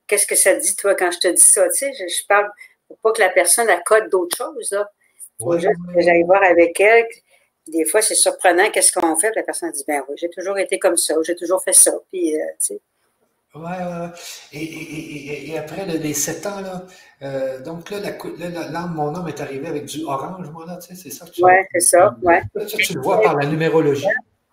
qu'est-ce 0.10 0.28
que 0.28 0.36
ça 0.36 0.56
dit, 0.56 0.76
toi, 0.76 0.96
quand 0.96 1.12
je 1.12 1.20
te 1.20 1.28
dis 1.28 1.42
ça, 1.42 1.68
tu 1.70 1.78
sais, 1.78 1.94
je, 1.94 2.26
parle 2.28 2.50
pour 2.88 2.98
pas 3.00 3.12
que 3.14 3.22
la 3.22 3.30
personne 3.30 3.70
accode 3.70 4.10
d'autres 4.10 4.36
choses, 4.36 4.72
là. 4.72 4.90
Faut 5.40 5.58
juste 5.58 5.72
que 5.96 6.02
j'aille 6.02 6.24
voir 6.24 6.44
avec 6.44 6.78
elle 6.82 7.08
Des 7.68 7.86
fois, 7.86 8.02
c'est 8.02 8.16
surprenant 8.16 8.70
qu'est-ce 8.72 8.92
qu'on 8.92 9.16
fait. 9.16 9.34
la 9.36 9.44
personne 9.44 9.72
dit, 9.72 9.86
ben 9.88 10.04
oui, 10.10 10.16
j'ai 10.18 10.30
toujours 10.30 10.58
été 10.58 10.78
comme 10.78 10.98
ça, 10.98 11.16
j'ai 11.24 11.36
toujours 11.36 11.64
fait 11.64 11.74
ça. 11.74 11.94
Puis, 12.12 12.36
euh, 12.36 12.46
tu 12.60 12.76
sais. 12.76 12.82
Ouais, 13.56 13.64
ouais. 13.64 14.10
Et, 14.54 14.64
et, 14.64 15.50
et, 15.50 15.58
après 15.58 15.84
les 15.86 16.14
sept 16.14 16.46
ans, 16.46 16.62
là, 16.62 16.86
euh, 17.24 17.60
donc 17.62 17.90
là, 17.90 17.98
l'âme, 18.00 18.94
mon 18.94 19.16
homme 19.16 19.28
est 19.28 19.42
arrivé 19.42 19.68
avec 19.68 19.86
du 19.86 20.04
orange, 20.04 20.50
moi, 20.52 20.66
là, 20.68 20.78
tu 20.78 20.96
sais, 20.96 21.02
c'est 21.02 21.10
ça 21.10 21.26
que 21.26 21.32
tu 21.32 21.44
Oui, 21.44 21.54
c'est 21.72 21.80
ça, 21.80 22.16
ouais. 22.22 22.42
Ça, 22.56 22.66
tu 22.78 22.94
le 22.94 23.02
vois 23.02 23.20
par 23.22 23.36
la 23.36 23.48
numérologie. 23.48 24.06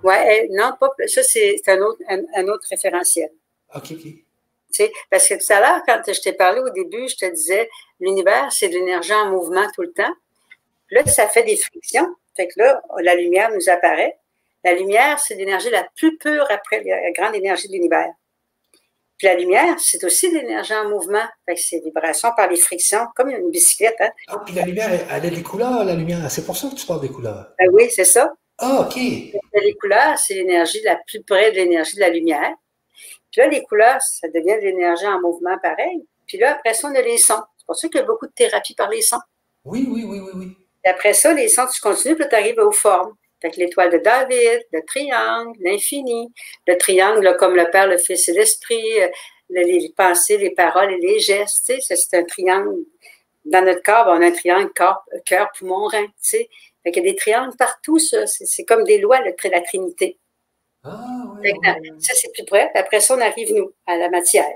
Oui, 0.03 0.15
eh, 0.27 0.49
non, 0.51 0.73
pas, 0.81 0.89
ça, 1.07 1.23
c'est 1.23 1.61
un 1.67 1.81
autre, 1.83 2.01
un, 2.09 2.49
autre 2.49 2.67
référentiel. 2.71 3.31
OK, 3.75 3.93
OK. 3.93 4.03
Tu 4.03 4.23
sais, 4.71 4.93
parce 5.11 5.29
que 5.29 5.35
tout 5.35 5.53
à 5.53 5.61
l'heure, 5.61 5.83
quand 5.87 6.01
je 6.11 6.21
t'ai 6.21 6.33
parlé 6.33 6.61
au 6.61 6.71
début, 6.71 7.07
je 7.09 7.17
te 7.17 7.31
disais, 7.31 7.69
l'univers, 8.01 8.51
c'est 8.51 8.69
de 8.69 8.75
l'énergie 8.75 9.13
en 9.13 9.31
mouvement 9.31 9.67
tout 9.75 9.83
le 9.83 9.93
temps. 9.93 10.15
Là, 10.91 11.05
ça 11.05 11.29
fait 11.29 11.43
des 11.43 11.57
frictions. 11.57 12.15
Fait 12.35 12.49
que 12.49 12.55
là, 12.61 12.83
la 13.03 13.15
lumière 13.15 13.51
nous 13.55 13.69
apparaît. 13.69 14.17
La 14.65 14.73
lumière, 14.73 15.19
c'est 15.19 15.35
l'énergie 15.35 15.71
la 15.71 15.87
plus 15.97 16.17
pure 16.17 16.47
après 16.51 16.83
la 16.83 17.11
grande 17.13 17.35
énergie 17.35 17.69
de 17.69 17.75
l'univers. 17.75 18.13
Puis 19.19 19.29
la 19.29 19.35
lumière, 19.35 19.77
c'est 19.79 20.03
aussi 20.05 20.31
de 20.31 20.37
l'énergie 20.37 20.75
en 20.75 20.89
mouvement. 20.89 21.25
C'est 21.57 21.83
vibration 21.83 22.31
par 22.37 22.49
les 22.51 22.57
frictions, 22.57 23.07
comme 23.15 23.31
une 23.31 23.51
bicyclette. 23.51 23.97
Hein? 24.01 24.11
Ah, 24.29 24.43
puis 24.45 24.55
la 24.55 24.63
lumière, 24.63 24.91
elle 24.93 25.27
a 25.27 25.31
des 25.31 25.43
couleurs, 25.43 25.85
la 25.85 25.95
lumière. 25.95 26.31
C'est 26.31 26.45
pour 26.45 26.57
ça 26.57 26.69
que 26.69 26.75
tu 26.75 26.87
parles 26.87 27.01
des 27.01 27.09
couleurs. 27.09 27.53
Ben 27.59 27.69
oui, 27.73 27.89
c'est 27.91 28.05
ça. 28.05 28.35
Ah, 28.59 28.87
OK. 28.87 28.97
Les 28.97 29.75
couleurs, 29.81 30.19
c'est 30.19 30.35
l'énergie 30.35 30.83
la 30.83 30.97
plus 31.07 31.23
près 31.23 31.51
de 31.51 31.57
l'énergie 31.57 31.97
de 31.97 32.01
la 32.01 32.11
lumière. 32.11 32.53
Puis 33.31 33.41
là, 33.41 33.49
les 33.49 33.63
couleurs, 33.63 34.01
ça 34.03 34.29
devient 34.29 34.57
de 34.57 34.67
l'énergie 34.67 35.07
en 35.07 35.21
mouvement 35.21 35.57
pareil. 35.63 36.07
Puis 36.27 36.39
là, 36.39 36.53
après 36.53 36.75
ça, 36.75 36.89
on 36.89 36.95
a 36.95 37.01
les 37.01 37.19
sons. 37.19 37.43
C'est 37.57 37.67
pour 37.67 37.77
ça 37.77 37.89
qu'il 37.89 38.01
y 38.01 38.03
a 38.03 38.07
beaucoup 38.07 38.27
de 38.27 38.33
thérapie 38.33 38.75
par 38.75 38.91
les 38.91 39.03
sons. 39.03 39.21
Oui, 39.65 39.87
oui, 39.91 40.05
oui, 40.07 40.21
oui, 40.21 40.31
oui. 40.35 40.57
Et 40.85 40.89
après 40.89 41.15
ça, 41.15 41.33
les 41.33 41.49
sons, 41.49 41.67
tu 41.73 41.81
continues, 41.81 42.17
puis 42.17 42.27
tu 42.29 42.35
arrives 42.35 42.59
aux 42.59 42.73
formes. 42.73 43.15
Fait 43.41 43.51
que 43.51 43.61
l'étoile 43.61 43.91
de 43.91 43.99
David, 43.99 44.65
le 44.73 44.83
triangle, 44.87 45.57
l'infini, 45.61 46.33
le 46.67 46.77
triangle 46.79 47.37
comme 47.39 47.55
le 47.55 47.71
Père, 47.71 47.87
le 47.87 47.99
Fils 47.99 48.29
et 48.29 48.33
l'Esprit, 48.33 49.03
euh, 49.03 49.09
les 49.51 49.93
pensées, 49.97 50.39
les 50.39 50.51
paroles 50.51 50.93
et 50.93 50.99
les 50.99 51.19
gestes, 51.19 51.67
tu 51.67 51.81
sais, 51.81 51.97
c'est 51.97 52.17
un 52.17 52.25
triangle. 52.25 52.85
Dans 53.45 53.65
notre 53.65 53.83
corps, 53.83 54.07
on 54.09 54.21
a 54.23 54.27
un 54.27 54.33
triangle 54.33 54.73
corps, 54.75 55.05
cœur, 55.25 55.49
poumon, 55.57 55.87
rein, 55.87 56.07
tu 56.07 56.13
sais. 56.19 56.49
Fait 56.83 56.91
qu'il 56.93 57.05
y 57.05 57.09
a 57.09 57.13
des 57.13 57.17
triangles 57.17 57.57
partout, 57.57 57.99
ça. 57.99 58.27
C'est 58.27 58.65
comme 58.65 58.85
des 58.85 58.99
lois, 58.99 59.21
le, 59.21 59.35
la 59.51 59.61
Trinité. 59.61 60.19
Ah, 60.83 61.35
Ça, 61.99 62.15
c'est 62.15 62.33
plus 62.33 62.45
près. 62.45 62.71
Après 62.75 63.01
ça, 63.01 63.15
on 63.17 63.21
arrive, 63.21 63.53
nous, 63.55 63.73
à 63.87 63.97
la 63.97 64.09
matière. 64.09 64.53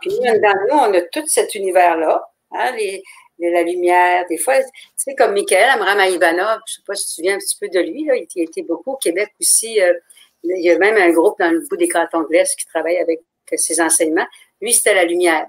Puis 0.00 0.10
nous, 0.10 0.40
dans 0.40 0.54
nous, 0.68 0.78
on 0.78 0.94
a 0.94 1.02
tout 1.02 1.26
cet 1.26 1.54
univers-là, 1.54 2.24
hein, 2.52 2.72
les, 2.76 3.02
la 3.38 3.62
lumière. 3.62 4.24
Des 4.28 4.38
fois, 4.38 4.58
tu 4.58 4.68
sais, 4.96 5.14
comme 5.14 5.32
Michael 5.32 5.70
Amram 5.70 5.98
Ivanov, 6.00 6.60
je 6.66 6.72
ne 6.72 6.76
sais 6.76 6.82
pas 6.86 6.94
si 6.94 7.04
tu 7.04 7.08
te 7.10 7.14
souviens 7.14 7.34
un 7.34 7.38
petit 7.38 7.56
peu 7.60 7.68
de 7.68 7.80
lui, 7.80 8.04
là, 8.04 8.14
il 8.16 8.42
était 8.42 8.62
beaucoup 8.62 8.92
au 8.92 8.96
Québec 8.96 9.30
aussi. 9.40 9.80
Euh, 9.80 9.94
il 10.44 10.62
y 10.62 10.70
a 10.70 10.78
même 10.78 10.96
un 10.96 11.10
groupe 11.10 11.38
dans 11.38 11.50
le 11.50 11.60
bout 11.60 11.76
des 11.76 11.88
cantons 11.88 12.22
de 12.22 12.28
l'Est 12.30 12.54
qui 12.58 12.66
travaille 12.66 12.98
avec 12.98 13.20
ses 13.56 13.80
enseignements. 13.80 14.26
Lui, 14.60 14.72
c'était 14.72 14.94
la 14.94 15.04
lumière. 15.04 15.46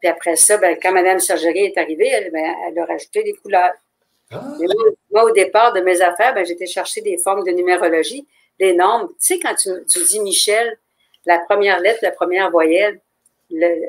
Puis 0.00 0.08
après 0.08 0.36
ça, 0.36 0.58
ben, 0.58 0.76
quand 0.82 0.92
Mme 0.92 1.20
Sergerie 1.20 1.66
est 1.66 1.78
arrivée, 1.78 2.08
elle, 2.08 2.30
ben, 2.32 2.54
elle 2.66 2.78
a 2.78 2.84
rajouté 2.84 3.22
des 3.22 3.34
couleurs. 3.34 3.72
Ah. 4.32 4.42
Moi, 5.10 5.24
au 5.24 5.30
départ 5.30 5.72
de 5.72 5.80
mes 5.80 6.00
affaires, 6.00 6.34
ben, 6.34 6.44
j'étais 6.44 6.66
chercher 6.66 7.00
des 7.00 7.18
formes 7.18 7.44
de 7.44 7.52
numérologie, 7.52 8.26
des 8.58 8.74
nombres. 8.74 9.08
Tu 9.10 9.14
sais, 9.34 9.38
quand 9.38 9.54
tu, 9.54 9.70
tu 9.86 10.04
dis 10.04 10.20
Michel, 10.20 10.78
la 11.24 11.38
première 11.38 11.80
lettre, 11.80 12.00
la 12.02 12.10
première 12.10 12.50
voyelle, 12.50 13.00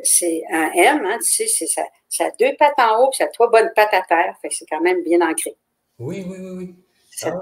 c'est 0.04 0.44
un 0.52 0.72
M, 0.74 1.06
hein, 1.06 1.18
tu 1.20 1.48
sais, 1.48 1.66
ça, 1.68 1.84
ça, 2.10 2.26
a 2.26 2.32
deux 2.32 2.56
pattes 2.58 2.74
en 2.78 3.00
haut, 3.00 3.10
puis 3.10 3.18
ça 3.18 3.26
a 3.26 3.28
trois 3.28 3.50
bonnes 3.50 3.72
pattes 3.76 3.94
à 3.94 4.02
terre. 4.02 4.36
Fait 4.42 4.50
que 4.50 4.56
c'est 4.56 4.66
quand 4.66 4.82
même 4.82 5.04
bien 5.04 5.22
ancré. 5.22 5.56
Oui, 6.00 6.26
oui, 6.28 6.38
oui, 6.40 6.52
oui. 6.58 6.76
Ah 7.24 7.40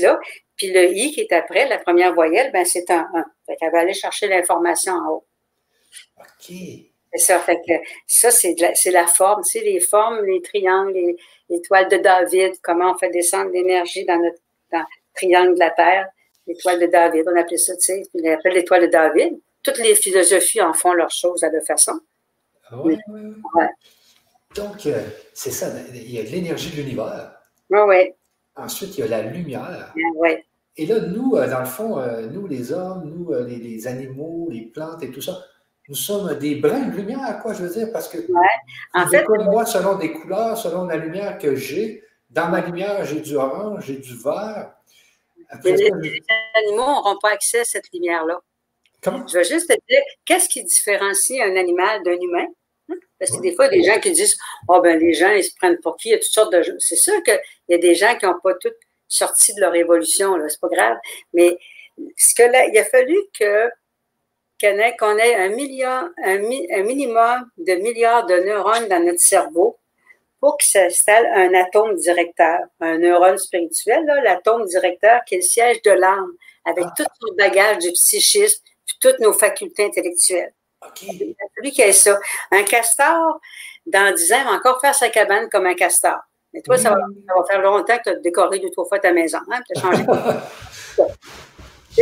là 0.00 0.20
Puis 0.56 0.72
le 0.72 0.92
I 0.92 1.12
qui 1.12 1.22
est 1.22 1.32
après, 1.32 1.68
la 1.68 1.78
première 1.78 2.14
voyelle, 2.14 2.52
ben 2.52 2.64
c'est 2.64 2.88
un 2.90 3.08
1. 3.14 3.24
Fait 3.46 3.56
qu'elle 3.56 3.72
va 3.72 3.80
aller 3.80 3.94
chercher 3.94 4.28
l'information 4.28 4.92
en 4.92 5.10
haut. 5.10 5.26
OK. 6.18 6.54
C'est 7.14 7.18
ça. 7.18 7.40
Fait 7.40 7.56
que 7.56 7.72
ça, 8.06 8.30
c'est 8.30 8.54
la, 8.60 8.72
la, 8.92 9.06
forme. 9.06 9.42
Tu 9.42 9.58
sais, 9.58 9.60
les 9.60 9.80
formes, 9.80 10.24
les 10.24 10.40
triangles, 10.40 10.92
les, 10.94 11.16
étoiles 11.50 11.88
de 11.88 11.96
David, 11.96 12.52
comment 12.62 12.92
on 12.92 12.98
fait 12.98 13.10
descendre 13.10 13.50
l'énergie 13.50 14.04
dans 14.06 14.18
notre 14.18 14.38
dans 14.70 14.84
triangle 15.14 15.54
de 15.54 15.58
la 15.58 15.70
Terre. 15.70 16.08
L'étoile 16.46 16.80
de 16.80 16.86
David, 16.86 17.24
on 17.28 17.36
appelait 17.38 17.56
ça, 17.56 17.76
tu 17.76 17.82
sais, 17.82 18.02
on 18.14 18.32
appelle 18.32 18.54
l'étoile 18.54 18.82
de 18.82 18.86
David 18.86 19.38
toutes 19.62 19.78
les 19.78 19.94
philosophies 19.94 20.60
en 20.60 20.72
font 20.72 20.92
leur 20.92 21.10
chose 21.10 21.44
à 21.44 21.50
leur 21.50 21.62
façon. 21.62 22.00
Oui, 22.72 22.98
oui, 23.08 23.20
oui. 23.54 23.64
Donc, 24.54 24.86
euh, 24.86 25.02
c'est 25.32 25.50
ça, 25.50 25.68
il 25.92 26.10
y 26.10 26.18
a 26.18 26.22
de 26.22 26.28
l'énergie 26.28 26.70
de 26.70 26.76
l'univers. 26.76 27.32
Oui, 27.70 27.80
oui. 27.86 28.12
Ensuite, 28.56 28.98
il 28.98 29.00
y 29.00 29.04
a 29.04 29.08
la 29.08 29.22
lumière. 29.22 29.94
Oui. 30.16 30.30
Et 30.76 30.86
là, 30.86 31.00
nous, 31.00 31.36
euh, 31.36 31.48
dans 31.48 31.60
le 31.60 31.66
fond, 31.66 31.98
euh, 31.98 32.26
nous, 32.26 32.46
les 32.46 32.72
hommes, 32.72 33.04
nous, 33.04 33.32
les, 33.46 33.86
animaux, 33.86 34.48
les 34.50 34.62
plantes 34.62 35.02
et 35.02 35.10
tout 35.10 35.20
ça, 35.20 35.38
nous 35.88 35.94
sommes 35.94 36.38
des 36.38 36.56
brins 36.56 36.88
de 36.88 36.96
lumière, 36.96 37.40
quoi, 37.42 37.52
je 37.52 37.64
veux 37.64 37.74
dire, 37.74 37.88
parce 37.92 38.08
que 38.08 38.18
ouais. 38.18 38.48
en 38.94 39.06
fait, 39.06 39.26
moi, 39.28 39.66
selon 39.66 39.96
des 39.96 40.12
couleurs, 40.12 40.56
selon 40.56 40.84
la 40.84 40.96
lumière 40.96 41.38
que 41.38 41.54
j'ai, 41.54 42.04
dans 42.30 42.48
ma 42.48 42.60
lumière, 42.60 43.04
j'ai 43.04 43.20
du 43.20 43.36
orange, 43.36 43.84
j'ai 43.86 43.96
du 43.96 44.16
vert. 44.16 44.72
les, 45.64 45.90
animaux 46.54 46.86
n'auront 46.86 47.18
pas 47.20 47.30
accès 47.30 47.60
à 47.60 47.64
cette 47.64 47.92
lumière-là. 47.92 48.40
Je 49.04 49.38
vais 49.38 49.44
juste 49.44 49.68
te 49.68 49.74
dire, 49.88 50.02
qu'est-ce 50.24 50.48
qui 50.48 50.62
différencie 50.62 51.40
un 51.40 51.56
animal 51.56 52.02
d'un 52.04 52.18
humain? 52.20 52.46
Hein? 52.88 52.94
Parce 53.18 53.32
que 53.32 53.40
des 53.40 53.54
fois, 53.54 53.68
des 53.68 53.82
gens 53.82 53.98
qui 53.98 54.12
disent 54.12 54.38
Oh, 54.68 54.80
ben 54.80 54.98
les 54.98 55.12
gens, 55.12 55.30
ils 55.30 55.44
se 55.44 55.54
prennent 55.56 55.80
pour 55.80 55.96
qui? 55.96 56.08
Il 56.08 56.12
y 56.12 56.14
a 56.14 56.18
toutes 56.18 56.26
sortes 56.28 56.52
de. 56.52 56.76
C'est 56.78 56.96
sûr 56.96 57.22
qu'il 57.22 57.40
y 57.68 57.74
a 57.74 57.78
des 57.78 57.94
gens 57.94 58.16
qui 58.16 58.26
n'ont 58.26 58.38
pas 58.42 58.54
toutes 58.54 58.76
sorti 59.12 59.54
de 59.54 59.60
leur 59.60 59.74
évolution, 59.74 60.36
là, 60.36 60.48
c'est 60.48 60.60
pas 60.60 60.68
grave. 60.68 60.96
Mais 61.34 61.58
ce 62.16 62.34
que 62.34 62.42
là, 62.42 62.66
il 62.66 62.78
a 62.78 62.84
fallu 62.84 63.16
que 63.38 63.70
qu'on 64.60 65.18
ait 65.18 65.34
un, 65.34 65.48
million, 65.48 66.08
un, 66.22 66.38
minimum 66.38 67.50
de 67.58 67.74
milliards 67.74 68.26
de 68.26 68.36
neurones 68.36 68.86
dans 68.86 69.04
notre 69.04 69.18
cerveau 69.18 69.76
pour 70.38 70.56
qu'il 70.56 70.70
s'installe 70.70 71.26
un 71.34 71.52
atome 71.54 71.96
directeur, 71.96 72.60
un 72.78 72.98
neurone 72.98 73.38
spirituel, 73.38 74.04
l'atome 74.22 74.64
directeur 74.66 75.24
qui 75.24 75.34
est 75.34 75.38
le 75.38 75.42
siège 75.42 75.82
de 75.82 75.90
l'âme, 75.90 76.30
avec 76.64 76.84
ah. 76.86 76.94
tout 76.96 77.04
son 77.20 77.34
bagage 77.34 77.78
du 77.78 77.90
psychisme, 77.90 78.62
toutes 79.02 79.18
nos 79.18 79.32
facultés 79.32 79.84
intellectuelles. 79.84 80.54
Okay. 80.80 81.36
Celui 81.56 81.72
qui 81.72 81.82
a 81.82 81.92
ça. 81.92 82.18
Un 82.50 82.62
castor, 82.62 83.40
dans 83.86 84.14
10 84.14 84.32
ans, 84.32 84.44
va 84.44 84.52
encore 84.52 84.80
faire 84.80 84.94
sa 84.94 85.10
cabane 85.10 85.48
comme 85.50 85.66
un 85.66 85.74
castor. 85.74 86.18
Mais 86.52 86.62
toi, 86.62 86.76
ça, 86.76 86.90
va, 86.90 86.96
faire 87.48 87.62
longtemps 87.62 87.98
que 87.98 88.02
tu 88.04 88.08
as 88.10 88.16
décoré 88.16 88.58
deux, 88.58 88.70
trois 88.70 88.86
fois 88.86 88.98
ta 88.98 89.12
maison. 89.12 89.38
Hein, 89.50 89.60
tu 89.66 89.78
as 89.78 89.82
changé. 89.82 90.04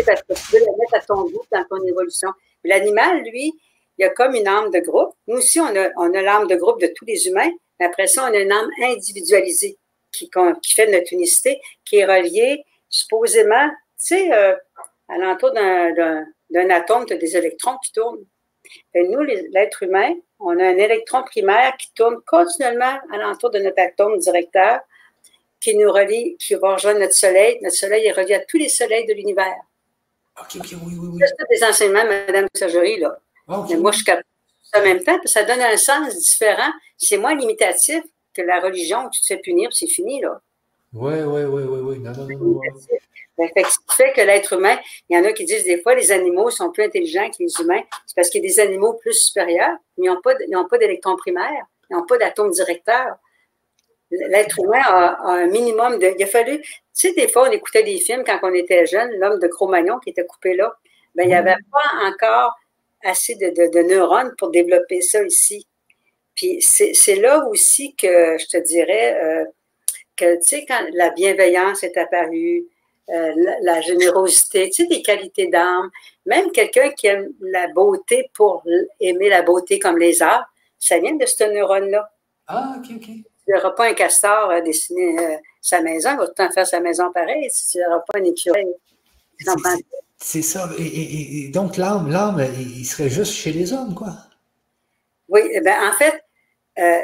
parce 0.06 0.22
que 0.22 0.34
tu 0.34 0.52
veux 0.52 0.60
la 0.60 0.72
mettre 0.78 0.94
à 0.94 1.00
ton 1.00 1.22
goût 1.22 1.44
dans 1.50 1.64
ton 1.64 1.84
évolution. 1.84 2.30
L'animal, 2.64 3.22
lui, 3.22 3.52
il 3.98 4.04
a 4.04 4.10
comme 4.10 4.34
une 4.34 4.48
âme 4.48 4.70
de 4.70 4.80
groupe. 4.80 5.14
Nous 5.26 5.38
aussi, 5.38 5.60
on 5.60 5.76
a, 5.76 5.90
on 5.96 6.12
a 6.14 6.22
l'âme 6.22 6.46
de 6.46 6.56
groupe 6.56 6.80
de 6.80 6.90
tous 6.94 7.04
les 7.04 7.26
humains, 7.26 7.50
mais 7.78 7.86
après 7.86 8.06
ça, 8.06 8.28
on 8.28 8.34
a 8.34 8.38
une 8.38 8.52
âme 8.52 8.68
individualisée 8.82 9.78
qui, 10.12 10.28
qui 10.62 10.74
fait 10.74 10.90
notre 10.90 11.12
unicité, 11.12 11.60
qui 11.84 11.98
est 11.98 12.06
reliée 12.06 12.64
supposément, 12.88 13.68
tu 13.68 14.16
sais, 14.16 14.32
euh, 14.32 14.54
à 15.08 15.18
l'entour 15.18 15.52
d'un 15.52 16.24
d'un 16.50 16.70
atome, 16.70 17.06
tu 17.06 17.14
as 17.14 17.16
des 17.16 17.36
électrons 17.36 17.76
qui 17.84 17.92
tournent. 17.92 18.24
Et 18.94 19.08
nous, 19.08 19.20
l'être 19.20 19.82
humain, 19.82 20.14
on 20.38 20.58
a 20.58 20.64
un 20.64 20.76
électron 20.76 21.22
primaire 21.22 21.76
qui 21.76 21.92
tourne 21.94 22.16
continuellement 22.26 22.98
alentour 23.12 23.50
de 23.50 23.58
notre 23.58 23.80
atome 23.80 24.18
directeur, 24.18 24.80
qui 25.60 25.76
nous 25.76 25.90
relie, 25.90 26.36
qui 26.38 26.54
va 26.54 26.74
rejoindre 26.74 27.00
notre 27.00 27.14
Soleil. 27.14 27.58
Notre 27.62 27.76
Soleil 27.76 28.06
est 28.06 28.12
relié 28.12 28.34
à 28.34 28.40
tous 28.40 28.58
les 28.58 28.68
soleils 28.68 29.06
de 29.06 29.12
l'univers. 29.12 29.60
OK, 30.40 30.56
OK, 30.56 30.66
oui, 30.72 30.94
oui, 30.98 31.08
oui. 31.12 31.20
C'est 31.20 31.58
des 31.58 31.64
enseignements, 31.64 32.04
Mme 32.04 32.46
Sergerie, 32.54 32.98
là. 32.98 33.18
Ah, 33.48 33.64
Mais 33.68 33.76
moi, 33.76 33.92
je 33.92 34.04
capte 34.04 34.24
en 34.74 34.82
même 34.82 35.02
temps, 35.02 35.18
ça 35.24 35.44
donne 35.44 35.60
un 35.60 35.76
sens 35.76 36.16
différent. 36.16 36.70
C'est 36.96 37.16
moins 37.16 37.34
limitatif 37.34 38.02
que 38.32 38.42
la 38.42 38.60
religion 38.60 39.06
où 39.06 39.10
tu 39.10 39.20
te 39.20 39.26
fais 39.26 39.38
punir, 39.38 39.68
c'est 39.72 39.88
fini, 39.88 40.20
là. 40.20 40.40
Oui, 40.92 41.14
oui, 41.14 41.42
oui, 41.44 41.62
oui, 41.62 41.80
oui. 41.80 41.98
Non, 41.98 42.12
non, 42.12 42.26
non. 42.26 42.60
Fait 43.48 43.64
ce 43.64 43.78
qui 43.78 43.96
fait 43.96 44.12
que 44.12 44.20
l'être 44.20 44.52
humain, 44.52 44.78
il 45.08 45.16
y 45.16 45.20
en 45.20 45.24
a 45.24 45.32
qui 45.32 45.44
disent 45.44 45.64
des 45.64 45.80
fois 45.80 45.94
les 45.94 46.12
animaux 46.12 46.50
sont 46.50 46.70
plus 46.70 46.84
intelligents 46.84 47.28
que 47.30 47.36
les 47.42 47.60
humains. 47.60 47.82
C'est 48.06 48.14
parce 48.14 48.30
qu'il 48.30 48.42
y 48.42 48.46
a 48.46 48.48
des 48.48 48.60
animaux 48.60 48.94
plus 48.94 49.14
supérieurs, 49.14 49.76
mais 49.96 50.06
ils 50.06 50.50
n'ont 50.50 50.68
pas 50.68 50.78
d'électrons 50.78 51.16
primaires, 51.16 51.66
ils 51.90 51.96
n'ont 51.96 52.06
pas 52.06 52.18
d'atomes 52.18 52.50
directeurs. 52.50 53.16
L'être 54.10 54.58
humain 54.58 54.82
a, 54.82 55.22
un 55.22 55.46
minimum 55.46 55.98
de. 55.98 56.14
Il 56.18 56.22
a 56.22 56.26
fallu. 56.26 56.60
Tu 56.60 56.68
sais, 56.92 57.12
des 57.12 57.28
fois, 57.28 57.48
on 57.48 57.52
écoutait 57.52 57.84
des 57.84 57.98
films 57.98 58.24
quand 58.24 58.40
on 58.42 58.52
était 58.52 58.84
jeune, 58.84 59.10
l'homme 59.18 59.38
de 59.38 59.46
Cro-Magnon 59.46 59.98
qui 60.00 60.10
était 60.10 60.26
coupé 60.26 60.54
là. 60.54 60.74
Ben, 61.14 61.24
il 61.24 61.28
n'y 61.28 61.34
avait 61.34 61.56
pas 61.70 62.08
encore 62.08 62.56
assez 63.04 63.34
de, 63.36 63.82
neurones 63.82 64.34
pour 64.36 64.50
développer 64.50 65.00
ça 65.00 65.22
ici. 65.22 65.66
Puis 66.34 66.60
c'est 66.62 67.16
là 67.16 67.46
aussi 67.46 67.94
que 67.96 68.38
je 68.38 68.46
te 68.46 68.56
dirais 68.56 69.20
euh, 69.22 69.44
que, 70.16 70.36
tu 70.36 70.42
sais, 70.42 70.64
quand 70.66 70.86
la 70.92 71.10
bienveillance 71.10 71.82
est 71.82 71.96
apparue, 71.96 72.64
euh, 73.12 73.32
la, 73.62 73.80
générosité, 73.80 74.70
tu 74.70 74.82
sais, 74.82 74.88
des 74.88 75.02
qualités 75.02 75.48
d'âme. 75.48 75.90
Même 76.26 76.50
quelqu'un 76.50 76.90
qui 76.90 77.06
aime 77.06 77.28
la 77.40 77.68
beauté 77.68 78.30
pour 78.34 78.64
aimer 79.00 79.28
la 79.28 79.42
beauté 79.42 79.78
comme 79.78 79.98
les 79.98 80.22
arts, 80.22 80.44
ça 80.78 80.98
vient 80.98 81.14
de 81.14 81.26
ce 81.26 81.44
neurone-là. 81.44 82.10
Ah, 82.46 82.74
OK, 82.76 82.90
OK. 82.96 83.02
tu 83.02 83.24
n'auras 83.48 83.70
pas 83.70 83.88
un 83.88 83.94
castor 83.94 84.50
à 84.50 84.60
dessiner 84.60 85.18
euh, 85.18 85.36
sa 85.60 85.80
maison, 85.80 86.10
il 86.12 86.16
va 86.18 86.26
tout 86.26 86.32
le 86.38 86.46
temps 86.46 86.52
faire 86.52 86.66
sa 86.66 86.80
maison 86.80 87.12
pareil. 87.12 87.48
Tu 87.70 87.78
n'auras 87.78 88.00
pas 88.00 88.18
un 88.18 88.24
écureuil, 88.24 88.66
c'est 90.18 90.42
ça. 90.42 90.68
Et, 90.78 91.48
donc, 91.48 91.76
l'âme, 91.76 92.10
l'âme, 92.10 92.46
il 92.58 92.84
serait 92.84 93.08
juste 93.08 93.32
chez 93.32 93.52
les 93.52 93.72
hommes, 93.72 93.94
quoi. 93.94 94.12
Oui, 95.28 95.40
eh 95.52 95.60
ben, 95.60 95.76
en 95.88 95.92
fait, 95.94 96.22
euh, 96.78 97.02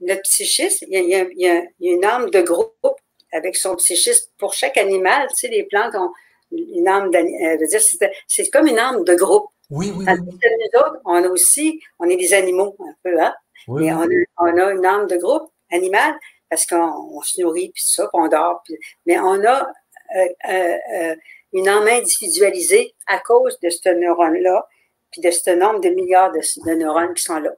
le 0.00 0.14
psychisme, 0.22 0.86
il 0.88 1.08
y, 1.08 1.48
a, 1.48 1.62
une 1.80 2.04
âme 2.04 2.30
de 2.30 2.42
groupe 2.42 3.00
avec 3.32 3.56
son 3.56 3.76
psychisme 3.76 4.30
pour 4.38 4.54
chaque 4.54 4.76
animal. 4.76 5.28
Tu 5.28 5.36
sais, 5.36 5.48
les 5.48 5.64
plantes 5.64 5.94
ont 5.94 6.12
une 6.50 6.88
âme 6.88 7.10
d'animal. 7.10 7.62
Euh, 7.62 7.78
c'est 8.26 8.50
comme 8.50 8.66
une 8.66 8.78
âme 8.78 9.04
de 9.04 9.14
groupe. 9.14 9.50
Oui, 9.70 9.92
oui. 9.94 10.04
Nous 10.06 10.80
autres, 10.80 11.00
on 11.04 11.22
a 11.22 11.28
aussi, 11.28 11.80
on 11.98 12.08
est 12.08 12.16
des 12.16 12.32
animaux 12.32 12.76
un 12.80 12.94
peu, 13.02 13.20
hein? 13.20 13.34
Mais 13.68 13.92
on, 13.92 14.00
a, 14.00 14.72
une 14.72 14.86
âme 14.86 15.06
de 15.08 15.16
groupe 15.16 15.50
animale 15.70 16.14
parce 16.48 16.64
qu'on 16.64 17.20
se 17.20 17.40
nourrit, 17.42 17.70
puis 17.74 17.82
ça, 17.84 18.04
puis 18.04 18.20
on 18.22 18.28
dort. 18.28 18.62
mais 19.04 19.18
on 19.18 19.44
a 19.44 19.70
euh, 20.16 21.14
une 21.52 21.68
âme 21.68 21.86
individualisée 21.86 22.94
à 23.06 23.18
cause 23.18 23.58
de 23.60 23.68
ce 23.68 23.90
neurone-là, 23.90 24.66
puis 25.10 25.20
de 25.20 25.30
ce 25.30 25.50
nombre 25.50 25.80
de 25.80 25.90
milliards 25.90 26.32
de, 26.32 26.74
neurones 26.74 27.14
qui 27.14 27.22
sont 27.22 27.38
là. 27.38 27.50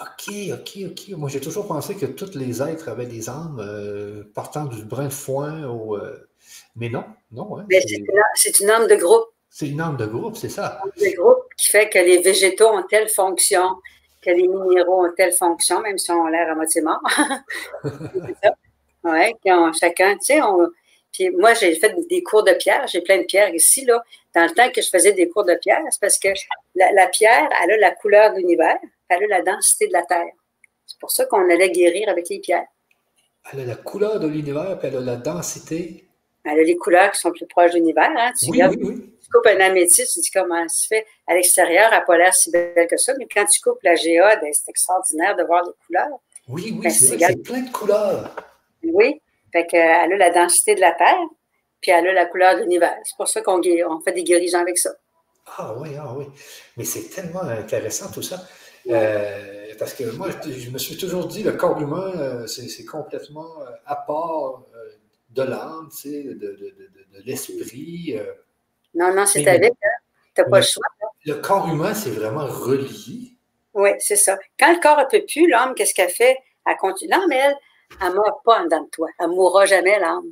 OK, 0.00 0.34
OK, 0.52 0.78
OK. 0.90 1.16
Moi, 1.16 1.28
j'ai 1.28 1.40
toujours 1.40 1.66
pensé 1.66 1.96
que 1.96 2.06
tous 2.06 2.34
les 2.34 2.62
êtres 2.62 2.88
avaient 2.88 3.06
des 3.06 3.28
âmes 3.28 3.58
euh, 3.60 4.22
partant 4.34 4.64
du 4.64 4.84
brin 4.84 5.06
de 5.06 5.12
foin 5.12 5.66
au. 5.66 5.96
Euh, 5.96 6.28
mais 6.76 6.88
non, 6.88 7.04
non. 7.32 7.58
Hein, 7.58 7.66
c'est 8.34 8.60
une, 8.60 8.70
âme 8.70 8.86
de 8.86 8.94
groupe. 8.94 9.26
C'est 9.50 9.68
une 9.68 9.80
âme 9.80 9.96
de 9.96 10.06
groupe, 10.06 10.36
c'est 10.36 10.48
ça. 10.48 10.80
Une 10.84 10.90
âme 10.90 11.10
de 11.10 11.16
groupe 11.16 11.44
qui 11.56 11.68
fait 11.68 11.88
que 11.88 11.98
les 11.98 12.18
végétaux 12.18 12.68
ont 12.68 12.84
telle 12.84 13.08
fonction, 13.08 13.76
que 14.22 14.30
les 14.30 14.46
minéraux 14.46 15.04
ont 15.04 15.12
telle 15.16 15.32
fonction, 15.32 15.80
même 15.80 15.98
si 15.98 16.10
on 16.12 16.26
a 16.26 16.30
l'air 16.30 16.50
à 16.50 16.54
moitié 16.54 16.80
mort. 16.80 17.02
oui, 19.04 19.34
chacun, 19.80 20.14
tu 20.14 20.24
sais, 20.24 20.42
on, 20.42 20.68
puis 21.12 21.30
moi, 21.30 21.54
j'ai 21.54 21.74
fait 21.74 21.94
des 22.08 22.22
cours 22.22 22.44
de 22.44 22.52
pierre. 22.52 22.86
J'ai 22.86 23.00
plein 23.00 23.18
de 23.18 23.24
pierres 23.24 23.54
ici, 23.54 23.84
là. 23.84 24.02
Dans 24.38 24.44
le 24.44 24.50
temps 24.50 24.70
que 24.70 24.80
je 24.80 24.88
faisais 24.88 25.12
des 25.14 25.28
cours 25.28 25.44
de 25.44 25.54
pierre, 25.54 25.82
c'est 25.90 26.00
parce 26.00 26.16
que 26.16 26.28
la, 26.76 27.08
pierre, 27.08 27.48
elle 27.60 27.72
a 27.72 27.76
la 27.78 27.90
couleur 27.90 28.32
de 28.32 28.38
l'univers, 28.38 28.78
elle 29.08 29.24
a 29.24 29.26
la 29.26 29.42
densité 29.42 29.88
de 29.88 29.92
la 29.92 30.04
terre. 30.04 30.30
C'est 30.86 31.00
pour 31.00 31.10
ça 31.10 31.24
qu'on 31.24 31.50
allait 31.50 31.72
guérir 31.72 32.08
avec 32.08 32.28
les 32.28 32.38
pierres. 32.38 32.68
Elle 33.52 33.58
a 33.58 33.64
la 33.64 33.74
couleur 33.74 34.20
de 34.20 34.28
l'univers, 34.28 34.78
puis 34.78 34.86
elle 34.86 34.98
a 34.98 35.00
la 35.00 35.16
densité. 35.16 36.08
Elle 36.44 36.60
a 36.60 36.62
les 36.62 36.76
couleurs 36.76 37.10
qui 37.10 37.18
sont 37.18 37.32
plus 37.32 37.48
proches 37.48 37.72
de 37.72 37.78
l'univers. 37.78 38.12
Hein. 38.16 38.30
Tu, 38.38 38.48
oui, 38.50 38.62
oui, 38.80 39.12
tu 39.20 39.28
coupes 39.28 39.46
un 39.46 39.58
améthyste, 39.58 40.14
tu 40.14 40.20
dis 40.20 40.30
comment 40.30 40.68
ça 40.68 40.82
se 40.82 40.86
fait. 40.86 41.04
À 41.26 41.34
l'extérieur, 41.34 41.86
elle 41.90 41.98
n'a 41.98 42.02
pas 42.02 42.16
l'air 42.16 42.32
si 42.32 42.52
belle 42.52 42.86
que 42.88 42.96
ça, 42.96 43.14
mais 43.18 43.26
quand 43.26 43.44
tu 43.44 43.60
coupes 43.60 43.82
la 43.82 43.96
géode, 43.96 44.38
ben, 44.40 44.52
c'est 44.52 44.70
extraordinaire 44.70 45.34
de 45.34 45.42
voir 45.42 45.64
les 45.64 45.72
couleurs. 45.84 46.20
Oui, 46.46 46.70
oui, 46.76 46.80
ben, 46.84 46.90
c'est 46.90 47.42
plein 47.42 47.62
de 47.62 47.72
couleurs. 47.72 48.36
Oui, 48.84 49.20
fait 49.52 49.66
qu'elle 49.66 50.12
a 50.12 50.16
la 50.16 50.30
densité 50.30 50.76
de 50.76 50.80
la 50.80 50.92
Terre, 50.92 51.26
puis 51.80 51.90
elle 51.90 52.06
a 52.08 52.12
la 52.12 52.26
couleur 52.26 52.56
de 52.56 52.62
l'univers. 52.62 52.96
C'est 53.04 53.16
pour 53.16 53.28
ça 53.28 53.40
qu'on 53.40 53.60
on 53.60 54.00
fait 54.00 54.12
des 54.12 54.24
guérisons 54.24 54.60
avec 54.60 54.78
ça. 54.78 54.90
Ah 55.56 55.74
oui, 55.78 55.90
ah 55.98 56.12
oui. 56.16 56.26
Mais 56.76 56.84
c'est 56.84 57.08
tellement 57.08 57.42
intéressant 57.42 58.10
tout 58.10 58.22
ça. 58.22 58.42
Euh, 58.88 59.74
parce 59.78 59.94
que 59.94 60.04
moi, 60.16 60.28
je 60.44 60.70
me 60.70 60.78
suis 60.78 60.96
toujours 60.96 61.26
dit, 61.26 61.42
le 61.42 61.52
corps 61.52 61.80
humain, 61.80 62.12
euh, 62.16 62.46
c'est 62.46 62.84
complètement 62.84 63.60
euh, 63.62 63.70
à 63.86 63.96
part 63.96 64.62
de 65.30 65.42
l'âme, 65.42 65.88
tu 65.90 66.10
sais, 66.10 66.22
de, 66.22 66.34
de, 66.34 66.56
de, 66.56 67.18
de 67.18 67.22
l'esprit. 67.24 68.18
Non, 68.94 69.14
non, 69.14 69.26
c'est 69.26 69.46
avec. 69.46 69.72
Hein. 69.72 69.88
Tu 70.34 70.42
n'as 70.42 70.48
pas 70.48 70.60
le, 70.60 70.64
choix. 70.64 70.84
Le 71.24 71.34
corps 71.34 71.68
humain, 71.68 71.94
c'est 71.94 72.10
vraiment 72.10 72.46
relié. 72.46 73.36
Oui, 73.74 73.90
c'est 73.98 74.16
ça. 74.16 74.38
Quand 74.58 74.72
le 74.72 74.80
corps 74.80 74.98
ne 74.98 75.04
peut 75.04 75.24
plus, 75.26 75.48
l'âme, 75.48 75.74
qu'est-ce 75.74 75.94
qu'elle 75.94 76.10
fait? 76.10 76.38
Elle 76.66 76.76
continue. 76.76 77.10
Non, 77.12 77.26
mais 77.28 77.36
elle, 77.36 77.56
elle 78.00 78.08
ne 78.08 78.14
meurt 78.14 78.42
pas 78.44 78.60
en 78.60 78.64
dedans 78.64 78.82
de 78.82 78.90
toi. 78.90 79.08
Elle 79.18 79.28
ne 79.28 79.34
mourra 79.34 79.66
jamais, 79.66 79.98
l'âme. 79.98 80.24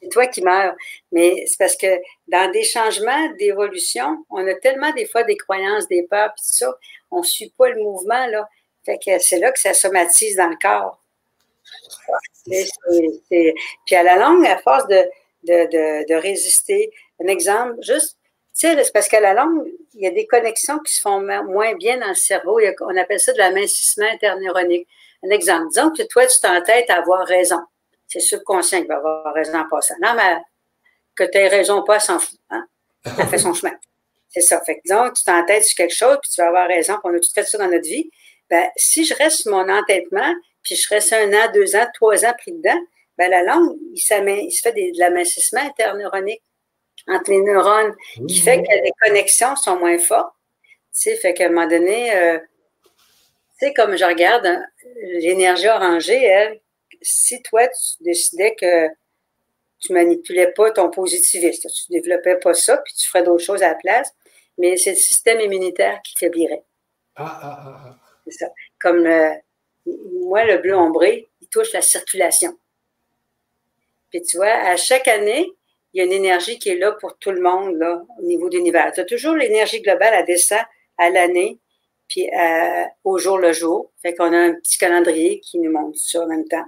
C'est 0.00 0.08
toi 0.08 0.26
qui 0.26 0.42
meurs. 0.42 0.74
Mais 1.12 1.44
c'est 1.46 1.58
parce 1.58 1.76
que 1.76 2.00
dans 2.28 2.50
des 2.50 2.64
changements 2.64 3.30
d'évolution, 3.38 4.24
on 4.30 4.46
a 4.46 4.54
tellement 4.54 4.92
des 4.92 5.06
fois 5.06 5.22
des 5.24 5.36
croyances, 5.36 5.88
des 5.88 6.02
peurs, 6.02 6.32
puis 6.34 6.42
tout 6.42 6.56
ça, 6.56 6.76
on 7.10 7.20
ne 7.20 7.24
suit 7.24 7.52
pas 7.56 7.68
le 7.70 7.82
mouvement, 7.82 8.26
là. 8.26 8.48
Fait 8.84 8.98
que 9.04 9.18
c'est 9.18 9.38
là 9.38 9.50
que 9.50 9.58
ça 9.58 9.74
somatise 9.74 10.36
dans 10.36 10.48
le 10.48 10.56
corps. 10.60 11.02
Puis 12.48 13.96
à 13.96 14.02
la 14.02 14.16
longue, 14.16 14.46
à 14.46 14.58
force 14.58 14.86
de, 14.86 15.02
de, 15.44 16.06
de, 16.08 16.14
résister, 16.14 16.92
un 17.20 17.26
exemple, 17.26 17.74
juste, 17.80 18.16
tu 18.56 18.68
sais, 18.68 18.84
c'est 18.84 18.92
parce 18.92 19.08
qu'à 19.08 19.20
la 19.20 19.34
longue, 19.34 19.66
il 19.94 20.02
y 20.02 20.06
a 20.06 20.10
des 20.10 20.26
connexions 20.26 20.78
qui 20.78 20.94
se 20.94 21.00
font 21.00 21.20
moins 21.20 21.74
bien 21.74 21.98
dans 21.98 22.08
le 22.08 22.14
cerveau. 22.14 22.60
on 22.80 22.96
appelle 22.96 23.20
ça 23.20 23.32
de 23.32 23.38
l'amincissement 23.38 24.06
interneuronique. 24.06 24.86
Un 25.24 25.30
exemple, 25.30 25.68
disons 25.70 25.90
que 25.90 26.02
toi, 26.04 26.26
tu 26.26 26.38
t'entêtes 26.40 26.88
à 26.90 26.98
avoir 26.98 27.26
raison. 27.26 27.60
C'est 28.08 28.20
subconscient 28.20 28.82
qui 28.82 28.88
va 28.88 28.96
avoir 28.96 29.34
raison 29.34 29.58
en 29.58 29.68
passant. 29.68 29.94
Non, 30.02 30.14
mais 30.14 30.36
que 31.16 31.24
tu 31.24 31.38
aies 31.38 31.48
raison 31.48 31.82
pas, 31.82 31.98
s'en 31.98 32.18
fout. 32.18 32.38
Hein? 32.50 32.66
Elle 33.04 33.26
fait 33.26 33.38
son 33.38 33.54
chemin. 33.54 33.74
C'est 34.28 34.42
ça. 34.42 34.60
Fait 34.60 34.76
que 34.76 34.80
disons 34.84 35.08
que 35.08 35.14
tu 35.14 35.24
t'entêtes 35.24 35.64
sur 35.64 35.76
quelque 35.76 35.94
chose, 35.94 36.18
puis 36.22 36.30
tu 36.30 36.40
vas 36.40 36.48
avoir 36.48 36.68
raison, 36.68 36.94
puis 36.94 37.02
on 37.04 37.16
a 37.16 37.20
tout 37.20 37.30
fait 37.34 37.44
ça 37.44 37.58
dans 37.58 37.68
notre 37.68 37.88
vie. 37.88 38.10
Ben, 38.50 38.68
si 38.76 39.04
je 39.04 39.14
reste 39.14 39.42
sur 39.42 39.52
mon 39.52 39.68
entêtement, 39.68 40.32
puis 40.62 40.76
je 40.76 40.88
reste 40.88 41.12
un 41.12 41.32
an, 41.32 41.50
deux 41.52 41.74
ans, 41.74 41.86
trois 41.94 42.24
ans 42.24 42.34
pris 42.38 42.52
dedans, 42.52 42.78
ben, 43.18 43.30
la 43.30 43.42
langue, 43.42 43.76
il, 43.92 43.96
il 43.96 44.52
se 44.52 44.60
fait 44.60 44.72
de 44.72 44.98
l'amincissement 44.98 45.62
interneuronique 45.62 46.42
entre 47.08 47.30
les 47.30 47.40
neurones, 47.40 47.94
qui 48.28 48.40
fait 48.40 48.62
que 48.62 48.68
les 48.68 48.92
connexions 49.00 49.54
sont 49.56 49.78
moins 49.78 49.98
fortes. 49.98 50.32
Tu 50.92 51.02
sais, 51.02 51.16
fait 51.16 51.34
qu'à 51.34 51.46
un 51.46 51.48
moment 51.48 51.66
donné, 51.66 52.14
euh, 52.16 52.38
tu 53.58 53.66
sais, 53.66 53.74
comme 53.74 53.96
je 53.96 54.04
regarde 54.04 54.46
hein, 54.46 54.64
l'énergie 55.20 55.68
orangée, 55.68 56.22
elle, 56.22 56.60
si 57.06 57.42
toi, 57.42 57.66
tu 57.68 58.02
décidais 58.02 58.54
que 58.54 58.88
tu 59.80 59.92
manipulais 59.92 60.52
pas 60.52 60.70
ton 60.70 60.90
positivisme, 60.90 61.68
tu 61.68 61.92
développais 61.92 62.36
pas 62.36 62.54
ça, 62.54 62.78
puis 62.78 62.94
tu 62.94 63.08
ferais 63.08 63.22
d'autres 63.22 63.44
choses 63.44 63.62
à 63.62 63.68
la 63.68 63.74
place, 63.74 64.12
mais 64.58 64.76
c'est 64.76 64.90
le 64.90 64.96
système 64.96 65.40
immunitaire 65.40 66.00
qui 66.02 66.16
faiblirait. 66.16 66.64
Ah, 67.14 67.38
ah, 67.42 67.58
ah, 67.60 67.82
ah. 67.86 67.98
C'est 68.24 68.38
ça. 68.38 68.46
Comme 68.80 69.06
euh, 69.06 69.30
moi, 70.22 70.44
le 70.44 70.58
bleu 70.58 70.76
ombré, 70.76 71.28
il 71.40 71.48
touche 71.48 71.72
la 71.72 71.82
circulation. 71.82 72.58
Puis 74.10 74.22
tu 74.22 74.36
vois, 74.36 74.52
à 74.52 74.76
chaque 74.76 75.08
année, 75.08 75.48
il 75.92 75.98
y 75.98 76.00
a 76.00 76.04
une 76.04 76.12
énergie 76.12 76.58
qui 76.58 76.70
est 76.70 76.76
là 76.76 76.92
pour 76.92 77.16
tout 77.18 77.30
le 77.30 77.40
monde, 77.40 77.76
là, 77.76 78.02
au 78.18 78.22
niveau 78.22 78.48
de 78.48 78.56
l'univers. 78.56 78.92
Tu 78.92 79.00
as 79.00 79.04
toujours 79.04 79.34
l'énergie 79.34 79.80
globale, 79.80 80.14
à 80.14 80.22
descend 80.22 80.60
à 80.98 81.10
l'année, 81.10 81.58
puis 82.08 82.28
au 83.04 83.18
jour 83.18 83.38
le 83.38 83.52
jour. 83.52 83.92
Fait 84.02 84.14
qu'on 84.14 84.32
a 84.32 84.38
un 84.38 84.54
petit 84.54 84.78
calendrier 84.78 85.40
qui 85.40 85.58
nous 85.58 85.72
montre 85.72 85.98
ça 85.98 86.22
en 86.22 86.26
même 86.26 86.46
temps. 86.46 86.66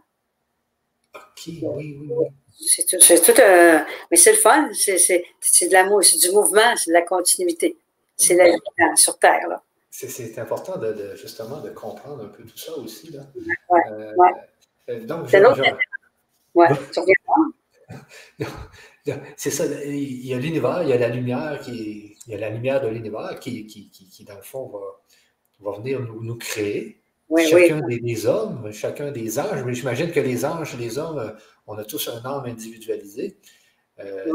OK, 1.15 1.47
oui, 1.47 1.63
oui, 1.63 2.11
oui. 2.11 2.27
C'est 2.61 2.85
tout, 2.87 2.99
tout 2.99 3.41
un, 3.41 3.87
mais 4.11 4.17
c'est 4.17 4.33
le 4.33 4.39
fun, 4.39 4.69
c'est, 4.73 4.99
de 4.99 5.73
l'amour, 5.73 6.03
c'est 6.03 6.19
du 6.19 6.31
mouvement, 6.33 6.75
c'est 6.77 6.91
de 6.91 6.95
la 6.95 7.03
continuité. 7.03 7.77
C'est 8.17 8.35
la 8.35 8.51
vie 8.51 8.59
sur 8.97 9.19
Terre, 9.19 9.49
là. 9.49 9.63
C'est, 9.91 10.39
important 10.39 10.77
de, 10.77 11.15
justement 11.17 11.61
de 11.61 11.71
comprendre 11.71 12.25
un 12.25 12.29
peu 12.29 12.45
tout 12.45 12.59
ça 12.59 12.77
aussi, 12.77 13.13
là. 13.13 13.23
Ouais, 13.69 13.81
euh, 13.91 14.15
ouais. 14.17 14.31
Euh, 14.91 15.05
donc, 15.05 15.29
c'est 15.29 15.41
l'autre 15.41 15.63
Ouais, 16.55 16.69
C'est 19.37 19.51
ça, 19.51 19.65
il 19.85 20.27
y 20.27 20.35
a 20.35 20.39
l'univers, 20.39 20.83
il 20.83 20.89
y 20.91 20.93
a 20.93 20.99
la 20.99 21.09
lumière 21.09 21.61
qui 21.61 22.17
il 22.27 22.33
y 22.33 22.35
a 22.35 22.39
la 22.39 22.51
lumière 22.51 22.81
de 22.83 22.89
l'univers 22.89 23.41
qui, 23.41 23.67
qui, 23.67 23.89
qui, 23.89 24.25
dans 24.25 24.37
le 24.37 24.43
fond, 24.43 24.67
va, 24.67 24.81
va 25.61 25.79
venir 25.79 26.01
nous, 26.01 26.23
nous 26.23 26.37
créer. 26.37 26.98
Chacun 27.37 27.81
Des, 27.81 28.27
hommes, 28.27 28.73
chacun 28.73 29.11
des 29.11 29.39
anges, 29.39 29.63
mais 29.65 29.75
j'imagine 29.75 30.11
que 30.11 30.21
les 30.21 30.45
anges 30.45 30.75
et 30.75 30.79
les 30.79 30.99
hommes, 30.99 31.37
on 31.67 31.77
a 31.79 31.85
tous 31.85 32.09
un 32.09 32.25
âme 32.25 32.45
individualisé. 32.47 33.37
Euh, 34.01 34.25
ben, 34.27 34.35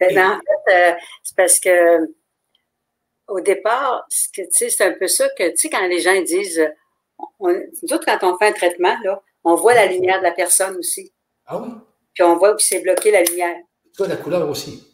en 0.00 0.40
fait, 0.40 0.72
euh, 0.72 0.92
c'est 1.22 1.36
parce 1.36 1.60
que 1.60 2.06
au 3.28 3.40
départ, 3.40 4.06
c'est 4.08 4.80
un 4.80 4.92
peu 4.92 5.06
ça 5.06 5.28
que, 5.30 5.50
tu 5.50 5.56
sais, 5.56 5.70
quand 5.70 5.86
les 5.86 6.00
gens 6.00 6.20
disent, 6.22 6.68
on, 7.38 7.48
nous 7.48 7.92
autres, 7.92 8.04
quand 8.04 8.18
on 8.22 8.36
fait 8.38 8.48
un 8.48 8.52
traitement, 8.52 8.96
là, 9.04 9.22
on 9.44 9.54
voit 9.54 9.74
la 9.74 9.86
lumière 9.86 10.18
de 10.18 10.24
la 10.24 10.32
personne 10.32 10.76
aussi. 10.76 11.12
Ah 11.46 11.58
oui? 11.58 11.70
Puis 12.12 12.24
on 12.24 12.36
voit 12.36 12.54
où 12.54 12.58
c'est 12.58 12.80
bloqué 12.80 13.10
la 13.10 13.22
lumière. 13.22 13.56
Toi, 13.96 14.08
la 14.08 14.16
couleur 14.16 14.48
aussi. 14.48 14.86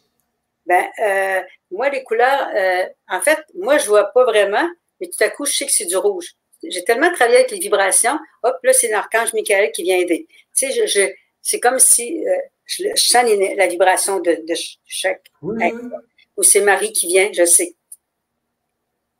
Ben, 0.65 0.85
euh, 0.99 1.41
moi, 1.71 1.89
les 1.89 2.03
couleurs, 2.03 2.49
euh, 2.55 2.85
en 3.09 3.21
fait, 3.21 3.39
moi, 3.55 3.77
je 3.77 3.87
vois 3.87 4.05
pas 4.05 4.25
vraiment, 4.25 4.67
mais 4.99 5.07
tout 5.07 5.23
à 5.23 5.29
coup, 5.29 5.45
je 5.45 5.53
sais 5.53 5.65
que 5.65 5.71
c'est 5.71 5.85
du 5.85 5.97
rouge. 5.97 6.35
J'ai 6.63 6.83
tellement 6.83 7.11
travaillé 7.13 7.39
avec 7.39 7.51
les 7.51 7.59
vibrations, 7.59 8.17
hop, 8.43 8.55
là, 8.63 8.73
c'est 8.73 8.89
l'archange 8.89 9.33
Michael 9.33 9.71
qui 9.71 9.83
vient 9.83 9.97
aider. 9.97 10.27
Tu 10.55 10.71
sais, 10.71 10.87
je, 10.87 11.07
c'est 11.41 11.59
comme 11.59 11.79
si 11.79 12.27
euh, 12.27 12.31
je, 12.65 12.87
sens 12.95 13.23
la 13.55 13.67
vibration 13.67 14.19
de, 14.19 14.31
de 14.31 14.53
chaque 14.85 15.23
Ou 15.41 16.43
c'est 16.43 16.61
Marie 16.61 16.93
qui 16.93 17.07
vient, 17.07 17.29
je 17.31 17.45
sais. 17.45 17.75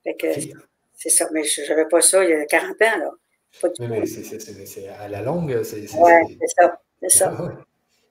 Fait 0.03 0.15
que 0.15 0.27
c'est 0.95 1.09
ça, 1.09 1.27
mais 1.31 1.43
je 1.43 1.61
n'avais 1.69 1.87
pas 1.87 2.01
ça 2.01 2.23
il 2.23 2.31
y 2.31 2.33
a 2.33 2.45
40 2.45 2.69
ans, 2.69 2.97
là. 2.97 3.11
Pas 3.61 3.69
du 3.69 3.87
mais, 3.87 4.05
c'est 4.05 4.87
à 4.89 5.07
la 5.07 5.21
longue, 5.21 5.63
c'est. 5.63 5.77
Oui, 5.95 6.11
c'est 6.39 6.61
ça. 6.61 6.81
C'est 7.01 7.09
ça. 7.09 7.37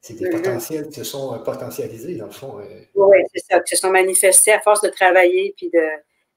C'est 0.07 0.15
des 0.15 0.27
mm-hmm. 0.27 0.41
potentiels 0.41 0.89
qui 0.89 0.95
se 0.95 1.05
sont 1.05 1.35
euh, 1.35 1.39
potentialisés, 1.39 2.15
dans 2.15 2.27
le 2.27 2.31
fond. 2.31 2.61
Euh. 2.61 2.85
Oui, 2.95 3.19
c'est 3.35 3.43
ça, 3.45 3.59
qui 3.59 3.75
se 3.75 3.83
sont 3.83 3.91
manifestés 3.91 4.53
à 4.53 4.61
force 4.61 4.81
de 4.81 4.89
travailler 4.89 5.53
puis 5.57 5.69
de, 5.69 5.81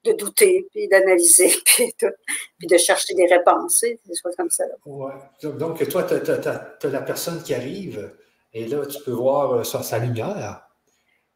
de 0.03 0.13
douter, 0.13 0.67
puis 0.71 0.87
d'analyser, 0.87 1.53
puis, 1.65 1.93
puis, 2.57 2.67
de 2.67 2.77
chercher 2.77 3.13
des 3.15 3.25
réponses, 3.25 3.81
des 3.81 3.99
choses 4.21 4.35
comme 4.37 4.49
ça. 4.49 4.63
Ouais. 4.85 5.13
Donc, 5.43 5.87
toi, 5.89 6.03
tu 6.03 6.31
as, 6.31 6.89
la 6.89 7.01
personne 7.01 7.43
qui 7.43 7.53
arrive, 7.53 8.11
et 8.53 8.65
là, 8.65 8.85
tu 8.85 9.01
peux 9.03 9.11
voir 9.11 9.53
euh, 9.53 9.63
sa, 9.63 9.83
sa 9.83 9.99
lumière. 9.99 10.65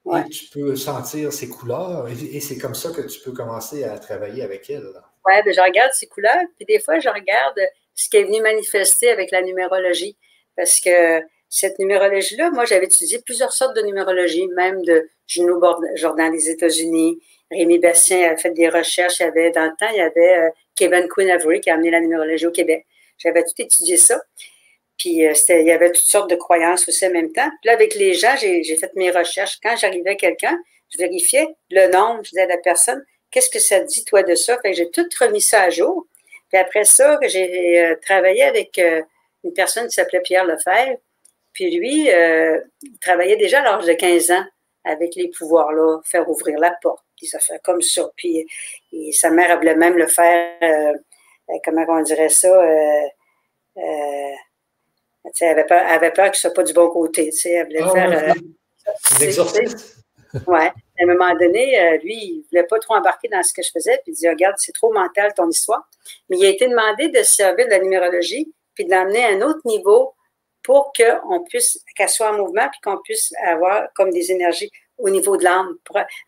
Et 0.06 0.30
tu 0.30 0.48
peux 0.48 0.76
sentir 0.76 1.32
ses 1.32 1.48
couleurs, 1.48 2.08
et, 2.10 2.40
c'est 2.42 2.58
comme 2.58 2.76
ça 2.76 2.92
que 2.92 3.02
tu 3.02 3.22
peux 3.22 3.32
commencer 3.32 3.86
à 3.86 3.98
travailler 3.98 4.44
avec 4.44 4.70
elle. 4.70 4.92
Oui, 5.26 5.34
ben, 5.46 5.54
je 5.54 5.62
regarde 5.62 5.94
ses 5.94 6.08
couleurs, 6.08 6.44
puis 6.58 6.66
des 6.66 6.80
fois, 6.80 7.00
je 7.00 7.08
regarde 7.08 7.60
ce 7.96 8.10
qui 8.10 8.18
est 8.18 8.24
venu 8.24 8.42
manifester 8.42 9.10
avec 9.10 9.32
la 9.32 9.42
numérologie. 9.42 10.18
Parce 10.56 10.80
que 10.80 11.22
cette 11.50 11.80
numérologie-là, 11.80 12.52
moi, 12.52 12.66
j'avais 12.66 12.86
étudié 12.86 13.22
plusieurs 13.22 13.54
sortes 13.54 13.76
de 13.76 13.82
numérologie, 13.82 14.48
même 14.56 14.84
de 14.84 15.08
Juno 15.28 15.62
Jordan 15.96 16.32
des 16.32 16.50
États-Unis. 16.50 17.20
Rémi 17.54 17.80
Bastien 17.80 18.32
a 18.32 18.38
fait 18.38 18.52
des 18.52 18.70
recherches. 18.70 19.20
Il 19.20 19.24
y 19.24 19.26
avait, 19.26 19.52
dans 19.52 19.66
le 19.66 19.72
temps, 19.80 19.90
il 19.92 19.98
y 19.98 20.02
avait 20.02 20.38
euh, 20.38 20.50
Kevin 20.76 21.08
Quinn 21.08 21.30
Avery 21.30 21.62
qui 21.62 21.70
a 21.70 21.76
amené 21.76 21.92
la 21.92 22.00
numérologie 22.00 22.48
au 22.48 22.52
Québec. 22.52 22.86
J'avais 23.18 23.44
tout 23.44 23.54
étudié 23.60 23.98
ça. 23.98 24.22
Puis 24.98 25.26
euh, 25.26 25.34
il 25.50 25.68
y 25.68 25.72
avait 25.72 25.92
toutes 25.92 26.06
sortes 26.06 26.30
de 26.30 26.36
croyances 26.36 26.88
aussi 26.88 27.06
en 27.06 27.12
même 27.12 27.32
temps. 27.32 27.50
Puis 27.62 27.68
là, 27.68 27.74
avec 27.74 27.96
les 27.96 28.14
gens, 28.14 28.36
j'ai 28.38 28.64
fait 28.78 28.92
mes 28.96 29.12
recherches. 29.12 29.60
Quand 29.62 29.76
j'arrivais 29.76 30.12
à 30.12 30.16
quelqu'un, 30.16 30.58
je 30.90 30.98
vérifiais 30.98 31.48
le 31.70 31.92
nom, 31.92 32.18
je 32.24 32.30
disais 32.30 32.42
à 32.42 32.48
la 32.48 32.58
personne, 32.58 33.04
qu'est-ce 33.32 33.50
que 33.50 33.60
ça 33.60 33.80
dit, 33.80 34.06
toi, 34.06 34.24
de 34.24 34.36
ça? 34.36 34.60
Fait 34.62 34.74
j'ai 34.74 34.90
tout 34.92 35.06
remis 35.20 35.42
ça 35.42 35.64
à 35.64 35.70
jour. 35.70 36.06
Puis 36.50 36.60
après 36.60 36.86
ça, 36.86 37.18
j'ai 37.24 37.82
euh, 37.82 37.96
travaillé 38.02 38.44
avec 38.44 38.80
une 39.44 39.54
personne 39.54 39.88
qui 39.88 39.94
s'appelait 39.94 40.22
Pierre 40.22 40.46
Lefebvre. 40.46 40.98
Puis 41.54 41.76
lui, 41.76 42.08
il 42.08 43.00
travaillait 43.00 43.38
déjà 43.38 43.62
à 43.62 43.64
l'âge 43.64 43.86
de 43.86 43.94
15 43.94 44.32
ans 44.32 44.46
avec 44.84 45.16
les 45.16 45.30
pouvoirs-là, 45.30 46.02
faire 46.04 46.30
ouvrir 46.30 46.60
la 46.60 46.72
porte, 46.82 47.06
puis 47.24 47.30
ça 47.30 47.40
fait 47.40 47.60
comme 47.64 47.82
ça. 47.82 48.10
Puis 48.18 48.46
sa 49.14 49.30
mère 49.30 49.58
voulait 49.58 49.76
même 49.76 49.98
le 49.98 50.08
faire, 50.08 50.94
comment 51.64 51.86
on 51.88 52.02
dirait 52.02 52.28
ça, 52.30 52.52
elle 55.42 55.48
avait 55.48 55.66
peur, 55.66 55.82
avait 55.88 56.12
peur 56.12 56.32
que 56.32 56.36
ce 56.36 56.42
soit 56.44 56.54
pas 56.54 56.64
du 56.64 56.74
bon 56.74 56.90
côté. 56.90 57.32
Elle 57.46 57.66
voulait 57.66 57.80
ah, 57.82 57.90
faire. 57.90 58.30
Euh, 58.30 58.34
ouais. 60.48 60.72
À 61.00 61.04
un 61.04 61.06
moment 61.06 61.34
donné, 61.36 61.80
euh, 61.80 61.98
lui, 62.04 62.16
il 62.16 62.38
ne 62.40 62.44
voulait 62.50 62.68
pas 62.68 62.80
trop 62.80 62.96
embarquer 62.96 63.30
dans 63.30 63.42
ce 63.42 63.54
que 63.54 63.64
je 63.64 63.72
faisais, 63.72 64.00
puis 64.04 64.14
il 64.14 64.16
dit 64.16 64.28
Regarde, 64.28 64.56
c'est 64.58 64.74
trop 64.74 64.92
mental 64.92 65.34
ton 65.34 65.50
histoire. 65.50 65.90
Mais 66.30 66.38
il 66.38 66.46
a 66.46 66.50
été 66.50 66.68
demandé 66.68 67.08
de 67.10 67.24
se 67.24 67.36
servir 67.36 67.66
de 67.66 67.72
la 67.72 67.80
numérologie, 67.80 68.54
puis 68.76 68.86
de 68.86 68.92
l'amener 68.92 69.24
à 69.24 69.30
un 69.30 69.42
autre 69.42 69.62
niveau 69.66 70.14
pour 70.62 70.94
qu'on 70.94 71.44
puisse, 71.44 71.80
qu'elle 71.96 72.10
soit 72.10 72.32
en 72.32 72.38
mouvement, 72.38 72.70
puis 72.70 72.80
qu'on 72.84 72.98
puisse 73.00 73.34
avoir 73.44 73.88
comme 73.94 74.12
des 74.12 74.32
énergies 74.32 74.72
au 74.98 75.10
niveau 75.10 75.38
de 75.38 75.44
l'âme, 75.44 75.76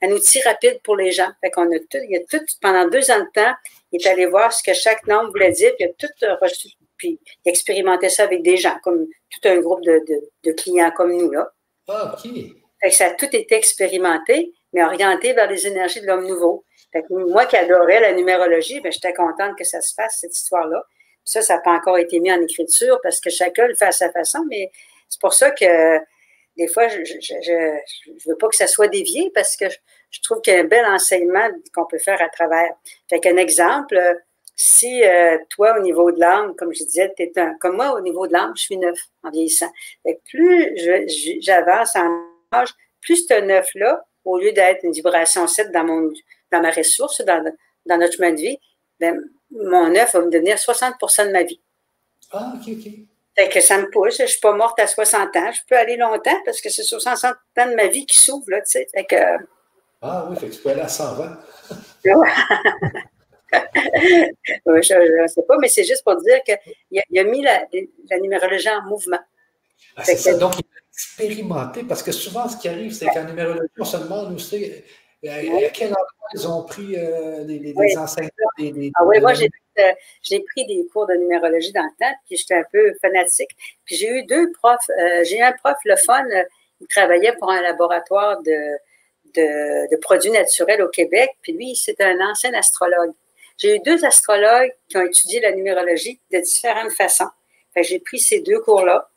un 0.02 0.12
outil 0.12 0.42
rapide 0.42 0.80
pour 0.84 0.96
les 0.96 1.12
gens. 1.12 1.30
Fait 1.42 1.52
qu'on 1.52 1.72
a 1.72 1.80
tout, 1.80 2.00
il 2.10 2.18
a 2.18 2.20
tout, 2.30 2.44
pendant 2.62 2.88
deux 2.88 3.10
ans 3.12 3.20
de 3.20 3.32
temps, 3.34 3.54
il 3.92 4.02
est 4.02 4.08
allé 4.08 4.26
voir 4.26 4.52
ce 4.52 4.64
que 4.64 4.74
chaque 4.74 5.06
nombre 5.08 5.30
voulait 5.30 5.52
dire, 5.52 5.74
puis 5.78 5.86
il 5.86 5.90
a 5.90 5.94
tout 5.94 6.38
reçu 6.42 6.70
puis 6.98 7.20
il 7.44 7.50
expérimentait 7.50 8.10
ça 8.10 8.24
avec 8.24 8.42
des 8.42 8.58
gens, 8.58 8.78
comme 8.84 9.08
tout 9.30 9.48
un 9.48 9.58
groupe 9.60 9.84
de, 9.84 10.52
clients 10.54 10.92
comme 10.92 11.16
nous. 11.16 11.32
Là. 11.32 11.50
Ah, 11.88 12.14
OK. 12.14 12.32
Fait 12.82 12.90
que 12.90 12.96
ça 12.96 13.06
a 13.08 13.14
tout 13.14 13.34
été 13.34 13.56
expérimenté, 13.56 14.54
mais 14.74 14.84
orienté 14.84 15.34
vers 15.34 15.50
les 15.50 15.66
énergies 15.68 16.02
de 16.02 16.08
l'homme 16.08 16.28
nouveau. 16.28 16.66
Fait 16.92 17.04
que 17.04 17.14
moi 17.14 17.46
qui 17.46 17.58
adorais 17.58 18.00
la 18.00 18.14
numérologie, 18.14 18.80
ben, 18.82 18.92
j'étais 18.92 19.14
contente 19.14 19.58
que 19.58 19.64
ça 19.64 19.82
se 19.82 19.94
fasse, 19.94 20.20
cette 20.22 20.36
histoire-là. 20.36 20.84
Ça, 21.24 21.42
ça 21.42 21.56
n'a 21.56 21.62
pas 21.62 21.72
encore 21.72 21.98
été 21.98 22.20
mis 22.20 22.32
en 22.32 22.42
écriture 22.42 23.00
parce 23.02 23.20
que 23.20 23.30
chacun 23.30 23.68
le 23.68 23.76
fait 23.76 23.86
à 23.86 23.92
sa 23.92 24.12
façon, 24.12 24.40
mais 24.50 24.72
c'est 25.10 25.20
pour 25.20 25.34
ça 25.34 25.52
que 25.52 25.98
des 26.58 26.68
fois, 26.68 26.88
je 26.88 27.00
ne 27.00 28.30
veux 28.30 28.38
pas 28.38 28.48
que 28.48 28.56
ça 28.56 28.68
soit 28.68 28.88
dévié 28.88 29.32
parce 29.34 29.58
que 29.58 29.66
je, 29.70 30.22
trouve 30.22 30.42
qu'il 30.42 30.54
y 30.54 30.58
a 30.58 30.62
un 30.62 30.66
bel 30.66 30.86
enseignement 30.86 31.50
qu'on 31.74 31.86
peut 31.86 32.00
faire 32.00 32.22
à 32.22 32.30
travers. 32.30 32.72
Fait 33.10 33.20
qu'un 33.20 33.38
exemple, 33.38 34.00
si 34.56 35.04
euh, 35.04 35.38
toi, 35.50 35.78
au 35.78 35.82
niveau 35.82 36.12
de 36.12 36.20
l'âme, 36.20 36.56
comme 36.56 36.74
je 36.74 36.84
disais, 36.84 37.14
tu 37.16 37.24
es 37.24 37.32
un, 37.38 37.56
comme 37.56 37.76
moi, 37.76 37.94
au 37.94 38.02
niveau 38.02 38.26
de 38.26 38.34
l'âme, 38.34 38.54
je 38.56 38.62
suis 38.62 38.78
neuf 38.78 39.00
en 39.24 39.32
vieillissant. 39.32 39.72
Et 40.06 40.20
plus 40.30 40.74
j'avance 41.42 41.96
en 41.96 42.24
âge, 42.54 42.70
plus 43.02 43.28
ce 43.28 43.42
neuf-là, 43.42 44.06
au 44.24 44.40
lieu 44.40 44.54
d'être 44.54 44.84
une 44.84 44.94
vibration 44.94 45.48
7 45.48 45.72
dans, 45.72 45.84
mon, 45.84 46.12
dans 46.52 46.62
ma 46.62 46.72
ressource, 46.72 47.22
dans, 47.22 47.44
dans 47.86 47.98
notre 47.98 48.14
chemin 48.14 48.32
de 48.32 48.40
vie, 48.40 48.58
ben, 49.00 49.22
mon 49.52 49.90
neuf 49.90 50.14
va 50.14 50.22
me 50.22 50.32
devenir 50.32 50.56
60% 50.56 51.28
de 51.28 51.32
ma 51.32 51.44
vie. 51.44 51.62
Ah, 52.32 52.54
OK, 52.56 52.72
OK. 52.72 52.92
Fait 53.38 53.50
que 53.50 53.60
ça 53.62 53.78
me 53.78 53.90
pousse. 53.90 54.18
Je 54.18 54.24
ne 54.24 54.28
suis 54.28 54.40
pas 54.40 54.54
morte 54.54 54.80
à 54.80 54.88
60 54.88 55.36
ans. 55.36 55.52
Je 55.52 55.62
peux 55.68 55.78
aller 55.78 55.98
longtemps 55.98 56.40
parce 56.46 56.62
que 56.62 56.70
c'est 56.70 56.84
60 56.84 57.26
ans 57.26 57.34
de 57.58 57.76
ma 57.76 57.88
vie 57.88 58.06
qui 58.06 58.20
s'ouvre, 58.20 58.50
là, 58.50 58.62
tu 58.62 58.72
sais. 58.72 58.88
Fait 58.94 59.06
que, 59.06 59.16
ah 60.08 60.28
oui, 60.30 60.38
fait 60.38 60.48
que 60.48 60.54
tu 60.54 60.62
peux 60.62 60.70
aller 60.70 60.82
à 60.82 60.88
120. 60.88 61.38
je 62.06 62.10
ne 65.22 65.28
sais 65.28 65.42
pas, 65.48 65.58
mais 65.60 65.68
c'est 65.68 65.84
juste 65.84 66.04
pour 66.04 66.16
dire 66.22 66.42
qu'il 66.44 67.20
a, 67.20 67.24
mis 67.24 67.42
la, 67.42 67.66
numérologie 68.22 68.70
en 68.70 68.84
mouvement. 68.84 69.20
Ah, 69.98 70.04
c'est 70.04 70.18
ça, 70.18 70.38
donc 70.38 70.54
il 70.60 70.66
a 70.66 70.82
expérimenté, 70.94 71.84
parce 71.84 72.04
que 72.04 72.12
souvent, 72.12 72.48
ce 72.48 72.58
qui 72.58 72.68
arrive, 72.68 72.94
c'est 72.94 73.08
qu'en 73.08 73.24
numérologie, 73.24 73.68
on 73.80 73.86
se 73.86 73.98
demande 73.98 74.34
où 74.34 74.38
c'est, 74.38 74.84
à 75.28 75.70
quel 75.70 75.90
endroit 75.90 76.08
ils 76.34 76.48
ont 76.48 76.64
pris 76.64 76.96
euh, 76.98 77.44
les, 77.46 77.98
enseignants. 77.98 78.30
ah 78.96 79.06
oui, 79.06 79.20
moi, 79.20 79.34
euh, 79.34 79.94
j'ai, 80.22 80.40
pris 80.40 80.66
des 80.66 80.88
cours 80.92 81.08
de 81.08 81.14
numérologie 81.14 81.72
dans 81.72 81.84
le 81.84 81.98
temps, 82.00 82.14
puis 82.26 82.38
j'étais 82.38 82.56
un 82.56 82.66
peu 82.72 82.94
fanatique. 83.02 83.52
Puis 83.86 83.96
j'ai 83.96 84.10
eu 84.10 84.24
deux 84.26 84.52
profs. 84.54 84.90
Euh, 84.90 85.24
j'ai 85.24 85.38
eu 85.38 85.42
un 85.42 85.52
prof, 85.54 85.76
le 85.86 85.96
fun, 85.96 86.24
il 86.82 86.88
travaillait 86.88 87.36
pour 87.40 87.52
un 87.52 87.62
laboratoire 87.62 88.42
de, 88.42 88.78
de, 89.36 89.92
de 89.92 89.98
produits 89.98 90.32
naturels 90.32 90.82
au 90.82 90.90
Québec, 90.90 91.30
puis 91.42 91.54
lui, 91.54 91.76
c'était 91.76 92.06
un 92.06 92.20
ancien 92.20 92.54
astrologue. 92.54 93.14
J'ai 93.58 93.76
eu 93.76 93.80
deux 93.80 94.04
astrologues 94.04 94.74
qui 94.90 94.98
ont 94.98 95.06
étudié 95.06 95.40
la 95.40 95.52
numérologie 95.52 96.20
de 96.32 96.40
différentes 96.40 96.92
façons. 96.92 97.30
j'ai 97.78 98.00
pris 98.00 98.20
ces 98.20 98.42
deux 98.42 98.60
cours-là. 98.60 99.10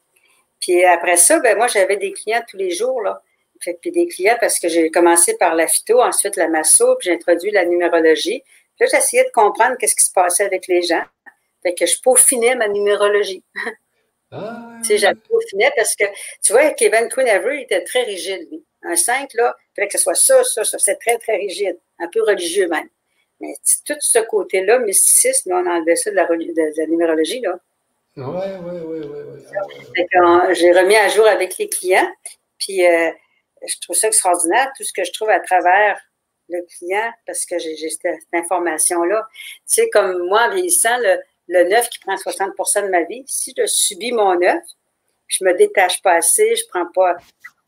Puis 0.61 0.85
après 0.85 1.17
ça, 1.17 1.41
ben 1.41 1.57
moi, 1.57 1.67
j'avais 1.67 1.97
des 1.97 2.13
clients 2.13 2.43
tous 2.49 2.57
les 2.57 2.71
jours, 2.71 3.01
là. 3.03 3.23
Puis 3.59 3.91
des 3.91 4.07
clients 4.07 4.37
parce 4.41 4.59
que 4.59 4.69
j'ai 4.69 4.91
commencé 4.91 5.37
par 5.37 5.55
la 5.55 5.67
phyto, 5.67 6.01
ensuite 6.01 6.37
la 6.37 6.49
masso, 6.49 6.97
puis 6.97 7.09
j'ai 7.09 7.15
introduit 7.15 7.51
la 7.51 7.65
numérologie. 7.65 8.43
Puis 8.77 8.87
là, 8.87 8.87
j'essayais 8.93 9.25
de 9.25 9.31
comprendre 9.31 9.77
qu'est-ce 9.79 9.97
qui 9.97 10.05
se 10.05 10.13
passait 10.13 10.45
avec 10.45 10.67
les 10.67 10.83
gens. 10.83 11.03
Fait 11.63 11.75
que 11.75 11.87
je 11.87 12.01
peaufinais 12.01 12.55
ma 12.55 12.69
numérologie. 12.69 13.43
Ah, 14.31 14.75
tu 14.83 14.89
sais, 14.89 14.99
j'avais 14.99 15.19
peaufiné 15.29 15.71
parce 15.75 15.97
que, 15.97 16.05
tu 16.43 16.53
vois, 16.53 16.71
Kevin 16.73 17.09
Quinn 17.09 17.29
Avery 17.29 17.63
était 17.63 17.83
très 17.83 18.03
rigide, 18.03 18.47
lui. 18.51 18.63
Un 18.83 18.95
5, 18.95 19.33
là, 19.35 19.57
il 19.59 19.75
fallait 19.75 19.89
que 19.89 19.97
ce 19.97 20.03
soit 20.03 20.15
ça, 20.15 20.45
ça, 20.45 20.65
ça. 20.65 20.79
C'est 20.79 20.97
très, 20.97 21.17
très 21.19 21.37
rigide. 21.37 21.79
Un 21.99 22.09
peu 22.09 22.23
religieux 22.23 22.69
même. 22.69 22.89
Mais 23.41 23.55
tout 23.87 23.97
ce 24.01 24.19
côté-là, 24.19 24.81
mysticisme, 24.81 25.53
on 25.53 25.67
enlevait 25.67 25.97
ça 25.97 26.11
de 26.11 26.17
la, 26.17 26.27
de 26.27 26.81
la 26.81 26.87
numérologie. 26.87 27.41
Là. 27.41 27.59
Oui, 28.17 28.25
oui, 28.65 28.81
oui, 28.85 29.07
oui. 29.07 30.05
J'ai 30.55 30.73
remis 30.73 30.97
à 30.97 31.09
jour 31.09 31.27
avec 31.27 31.57
les 31.57 31.69
clients, 31.69 32.11
puis 32.59 32.85
euh, 32.85 33.11
je 33.67 33.77
trouve 33.81 33.97
ça 33.97 34.09
extraordinaire, 34.09 34.71
tout 34.77 34.85
ce 34.85 34.93
que 34.93 35.05
je 35.05 35.13
trouve 35.13 35.31
à 35.31 35.41
travers 35.41 36.01
le 36.49 36.61
client, 36.79 37.13
parce 37.27 37.45
que 37.45 37.59
j'ai 37.59 37.77
cette, 37.77 38.07
information-là. 38.33 39.27
Tu 39.33 39.61
sais, 39.67 39.91
comme 39.91 40.27
moi, 40.29 40.49
en 40.49 40.55
vieillissant, 40.55 40.97
le, 40.99 41.19
le 41.49 41.69
neuf 41.69 41.89
qui 41.91 41.99
prend 41.99 42.15
60% 42.15 42.85
de 42.85 42.89
ma 42.89 43.03
vie, 43.03 43.25
si 43.27 43.55
je 43.57 43.67
subis 43.67 44.13
mon 44.13 44.39
neuf, 44.39 44.63
je 45.27 45.45
me 45.45 45.53
détache 45.55 46.01
pas 46.03 46.15
assez, 46.15 46.57
je 46.57 46.65
prends 46.69 46.87
pas, 46.87 47.17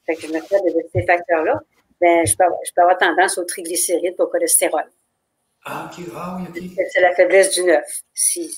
fait 0.07 0.17
que 0.17 0.23
je 0.23 0.29
me 0.29 0.41
fais 0.41 0.61
de 0.61 0.89
ces 0.95 1.05
facteurs-là, 1.05 1.61
ben, 2.01 2.27
je 2.27 2.35
peux, 2.35 2.45
je 2.67 2.73
peux 2.75 2.81
avoir 2.81 2.97
tendance 2.97 3.37
au 3.37 3.45
triglycérides, 3.45 4.15
au 4.19 4.27
cholestérol. 4.27 4.85
Ah. 5.65 5.91
Ah, 6.15 6.39
oui, 6.55 6.75
C'est 6.91 7.01
la 7.01 7.15
faiblesse 7.15 7.53
du 7.55 7.65
neuf. 7.65 7.85
Si, 8.15 8.51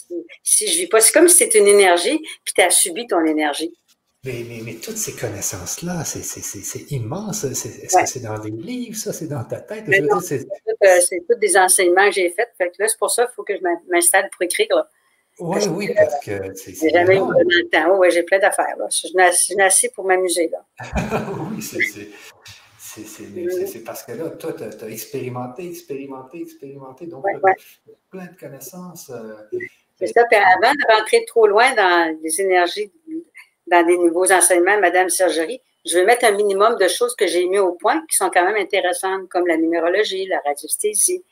si, 0.43 0.69
je 0.69 0.79
vis 0.79 0.87
pas, 0.87 1.01
c'est 1.01 1.13
comme 1.13 1.29
si 1.29 1.37
c'était 1.39 1.59
une 1.59 1.67
énergie, 1.67 2.19
puis 2.45 2.55
tu 2.55 2.61
as 2.61 2.71
subi 2.71 3.07
ton 3.09 3.25
énergie. 3.25 3.77
Mais, 4.25 4.45
mais, 4.49 4.61
mais 4.65 4.75
toutes 4.75 4.99
ces 4.99 5.17
connaissances-là, 5.17 6.05
c'est 6.05 6.91
immense. 6.93 7.43
Est-ce 7.43 7.97
que 7.97 8.07
c'est 8.07 8.21
dans 8.21 8.39
des 8.39 8.53
livres, 8.53 8.97
ça? 8.97 9.13
C'est 9.13 9.27
dans 9.27 9.43
ta 9.43 9.61
tête? 9.61 9.85
Euh, 9.89 11.01
c'est 11.01 11.27
tous 11.29 11.39
des 11.41 11.57
enseignements 11.57 12.07
que 12.07 12.15
j'ai 12.15 12.31
faits. 12.31 12.51
Fait 12.57 12.71
que 12.71 12.81
là, 12.81 12.89
c'est 12.89 12.99
pour 12.99 13.11
ça 13.11 13.27
qu'il 13.27 13.35
faut 13.35 13.43
que 13.43 13.57
je 13.57 13.63
m'installe 13.91 14.31
pour 14.31 14.43
écrire. 14.43 14.69
Oui, 15.41 15.61
oui, 15.71 15.93
parce 15.97 16.25
que 16.25 16.55
c'est. 16.55 16.73
J'ai 16.73 16.91
jamais 16.91 17.17
eu 17.17 17.21
le 17.21 17.69
temps. 17.69 17.99
Oui, 17.99 18.13
j'ai 18.13 18.23
plein 18.23 18.39
d'affaires. 18.39 18.77
Je 18.91 19.71
suis 19.71 19.89
pour 19.89 20.05
m'amuser. 20.05 20.53
oui, 21.51 21.61
c'est 21.61 21.81
c'est 22.95 23.85
parce 23.85 24.03
que 24.03 24.13
là, 24.13 24.31
toi, 24.31 24.53
tu 24.53 24.63
as, 24.63 24.89
expérimenté, 24.89 25.69
expérimenté, 25.69 26.43
expérimenté, 26.43 27.07
donc 27.07 27.25
plein 28.11 28.27
de 28.27 28.39
connaissances. 28.39 29.11
Euh, 29.11 29.35
c'est 29.99 30.09
ça. 30.09 30.25
Puis 30.27 30.39
avant 30.39 30.73
de 30.73 30.95
rentrer 30.95 31.25
trop 31.27 31.47
loin 31.47 31.75
dans 31.75 32.19
les 32.23 32.41
énergies, 32.41 32.93
dans 33.73 33.85
des 33.85 33.97
nouveaux 33.97 34.31
enseignements, 34.31 34.79
Madame 34.79 35.09
Sergerie, 35.09 35.61
je 35.85 35.99
vais 35.99 36.05
mettre 36.05 36.25
un 36.27 36.33
minimum 36.33 36.77
de 36.77 36.87
choses 36.87 37.17
que 37.17 37.27
j'ai 37.27 37.47
mis 37.47 37.59
au 37.59 37.73
point 37.73 38.05
qui 38.09 38.17
sont 38.17 38.31
quand 38.31 38.45
même 38.45 38.57
intéressantes, 38.57 39.29
comme 39.29 39.47
la 39.47 39.57
numérologie, 39.57 40.27
la 40.27 40.41
radiesthésie. 40.45 41.25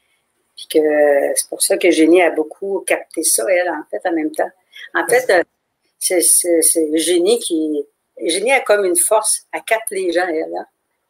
Puis 0.57 0.67
que 0.69 0.79
c'est 1.37 1.49
pour 1.49 1.63
ça 1.63 1.77
que 1.77 1.91
Génie 1.91 2.23
a 2.23 2.31
beaucoup 2.31 2.83
capté 2.87 3.23
ça, 3.23 3.45
elle, 3.49 3.69
en 3.69 3.83
fait, 3.91 4.01
en 4.09 4.13
même 4.13 4.33
temps. 4.33 4.51
En 4.95 5.07
fait, 5.07 5.31
euh, 5.31 5.43
c'est 5.99 6.97
Génie 6.97 7.39
qui. 7.39 7.85
Génie 8.23 8.53
a 8.53 8.61
comme 8.61 8.85
une 8.85 8.97
force 8.97 9.47
à 9.53 9.61
capter 9.61 9.95
les 9.97 10.13
gens, 10.13 10.27
elle. 10.27 10.51
Là. 10.51 10.67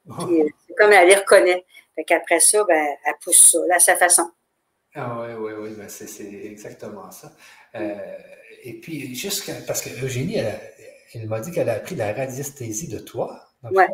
Euh, 0.08 0.48
c'est 0.66 0.74
comme 0.74 0.92
elle 0.92 1.08
les 1.08 1.16
reconnaît. 1.16 1.64
Fait 1.94 2.04
qu'après 2.04 2.40
ça, 2.40 2.64
ben, 2.64 2.86
elle 3.04 3.14
pousse 3.22 3.50
ça, 3.50 3.58
là, 3.66 3.76
à 3.76 3.78
sa 3.78 3.96
façon. 3.96 4.30
Ah 4.94 5.20
oui, 5.22 5.34
oui, 5.38 5.52
oui, 5.58 5.70
ben 5.76 5.88
c'est 5.88 6.22
exactement 6.44 7.10
ça. 7.10 7.32
Euh, 7.76 7.94
et 8.62 8.74
puis, 8.74 9.14
juste 9.14 9.50
parce 9.66 9.82
que 9.82 10.04
Eugénie, 10.04 10.38
elle, 10.38 10.60
m'a 11.26 11.40
dit 11.40 11.50
qu'elle 11.50 11.68
a 11.68 11.74
appris 11.74 11.94
la 11.94 12.12
radiesthésie 12.12 12.88
de 12.88 12.98
toi. 12.98 13.48
Oui. 13.70 13.84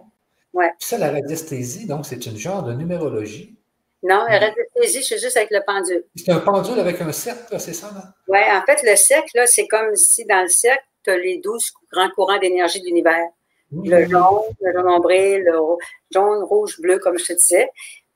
Ouais. 0.52 0.70
Puis 0.78 0.88
ça, 0.88 0.98
la 0.98 1.10
radiesthésie, 1.10 1.86
donc, 1.86 2.06
c'est 2.06 2.26
une 2.26 2.36
genre 2.36 2.62
de 2.62 2.72
numérologie. 2.72 3.56
Non, 4.02 4.24
la 4.28 4.38
radiesthésie, 4.38 5.02
c'est 5.02 5.18
juste 5.18 5.36
avec 5.36 5.51
le 5.51 5.60
pendule. 5.66 6.05
C'est 6.14 6.30
un 6.30 6.40
pendule 6.40 6.78
avec 6.78 7.01
un 7.01 7.12
cercle, 7.12 7.59
c'est 7.59 7.72
ça, 7.72 7.90
là? 7.94 8.14
Oui, 8.28 8.38
en 8.38 8.62
fait, 8.64 8.82
le 8.82 8.97
cercle, 8.97 9.43
c'est 9.47 9.66
comme 9.66 9.94
si 9.97 10.24
dans 10.26 10.43
le 10.43 10.48
cercle, 10.48 10.84
tu 11.02 11.10
as 11.10 11.16
les 11.16 11.38
douze 11.38 11.72
grands 11.90 12.10
courants 12.10 12.38
d'énergie 12.38 12.80
de 12.80 12.86
l'univers. 12.86 13.28
Le 13.72 14.06
jaune, 14.06 14.43
le 14.60 14.72
jaune 14.72 14.88
ombré, 14.88 15.38
le 15.38 15.52
jaune, 16.10 16.44
rouge, 16.44 16.80
bleu, 16.80 16.98
comme 16.98 17.18
je 17.18 17.24
te 17.24 17.32
disais. 17.32 17.68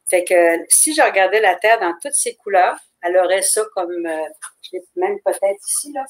Fait 0.07 0.25
que 0.25 0.35
si 0.69 0.95
je 0.95 1.03
regardais 1.03 1.41
la 1.41 1.57
Terre 1.57 1.81
dans 1.81 1.95
toutes 2.01 2.15
ses 2.15 2.35
couleurs, 2.35 2.77
elle 3.03 3.17
aurait 3.17 3.43
ça 3.43 3.63
comme, 3.75 4.07
euh, 4.07 4.25
je 4.63 4.71
l'ai 4.73 4.83
même 4.97 5.19
peut-être 5.25 5.67
ici, 5.67 5.93
là. 5.93 6.05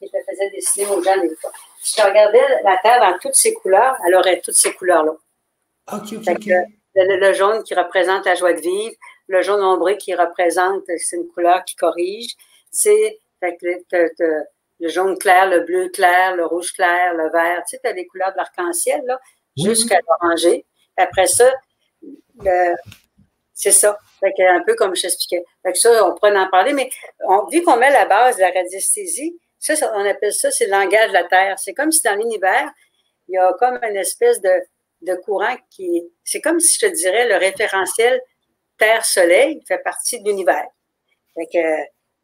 Je 0.00 0.06
le 0.12 0.24
faisais 0.28 0.50
dessiner 0.50 0.86
aux 0.86 1.02
gens 1.02 1.18
des 1.20 1.34
fois. 1.36 1.52
Si 1.86 2.00
je 2.00 2.04
regardais 2.04 2.42
la 2.64 2.76
Terre 2.78 2.98
dans 2.98 3.16
toutes 3.18 3.36
ses 3.36 3.54
couleurs, 3.54 3.96
elle 4.04 4.16
aurait 4.16 4.40
toutes 4.40 4.56
ces 4.56 4.72
couleurs-là. 4.72 5.12
OK, 5.92 6.14
OK, 6.14 6.28
OK. 6.28 6.50
Le, 6.96 7.32
jaune 7.32 7.62
qui 7.62 7.74
représente 7.74 8.26
la 8.26 8.34
joie 8.34 8.54
de 8.54 8.60
vivre, 8.60 8.96
le 9.28 9.40
jaune 9.42 9.62
ombré 9.62 9.96
qui 9.96 10.12
représente, 10.12 10.82
c'est 10.98 11.14
une 11.14 11.28
couleur 11.28 11.64
qui 11.64 11.76
corrige. 11.76 12.34
C'est 12.72 13.20
le 13.40 14.88
jaune 14.88 15.16
clair, 15.16 15.48
le 15.48 15.60
bleu 15.60 15.88
clair, 15.90 16.34
le 16.34 16.44
rouge 16.44 16.72
clair, 16.72 17.14
le 17.14 17.30
vert. 17.30 17.62
Tu 17.68 17.76
sais, 17.76 17.80
tu 17.80 17.88
as 17.88 17.92
les 17.92 18.04
couleurs 18.08 18.32
de 18.32 18.38
l'arc-en-ciel, 18.38 19.02
là, 19.06 19.20
jusqu'à 19.56 20.00
l'oranger. 20.08 20.66
Après 20.96 21.28
ça, 21.28 21.48
c'est 23.54 23.70
ça. 23.70 23.96
un 24.24 24.62
peu 24.66 24.74
comme 24.74 24.96
je 24.96 25.02
t'expliquais. 25.02 25.44
ça, 25.74 26.04
on 26.04 26.16
pourrait 26.16 26.36
en 26.36 26.48
parler, 26.48 26.72
mais 26.72 26.90
vu 27.52 27.62
qu'on 27.62 27.76
met 27.76 27.92
la 27.92 28.06
base 28.06 28.38
de 28.38 28.40
la 28.40 28.50
radiesthésie, 28.50 29.38
on 29.94 30.04
appelle 30.04 30.32
ça, 30.32 30.50
c'est 30.50 30.66
le 30.66 30.70
langage 30.70 31.08
de 31.08 31.14
la 31.14 31.24
Terre. 31.24 31.58
C'est 31.58 31.74
comme 31.74 31.92
si 31.92 32.02
dans 32.02 32.14
l'univers, 32.14 32.70
il 33.28 33.34
y 33.34 33.38
a 33.38 33.52
comme 33.58 33.78
une 33.82 33.96
espèce 33.96 34.40
de, 34.40 35.14
courant 35.24 35.56
qui. 35.70 36.04
C'est 36.24 36.40
comme 36.40 36.60
si 36.60 36.78
je 36.78 36.86
te 36.86 36.92
dirais 36.92 37.28
le 37.28 37.36
référentiel 37.36 38.20
Terre-Soleil 38.78 39.62
fait 39.66 39.78
partie 39.78 40.20
de 40.20 40.28
l'univers. 40.28 40.66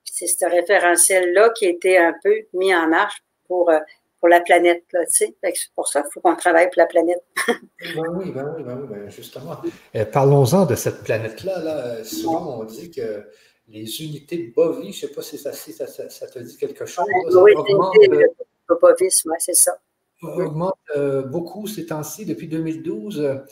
c'est 0.05 0.27
ce 0.27 0.44
référentiel-là 0.44 1.51
qui 1.51 1.66
a 1.66 1.69
été 1.70 1.98
un 1.98 2.14
peu 2.23 2.35
mis 2.52 2.74
en 2.74 2.89
marche 2.89 3.23
pour, 3.47 3.70
euh, 3.70 3.78
pour 4.20 4.28
la 4.28 4.40
planète. 4.40 4.85
c'est 5.09 5.35
pour 5.74 5.89
ça 5.89 6.02
qu'il 6.02 6.10
faut 6.12 6.20
qu'on 6.20 6.36
travaille 6.36 6.66
pour 6.66 6.78
la 6.78 6.86
planète. 6.86 7.23
ben 7.47 8.05
oui, 8.14 8.31
ben 8.31 8.55
oui, 8.56 8.62
ben 8.62 8.78
oui, 8.81 8.89
ben 8.89 9.10
justement. 9.10 9.56
Euh, 9.97 10.05
parlons-en 10.05 10.66
de 10.66 10.74
cette 10.74 11.02
planète-là. 11.02 11.59
Là. 11.59 12.05
Souvent, 12.05 12.60
on 12.60 12.64
dit 12.64 12.90
que 12.90 13.24
les 13.73 14.03
unités 14.03 14.36
de 14.36 14.53
Bovis, 14.53 14.97
je 14.99 15.07
ne 15.07 15.09
sais 15.09 15.15
pas 15.15 15.23
si 15.23 15.39
ça, 15.39 15.53
ça, 15.53 16.11
ça, 16.11 16.27
te 16.27 16.39
dit 16.39 16.57
quelque 16.57 16.85
chose. 16.85 17.07
oui, 17.35 17.55
de 17.55 18.74
Bovis, 18.81 19.24
c'est 19.39 19.55
ça. 19.55 19.78
Augmente 20.23 20.77
euh, 20.94 21.23
beaucoup 21.23 21.66
ces 21.66 21.86
temps-ci, 21.86 22.24
depuis 22.24 22.47
2012. 22.47 23.43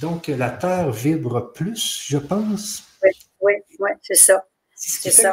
Donc, 0.00 0.26
la 0.26 0.50
Terre 0.50 0.90
vibre 0.90 1.52
plus, 1.52 2.04
je 2.06 2.18
pense. 2.18 2.82
Oui, 3.02 3.10
oui, 3.40 3.54
oui 3.78 3.90
c'est 4.02 4.14
ça. 4.14 4.44
C'est 4.74 4.90
ce 4.90 5.00
qui 5.00 5.10
fait 5.10 5.30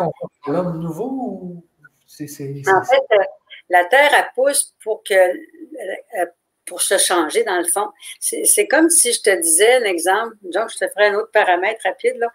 l'homme 0.48 0.80
nouveau 0.80 1.10
ou 1.10 1.66
c'est, 2.08 2.26
En 2.26 2.84
fait, 2.84 3.04
euh, 3.12 3.24
la 3.70 3.86
Terre, 3.86 4.12
elle 4.14 4.30
pousse 4.34 4.74
pour 4.84 5.04
que 5.04 5.14
euh, 5.14 6.26
pour 6.66 6.82
se 6.82 6.98
changer, 6.98 7.44
dans 7.44 7.58
le 7.58 7.66
fond. 7.66 7.90
C'est, 8.20 8.68
comme 8.68 8.90
si 8.90 9.14
je 9.14 9.22
te 9.22 9.42
disais 9.42 9.76
un 9.76 9.84
exemple, 9.84 10.36
donc 10.42 10.70
je 10.72 10.78
te 10.78 10.88
ferai 10.90 11.08
un 11.08 11.16
autre 11.16 11.30
paramètre 11.32 11.82
rapide. 11.84 12.16
Là. 12.18 12.28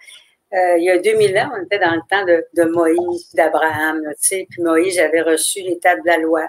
Euh, 0.53 0.79
il 0.79 0.85
y 0.85 0.91
a 0.91 0.99
2000 0.99 1.39
ans, 1.39 1.51
on 1.57 1.65
était 1.65 1.79
dans 1.79 1.95
le 1.95 2.01
temps 2.11 2.25
de, 2.25 2.45
de 2.55 2.69
Moïse, 2.69 3.33
d'Abraham, 3.35 4.03
tu 4.03 4.15
sais, 4.19 4.47
puis 4.51 4.63
Moïse 4.63 4.99
avait 4.99 5.23
reçu 5.23 5.61
les 5.61 5.79
tables 5.79 6.03
de 6.03 6.09
la 6.09 6.19
loi, 6.19 6.47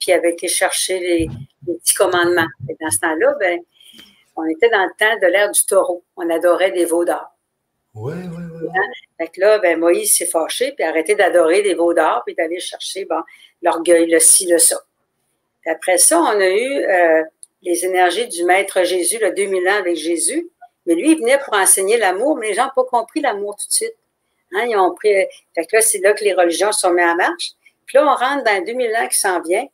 puis 0.00 0.12
avait 0.12 0.32
été 0.32 0.48
chercher 0.48 0.98
les, 0.98 1.28
les 1.66 1.74
petits 1.74 1.94
commandements. 1.94 2.48
Et 2.70 2.76
dans 2.80 2.90
ce 2.90 2.98
temps-là, 3.00 3.34
ben, 3.38 3.60
on 4.36 4.46
était 4.46 4.70
dans 4.70 4.84
le 4.84 4.92
temps 4.98 5.18
de 5.20 5.26
l'ère 5.30 5.50
du 5.50 5.64
taureau. 5.66 6.02
On 6.16 6.28
adorait 6.30 6.72
des 6.72 6.86
veaux 6.86 7.04
d'or. 7.04 7.26
Oui, 7.94 8.14
oui, 8.14 8.42
oui. 8.54 8.68
Fait 9.18 9.28
que 9.28 9.40
là, 9.40 9.58
ben, 9.58 9.78
Moïse 9.78 10.16
s'est 10.16 10.26
fâché, 10.26 10.72
puis 10.72 10.84
a 10.84 10.88
arrêté 10.88 11.14
d'adorer 11.14 11.62
des 11.62 11.74
veaux 11.74 11.92
d'or, 11.92 12.22
puis 12.24 12.34
d'aller 12.34 12.58
chercher 12.58 13.04
bon, 13.04 13.20
l'orgueil, 13.60 14.10
le 14.10 14.18
ci, 14.18 14.46
le 14.46 14.58
ça. 14.58 14.80
après 15.66 15.98
ça, 15.98 16.20
on 16.20 16.40
a 16.40 16.48
eu 16.48 16.84
euh, 16.84 17.22
les 17.60 17.84
énergies 17.84 18.28
du 18.28 18.44
Maître 18.44 18.82
Jésus, 18.84 19.18
le 19.20 19.32
2000 19.32 19.68
ans 19.68 19.78
avec 19.78 19.96
Jésus. 19.96 20.48
Mais 20.86 20.94
lui, 20.94 21.12
il 21.12 21.18
venait 21.18 21.38
pour 21.38 21.54
enseigner 21.54 21.96
l'amour, 21.96 22.36
mais 22.36 22.48
les 22.48 22.54
gens 22.54 22.64
n'ont 22.64 22.82
pas 22.82 22.84
compris 22.84 23.20
l'amour 23.20 23.56
tout 23.56 23.68
de 23.68 23.72
suite. 23.72 23.94
Hein, 24.52 24.66
ils 24.68 24.76
ont 24.76 24.94
pris. 24.94 25.12
Fait 25.54 25.64
que 25.66 25.76
là, 25.76 25.82
c'est 25.82 25.98
là 25.98 26.12
que 26.12 26.24
les 26.24 26.34
religions 26.34 26.72
sont 26.72 26.90
mises 26.92 27.04
en 27.04 27.14
marche. 27.14 27.52
Puis 27.86 27.98
là, 27.98 28.04
on 28.04 28.14
rentre 28.14 28.44
dans 28.44 28.64
2000 28.64 28.96
ans 28.96 29.08
qui 29.08 29.18
s'en 29.18 29.40
vient. 29.40 29.66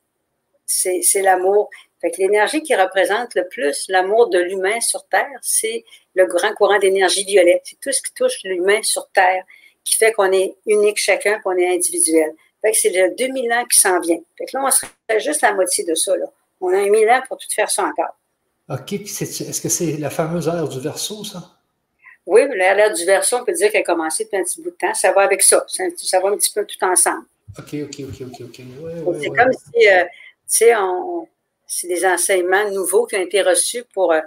C'est 0.66 1.22
l'amour. 1.22 1.70
Fait 2.01 2.10
que 2.10 2.18
l'énergie 2.18 2.62
qui 2.62 2.74
représente 2.76 3.35
le 3.35 3.48
plus 3.48 3.86
l'amour 3.89 4.28
de 4.28 4.39
l'humain 4.39 4.80
sur 4.80 5.05
Terre, 5.09 5.39
c'est 5.43 5.85
le 6.14 6.26
grand 6.26 6.52
courant 6.55 6.78
d'énergie 6.78 7.24
violette. 7.24 7.62
C'est 7.64 7.80
tout 7.80 7.90
ce 7.90 8.02
qui 8.02 8.12
touche 8.14 8.39
l'humain 8.44 8.82
sur 8.82 9.09
Terre, 9.09 9.44
qui 9.82 9.97
fait 9.97 10.12
qu'on 10.12 10.30
est 10.30 10.56
unique 10.66 10.98
chacun, 10.98 11.40
qu'on 11.40 11.56
est 11.56 11.74
individuel. 11.74 12.35
Fait 12.62 12.72
que 12.72 12.76
c'est 12.76 12.90
le 12.90 13.14
2000 13.16 13.52
ans 13.52 13.64
qui 13.64 13.80
s'en 13.80 13.98
vient. 14.01 14.20
Fait 14.36 14.44
que 14.44 14.56
là, 14.56 14.64
on 14.64 14.70
serait 14.70 15.20
juste 15.20 15.43
la 15.43 15.55
moitié 15.55 15.85
de 15.85 15.94
ça. 15.94 16.12
On 16.60 16.72
a 16.72 16.78
un 16.78 16.89
1000 16.89 17.09
ans 17.10 17.22
pour 17.26 17.39
tout 17.39 17.48
faire 17.51 17.70
ça 17.70 17.85
encore. 17.85 18.16
OK. 18.69 18.93
Est-ce 18.93 19.61
que 19.61 19.69
c'est 19.69 19.97
la 19.97 20.11
fameuse 20.11 20.49
ère 20.49 20.69
du 20.69 20.81
verso, 20.81 21.24
ça? 21.24 21.59
Oui, 22.27 22.43
l'ère 22.55 22.93
du 22.93 23.05
verso, 23.07 23.39
on 23.39 23.45
peut 23.45 23.55
dire 23.55 23.73
qu'elle 23.73 23.81
a 23.81 23.85
commencé 23.85 24.24
depuis 24.24 24.36
un 24.36 24.45
petit 24.45 24.61
bout 24.61 24.70
de 24.70 24.77
temps. 24.77 24.93
Ça 24.93 25.12
va 25.12 25.23
avec 25.23 25.43
ça. 25.43 25.65
Ça, 25.66 26.20
va 26.20 26.28
un 26.28 26.36
petit 26.36 26.53
peu 26.53 26.66
tout 26.66 26.85
ensemble. 26.85 27.24
OK, 27.59 27.74
OK, 27.85 28.01
OK, 28.01 28.20
OK, 28.20 28.40
OK. 28.43 28.61
c'est 29.20 29.31
comme 29.31 29.53
si, 29.53 29.89
euh, 29.89 30.05
tu 30.05 30.11
sais, 30.47 30.74
c'est 31.66 31.89
des 31.89 32.05
enseignements 32.05 32.70
nouveaux 32.70 33.07
qui 33.07 33.16
ont 33.16 33.23
été 33.23 33.40
reçus 33.40 33.85
pour 33.95 34.12
euh, 34.12 34.20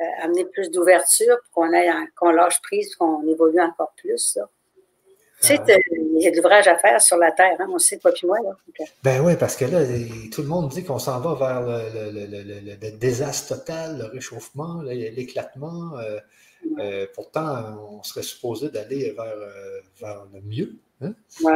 euh, 0.00 0.04
amener 0.22 0.46
plus 0.46 0.70
d'ouverture, 0.70 1.36
pour 1.52 1.64
qu'on 1.64 1.70
qu'on 2.16 2.30
lâche 2.30 2.62
prise, 2.62 2.94
qu'on 2.94 3.26
évolue 3.28 3.60
encore 3.60 3.92
plus. 3.96 4.36
Là. 4.36 4.48
Tu 5.40 5.48
sais, 5.48 5.60
il 5.92 6.24
y 6.24 6.26
a 6.26 6.30
de 6.32 6.36
l'ouvrage 6.36 6.66
à 6.66 6.76
faire 6.76 7.00
sur 7.00 7.16
la 7.16 7.30
Terre, 7.30 7.56
hein, 7.60 7.66
on 7.72 7.78
sait 7.78 7.98
pas 7.98 8.10
plus 8.10 8.26
moi. 8.26 8.38
Là. 8.42 8.50
Ben 9.04 9.20
oui, 9.20 9.36
parce 9.38 9.56
que 9.56 9.64
là, 9.66 9.84
tout 10.32 10.42
le 10.42 10.48
monde 10.48 10.68
dit 10.68 10.84
qu'on 10.84 10.98
s'en 10.98 11.20
va 11.20 11.34
vers 11.34 11.82
le, 12.12 12.90
désastre 12.96 13.56
total, 13.56 13.98
le 13.98 14.04
réchauffement, 14.06 14.82
l'éclatement. 14.82 15.96
Euh, 15.98 16.18
euh, 16.80 17.06
pourtant, 17.14 17.78
on 17.92 18.02
serait 18.02 18.24
supposé 18.24 18.68
d'aller 18.68 19.12
vers, 19.12 19.26
euh, 19.26 19.80
vers, 20.00 20.26
le 20.34 20.40
mieux. 20.40 20.72
Hein? 21.02 21.14
Oui. 21.44 21.52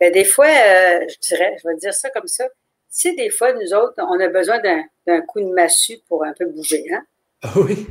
Ben, 0.00 0.10
des 0.10 0.24
fois, 0.24 0.48
je 0.48 1.18
dirais, 1.28 1.56
je 1.62 1.68
vais 1.68 1.76
dire 1.76 1.92
ça 1.92 2.08
comme 2.08 2.26
ça. 2.26 2.44
Tu 2.46 2.52
sais, 2.88 3.14
des 3.14 3.28
fois, 3.28 3.52
nous 3.52 3.74
autres, 3.74 3.94
on 3.98 4.18
a 4.18 4.28
besoin 4.28 4.60
d'un 5.06 5.20
coup 5.22 5.40
de 5.40 5.52
massue 5.52 5.98
pour 6.08 6.24
un 6.24 6.32
peu 6.32 6.46
bouger. 6.46 6.84
Hein? 6.90 7.04
Ah 7.42 7.52
oui. 7.56 7.86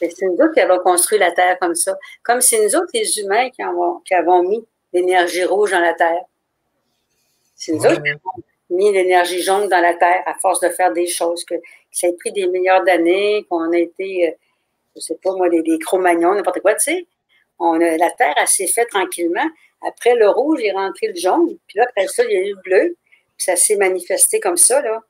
C'est 0.00 0.22
nous 0.22 0.34
autres 0.34 0.52
qui 0.54 0.60
avons 0.60 0.78
construit 0.80 1.18
la 1.18 1.32
Terre 1.32 1.58
comme 1.58 1.74
ça. 1.74 1.96
Comme 2.22 2.40
c'est 2.40 2.64
nous 2.64 2.76
autres, 2.76 2.90
les 2.94 3.18
humains, 3.18 3.50
qui 3.50 3.62
avons, 3.62 3.98
qui 4.00 4.14
avons 4.14 4.42
mis 4.42 4.64
l'énergie 4.92 5.44
rouge 5.44 5.72
dans 5.72 5.80
la 5.80 5.94
Terre. 5.94 6.22
C'est 7.56 7.72
nous 7.72 7.84
autres 7.84 8.02
qui 8.02 8.10
avons 8.10 8.42
mis 8.70 8.92
l'énergie 8.92 9.42
jaune 9.42 9.68
dans 9.68 9.80
la 9.80 9.94
Terre 9.94 10.22
à 10.26 10.34
force 10.34 10.60
de 10.60 10.68
faire 10.68 10.92
des 10.92 11.06
choses, 11.06 11.44
que, 11.44 11.54
ça 11.90 12.06
a 12.06 12.10
pris 12.12 12.32
des 12.32 12.46
milliards 12.46 12.84
d'années, 12.84 13.44
qu'on 13.48 13.72
a 13.72 13.78
été, 13.78 14.28
euh, 14.28 14.32
je 14.94 15.00
sais 15.00 15.18
pas 15.22 15.32
moi, 15.32 15.48
des, 15.48 15.62
des 15.62 15.78
Cro-Magnons, 15.78 16.34
n'importe 16.34 16.60
quoi, 16.60 16.74
tu 16.74 16.92
sais. 16.92 17.06
On 17.58 17.80
a, 17.80 17.96
la 17.96 18.10
Terre, 18.10 18.34
elle 18.36 18.46
s'est 18.46 18.68
faite 18.68 18.88
tranquillement. 18.88 19.48
Après, 19.86 20.14
le 20.14 20.28
rouge 20.28 20.60
est 20.62 20.72
rentré 20.72 21.08
le 21.08 21.16
jaune. 21.16 21.56
Puis 21.66 21.78
là, 21.78 21.86
après 21.88 22.06
ça, 22.06 22.24
il 22.24 22.32
y 22.32 22.36
a 22.36 22.40
eu 22.40 22.54
le 22.54 22.60
bleu. 22.62 22.96
Puis 23.36 23.44
ça 23.44 23.56
s'est 23.56 23.76
manifesté 23.76 24.38
comme 24.40 24.56
ça, 24.56 24.80
là. 24.82 25.02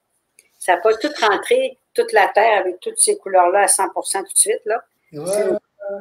Ça 0.59 0.74
n'a 0.74 0.81
pas 0.81 0.94
tout 0.97 1.10
rentré 1.20 1.78
toute 1.99 2.12
la 2.12 2.29
Terre 2.29 2.59
avec 2.61 2.81
toutes 2.81 2.99
ces 2.99 3.16
couleurs-là 3.19 3.61
à 3.61 3.66
100% 3.66 4.19
tout 4.19 4.23
de 4.23 4.29
suite. 4.35 4.62
Là. 4.65 4.83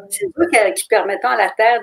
C'est 0.10 0.26
nous 0.26 0.74
qui, 0.74 0.88
permettons 0.88 1.30
à 1.30 1.38
la 1.38 1.50
Terre 1.50 1.82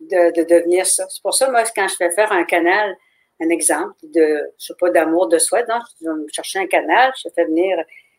de, 0.00 0.44
devenir 0.44 0.86
ça. 0.86 1.06
C'est 1.08 1.22
pour 1.22 1.34
ça, 1.34 1.50
moi, 1.50 1.64
quand 1.74 1.88
je 1.88 1.96
fais 1.96 2.10
faire 2.10 2.30
un 2.32 2.44
canal, 2.44 2.96
un 3.40 3.48
exemple 3.48 3.94
de, 4.02 4.52
je 4.58 4.66
sais 4.66 4.74
pas, 4.78 4.90
d'amour 4.90 5.28
de 5.28 5.38
soi, 5.38 5.62
donc, 5.62 5.82
je 6.00 6.08
vais 6.08 6.32
chercher 6.32 6.58
un 6.58 6.66
canal, 6.66 7.12
je 7.16 7.28
fais 7.34 7.44
venir 7.44 7.78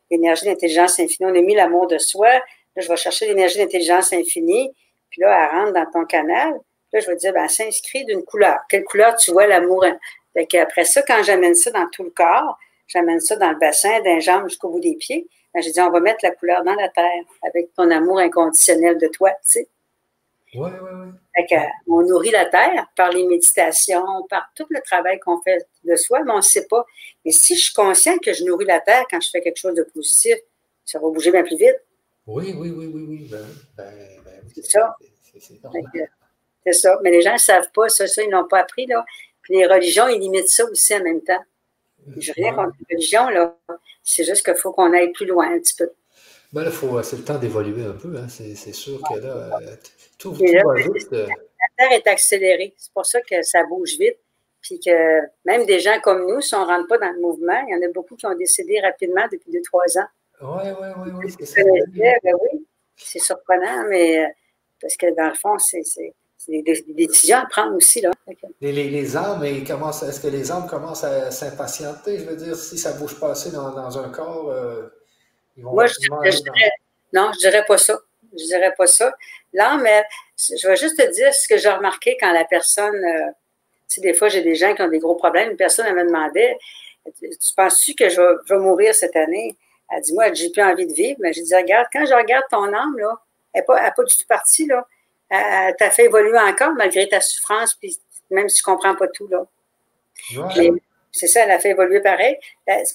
l'énergie 0.09 0.45
d'intelligence 0.45 0.99
infinie. 0.99 1.29
On 1.31 1.35
a 1.35 1.41
mis 1.41 1.55
l'amour 1.55 1.87
de 1.87 1.97
soi. 1.97 2.29
Là, 2.29 2.41
je 2.77 2.87
vais 2.87 2.97
chercher 2.97 3.27
l'énergie 3.27 3.59
d'intelligence 3.59 4.11
infinie. 4.13 4.73
Puis 5.09 5.21
là, 5.21 5.49
elle 5.51 5.59
rentre 5.59 5.73
dans 5.73 5.91
ton 5.91 6.05
canal. 6.05 6.53
Là, 6.91 6.99
je 6.99 7.07
vais 7.07 7.15
dire, 7.15 7.33
ben, 7.33 7.47
s'inscrit 7.47 8.05
d'une 8.05 8.23
couleur. 8.23 8.57
Quelle 8.69 8.83
couleur 8.83 9.15
tu 9.15 9.31
vois 9.31 9.45
l'amour? 9.45 9.85
Après 10.35 10.85
ça, 10.85 11.01
quand 11.03 11.21
j'amène 11.21 11.53
ça 11.53 11.69
dans 11.71 11.87
tout 11.89 12.03
le 12.03 12.11
corps, 12.11 12.57
j'amène 12.89 13.21
ça 13.21 13.37
dans 13.37 13.51
le 13.51 13.57
bassin, 13.57 14.01
d'un 14.01 14.19
jambe 14.19 14.49
jusqu'au 14.49 14.69
bout 14.69 14.81
des 14.81 14.95
pieds. 14.95 15.27
Ben, 15.53 15.61
j'ai 15.61 15.71
dit, 15.71 15.79
on 15.79 15.89
va 15.89 15.99
mettre 15.99 16.19
la 16.23 16.31
couleur 16.31 16.63
dans 16.63 16.75
la 16.75 16.89
terre 16.89 17.23
avec 17.47 17.73
ton 17.73 17.89
amour 17.89 18.19
inconditionnel 18.19 18.97
de 18.97 19.07
toi, 19.07 19.31
tu 19.31 19.37
sais. 19.61 19.69
Oui, 20.55 20.71
oui, 20.81 21.11
oui. 21.37 21.57
on 21.87 22.01
nourrit 22.01 22.31
la 22.31 22.45
terre 22.45 22.87
par 22.95 23.11
les 23.11 23.23
méditations, 23.23 24.03
par 24.29 24.49
tout 24.55 24.65
le 24.69 24.81
travail 24.81 25.19
qu'on 25.19 25.39
fait 25.41 25.67
de 25.83 25.95
soi, 25.95 26.23
mais 26.23 26.31
on 26.31 26.37
ne 26.37 26.41
sait 26.41 26.65
pas. 26.65 26.83
Mais 27.23 27.31
si 27.31 27.55
je 27.55 27.65
suis 27.65 27.73
conscient 27.73 28.17
que 28.17 28.33
je 28.33 28.43
nourris 28.43 28.65
la 28.65 28.79
terre 28.79 29.05
quand 29.11 29.21
je 29.21 29.29
fais 29.29 29.41
quelque 29.41 29.57
chose 29.57 29.75
de 29.75 29.83
positif, 29.83 30.37
ça 30.85 30.97
va 30.97 31.07
bouger 31.09 31.31
bien 31.31 31.43
plus 31.43 31.55
vite. 31.57 31.77
Oui, 32.25 32.55
oui, 32.57 32.71
oui, 32.75 32.87
oui, 32.87 33.05
oui. 33.07 33.27
Ben, 33.29 33.45
ben, 33.77 33.93
ben 34.25 34.41
c'est 34.53 34.65
ça. 34.65 34.95
C'est 35.39 35.59
C'est 36.63 36.73
ça. 36.73 36.99
Mais 37.03 37.11
les 37.11 37.21
gens 37.21 37.33
ne 37.33 37.37
savent 37.37 37.71
pas 37.71 37.87
ça, 37.89 38.07
ça, 38.07 38.23
ils 38.23 38.29
n'ont 38.29 38.47
pas 38.47 38.59
appris, 38.59 38.87
là. 38.87 39.05
Puis 39.43 39.55
les 39.55 39.67
religions, 39.67 40.07
ils 40.07 40.19
limitent 40.19 40.49
ça 40.49 40.65
aussi 40.65 40.95
en 40.95 41.03
même 41.03 41.21
temps. 41.21 41.43
Je 42.17 42.31
rien 42.33 42.53
contre 42.53 42.75
les 42.79 42.95
religions, 42.95 43.29
là. 43.29 43.57
C'est 44.03 44.23
juste 44.23 44.43
qu'il 44.43 44.55
faut 44.55 44.71
qu'on 44.71 44.93
aille 44.93 45.11
plus 45.11 45.25
loin 45.25 45.53
un 45.53 45.59
petit 45.59 45.75
peu. 45.75 45.91
Ben 46.51 46.63
là, 46.63 46.71
c'est 47.03 47.17
le 47.17 47.23
temps 47.23 47.37
d'évoluer 47.37 47.85
un 47.85 47.93
peu. 47.93 48.15
Hein. 48.17 48.27
C'est 48.27 48.73
sûr 48.73 48.99
que 49.07 49.19
là, 49.19 49.59
euh, 49.61 49.75
tout, 50.17 50.33
va 50.33 50.73
vite. 50.75 51.07
Euh. 51.13 51.27
La 51.27 51.67
Terre 51.77 51.91
est 51.91 52.07
accélérée. 52.07 52.73
C'est 52.77 52.91
pour 52.91 53.05
ça 53.05 53.21
que 53.21 53.43
ça 53.43 53.63
bouge 53.65 53.97
vite. 53.99 54.17
Puis 54.61 54.79
que 54.79 55.21
même 55.45 55.65
des 55.65 55.79
gens 55.79 55.99
comme 56.01 56.27
nous, 56.27 56.41
si 56.41 56.53
on 56.55 56.61
ne 56.61 56.65
rentre 56.65 56.87
pas 56.87 56.97
dans 56.97 57.11
le 57.11 57.21
mouvement, 57.21 57.63
il 57.67 57.73
y 57.73 57.75
en 57.75 57.87
a 57.87 57.91
beaucoup 57.93 58.15
qui 58.15 58.25
ont 58.25 58.35
décédé 58.35 58.79
rapidement 58.81 59.25
depuis 59.31 59.51
deux, 59.51 59.61
trois 59.61 59.85
ans. 59.97 60.07
Oui, 60.41 60.69
oui, 60.81 60.87
oui, 60.97 61.11
oui. 61.13 62.11
Ben 62.23 62.33
oui, 62.41 62.65
c'est 62.97 63.19
surprenant, 63.19 63.85
mais 63.87 64.25
euh, 64.25 64.27
parce 64.81 64.97
que 64.97 65.15
dans 65.15 65.29
le 65.29 65.35
fond, 65.35 65.57
c'est 65.59 65.83
des, 66.49 66.61
des, 66.61 67.07
décisions 67.07 67.37
à 67.37 67.45
prendre 67.45 67.75
aussi. 67.75 68.01
Là. 68.01 68.11
Les, 68.61 68.71
les, 68.71 68.89
les 68.89 69.17
âmes, 69.17 69.43
est-ce 69.43 70.19
que 70.19 70.27
les 70.27 70.51
âmes 70.51 70.67
commencent 70.67 71.03
à 71.03 71.31
s'impatienter? 71.31 72.19
Je 72.19 72.25
veux 72.25 72.35
dire, 72.35 72.55
si 72.55 72.77
ça 72.77 72.93
ne 72.93 72.99
bouge 72.99 73.19
pas 73.19 73.31
assez 73.31 73.51
dans, 73.51 73.71
dans 73.71 73.97
un 73.97 74.09
corps, 74.09 74.49
euh, 74.49 74.87
ils 75.57 75.63
vont 75.63 75.73
Moi, 75.73 75.87
je, 75.87 75.95
dirais, 75.99 76.71
non, 77.13 77.31
je 77.33 77.45
ne 77.45 77.51
dirais 77.51 77.65
pas 77.67 77.77
ça. 77.77 77.99
Je 78.31 78.43
dirais 78.45 78.73
pas 78.77 78.87
ça. 78.87 79.13
L'âme, 79.53 79.87
je 80.37 80.67
vais 80.67 80.75
juste 80.75 80.97
te 80.97 81.11
dire 81.11 81.33
ce 81.33 81.47
que 81.47 81.57
j'ai 81.57 81.69
remarqué 81.69 82.17
quand 82.19 82.31
la 82.31 82.45
personne, 82.45 82.95
euh, 82.95 83.31
tu 83.87 83.95
sais, 83.95 84.01
des 84.01 84.13
fois, 84.13 84.29
j'ai 84.29 84.41
des 84.41 84.55
gens 84.55 84.75
qui 84.75 84.81
ont 84.81 84.87
des 84.87 84.99
gros 84.99 85.15
problèmes. 85.15 85.51
Une 85.51 85.57
personne, 85.57 85.85
elle 85.87 85.95
me 85.95 86.05
demandait, 86.05 86.57
tu 87.19 87.53
penses-tu 87.55 87.95
que 87.95 88.09
je 88.09 88.21
vais, 88.21 88.37
je 88.45 88.53
vais 88.53 88.59
mourir 88.59 88.93
cette 88.93 89.15
année? 89.15 89.57
Elle 89.91 90.01
dit, 90.01 90.13
moi, 90.13 90.31
j'ai 90.33 90.51
plus 90.51 90.61
envie 90.61 90.85
de 90.85 90.93
vivre. 90.93 91.17
Mais 91.19 91.33
je 91.33 91.41
dis, 91.41 91.55
regarde, 91.55 91.87
quand 91.91 92.05
je 92.05 92.13
regarde 92.13 92.43
ton 92.49 92.71
âme, 92.71 92.97
là, 92.97 93.15
elle 93.53 93.61
n'est 93.61 93.65
pas, 93.65 93.91
pas, 93.91 94.03
du 94.03 94.15
tout 94.15 94.27
partie, 94.27 94.67
là. 94.67 94.85
Elle 95.29 95.75
t'a 95.77 95.91
fait 95.91 96.05
évoluer 96.05 96.39
encore 96.39 96.73
malgré 96.73 97.07
ta 97.07 97.21
souffrance, 97.21 97.75
puis 97.75 97.97
même 98.29 98.49
si 98.49 98.61
je 98.63 98.69
ne 98.69 98.75
comprends 98.75 98.95
pas 98.95 99.07
tout, 99.07 99.27
là. 99.27 99.45
C'est 101.11 101.27
ça, 101.27 101.43
elle 101.43 101.51
a 101.51 101.59
fait 101.59 101.69
évoluer 101.69 102.01
pareil. 102.01 102.37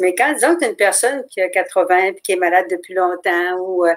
Mais 0.01 0.15
quand, 0.15 0.33
disons 0.33 0.55
que 0.55 0.61
tu 0.61 0.65
as 0.67 0.69
une 0.69 0.77
personne 0.77 1.25
qui 1.29 1.41
a 1.41 1.49
80 1.49 1.99
et 1.99 2.15
qui 2.15 2.33
est 2.33 2.37
malade 2.37 2.67
depuis 2.71 2.95
longtemps, 2.95 3.57
ou 3.59 3.85
euh, 3.87 3.95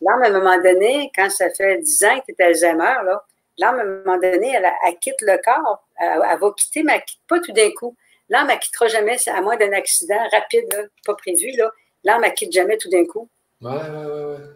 l'âme, 0.00 0.22
à 0.22 0.26
un 0.26 0.30
moment 0.30 0.60
donné, 0.60 1.10
quand 1.14 1.30
ça 1.30 1.48
fait 1.50 1.78
10 1.78 2.04
ans 2.04 2.20
que 2.20 2.32
tu 2.32 2.34
es 2.38 2.44
Alzheimer, 2.44 2.94
là, 3.04 3.24
l'âme, 3.58 3.78
à 3.78 3.82
un 3.82 3.84
moment 3.84 4.18
donné, 4.18 4.52
elle, 4.54 4.98
quitte 4.98 5.20
le 5.20 5.38
corps. 5.42 5.86
Elle, 5.98 6.18
va 6.18 6.50
quitter, 6.56 6.82
mais 6.82 6.94
elle 6.94 7.00
ne 7.00 7.04
quitte 7.04 7.20
pas 7.28 7.40
tout 7.40 7.52
d'un 7.52 7.70
coup. 7.70 7.96
L'âme, 8.28 8.48
elle 8.50 8.56
ne 8.56 8.60
quittera 8.60 8.88
jamais, 8.88 9.16
à 9.28 9.40
moins 9.40 9.56
d'un 9.56 9.72
accident 9.72 10.18
rapide, 10.32 10.90
pas 11.06 11.14
prévu. 11.14 11.52
Là. 11.56 11.70
L'âme, 12.04 12.24
elle 12.24 12.30
ne 12.30 12.34
quitte 12.34 12.52
jamais 12.52 12.76
tout 12.78 12.88
d'un 12.88 13.04
coup. 13.04 13.28
Oui, 13.62 13.72
oui, 13.72 14.06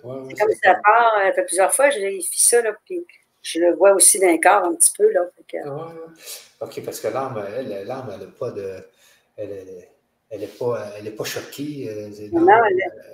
oui. 0.05 0.11
Ouais, 0.11 0.35
c'est 0.37 0.45
comme 0.45 0.55
ça 0.63 0.75
part, 0.85 1.35
fait 1.35 1.45
plusieurs 1.45 1.73
fois, 1.73 1.91
je 1.91 1.99
vérifie 1.99 2.43
ça, 2.43 2.61
là, 2.61 2.73
puis 2.85 3.07
je 3.43 3.61
le 3.61 3.75
vois 3.75 3.93
aussi 3.93 4.19
d'un 4.19 4.39
corps 4.39 4.65
un 4.65 4.75
petit 4.75 4.93
peu. 4.97 5.11
Là, 5.13 5.23
OK, 6.61 6.85
parce 6.85 7.01
que 7.01 7.09
l'âme, 7.09 7.45
elle, 7.57 7.87
l'âme, 7.87 8.11
elle 8.13 8.27
n'a 8.27 8.33
pas 8.33 8.51
de. 8.51 8.77
Elle, 9.37 9.87
elle 10.29 10.41
n'est 10.41 10.47
pas, 10.49 10.89
elle 10.99 11.07
est 11.07 11.13
pas 11.13 11.25
choquée. 11.25 11.89
Euh, 11.89 12.29
non, 12.33 12.47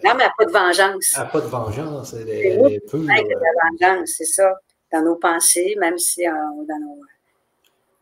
l'âme 0.03 0.19
n'a 0.19 0.33
pas 0.37 0.45
de 0.47 0.51
vengeance. 0.51 1.13
Elle 1.15 1.25
n'a 1.25 1.29
pas 1.29 1.41
de 1.41 1.47
vengeance. 1.47 2.15
Elle, 2.15 2.29
est, 2.31 2.49
elle 2.49 2.73
est 2.73 2.91
peu. 2.91 3.01
de 3.01 3.07
la 3.07 3.91
vengeance, 3.91 4.15
c'est 4.17 4.25
ça. 4.25 4.55
Dans 4.91 5.03
nos 5.03 5.17
pensées, 5.17 5.77
même 5.79 5.99
si 5.99 6.27
euh, 6.27 6.33
dans 6.33 6.79
nos. 6.81 7.01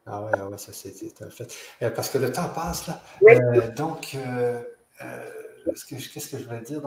Ah 0.07 0.23
ouais, 0.23 0.31
ah 0.35 0.49
ouais, 0.49 0.59
ça 0.59 0.73
c'est 0.73 1.23
un 1.23 1.31
fait. 1.31 1.53
Euh, 1.83 1.91
parce 1.91 2.09
que 2.11 2.19
le 2.19 2.33
temps 2.33 2.49
passe, 2.55 2.87
là. 2.87 3.01
Oui. 3.23 3.35
donc, 3.77 4.17
qu'est-ce 5.89 6.31
que 6.31 6.39
je 6.39 6.45
voulais 6.45 6.61
dire? 6.61 6.83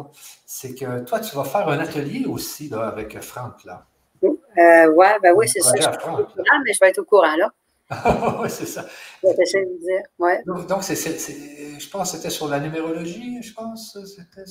C'est 0.45 0.75
que 0.75 1.01
toi, 1.01 1.19
tu 1.19 1.35
vas 1.35 1.43
faire 1.43 1.67
un 1.67 1.79
atelier 1.79 2.25
aussi 2.25 2.69
là, 2.69 2.87
avec 2.87 3.19
Franck. 3.21 3.63
Là. 3.65 3.85
Euh, 4.23 4.91
ouais, 4.93 5.19
ben 5.21 5.33
oui, 5.35 5.47
c'est 5.47 5.61
ça. 5.61 5.73
Je 5.75 5.99
Franck, 5.99 6.29
mais 6.65 6.73
je 6.73 6.79
vais 6.79 6.89
être 6.89 6.99
au 6.99 7.05
courant, 7.05 7.35
là. 7.35 7.49
oui, 8.41 8.49
c'est 8.49 8.65
ça. 8.65 8.85
Je 9.21 9.29
vais 9.29 9.43
essayer 9.43 9.65
de 9.65 9.79
dire. 9.79 10.01
Ouais. 10.17 10.41
Donc, 10.45 10.61
je 10.61 11.89
pense 11.89 12.11
que 12.11 12.17
c'était 12.17 12.29
sur 12.29 12.47
la 12.47 12.59
numérologie, 12.59 13.41
je 13.41 13.53
pense. 13.53 13.97
C'était 14.05 14.49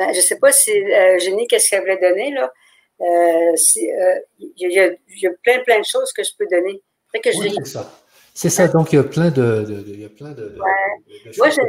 ben, 0.00 0.14
je 0.14 0.18
ne 0.18 0.22
sais 0.22 0.38
pas 0.38 0.50
si 0.50 0.70
euh, 0.70 1.18
Jenny, 1.18 1.46
qu'est-ce 1.46 1.68
qu'elle 1.68 1.80
voulait 1.80 1.98
donner, 1.98 2.32
là. 2.32 2.50
Euh, 3.02 3.56
si, 3.56 3.90
euh, 3.90 4.18
il, 4.38 4.72
y 4.72 4.80
a, 4.80 4.86
il, 4.86 5.20
y 5.20 5.26
a, 5.26 5.30
plein, 5.42 5.62
plein 5.62 5.78
de 5.78 5.84
choses 5.84 6.10
que 6.12 6.22
je 6.22 6.30
peux 6.38 6.46
donner. 6.50 6.82
Que 7.12 7.38
oui, 7.38 7.52
c'est 7.58 7.66
ça. 7.66 7.90
C'est 8.32 8.48
ça, 8.48 8.68
donc 8.68 8.92
il 8.92 8.96
y 8.96 8.98
a 8.98 9.02
plein 9.02 9.30
de, 9.30 9.62
de, 9.62 9.80
de 9.82 9.92
il 9.92 10.00
y 10.00 10.04
a 10.04 10.08
plein 10.08 10.30
de, 10.30 10.56
ouais. 10.58 11.32
Moi, 11.36 11.50
j'ai 11.50 11.62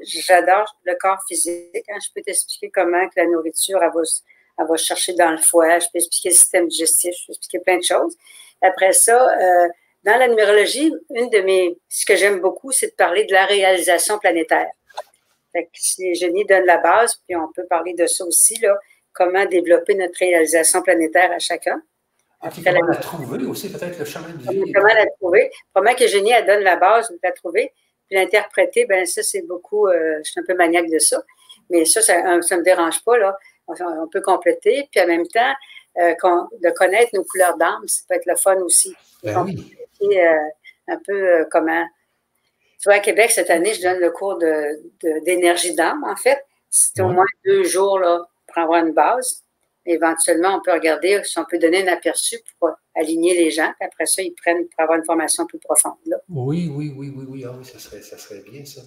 j'adore 0.00 0.76
le 0.84 0.94
corps 0.96 1.22
physique. 1.28 1.84
Hein. 1.88 1.98
Je 2.04 2.12
peux 2.14 2.22
t'expliquer 2.22 2.70
comment 2.70 3.06
que 3.08 3.14
la 3.16 3.26
nourriture, 3.26 3.82
elle 3.82 3.90
va, 3.94 4.64
va 4.64 4.76
chercher 4.76 5.14
dans 5.14 5.30
le 5.30 5.38
foie. 5.38 5.78
Je 5.78 5.86
peux 5.92 5.98
expliquer 5.98 6.30
le 6.30 6.34
système 6.34 6.68
digestif. 6.68 7.14
Je 7.20 7.26
peux 7.26 7.32
expliquer 7.32 7.58
plein 7.60 7.78
de 7.78 7.82
choses. 7.82 8.16
Après 8.62 8.92
ça, 8.92 9.36
euh, 9.38 9.68
dans 10.04 10.18
la 10.18 10.28
numérologie, 10.28 10.92
une 11.14 11.30
de 11.30 11.40
mes, 11.40 11.78
ce 11.88 12.04
que 12.04 12.16
j'aime 12.16 12.40
beaucoup, 12.40 12.72
c'est 12.72 12.88
de 12.88 12.94
parler 12.94 13.24
de 13.24 13.32
la 13.32 13.46
réalisation 13.46 14.18
planétaire. 14.18 14.70
Fait 15.52 15.64
que 15.64 15.70
si 15.74 16.14
Jenny 16.14 16.44
donne 16.44 16.64
la 16.64 16.78
base, 16.78 17.16
puis 17.26 17.36
on 17.36 17.50
peut 17.52 17.66
parler 17.66 17.94
de 17.94 18.06
ça 18.06 18.24
aussi, 18.24 18.58
là, 18.60 18.76
comment 19.12 19.46
développer 19.46 19.94
notre 19.94 20.18
réalisation 20.18 20.82
planétaire 20.82 21.30
à 21.32 21.38
chacun. 21.38 21.80
Ah, 22.40 22.50
comment 22.62 22.86
la, 22.86 22.96
trouver 22.96 23.44
aussi, 23.46 23.72
peut-être 23.72 23.98
le 23.98 24.04
chemin 24.04 24.28
de 24.28 24.52
vie. 24.52 24.72
Comment 24.72 24.92
la 24.92 25.06
trouver? 25.18 25.50
Probablement 25.72 25.96
que 25.96 26.06
Jenny, 26.06 26.30
elle 26.32 26.44
donne 26.44 26.62
la 26.62 26.76
base 26.76 27.10
la 27.22 27.32
trouver. 27.32 27.72
Puis 28.06 28.16
l'interpréter, 28.16 28.86
ben 28.86 29.06
ça, 29.06 29.22
c'est 29.22 29.42
beaucoup, 29.42 29.86
euh, 29.86 30.18
je 30.24 30.30
suis 30.30 30.40
un 30.40 30.44
peu 30.44 30.54
maniaque 30.54 30.90
de 30.90 30.98
ça. 30.98 31.22
Mais 31.70 31.84
ça, 31.84 32.02
ça 32.02 32.22
ne 32.22 32.36
me 32.36 32.62
dérange 32.62 33.02
pas, 33.04 33.16
là. 33.18 33.36
On, 33.66 34.06
peut 34.08 34.20
compléter. 34.20 34.88
Puis 34.92 35.00
en 35.00 35.06
même 35.06 35.26
temps, 35.26 35.54
euh, 35.98 36.12
de 36.12 36.70
connaître 36.70 37.10
nos 37.14 37.24
couleurs 37.24 37.56
d'âme, 37.56 37.86
ça 37.86 38.02
peut 38.08 38.16
être 38.16 38.26
le 38.26 38.36
fun 38.36 38.56
aussi. 38.56 38.94
Ben 39.22 39.42
oui. 39.42 39.74
Euh, 40.02 40.34
un 40.88 40.98
peu 40.98 41.46
comment. 41.50 41.86
Tu 42.78 42.84
vois, 42.84 42.94
à 42.94 42.98
Québec, 42.98 43.30
cette 43.30 43.48
année, 43.48 43.72
je 43.72 43.80
donne 43.80 44.00
le 44.00 44.10
cours 44.10 44.38
d'énergie 45.24 45.70
de, 45.72 45.76
d'âme, 45.76 46.04
en 46.04 46.16
fait. 46.16 46.44
C'est 46.68 47.00
au 47.00 47.08
moins 47.08 47.24
deux 47.46 47.64
jours 47.64 47.98
là, 47.98 48.28
pour 48.46 48.58
avoir 48.58 48.84
une 48.84 48.92
base 48.92 49.43
éventuellement, 49.86 50.56
on 50.56 50.62
peut 50.62 50.72
regarder 50.72 51.20
si 51.24 51.38
on 51.38 51.44
peut 51.44 51.58
donner 51.58 51.88
un 51.88 51.92
aperçu 51.92 52.38
pour 52.58 52.70
aligner 52.94 53.34
les 53.34 53.50
gens. 53.50 53.72
Puis 53.78 53.86
après 53.86 54.06
ça, 54.06 54.22
ils 54.22 54.34
prennent 54.34 54.66
pour 54.68 54.80
avoir 54.80 54.98
une 54.98 55.04
formation 55.04 55.46
plus 55.46 55.58
profonde. 55.58 55.96
Là. 56.06 56.16
Oui, 56.28 56.70
oui, 56.74 56.92
oui, 56.96 57.12
oui, 57.14 57.24
oui. 57.28 57.44
Ah, 57.46 57.54
oui 57.56 57.64
ça, 57.64 57.78
serait, 57.78 58.02
ça 58.02 58.16
serait 58.18 58.42
bien, 58.50 58.64
ça. 58.64 58.80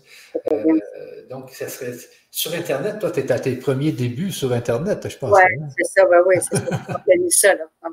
Euh, 0.52 1.28
donc, 1.30 1.52
ça 1.52 1.68
serait 1.68 1.94
sur 2.32 2.54
Internet. 2.54 3.00
Toi, 3.00 3.12
tu 3.12 3.20
es 3.20 3.32
à 3.32 3.40
tes 3.40 3.56
premiers 3.56 3.92
débuts 3.92 4.32
sur 4.32 4.52
Internet, 4.54 5.08
je 5.08 5.18
pense. 5.18 5.32
Oui, 5.36 5.42
hein? 5.44 5.68
c'est 5.78 6.00
ça. 6.00 6.06
Ben 6.06 6.22
oui, 6.26 6.36
c'est 6.40 6.58
ça. 6.58 6.92
ça, 7.30 7.56
là. 7.56 7.66
ben 7.84 7.92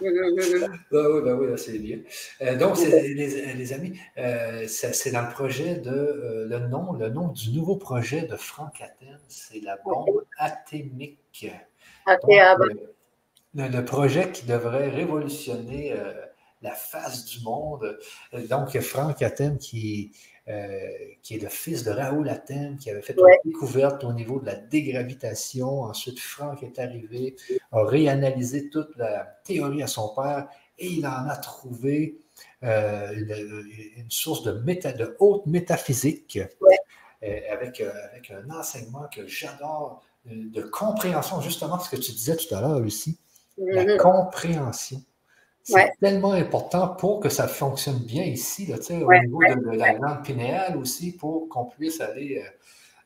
oui, 0.02 1.20
ben 1.22 1.34
oui, 1.34 1.58
c'est 1.58 1.78
bien. 1.78 1.98
Euh, 2.40 2.56
donc, 2.56 2.78
les, 2.78 3.14
les, 3.54 3.72
amis, 3.74 3.98
euh, 4.16 4.64
c'est 4.66 5.10
dans 5.10 5.22
le 5.22 5.30
projet 5.30 5.74
de 5.74 6.46
le 6.48 6.58
nom, 6.68 6.94
le 6.94 7.10
nom 7.10 7.28
du 7.28 7.50
nouveau 7.50 7.76
projet 7.76 8.22
de 8.22 8.36
Franck 8.36 8.80
Athènes, 8.80 9.20
c'est 9.28 9.60
la 9.60 9.76
bombe 9.84 10.24
athémique. 10.38 11.18
Ah, 12.06 12.16
le, 13.54 13.84
projet 13.84 14.30
qui 14.30 14.46
devrait 14.46 14.88
révolutionner 14.88 15.92
euh, 15.92 16.12
la 16.62 16.72
face 16.72 17.24
du 17.24 17.42
monde. 17.42 17.98
Euh, 18.34 18.46
donc, 18.46 18.78
Franck 18.80 19.22
Athènes, 19.22 19.58
qui, 19.58 20.12
euh, 20.48 20.78
qui 21.22 21.34
est 21.34 21.42
le 21.42 21.48
fils 21.48 21.82
de 21.84 21.90
Raoul 21.90 22.28
Athènes, 22.28 22.76
qui 22.78 22.90
avait 22.90 23.02
fait 23.02 23.16
une 23.16 23.52
découverte 23.52 24.04
au 24.04 24.12
niveau 24.12 24.40
de 24.40 24.46
la 24.46 24.54
dégravitation. 24.54 25.82
Ensuite, 25.82 26.20
Franck 26.20 26.62
est 26.62 26.78
arrivé, 26.78 27.36
a 27.72 27.84
réanalysé 27.84 28.70
toute 28.70 28.96
la 28.96 29.24
théorie 29.44 29.82
à 29.82 29.88
son 29.88 30.14
père 30.14 30.48
et 30.78 30.86
il 30.86 31.06
en 31.06 31.28
a 31.28 31.36
trouvé 31.36 32.18
une, 32.62 34.06
source 34.08 34.42
de, 34.44 34.52
de 34.52 35.16
haute 35.18 35.46
métaphysique. 35.46 36.38
Avec, 37.22 37.82
avec 37.82 38.30
un 38.30 38.48
enseignement 38.48 39.06
que 39.14 39.26
j'adore 39.26 40.02
de, 40.24 40.62
compréhension, 40.62 41.40
justement, 41.40 41.78
ce 41.78 41.90
que 41.90 41.96
tu 41.96 42.12
disais 42.12 42.36
tout 42.36 42.54
à 42.54 42.60
l'heure 42.60 42.84
aussi, 42.84 43.18
la 43.58 43.84
mm-hmm. 43.84 43.96
compréhension. 43.98 45.02
C'est 45.62 45.92
tellement 46.00 46.32
important 46.32 46.88
pour 46.88 47.20
que 47.20 47.28
ça 47.28 47.46
fonctionne 47.46 47.98
bien 47.98 48.24
ici, 48.24 48.66
là, 48.66 48.76
au 48.76 49.12
niveau 49.12 49.40
de, 49.40 49.76
la 49.76 49.92
langue 49.92 50.24
pinéale 50.24 50.76
aussi, 50.76 51.12
pour 51.16 51.48
qu'on 51.48 51.66
puisse 51.66 52.00
aller 52.00 52.42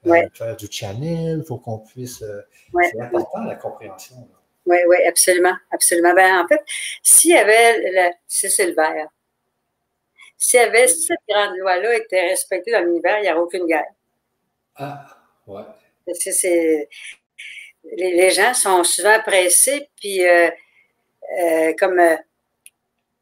euh, 0.07 0.13
euh, 0.13 0.29
faire 0.33 0.57
du 0.57 0.67
channel, 0.71 1.43
pour 1.47 1.63
qu'on 1.63 1.79
puisse. 1.79 2.23
Euh, 2.23 2.41
c'est 2.83 3.01
important 3.01 3.45
la 3.45 3.57
compréhension. 3.57 4.29
Oui, 4.67 4.79
oui, 4.89 4.97
absolument, 5.07 5.55
absolument. 5.71 6.15
Ben, 6.15 6.43
en 6.43 6.49
fait, 6.49 6.63
s'il 7.03 7.33
y 7.33 7.37
avait, 7.37 8.15
c'est 8.27 8.67
le 8.67 8.75
vert. 8.75 9.09
S'il 10.39 10.61
y 10.61 10.63
avait 10.63 10.89
cette 10.89 11.19
grande 11.29 11.57
loi-là 11.57 11.97
était 11.97 12.29
respectée 12.29 12.73
dans 12.73 12.85
l'univers, 12.85 13.19
il 13.19 13.23
n'y 13.23 13.31
aurait 13.31 13.41
aucune 13.41 13.67
guerre. 13.67 13.93
Ah, 14.77 15.07
ouais. 15.47 15.63
C'est, 16.13 16.89
les, 17.97 18.31
gens 18.31 18.55
sont 18.55 18.85
souvent 18.85 19.21
pressés, 19.21 19.89
puis 19.97 20.27
euh, 20.27 20.51
euh, 21.41 21.73
comme, 21.79 21.99
euh, 21.99 22.17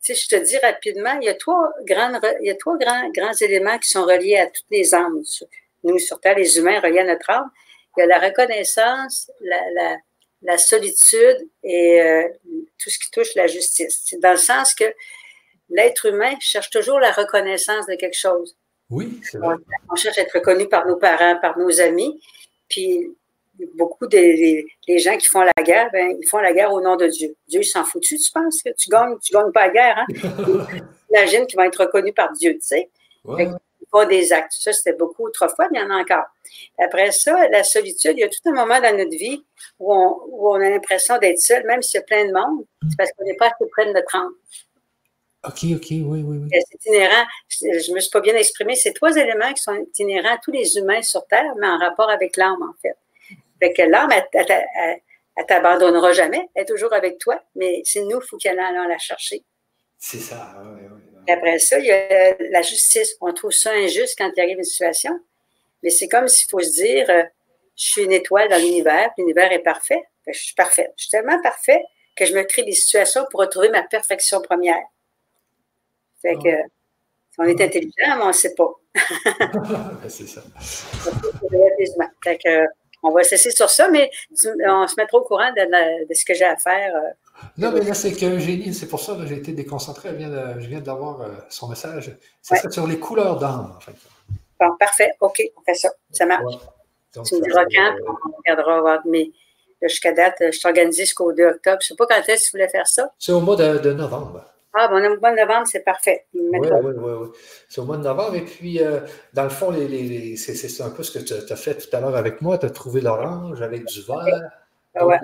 tu 0.03 0.15
sais, 0.15 0.15
je 0.15 0.29
te 0.29 0.37
dis 0.37 0.59
rapidement, 0.59 1.19
il 1.21 1.27
y 1.27 1.29
a 1.29 1.35
trois, 1.35 1.73
grandes, 1.85 2.21
il 2.41 2.47
y 2.47 2.51
a 2.51 2.57
trois 2.57 2.77
grands, 2.77 3.11
grands 3.11 3.35
éléments 3.35 3.79
qui 3.79 3.89
sont 3.89 4.05
reliés 4.05 4.39
à 4.39 4.47
toutes 4.47 4.71
les 4.71 4.95
âmes. 4.95 5.23
Nous, 5.85 5.99
sur 5.99 6.21
Terre, 6.21 6.37
les 6.37 6.59
humains 6.59 6.81
reliés 6.81 7.01
à 7.01 7.05
notre 7.05 7.31
âme. 7.31 7.51
Il 7.97 8.01
y 8.01 8.03
a 8.05 8.07
la 8.07 8.19
reconnaissance, 8.19 9.31
la, 9.41 9.97
la 10.43 10.59
solitude 10.59 11.49
et 11.63 12.01
euh, 12.01 12.29
tout 12.79 12.91
ce 12.91 12.99
qui 12.99 13.11
touche 13.11 13.35
la 13.35 13.47
justice. 13.47 14.15
Dans 14.21 14.33
le 14.33 14.37
sens 14.37 14.75
que 14.75 14.85
l'être 15.71 16.07
humain 16.07 16.35
cherche 16.41 16.71
toujours 16.71 17.01
la 17.01 17.13
reconnaissance 17.13 17.87
de 17.87 17.95
quelque 17.95 18.17
chose. 18.17 18.57
Oui, 18.91 19.21
c'est 19.23 19.39
vrai. 19.39 19.55
On, 19.91 19.95
cherche 19.95 20.19
à 20.19 20.23
être 20.23 20.33
reconnu 20.35 20.69
par 20.69 20.87
nos 20.87 20.97
parents, 20.97 21.39
par 21.41 21.59
nos 21.59 21.81
amis. 21.81 22.21
Puis 22.73 23.15
beaucoup 23.74 24.07
des, 24.07 24.66
gens 24.99 25.16
qui 25.16 25.27
font 25.27 25.43
la 25.43 25.62
guerre, 25.62 25.90
ben, 25.93 26.16
ils 26.19 26.27
font 26.27 26.39
la 26.39 26.53
guerre 26.53 26.73
au 26.73 26.81
nom 26.81 26.97
de 26.97 27.07
Dieu. 27.07 27.36
Dieu 27.49 27.62
s'en 27.62 27.85
fout. 27.85 28.03
Tu, 28.03 28.19
tu 28.19 28.32
penses 28.32 28.62
que 28.62 28.70
tu 28.77 28.89
gagnes, 28.89 29.19
tu 29.23 29.32
gagnes 29.32 29.53
pas 29.53 29.66
la 29.66 29.73
guerre, 29.73 29.99
hein? 29.99 30.07
Imagine 31.11 31.47
qu'ils 31.47 31.59
vont 31.59 31.65
être 31.65 31.85
reconnus 31.85 32.15
par 32.15 32.32
Dieu, 32.32 32.55
tu 32.55 32.61
sais. 32.62 32.90
Ouais. 33.24 33.49
Ils 33.81 33.86
font 33.90 34.07
des 34.07 34.32
actes. 34.32 34.53
Ça, 34.53 34.73
c'était 34.73 34.94
beaucoup 34.94 35.27
autrefois, 35.27 35.69
mais 35.70 35.78
il 35.78 35.82
y 35.82 35.85
en 35.85 35.90
a 35.90 36.01
encore. 36.01 36.24
Après 36.78 37.11
ça, 37.12 37.49
la 37.49 37.62
solitude, 37.62 38.15
il 38.16 38.20
y 38.20 38.24
a 38.24 38.28
tout 38.28 38.40
un 38.47 38.53
moment 38.53 38.81
dans 38.81 38.97
notre 38.97 39.16
vie 39.16 39.44
où 39.78 39.94
on, 39.94 40.16
où 40.28 40.49
on 40.51 40.55
a 40.55 40.70
l'impression 40.70 41.19
d'être 41.19 41.39
seul, 41.39 41.66
même 41.66 41.82
s'il 41.82 42.01
y 42.01 42.03
a 42.03 42.07
plein 42.07 42.27
de 42.27 42.32
monde, 42.32 42.65
c'est 42.89 42.97
parce 42.97 43.12
qu'on 43.12 43.24
n'est 43.24 43.36
pas 43.36 43.47
assez 43.47 43.69
près 43.70 43.86
de 43.86 43.93
notre 43.93 44.16
âme. 44.16 44.32
OK, 45.44 45.64
OK, 45.74 45.86
oui, 45.90 46.02
oui, 46.02 46.23
oui. 46.24 46.48
C'est 46.52 46.89
inhérent, 46.89 47.24
je 47.48 47.90
ne 47.90 47.94
me 47.94 48.01
suis 48.01 48.10
pas 48.10 48.20
bien 48.20 48.36
exprimé, 48.36 48.77
c'est 48.77 48.93
trois 48.93 49.16
éléments 49.16 49.52
qui 49.52 49.62
sont 49.62 49.86
inhérents 49.98 50.35
à 50.35 50.39
tous 50.39 50.52
les 50.52 50.77
humains 50.77 51.02
sur 51.02 51.27
Terre, 51.27 51.52
mais 51.59 51.66
en 51.66 51.78
rapport 51.78 52.10
avec 52.10 52.36
l'âme, 52.36 52.62
en 52.62 52.74
fait. 52.81 52.97
Fait 53.59 53.73
que 53.73 53.82
l'âme, 53.82 54.10
elle, 54.12 54.47
elle, 55.36 55.47
t'abandonnera 55.47 56.12
jamais, 56.12 56.48
elle 56.55 56.62
est 56.62 56.66
toujours 56.66 56.93
avec 56.93 57.19
toi, 57.19 57.43
mais 57.56 57.82
c'est 57.85 58.02
nous, 58.02 58.20
il 58.20 58.27
faut 58.27 58.36
qu'elle 58.36 58.60
aille 58.60 58.89
la 58.89 58.98
chercher. 58.98 59.43
C'est 59.98 60.19
ça, 60.19 60.55
oui, 60.64 60.81
oui. 60.82 61.02
Après 61.28 61.59
ça, 61.59 61.78
il 61.78 61.86
y 61.86 61.93
a 61.93 62.36
la 62.51 62.62
justice. 62.62 63.16
On 63.20 63.32
trouve 63.32 63.52
ça 63.52 63.70
injuste 63.73 64.16
quand 64.19 64.31
il 64.36 64.40
arrive 64.40 64.59
une 64.59 64.64
situation, 64.64 65.19
mais 65.82 65.90
c'est 65.90 66.09
comme 66.09 66.28
s'il 66.28 66.48
faut 66.51 66.60
se 66.60 66.70
dire, 66.70 67.09
euh, 67.10 67.23
je 67.77 67.85
suis 67.85 68.02
une 68.02 68.12
étoile 68.12 68.48
dans 68.48 68.59
l'univers, 68.59 69.10
l'univers 69.19 69.51
est 69.52 69.60
parfait, 69.60 70.02
je 70.27 70.39
suis 70.39 70.55
parfaite. 70.55 70.93
Je 70.97 71.05
suis 71.05 71.10
tellement 71.10 71.40
parfait 71.43 71.82
que 72.16 72.27
je 72.27 72.35
me 72.35 72.43
crée 72.43 72.62
des 72.62 72.73
situations 72.73 73.24
pour 73.31 73.40
retrouver 73.40 73.70
ma 73.70 73.82
perfection 73.82 74.40
première. 74.40 74.82
Fait 76.23 76.36
que, 76.36 76.57
si 77.31 77.39
on 77.39 77.44
est 77.44 77.61
intelligent, 77.61 78.16
mais 78.16 78.23
on 78.23 78.28
ne 78.28 78.32
sait 78.32 78.55
pas. 78.55 78.73
c'est 80.09 80.28
ça. 80.28 80.43
fait 82.23 82.39
que, 82.39 82.66
on 83.03 83.11
va 83.11 83.24
cesser 83.24 83.51
sur 83.51 83.69
ça, 83.69 83.89
mais 83.89 84.11
on 84.66 84.86
se 84.86 84.94
mettra 84.97 85.19
au 85.19 85.23
courant 85.23 85.51
de, 85.53 86.15
ce 86.15 86.24
que 86.24 86.35
j'ai 86.35 86.44
à 86.44 86.57
faire. 86.57 86.94
Euh. 86.94 87.11
Non, 87.59 87.73
mais 87.73 87.81
là, 87.81 87.94
c'est 87.94 88.12
qu'Eugénie, 88.12 88.73
c'est 88.73 88.86
pour 88.86 89.01
ça 89.01 89.16
que 89.16 89.27
j'ai 89.27 89.36
été 89.36 89.53
déconcentré. 89.53 90.11
je 90.11 90.66
viens 90.69 90.81
d'avoir 90.81 91.20
euh, 91.20 91.28
son 91.49 91.69
message. 91.69 92.16
C'est 92.40 92.73
sur 92.73 92.86
les 92.86 92.99
couleurs 92.99 93.39
d'âme, 93.39 93.74
en 93.77 93.81
fait. 93.81 93.97
Bon, 94.61 94.77
parfait. 94.78 95.12
OK, 95.20 95.43
on 95.57 95.62
fait 95.62 95.74
ça. 95.74 95.90
Ça 96.12 96.27
marche. 96.27 96.55
tu 97.12 97.20
me 97.20 97.43
diras 97.43 97.65
quand, 97.65 97.94
on 98.07 98.36
regardera. 98.36 99.03
Mais 99.07 99.31
jusqu'à 99.82 100.12
date, 100.12 100.36
je 100.40 100.53
suis 100.53 100.69
organisé 100.69 101.03
jusqu'au 101.03 101.32
2 101.32 101.44
octobre. 101.44 101.78
Je 101.81 101.86
ne 101.86 101.89
sais 101.89 101.97
pas 101.97 102.07
quand 102.07 102.28
est-ce 102.28 102.44
que 102.44 102.51
tu 102.51 102.51
voulais 102.53 102.69
faire 102.69 102.86
ça. 102.86 103.12
C'est 103.19 103.32
au 103.32 103.40
mois 103.40 103.57
de 103.57 103.93
novembre. 103.93 104.44
Ah, 104.74 104.89
bon, 104.89 104.97
au 104.97 105.20
mois 105.20 105.32
de 105.32 105.36
novembre, 105.36 105.66
c'est 105.66 105.85
parfait. 105.85 106.24
Oui, 106.35 106.59
oui, 106.61 106.93
oui. 106.97 107.28
C'est 107.69 107.81
au 107.81 107.85
mois 107.85 107.99
de 107.99 108.05
novembre. 108.05 108.36
Et 108.36 108.44
puis, 108.44 108.82
euh, 108.82 109.01
dans 109.35 109.44
le 109.44 109.51
fond, 109.51 109.70
les, 109.70 109.86
les, 109.86 110.36
c'est 110.36 110.82
un 110.82 110.90
peu 110.90 111.03
ce 111.03 111.19
que 111.19 111.23
tu 111.23 111.53
as 111.53 111.57
fait 111.57 111.74
tout 111.74 111.94
à 111.94 112.01
l'heure 112.01 112.16
avec 112.16 112.40
moi. 112.40 112.57
Tu 112.57 112.66
as 112.66 112.70
trouvé 112.70 113.03
l'orange 113.03 113.61
avec 113.61 113.85
du 113.85 114.03
vert. 114.03 114.51
Ah 114.94 115.07
ouais, 115.07 115.19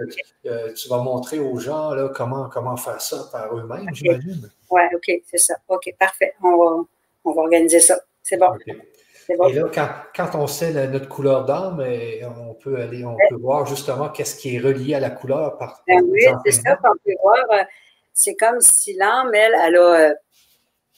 euh, 0.46 0.72
tu 0.72 0.88
vas 0.88 0.96
montrer 0.98 1.38
aux 1.38 1.58
gens 1.58 1.92
là, 1.92 2.08
comment, 2.08 2.48
comment 2.48 2.78
faire 2.78 3.02
ça 3.02 3.28
par 3.30 3.54
eux-mêmes, 3.54 3.86
j'imagine. 3.92 4.50
Oui, 4.70 4.80
OK, 4.94 5.20
c'est 5.26 5.36
ça. 5.36 5.56
OK, 5.68 5.94
parfait. 5.98 6.32
On 6.42 6.56
va, 6.56 6.84
on 7.24 7.32
va 7.32 7.42
organiser 7.42 7.80
ça. 7.80 8.00
C'est 8.22 8.38
bon. 8.38 8.48
bon. 9.36 9.48
Et 9.48 9.52
là, 9.52 9.64
quand, 9.72 9.88
quand 10.16 10.38
on 10.38 10.46
sait 10.46 10.72
notre 10.88 11.08
couleur 11.08 11.44
d'âme, 11.44 11.84
on 12.38 12.54
peut 12.54 12.76
aller, 12.76 13.04
on 13.04 13.14
peut 13.28 13.36
voir 13.36 13.66
justement 13.66 14.08
qu'est-ce 14.08 14.36
qui 14.36 14.56
est 14.56 14.58
relié 14.58 14.94
à 14.94 15.00
la 15.00 15.10
couleur 15.10 15.58
par. 15.58 15.82
Ben 15.86 16.00
oui, 16.02 16.22
c'est 16.46 16.52
ça. 16.52 16.78
On 16.82 16.96
peut 17.04 17.14
voir. 17.22 17.44
Euh, 17.52 17.62
c'est 18.18 18.34
comme 18.34 18.60
si 18.60 18.94
l'âme, 18.94 19.32
elle, 19.32 19.54
elle 19.64 19.76
a, 19.76 20.14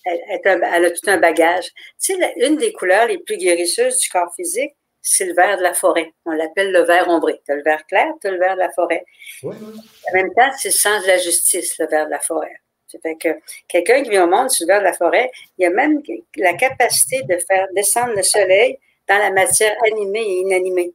elle, 0.07 0.85
a 0.87 0.91
tout 0.91 1.09
un 1.11 1.19
bagage. 1.19 1.67
Tu 2.03 2.15
sais, 2.15 2.35
une 2.39 2.57
des 2.57 2.73
couleurs 2.73 3.07
les 3.07 3.19
plus 3.19 3.37
guérisseuses 3.37 3.99
du 3.99 4.09
corps 4.09 4.35
physique, 4.35 4.73
c'est 5.03 5.27
le 5.27 5.35
vert 5.35 5.59
de 5.59 5.63
la 5.63 5.75
forêt. 5.75 6.15
On 6.25 6.31
l'appelle 6.31 6.73
le 6.73 6.81
vert 6.81 7.09
ombré. 7.09 7.43
Tu 7.45 7.53
as 7.53 7.57
le 7.57 7.63
vert 7.63 7.87
clair, 7.87 8.07
tu 8.23 8.29
as 8.29 8.31
le 8.31 8.39
vert 8.39 8.55
de 8.55 8.61
la 8.61 8.71
forêt. 8.73 9.05
En 9.45 10.15
même 10.15 10.33
temps, 10.33 10.51
c'est 10.59 10.69
le 10.69 10.75
sens 10.75 11.03
de 11.03 11.09
la 11.09 11.19
justice, 11.19 11.79
le 11.79 11.87
vert 11.89 12.07
de 12.07 12.11
la 12.11 12.21
forêt. 12.21 12.57
C'est 12.87 13.03
fait 13.03 13.17
que 13.17 13.29
quelqu'un 13.69 14.03
qui 14.03 14.09
vient 14.09 14.25
au 14.25 14.31
monde 14.31 14.51
sur 14.51 14.67
le 14.67 14.73
vert 14.73 14.81
de 14.81 14.87
la 14.87 14.95
forêt, 14.95 15.31
il 15.59 15.67
a 15.67 15.71
même 15.71 16.01
la 16.37 16.55
capacité 16.55 17.23
de 17.25 17.37
faire 17.47 17.69
descendre 17.75 18.15
le 18.17 18.23
soleil 18.23 18.79
dans 19.07 19.19
la 19.19 19.31
matière 19.31 19.77
animée 19.93 20.23
et 20.23 20.41
inanimée. 20.41 20.95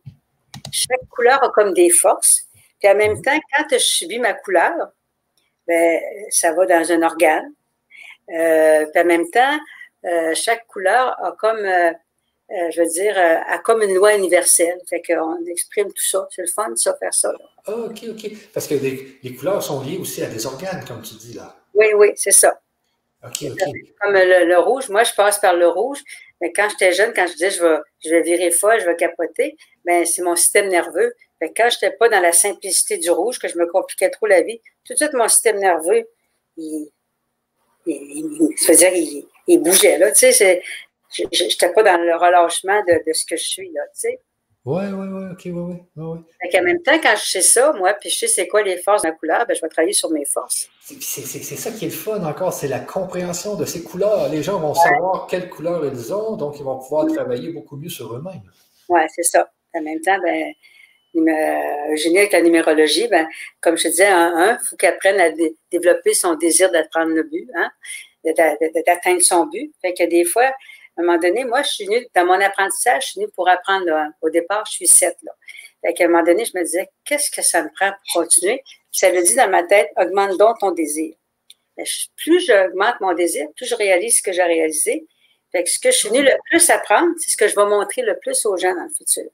Chaque 0.72 1.08
couleur 1.10 1.44
a 1.44 1.50
comme 1.50 1.74
des 1.76 1.92
forces. 1.92 2.48
Puis 2.80 2.90
en 2.90 2.96
même 2.96 3.22
temps, 3.22 3.40
quand 3.56 3.66
je 3.72 3.78
subis 3.78 4.20
ma 4.20 4.34
couleur, 4.34 4.74
ben, 5.68 6.00
ça 6.30 6.54
va 6.54 6.66
dans 6.66 6.92
un 6.92 7.02
organe. 7.02 7.52
Euh, 8.32 8.86
puis 8.92 9.02
en 9.02 9.06
même 9.06 9.30
temps, 9.30 9.60
euh, 10.06 10.34
chaque 10.34 10.66
couleur 10.68 11.16
a 11.24 11.36
comme, 11.40 11.66
euh, 11.66 11.92
je 12.50 12.82
veux 12.82 12.90
dire, 12.90 13.18
a 13.18 13.58
comme 13.60 13.82
une 13.82 13.96
loi 13.96 14.16
universelle. 14.16 14.80
Fait 14.90 15.02
qu'on 15.02 15.44
exprime 15.48 15.88
tout 15.88 16.06
ça. 16.06 16.28
C'est 16.32 16.42
le 16.42 16.48
fun 16.48 16.70
de 16.70 16.76
ça, 16.76 16.96
faire 16.98 17.14
ça. 17.14 17.32
Ah, 17.66 17.74
OK, 17.74 18.06
OK. 18.10 18.32
Parce 18.54 18.68
que 18.68 18.76
les, 18.76 19.20
les, 19.24 19.36
couleurs 19.36 19.64
sont 19.64 19.82
liées 19.82 19.98
aussi 19.98 20.24
à 20.24 20.28
des 20.28 20.46
organes, 20.46 20.84
comme 20.88 21.02
tu 21.02 21.16
dis 21.16 21.34
là. 21.34 21.56
Oui, 21.74 21.88
oui, 21.96 22.12
c'est 22.16 22.32
ça. 22.32 22.60
OK, 23.24 23.46
OK. 23.52 23.60
Comme 24.00 24.14
le, 24.14 24.46
le, 24.46 24.60
rouge, 24.60 24.90
moi, 24.90 25.04
je 25.04 25.14
passe 25.14 25.40
par 25.40 25.56
le 25.56 25.68
rouge. 25.68 26.00
Mais 26.42 26.52
quand 26.52 26.68
j'étais 26.70 26.94
jeune, 26.94 27.14
quand 27.14 27.26
je 27.28 27.34
disais 27.34 27.52
je 27.52 27.64
vais, 27.64 27.78
je 28.04 28.10
vais 28.10 28.22
virer 28.22 28.52
folle, 28.52 28.80
je 28.82 28.86
vais 28.86 28.96
capoter, 28.96 29.56
ben 29.86 30.06
c'est 30.06 30.22
mon 30.22 30.36
système 30.36 30.68
nerveux 30.68 31.14
fait 31.40 31.54
quand 31.56 31.70
je 31.70 31.76
n'étais 31.76 31.98
pas 31.98 32.10
dans 32.10 32.20
la 32.20 32.32
simplicité 32.32 32.98
du 32.98 33.10
rouge, 33.10 33.40
que 33.40 33.48
je 33.48 33.58
me 33.58 33.68
compliquais 33.68 34.10
trop 34.10 34.28
la 34.28 34.42
vie, 34.42 34.62
tout 34.86 34.94
de 34.94 34.98
suite, 34.98 35.14
mon 35.14 35.28
système 35.28 35.60
nerveux, 35.60 36.08
il, 36.58 36.90
il, 37.86 38.50
il, 39.48 39.60
bougeait. 39.60 39.98
Là, 39.98 40.12
tu 40.12 40.32
sais, 40.32 40.62
je 41.10 41.24
n'étais 41.24 41.72
pas 41.74 41.84
dans 41.84 41.98
le 41.98 42.16
relâchement 42.16 42.82
de, 42.88 43.04
de, 43.06 43.14
ce 43.14 43.26
que 43.26 43.36
je 43.36 43.44
suis. 43.44 43.72
Là, 43.72 43.82
tu 43.94 44.02
sais. 44.02 44.22
Oui, 44.66 44.84
oui, 44.92 45.08
oui, 45.08 45.26
OK, 45.32 45.42
oui, 45.46 45.52
oui. 45.52 45.76
Ouais, 45.96 46.20
ouais. 46.42 46.60
en 46.60 46.64
même 46.64 46.82
temps, 46.82 47.00
quand 47.00 47.16
je 47.16 47.30
sais 47.30 47.42
ça, 47.44 47.72
moi, 47.74 47.94
puis 47.94 48.10
je 48.10 48.18
sais 48.18 48.28
c'est 48.28 48.48
quoi 48.48 48.64
les 48.64 48.78
forces 48.78 49.04
de 49.04 49.10
la 49.10 49.14
couleur, 49.14 49.46
ben, 49.46 49.56
je 49.56 49.62
vais 49.62 49.70
travailler 49.70 49.94
sur 49.94 50.10
mes 50.10 50.26
forces. 50.26 50.68
C'est 50.82 51.22
ça 51.22 51.72
qui 51.72 51.86
est 51.86 51.90
le 51.90 51.94
fun 51.94 52.24
encore, 52.24 52.52
c'est 52.52 52.68
la 52.68 52.80
compréhension 52.80 53.56
de 53.56 53.66
ces 53.66 53.84
couleurs. 53.84 54.28
Les 54.30 54.42
gens 54.42 54.60
vont 54.60 54.74
savoir 54.74 55.28
quelles 55.28 55.50
couleurs 55.50 55.86
ils 55.86 56.12
ont, 56.12 56.36
donc 56.36 56.58
ils 56.60 56.64
vont 56.64 56.80
pouvoir 56.80 57.06
travailler 57.06 57.52
beaucoup 57.52 57.78
mieux 57.78 57.90
sur 57.90 58.16
eux-mêmes. 58.16 58.42
Oui, 58.90 59.02
c'est 59.14 59.24
ça. 59.24 59.52
En 59.76 59.82
même 59.82 60.02
temps, 60.02 60.18
ben, 60.24 60.52
Eugénie 61.16 62.20
avec 62.20 62.32
la 62.34 62.42
numérologie, 62.42 63.08
ben, 63.08 63.28
comme 63.62 63.78
je 63.78 63.84
te 63.84 63.88
disais, 63.90 64.08
un, 64.08 64.58
il 64.62 64.66
faut 64.68 64.76
qu'elle 64.76 64.94
apprenne 64.94 65.20
à 65.20 65.30
développer 65.72 66.14
son 66.14 66.36
désir 66.36 66.72
d'atteindre 66.72 67.14
le 67.14 67.24
but, 67.24 67.50
hein, 67.56 67.72
d'atteindre 68.86 69.22
son 69.22 69.46
but. 69.46 69.72
Fait 69.82 69.94
que 69.94 70.04
des 70.04 70.26
fois, 70.26 70.46
à 70.98 71.02
un 71.02 71.04
moment 71.04 71.18
donné, 71.18 71.44
moi, 71.44 71.62
je 71.62 71.70
suis 71.70 71.86
venue, 71.86 72.08
dans 72.16 72.26
mon 72.26 72.40
apprentissage, 72.40 73.04
je 73.04 73.08
suis 73.10 73.20
venue 73.20 73.32
pour 73.36 73.50
apprendre. 73.50 73.92
Au 74.22 74.30
départ, 74.30 74.66
je 74.66 74.74
suis 74.74 74.88
sept. 74.88 75.18
Là. 75.24 75.32
Fait 75.86 75.94
qu'à 75.94 76.06
un 76.06 76.08
moment 76.08 76.24
donné, 76.24 76.46
je 76.46 76.58
me 76.58 76.64
disais, 76.64 76.90
qu'est-ce 77.04 77.30
que 77.30 77.42
ça 77.42 77.64
me 77.64 77.70
prend 77.74 77.92
pour 77.92 78.24
continuer? 78.24 78.62
Puis 78.66 79.00
ça 79.00 79.12
veut 79.12 79.22
dire 79.22 79.36
dans 79.36 79.50
ma 79.50 79.64
tête, 79.64 79.92
augmente 79.98 80.38
donc 80.38 80.60
ton 80.60 80.72
désir. 80.72 81.16
Ben, 81.78 81.86
plus 82.16 82.40
j'augmente 82.46 82.96
mon 83.02 83.14
désir, 83.14 83.48
plus 83.58 83.66
je 83.66 83.76
réalise 83.76 84.18
ce 84.18 84.24
que 84.24 84.32
j'ai 84.32 84.44
réalisé. 84.44 85.06
Fait 85.52 85.64
que 85.64 85.70
ce 85.70 85.80
que 85.80 85.92
je 85.92 85.98
suis 85.98 86.10
venue 86.10 86.24
le 86.24 86.32
plus 86.50 86.70
apprendre, 86.70 87.12
c'est 87.18 87.30
ce 87.30 87.38
que 87.38 87.48
je 87.48 87.56
vais 87.56 87.66
montrer 87.66 88.02
le 88.02 88.18
plus 88.18 88.46
aux 88.46 88.58
gens 88.58 88.74
dans 88.74 88.84
le 88.84 88.90
futur. 88.90 89.30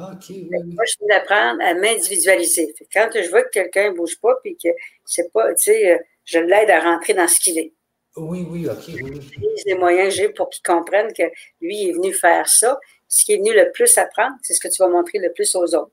Ah. 0.00 0.18
Moi, 0.66 0.84
je 0.86 1.06
vais 1.06 1.14
apprendre 1.14 1.60
à 1.62 1.74
m'individualiser. 1.74 2.74
Quand 2.92 3.08
je 3.14 3.28
vois 3.28 3.42
que 3.42 3.50
quelqu'un 3.50 3.90
ne 3.90 3.96
bouge 3.96 4.18
pas 4.20 4.34
puis 4.42 4.56
que 4.56 4.68
c'est 5.04 5.30
pas, 5.32 5.48
tu 5.54 5.64
sais, 5.64 5.92
euh, 5.92 5.98
je 6.24 6.38
l'aide 6.38 6.70
à 6.70 6.80
rentrer 6.80 7.14
dans 7.14 7.28
ce 7.28 7.38
qu'il 7.38 7.58
est. 7.58 7.72
Oui, 8.16 8.46
oui, 8.48 8.68
OK. 8.68 8.84
J'utilise 8.86 9.64
les 9.66 9.74
moyens 9.74 10.08
que 10.08 10.14
j'ai 10.14 10.28
pour 10.30 10.48
qu'il 10.48 10.62
comprenne 10.62 11.12
que 11.12 11.24
lui 11.60 11.88
est 11.88 11.92
venu 11.92 12.12
faire 12.12 12.48
ça. 12.48 12.78
Ce 13.08 13.24
qui 13.24 13.34
est 13.34 13.36
venu 13.36 13.52
le 13.52 13.70
plus 13.72 13.98
apprendre, 13.98 14.36
c'est 14.42 14.54
ce 14.54 14.60
que 14.60 14.68
tu 14.68 14.82
vas 14.82 14.88
montrer 14.88 15.18
le 15.18 15.32
plus 15.32 15.54
aux 15.54 15.74
autres. 15.74 15.92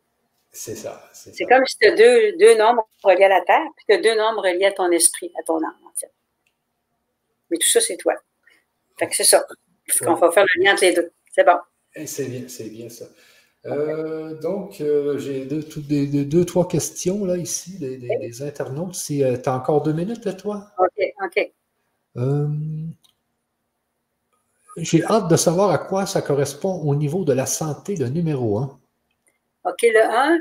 C'est 0.51 0.75
ça. 0.75 1.03
C'est 1.13 1.45
comme 1.45 1.65
si 1.65 1.77
tu 1.77 1.87
as 1.87 1.95
deux, 1.95 2.33
deux 2.37 2.55
nombres 2.57 2.87
reliés 3.03 3.25
à 3.25 3.29
la 3.29 3.41
Terre, 3.41 3.65
puis 3.75 3.85
tu 3.87 3.93
as 3.93 4.01
deux 4.01 4.15
nombres 4.15 4.41
reliés 4.41 4.65
à 4.65 4.71
ton 4.71 4.89
esprit, 4.91 5.31
à 5.39 5.43
ton 5.43 5.57
âme, 5.57 5.77
en 5.85 5.95
fait. 5.95 6.11
Mais 7.49 7.57
tout 7.57 7.67
ça, 7.67 7.81
c'est 7.81 7.97
toi. 7.97 8.13
Fait 8.97 9.07
que 9.07 9.15
c'est 9.15 9.23
ça. 9.23 9.45
On 10.01 10.13
va 10.13 10.31
faire 10.31 10.45
le 10.55 10.63
lien 10.63 10.73
entre 10.73 10.83
les 10.83 10.93
deux. 10.93 11.11
C'est 11.33 11.43
bon. 11.43 11.57
Eh, 11.95 12.07
c'est 12.07 12.25
bien, 12.25 12.43
c'est 12.47 12.69
bien 12.69 12.89
ça. 12.89 13.05
Euh, 13.67 14.33
donc, 14.35 14.79
euh, 14.79 15.17
j'ai 15.17 15.45
deux, 15.45 15.63
des, 15.77 16.25
deux, 16.25 16.45
trois 16.45 16.67
questions 16.67 17.25
là 17.25 17.37
ici, 17.37 17.77
des, 17.79 17.97
des, 17.97 18.41
internautes. 18.41 18.95
Si, 18.95 19.23
euh, 19.23 19.35
tu 19.37 19.49
as 19.49 19.55
encore 19.55 19.83
deux 19.83 19.93
minutes, 19.93 20.23
là, 20.25 20.33
toi? 20.33 20.67
OK, 20.77 21.13
OK. 21.25 21.51
j'ai 24.77 25.03
hâte 25.03 25.27
de 25.27 25.35
savoir 25.35 25.71
à 25.71 25.77
quoi 25.79 26.05
ça 26.05 26.21
correspond 26.21 26.81
au 26.81 26.95
niveau 26.95 27.25
de 27.25 27.33
la 27.33 27.45
santé, 27.45 27.95
le 27.95 28.07
numéro 28.07 28.57
1. 28.59 28.79
OK, 29.65 29.81
le 29.83 30.03
1. 30.03 30.39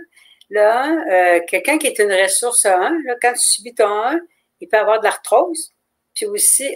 Le 0.49 0.61
1, 0.61 1.41
quelqu'un 1.47 1.77
qui 1.77 1.89
est 1.89 1.99
une 1.99 2.13
ressource 2.13 2.67
1, 2.67 2.71
là, 3.05 3.17
quand 3.21 3.33
tu 3.33 3.41
subis 3.41 3.75
ton 3.75 3.89
1, 3.89 4.21
il 4.61 4.69
peut 4.69 4.79
avoir 4.79 5.01
de 5.01 5.05
l'arthrose. 5.05 5.73
Puis 6.15 6.27
aussi, 6.27 6.73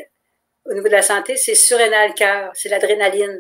au 0.64 0.74
niveau 0.74 0.89
de 0.89 0.93
la 0.93 1.02
santé, 1.02 1.36
c'est 1.36 1.55
surrénal 1.55 2.12
cœur, 2.14 2.51
c'est 2.55 2.68
l'adrénaline. 2.68 3.39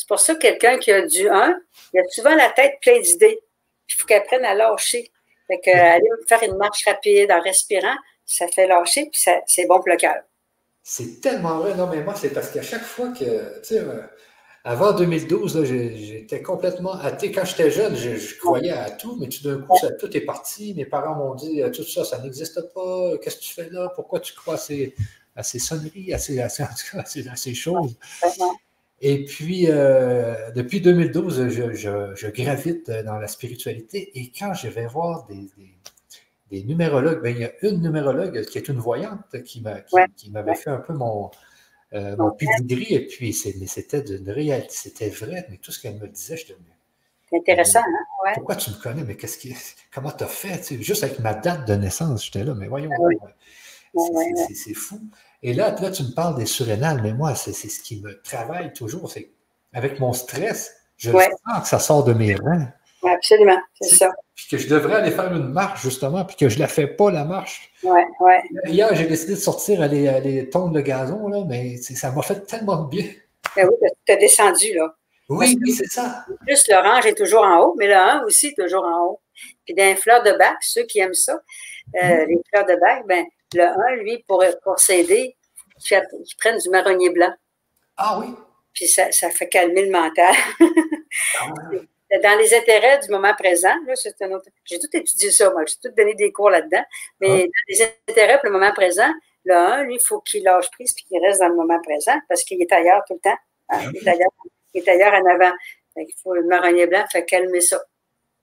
C'est 0.00 0.08
pour 0.08 0.18
ça 0.18 0.34
que 0.34 0.40
quelqu'un 0.40 0.78
qui 0.78 0.90
a 0.92 1.06
du 1.06 1.28
1, 1.28 1.60
il 1.92 2.00
a 2.00 2.02
souvent 2.08 2.34
la 2.34 2.48
tête 2.48 2.78
pleine 2.80 3.02
d'idées. 3.02 3.38
Il 3.86 3.94
faut 3.98 4.06
qu'elle 4.06 4.22
apprenne 4.22 4.46
à 4.46 4.54
lâcher. 4.54 5.12
Fait 5.46 5.60
que, 5.60 5.70
aller 5.70 6.08
faire 6.26 6.42
une 6.42 6.56
marche 6.56 6.86
rapide 6.86 7.30
en 7.30 7.42
respirant, 7.42 7.94
ça 8.24 8.48
fait 8.48 8.66
lâcher, 8.66 9.10
puis 9.12 9.22
c'est 9.46 9.66
bon 9.66 9.76
pour 9.76 9.90
le 9.90 9.98
cœur. 9.98 10.16
C'est 10.82 11.20
tellement 11.20 11.58
vrai. 11.58 11.74
Non, 11.74 11.86
mais 11.86 12.02
moi, 12.02 12.14
c'est 12.14 12.30
parce 12.30 12.50
qu'à 12.50 12.62
chaque 12.62 12.84
fois 12.84 13.08
que, 13.08 13.60
tu 13.60 13.74
sais, 13.74 13.80
euh, 13.80 14.00
avant 14.64 14.94
2012, 14.94 15.64
j'étais 15.64 16.40
complètement 16.40 16.94
athée. 16.94 17.30
Quand 17.30 17.44
j'étais 17.44 17.70
jeune, 17.70 17.94
je, 17.94 18.38
croyais 18.38 18.72
à 18.72 18.90
tout, 18.90 19.18
mais 19.20 19.28
tout 19.28 19.42
d'un 19.42 19.60
coup, 19.60 19.76
ça, 19.76 19.90
tout 19.92 20.16
est 20.16 20.22
parti. 20.22 20.72
Mes 20.72 20.86
parents 20.86 21.14
m'ont 21.14 21.34
dit 21.34 21.60
tout 21.74 21.84
ça, 21.84 22.06
ça 22.06 22.20
n'existe 22.20 22.72
pas. 22.72 23.18
Qu'est-ce 23.18 23.36
que 23.36 23.42
tu 23.42 23.52
fais 23.52 23.68
là? 23.68 23.92
Pourquoi 23.94 24.20
tu 24.20 24.32
crois 24.32 24.54
à 24.54 24.56
ces, 24.56 24.94
à 25.36 25.42
ces 25.42 25.58
sonneries, 25.58 26.14
à 26.14 26.18
ces, 26.18 26.40
à 26.40 26.48
ces, 26.48 27.54
choses? 27.54 27.98
Et 29.02 29.24
puis, 29.24 29.66
euh, 29.68 30.50
depuis 30.52 30.80
2012, 30.80 31.48
je, 31.48 32.28
gravite 32.28 32.90
dans 32.90 33.18
la 33.18 33.28
spiritualité. 33.28 34.10
Et 34.18 34.30
quand 34.30 34.52
je 34.52 34.68
vais 34.68 34.86
voir 34.86 35.26
des, 35.26 35.46
des, 36.50 36.64
numérologues, 36.64 37.22
ben, 37.22 37.34
il 37.34 37.40
y 37.40 37.44
a 37.44 37.52
une 37.62 37.80
numérologue 37.80 38.44
qui 38.44 38.58
est 38.58 38.68
une 38.68 38.78
voyante 38.78 39.42
qui 39.44 39.62
m'avait 39.62 40.54
fait 40.54 40.70
un 40.70 40.78
peu 40.78 40.92
mon, 40.92 41.30
euh, 41.92 42.16
mon 42.16 42.30
et 42.38 43.06
puis 43.06 43.32
c'était 43.32 44.02
d'une 44.02 44.30
réalité, 44.30 44.70
c'était 44.70 45.08
vrai, 45.08 45.46
mais 45.50 45.56
tout 45.56 45.72
ce 45.72 45.82
qu'elle 45.82 45.96
me 45.96 46.06
disait, 46.06 46.36
je 46.36 46.46
te 46.46 46.52
C'est 47.28 47.38
intéressant, 47.38 47.80
hein? 47.80 48.24
Ouais. 48.24 48.32
Pourquoi 48.34 48.54
tu 48.54 48.70
me 48.70 48.76
connais, 48.76 49.02
mais 49.02 49.16
qu'est-ce 49.16 49.38
qui, 49.38 49.56
comment 49.92 50.12
tu 50.12 50.22
as 50.22 50.28
fait? 50.28 50.80
juste 50.80 51.02
avec 51.02 51.18
ma 51.18 51.34
date 51.34 51.66
de 51.66 51.74
naissance, 51.74 52.26
j'étais 52.26 52.44
là, 52.44 52.54
mais 52.54 52.68
voyons, 52.68 52.90
c'est 54.54 54.74
fou. 54.74 55.00
Et 55.42 55.54
là, 55.54 55.74
là, 55.80 55.90
tu 55.90 56.02
me 56.02 56.14
parles 56.14 56.36
des 56.36 56.46
surrénales, 56.46 57.00
mais 57.02 57.12
moi, 57.12 57.34
c'est 57.34 57.52
ce 57.52 57.80
qui 57.80 58.00
me 58.02 58.20
travaille 58.22 58.72
toujours. 58.72 59.10
C'est 59.10 59.30
avec 59.72 60.00
mon 60.00 60.12
stress, 60.12 60.74
je 60.96 61.10
sens 61.10 61.62
que 61.62 61.68
ça 61.68 61.78
sort 61.78 62.04
de 62.04 62.12
mes 62.12 62.34
reins. 62.34 62.68
Absolument, 63.02 63.58
c'est 63.80 63.94
ça. 63.96 64.10
Puis 64.34 64.46
que 64.50 64.58
je 64.58 64.68
devrais 64.68 64.96
aller 64.96 65.10
faire 65.10 65.32
une 65.32 65.48
marche, 65.48 65.82
justement, 65.82 66.24
puis 66.24 66.36
que 66.36 66.48
je 66.50 66.56
ne 66.56 66.60
la 66.60 66.68
fais 66.68 66.86
pas, 66.86 67.10
la 67.10 67.24
marche. 67.24 67.70
Ouais, 67.82 68.04
ouais. 68.20 68.42
Hier, 68.66 68.94
j'ai 68.94 69.06
décidé 69.06 69.34
de 69.34 69.38
sortir, 69.38 69.80
aller, 69.80 70.08
aller 70.08 70.50
tondre 70.50 70.74
le 70.74 70.82
gazon, 70.82 71.28
là, 71.28 71.44
mais 71.48 71.78
ça 71.78 72.10
m'a 72.10 72.20
fait 72.22 72.46
tellement 72.46 72.84
de 72.84 72.90
bien. 72.90 73.06
Ben 73.56 73.66
oui, 73.66 73.88
tu 74.04 74.12
as 74.12 74.16
descendu, 74.16 74.74
là. 74.74 74.94
Oui, 75.30 75.56
oui, 75.62 75.72
c'est 75.72 75.86
ça. 75.86 76.24
Plus 76.44 76.68
l'orange 76.68 77.06
est 77.06 77.14
toujours 77.14 77.42
en 77.42 77.60
haut, 77.60 77.74
mais 77.78 77.86
le 77.86 77.94
1 77.94 78.24
aussi 78.24 78.48
est 78.48 78.62
toujours 78.62 78.84
en 78.84 79.06
haut. 79.06 79.20
Puis 79.64 79.74
dans 79.74 79.84
les 79.84 79.96
fleurs 79.96 80.22
de 80.24 80.32
bac, 80.36 80.56
ceux 80.60 80.82
qui 80.82 80.98
aiment 80.98 81.14
ça, 81.14 81.34
euh, 81.94 81.98
mm-hmm. 81.98 82.26
les 82.26 82.40
fleurs 82.50 82.66
de 82.66 82.80
bac, 82.80 83.06
ben, 83.06 83.24
le 83.54 83.64
1, 83.64 83.96
lui, 84.02 84.24
pour, 84.26 84.44
pour 84.62 84.78
s'aider, 84.78 85.36
il 85.90 86.36
prenne 86.38 86.58
du 86.58 86.70
marronnier 86.70 87.10
blanc. 87.10 87.32
Ah 87.96 88.18
oui? 88.18 88.34
Puis 88.72 88.86
ça, 88.86 89.10
ça 89.12 89.30
fait 89.30 89.48
calmer 89.48 89.86
le 89.86 89.90
mental. 89.90 90.34
ah 91.40 91.46
dans 92.22 92.38
les 92.38 92.54
intérêts 92.54 92.98
du 93.00 93.10
moment 93.10 93.34
présent, 93.34 93.74
c'est 93.94 94.20
un 94.22 94.32
autre. 94.32 94.46
J'ai 94.64 94.78
tout 94.78 94.88
étudié 94.92 95.30
ça, 95.30 95.50
moi. 95.50 95.64
J'ai 95.66 95.76
tout 95.82 95.94
donné 95.94 96.14
des 96.14 96.32
cours 96.32 96.50
là-dedans. 96.50 96.84
Mais 97.20 97.28
ah. 97.28 97.46
dans 97.46 97.68
les 97.68 97.82
intérêts 98.08 98.38
pour 98.38 98.50
le 98.50 98.58
moment 98.58 98.72
présent, 98.72 99.10
le 99.44 99.54
1, 99.54 99.82
lui, 99.84 99.94
il 99.96 100.00
faut 100.00 100.20
qu'il 100.20 100.44
lâche 100.44 100.70
prise 100.70 100.94
et 100.98 101.02
qu'il 101.02 101.24
reste 101.24 101.40
dans 101.40 101.48
le 101.48 101.56
moment 101.56 101.80
présent 101.82 102.18
parce 102.28 102.42
qu'il 102.44 102.60
est 102.60 102.72
ailleurs 102.72 103.02
tout 103.06 103.14
le 103.14 103.20
temps. 103.20 103.38
Hein. 103.70 103.78
Ah 103.80 103.90
il, 103.92 103.96
est 103.96 104.10
ailleurs, 104.10 104.30
il, 104.74 104.82
est 104.82 104.88
ailleurs, 104.88 105.14
en 105.14 105.26
avant. 105.26 105.52
il 105.96 106.12
faut 106.22 106.34
le 106.34 106.44
marronnier 106.44 106.86
blanc, 106.86 107.04
fait 107.10 107.24
calmer 107.24 107.60
ça. 107.60 107.80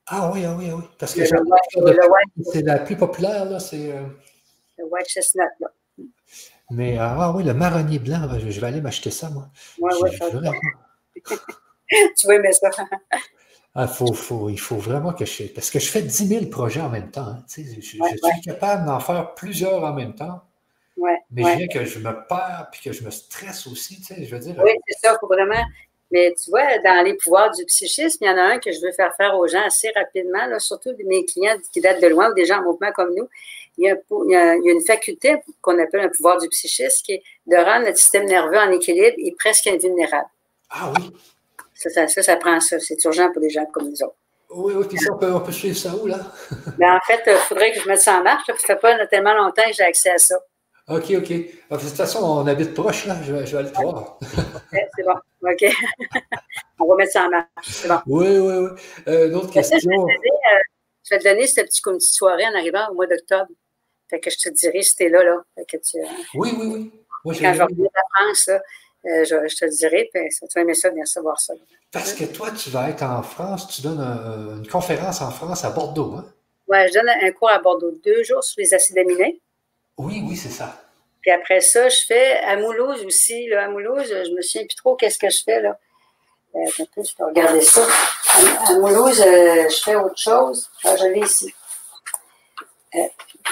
Ah 0.08 0.32
oui, 0.34 0.44
ah 0.46 0.56
oui, 0.58 0.70
ah 0.72 0.76
oui. 0.78 0.84
Parce 0.98 1.14
que 1.14 1.26
c'est 1.26 2.62
la 2.62 2.80
plus 2.80 2.96
populaire, 2.96 3.46
là, 3.46 3.60
c'est. 3.60 3.92
Euh, 4.80 4.84
le 4.84 4.86
white 4.86 5.08
chestnut, 5.08 5.49
là. 5.60 5.68
Mais 6.70 6.98
ah 6.99 7.32
oui, 7.36 7.44
le 7.44 7.54
marronnier 7.54 7.99
blanc, 7.99 8.28
je, 8.38 8.60
vais 8.60 8.68
aller 8.68 8.82
m'acheter 8.82 9.12
ça, 9.12 9.30
moi. 9.30 9.49
Oui, 9.80 9.91
oui, 10.02 10.18
ça. 10.18 10.26
tu 12.18 12.28
vas 12.28 12.36
aimer 12.36 12.52
ça. 12.54 12.70
Ah, 13.80 13.88
faut, 13.88 14.12
faut, 14.12 14.49
il 14.49 14.60
faut 14.60 14.78
vraiment 14.78 15.14
que 15.14 15.24
je. 15.24 15.44
Parce 15.54 15.70
que 15.70 15.78
je 15.78 15.91
fais 15.91 16.02
10 16.02 16.28
000 16.28 16.45
projets 16.48 16.82
en 16.82 16.90
même 16.90 17.12
temps. 17.12 17.28
Hein, 17.28 17.44
je, 17.48 17.80
suis 17.80 17.99
capable 18.44 18.88
d'en 18.88 18.99
faire 18.99 19.36
plusieurs 19.36 19.84
en 19.84 19.94
même 19.94 20.16
temps. 20.16 20.41
Ouais, 20.98 21.20
mais 21.30 21.44
je 21.44 21.58
viens 21.58 21.68
que 21.68 21.86
je 21.86 21.99
me 21.99 22.28
perds 22.28 22.70
puis 22.72 22.82
que 22.82 22.91
je 22.91 23.04
me 23.04 23.12
stresse 23.12 23.68
aussi. 23.68 24.04
Je 24.10 24.34
veux 24.34 24.40
dire. 24.40 24.56
Oui, 24.64 24.72
c'est 24.88 24.98
ça, 24.98 25.14
il 25.14 25.18
faut 25.20 25.28
vraiment. 25.28 25.64
Mais 26.10 26.34
tu 26.41 26.49
vois, 26.49 26.80
dans 26.84 27.04
les 27.04 27.14
pouvoirs 27.16 27.52
du 27.52 27.66
psychisme, 27.66 28.18
il 28.24 28.28
y 28.28 28.30
en 28.32 28.38
a 28.38 28.54
un 28.54 28.60
que 28.60 28.72
je 28.72 28.80
veux 28.82 28.94
faire 28.94 29.14
faire 29.16 29.38
aux 29.38 29.48
gens 29.48 29.62
assez 29.64 29.91
rapidement, 29.95 30.48
là, 30.48 30.58
surtout 30.58 30.90
mes 31.06 31.26
clients 31.26 31.58
qui 31.72 31.80
datent 31.80 32.02
de 32.02 32.08
loin 32.08 32.32
ou 32.32 32.34
des 32.34 32.45
gens 32.45 32.62
en 32.62 32.64
mouvement 32.64 32.91
comme 32.94 33.14
nous. 33.16 33.28
Il 33.78 33.86
y 33.86 33.90
a, 33.90 33.95
il 33.95 34.32
y 34.32 34.36
a, 34.36 34.74
une 34.74 34.86
faculté 34.86 35.36
qu'on 35.62 35.78
appelle 35.80 36.02
un 36.02 36.10
pouvoir 36.10 36.40
du 36.40 36.48
psychisme 36.49 37.04
qui 37.06 37.14
est 37.14 37.24
de 37.45 37.56
rendre 37.56 37.86
notre 37.86 37.98
système 37.98 38.26
nerveux 38.26 38.58
en 38.58 38.72
équilibre 38.72 39.16
et 39.18 39.36
presque 39.38 39.68
invulnérable. 39.68 40.30
Ah 40.70 40.91
oui. 40.98 41.12
Ça, 41.76 42.08
ça, 42.08 42.24
ça, 42.24 42.36
prend 42.38 42.60
ça. 42.60 42.80
C'est 42.80 43.04
urgent 43.06 43.32
pour 43.32 43.41
des 43.41 43.49
gens 43.49 43.66
comme 43.68 43.90
nous 43.90 44.04
autres. 44.04 44.16
Oui, 44.49 44.74
oui, 44.76 44.86
puis 44.88 44.98
ça, 44.98 45.14
on 45.14 45.18
peut, 45.18 45.32
on 45.32 45.41
peut 45.41 45.52
suivre 45.52 45.78
ça 45.78 45.94
où, 45.95 46.08
là? 46.08 46.20
ben, 46.78 46.95
en 46.95 46.99
fait, 47.06 47.22
il 47.28 47.34
faudrait 47.34 47.72
que 47.74 47.82
je 47.82 47.88
mette 47.88 47.99
ça 47.99 48.20
en 48.20 48.24
marche. 48.24 48.48
Ça 48.48 48.54
ne 48.54 48.58
fait 48.58 48.76
pas 48.78 49.06
tellement 49.08 49.34
longtemps 49.34 49.64
que 49.68 49.74
j'ai 49.74 49.84
accès 49.84 50.12
à 50.12 50.18
ça. 50.18 50.38
OK, 50.90 51.12
OK. 51.18 51.34
Ah, 51.70 51.76
de 51.76 51.82
toute 51.82 51.90
façon, 51.90 52.20
on 52.24 52.48
habite 52.48 52.74
proche, 52.74 53.06
là. 53.06 53.18
Je 53.22 53.34
vais, 53.34 53.45
je 53.45 53.52
vais 53.52 53.64
aller 53.64 53.72
te 53.72 53.82
voir. 53.82 54.18
c'est 54.72 55.04
bon. 55.04 55.16
OK. 55.41 55.66
on 56.80 56.88
va 56.88 56.95
mettre 56.95 57.12
ça 57.12 57.26
en 57.26 57.30
marche. 57.30 57.45
C'est 57.64 57.90
bon. 57.90 57.99
Oui, 58.08 58.28
oui, 58.40 58.54
oui. 58.54 58.70
Euh, 59.10 59.28
une 59.28 59.36
autre 59.36 59.52
question. 59.52 59.78
Je 59.80 59.90
vais, 59.90 59.95
donner, 59.98 60.14
euh, 60.14 60.62
je 61.04 61.16
vais 61.16 61.20
te 61.20 61.24
donner 61.26 61.48
cette 61.48 61.68
petite, 61.68 61.84
petite 61.84 62.14
soirée 62.14 62.45
en 62.45 62.58
arrivant 62.58 62.88
au 62.90 62.94
mois 62.94 63.08
d'octobre. 63.08 63.52
Fait 64.10 64.20
que 64.20 64.30
je 64.30 64.38
te 64.38 64.50
dirai 64.50 64.82
si 64.82 65.10
là, 65.10 65.24
là. 65.24 65.38
Fait 65.56 65.66
que 65.66 65.78
tu, 65.78 65.98
oui, 66.36 66.54
oui, 66.58 66.66
oui. 66.68 66.92
Moi, 67.26 67.34
Quand 67.40 67.54
je 67.54 67.62
reviens 67.62 67.86
à 67.94 68.24
France, 68.24 68.48
là, 68.48 68.62
euh, 69.06 69.24
je, 69.24 69.48
je, 69.48 69.56
te 69.56 69.66
le 69.66 69.72
dirai, 69.72 70.10
puis 70.14 70.24
tu 70.30 70.46
vas 70.56 70.62
aimer 70.62 70.74
ça, 70.74 70.90
bien 70.90 71.06
savoir 71.06 71.40
ça. 71.40 71.54
Parce 71.92 72.14
que 72.14 72.26
toi, 72.26 72.52
tu 72.52 72.70
vas 72.70 72.90
être 72.90 73.04
en 73.04 73.22
France, 73.22 73.68
tu 73.68 73.82
donnes 73.82 74.00
une 74.00 74.68
conférence 74.68 75.22
en 75.22 75.32
France 75.32 75.64
à 75.66 75.70
Bordeaux, 75.72 76.16
hein? 76.18 76.26
Oui, 76.68 76.78
je 76.90 76.94
donne 76.94 77.10
un 77.10 77.32
cours 77.32 77.50
à 77.50 77.60
Bordeaux, 77.60 77.92
deux 78.04 78.24
jours 78.24 78.44
sur 78.44 78.60
les 78.60 78.74
acides 78.74 78.98
aminés. 78.98 79.40
Oui, 79.98 80.22
oui, 80.28 80.36
c'est 80.36 80.50
ça. 80.50 80.82
Puis 81.22 81.32
après 81.32 81.62
ça, 81.62 81.88
je 81.90 82.06
fais 82.06 82.38
à 82.40 82.58
Moulouse 82.58 83.04
aussi. 83.06 83.48
Là, 83.48 83.66
à 83.66 83.70
Moulouse, 83.70 84.06
je 84.08 84.32
me 84.32 84.42
souviens 84.42 84.66
plus 84.68 84.76
trop 84.76 84.96
qu'est-ce 84.96 85.18
que 85.18 85.30
je 85.30 85.44
fais 85.44 85.62
là. 85.62 85.80
Euh, 86.56 86.60
je 86.78 86.84
peux 86.94 87.26
regarder 87.26 87.62
ça. 87.62 87.86
À, 88.68 88.74
Moulouse, 88.74 89.22
euh, 89.22 89.70
je 89.70 89.82
fais 89.84 89.96
autre 89.96 90.18
chose. 90.18 90.70
Ah, 90.84 90.96
je 90.96 91.06
l'ai 91.06 91.22
ici. 91.22 91.54
Euh, 92.96 93.00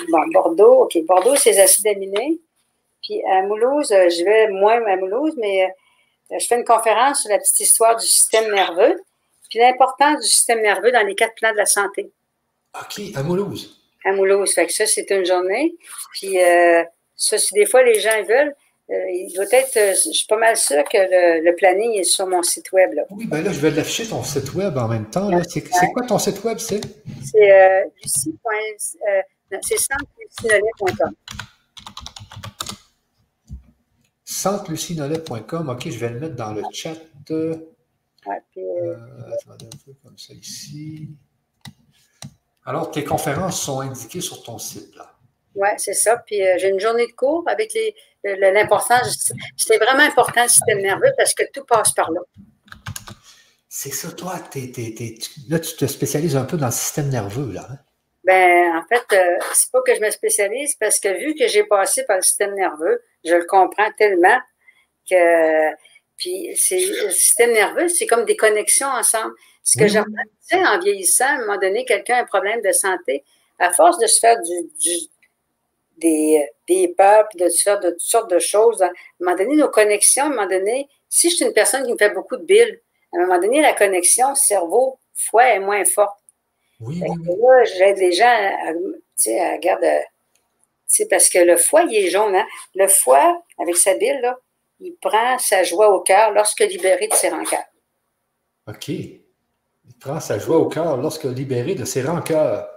bon, 0.09 0.27
Bordeaux, 0.33 0.83
OK. 0.83 0.97
Bordeaux, 1.05 1.35
c'est 1.35 1.51
les 1.51 1.59
acides 1.59 1.87
aminés. 1.87 2.39
Puis 3.03 3.21
à 3.25 3.43
Moulouse, 3.43 3.91
euh, 3.91 4.09
je 4.09 4.23
vais 4.23 4.49
moins 4.49 4.83
à 4.85 4.95
Moulouse, 4.95 5.33
mais 5.37 5.65
euh, 5.65 6.37
je 6.39 6.45
fais 6.45 6.57
une 6.57 6.65
conférence 6.65 7.21
sur 7.21 7.29
la 7.29 7.37
petite 7.37 7.59
histoire 7.59 7.95
du 7.95 8.05
système 8.05 8.51
nerveux, 8.51 8.99
puis 9.49 9.59
l'importance 9.59 10.21
du 10.21 10.27
système 10.27 10.61
nerveux 10.61 10.91
dans 10.91 11.05
les 11.05 11.15
quatre 11.15 11.35
plans 11.35 11.51
de 11.51 11.57
la 11.57 11.65
santé. 11.65 12.11
OK, 12.73 13.01
à 13.15 13.23
Moulouse. 13.23 13.79
À 14.03 14.11
Moulouse. 14.11 14.53
Fait 14.53 14.65
que 14.65 14.73
ça, 14.73 14.85
c'est 14.85 15.09
une 15.11 15.25
journée. 15.25 15.75
Puis 16.13 16.41
euh, 16.41 16.83
ça, 17.15 17.37
si 17.37 17.53
des 17.53 17.65
fois 17.65 17.83
les 17.83 17.99
gens 17.99 18.23
veulent, 18.27 18.55
il 18.87 19.33
doit 19.33 19.45
être, 19.51 19.73
je 19.73 20.11
suis 20.11 20.27
pas 20.27 20.37
mal 20.37 20.55
sûre 20.55 20.83
que 20.83 20.97
le, 20.97 21.55
planning 21.55 21.93
est 21.93 22.03
sur 22.03 22.27
mon 22.27 22.43
site 22.43 22.71
web. 22.71 22.93
Là. 22.93 23.03
Oui, 23.09 23.25
ben 23.25 23.43
là, 23.43 23.51
je 23.51 23.59
vais 23.59 23.71
l'afficher 23.71 24.07
ton 24.07 24.23
site 24.23 24.53
web 24.53 24.77
en 24.77 24.87
même 24.87 25.09
temps. 25.09 25.29
C'est 25.47 25.63
quoi 25.91 26.05
ton 26.07 26.19
site 26.19 26.43
web, 26.43 26.59
c'est? 26.59 26.81
C'est 27.23 27.51
euh, 27.51 27.83
lucie. 29.51 29.61
c'est 29.67 29.95
centrelucinolette.com. 34.25 35.69
OK, 35.69 35.89
je 35.89 35.97
vais 35.97 36.09
le 36.09 36.19
mettre 36.19 36.35
dans 36.35 36.53
le 36.53 36.63
chat. 36.71 36.95
Ouais, 37.29 38.41
puis, 38.51 38.61
euh, 38.61 38.95
comme 40.03 40.17
ça 40.17 40.33
ici. 40.33 41.09
Alors, 42.65 42.89
tes 42.91 43.03
conférences 43.03 43.61
sont 43.61 43.79
indiquées 43.81 44.21
sur 44.21 44.41
ton 44.43 44.57
site, 44.57 44.95
là. 44.95 45.11
Oui, 45.55 45.69
c'est 45.77 45.93
ça. 45.93 46.17
Puis 46.17 46.45
euh, 46.45 46.55
j'ai 46.57 46.69
une 46.69 46.79
journée 46.79 47.07
de 47.07 47.13
cours 47.13 47.43
avec 47.47 47.73
l'importance. 48.23 49.31
C'était 49.55 49.77
vraiment 49.77 50.03
important 50.03 50.43
le 50.43 50.49
système 50.49 50.81
nerveux 50.81 51.13
parce 51.17 51.33
que 51.33 51.43
tout 51.53 51.63
passe 51.63 51.93
par 51.93 52.11
là. 52.11 52.19
C'est 53.69 53.91
ça, 53.91 54.11
toi. 54.11 54.35
là, 55.49 55.59
tu 55.59 55.75
te 55.75 55.85
spécialises 55.85 56.35
un 56.35 56.43
peu 56.43 56.57
dans 56.57 56.67
le 56.67 56.71
système 56.71 57.09
nerveux, 57.09 57.53
là. 57.53 57.67
Hein? 57.69 57.79
Ben, 58.25 58.75
en 58.75 58.83
fait, 58.87 59.05
euh, 59.15 59.37
c'est 59.53 59.71
pas 59.71 59.81
que 59.83 59.93
je 59.93 60.01
me 60.01 60.09
spécialise 60.09 60.75
parce 60.75 60.99
que 60.99 61.09
vu 61.09 61.35
que 61.35 61.47
j'ai 61.47 61.63
passé 61.63 62.03
par 62.05 62.17
le 62.17 62.23
système 62.23 62.55
nerveux, 62.55 63.01
je 63.23 63.35
le 63.35 63.45
comprends 63.45 63.91
tellement 63.97 64.39
que. 65.09 65.71
Puis, 66.17 66.55
c'est, 66.55 66.79
le 66.79 67.11
système 67.11 67.51
nerveux, 67.51 67.87
c'est 67.87 68.07
comme 68.07 68.25
des 68.25 68.37
connexions 68.37 68.87
ensemble. 68.87 69.33
Ce 69.63 69.77
que 69.77 69.87
j'apprends, 69.87 70.11
en 70.53 70.79
vieillissant, 70.79 71.25
à 71.25 71.33
un 71.33 71.39
moment 71.39 71.57
donné, 71.57 71.85
quelqu'un 71.85 72.15
a 72.15 72.21
un 72.21 72.25
problème 72.25 72.61
de 72.61 72.71
santé, 72.71 73.23
à 73.59 73.73
force 73.73 73.99
de 73.99 74.07
se 74.07 74.19
faire 74.19 74.37
du, 74.41 74.99
des, 75.97 76.47
des 76.67 76.87
peurs, 76.89 77.27
de, 77.35 77.45
de 77.45 77.89
toutes 77.91 77.99
sortes 77.99 78.29
de 78.31 78.39
choses, 78.39 78.81
à 78.81 78.87
un 78.87 78.91
moment 79.19 79.35
donné, 79.35 79.55
nos 79.55 79.69
connexions, 79.69 80.23
à 80.23 80.27
un 80.27 80.29
moment 80.29 80.47
donné, 80.47 80.87
si 81.09 81.29
je 81.29 81.35
suis 81.35 81.45
une 81.45 81.53
personne 81.53 81.85
qui 81.85 81.91
me 81.91 81.97
fait 81.97 82.11
beaucoup 82.11 82.37
de 82.37 82.43
billes, 82.43 82.79
à 83.13 83.17
un 83.17 83.21
moment 83.21 83.39
donné, 83.39 83.61
la 83.61 83.73
connexion 83.73 84.35
cerveau-foie 84.35 85.47
est 85.49 85.59
moins 85.59 85.83
forte. 85.85 86.17
Oui, 86.79 87.01
oui, 87.07 87.65
j'aide 87.77 87.97
les 87.97 88.11
gens 88.11 88.25
à, 88.25 89.53
à 89.53 89.57
garder. 89.57 90.01
Parce 91.09 91.29
que 91.29 91.39
le 91.39 91.57
foie, 91.57 91.83
il 91.83 91.95
est 91.95 92.09
jaune. 92.09 92.35
Hein? 92.35 92.45
Le 92.75 92.87
foie, 92.87 93.43
avec 93.59 93.75
sa 93.77 93.95
bile, 93.95 94.19
là, 94.21 94.37
il 94.79 94.93
prend 94.95 95.37
sa 95.39 95.63
joie 95.63 95.89
au 95.89 96.01
cœur 96.01 96.31
lorsque 96.31 96.59
libéré 96.59 97.07
de 97.07 97.13
ses 97.13 97.29
rancœurs. 97.29 97.65
OK. 98.67 98.89
Il 98.89 99.21
prend 99.99 100.19
sa 100.19 100.37
joie 100.37 100.57
au 100.57 100.67
cœur 100.67 100.97
lorsque 100.97 101.25
libéré 101.25 101.75
de 101.75 101.85
ses 101.85 102.01
rancœurs. 102.01 102.67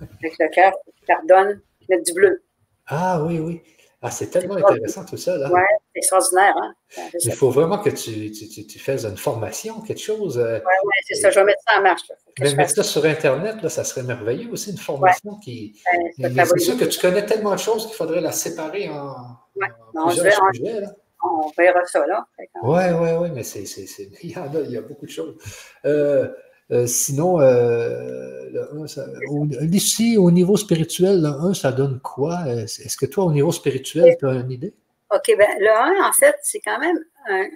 Avec 0.00 0.38
le 0.38 0.48
cœur, 0.48 0.72
pardonne, 1.06 1.60
mettre 1.88 2.04
du 2.04 2.12
bleu. 2.12 2.42
Ah 2.86 3.22
oui, 3.22 3.38
oui. 3.38 3.62
Ah, 4.02 4.10
c'est 4.10 4.28
tellement 4.28 4.54
intéressant 4.54 5.04
tout 5.04 5.18
ça. 5.18 5.36
Oui, 5.52 5.60
c'est 5.92 5.98
extraordinaire. 5.98 6.54
Hein? 6.56 6.74
Il 7.22 7.32
faut 7.32 7.50
vraiment 7.50 7.78
que 7.78 7.90
tu, 7.90 8.30
tu, 8.32 8.66
tu, 8.66 8.78
fasses 8.78 9.04
une 9.04 9.18
formation, 9.18 9.82
quelque 9.82 10.00
chose. 10.00 10.38
Oui, 10.38 10.42
euh, 10.42 10.58
oui, 10.58 10.94
c'est 11.06 11.16
ça. 11.16 11.30
Je 11.30 11.38
vais 11.38 11.44
mettre 11.44 11.62
ça 11.68 11.78
en 11.78 11.82
marche. 11.82 12.02
Mais 12.38 12.54
mettre 12.54 12.70
ça 12.70 12.82
sur 12.82 13.04
Internet, 13.04 13.56
là, 13.62 13.68
ça 13.68 13.84
serait 13.84 14.02
merveilleux 14.02 14.50
aussi, 14.52 14.70
une 14.70 14.78
formation 14.78 15.36
qui. 15.36 15.78
C'est 16.18 16.58
sûr 16.60 16.78
que 16.78 16.86
tu 16.86 16.98
connais 16.98 17.26
tellement 17.26 17.54
de 17.54 17.60
choses 17.60 17.86
qu'il 17.86 17.94
faudrait 17.94 18.22
la 18.22 18.32
séparer 18.32 18.88
en, 18.88 19.14
ouais. 19.56 19.68
en 19.94 20.06
plusieurs 20.06 20.40
sujets. 20.54 20.80
Là. 20.80 20.88
On 21.22 21.50
verra 21.56 21.84
ça 21.84 22.06
là. 22.06 22.26
Oui, 22.62 22.82
oui, 22.98 23.08
oui, 23.20 23.28
mais 23.34 23.42
c'est, 23.42 23.64
il, 24.22 24.30
y 24.30 24.34
a, 24.34 24.48
il 24.64 24.70
y 24.70 24.76
a 24.78 24.80
beaucoup 24.80 25.04
de 25.04 25.10
choses. 25.10 25.36
Euh, 25.84 26.28
euh, 26.72 26.86
sinon, 26.86 27.40
euh, 27.40 28.48
ici, 29.72 30.16
au 30.16 30.30
niveau 30.30 30.56
spirituel, 30.56 31.20
le 31.20 31.28
1, 31.28 31.54
ça 31.54 31.72
donne 31.72 32.00
quoi? 32.00 32.40
Est-ce 32.46 32.96
que 32.96 33.06
toi, 33.06 33.24
au 33.24 33.32
niveau 33.32 33.52
spirituel, 33.52 34.16
tu 34.18 34.26
as 34.26 34.34
une 34.34 34.50
idée? 34.50 34.72
OK, 35.12 35.36
bien, 35.36 35.48
le 35.58 35.70
1, 35.70 36.08
en 36.08 36.12
fait, 36.12 36.36
c'est 36.42 36.60
quand 36.60 36.78
même 36.78 36.98
un, 37.28 37.46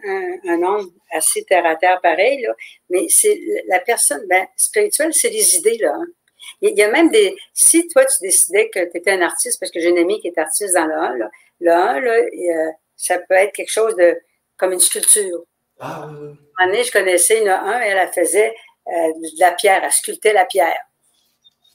un, 0.48 0.56
nombre 0.58 0.90
assez 1.12 1.44
terre 1.44 1.64
à 1.64 1.76
terre 1.76 2.00
pareil, 2.02 2.42
là, 2.42 2.52
mais 2.90 3.06
c'est 3.08 3.40
la 3.68 3.78
personne, 3.78 4.26
ben, 4.28 4.46
spirituelle, 4.56 5.14
c'est 5.14 5.30
les 5.30 5.56
idées, 5.56 5.78
là. 5.78 5.94
Hein. 5.94 6.06
Il 6.60 6.76
y 6.76 6.82
a 6.82 6.90
même 6.90 7.10
des. 7.10 7.34
Si 7.52 7.86
toi, 7.88 8.04
tu 8.04 8.18
décidais 8.20 8.68
que 8.68 8.90
tu 8.90 8.98
étais 8.98 9.12
un 9.12 9.22
artiste, 9.22 9.58
parce 9.60 9.72
que 9.72 9.80
j'ai 9.80 9.88
une 9.88 9.98
amie 9.98 10.20
qui 10.20 10.28
est 10.28 10.38
artiste 10.38 10.74
dans 10.74 10.86
le 10.86 10.94
1, 10.94 11.16
là, 11.16 11.30
le 11.60 11.70
1, 11.70 12.00
là, 12.00 12.72
ça 12.96 13.18
peut 13.18 13.34
être 13.34 13.52
quelque 13.52 13.70
chose 13.70 13.94
de 13.96 14.18
comme 14.56 14.72
une 14.72 14.80
sculpture. 14.80 15.44
Ah 15.80 16.08
oui, 16.08 16.16
oui. 16.22 16.36
Un 16.58 16.66
moment 16.66 16.82
je 16.82 16.92
connaissais 16.92 17.40
une 17.40 17.48
1, 17.48 17.80
elle, 17.80 17.98
elle 17.98 18.12
faisait 18.12 18.50
euh, 18.50 18.52
de 18.86 19.40
la 19.40 19.52
pierre, 19.52 19.82
elle 19.84 19.92
sculptait 19.92 20.32
la 20.32 20.44
pierre. 20.44 20.80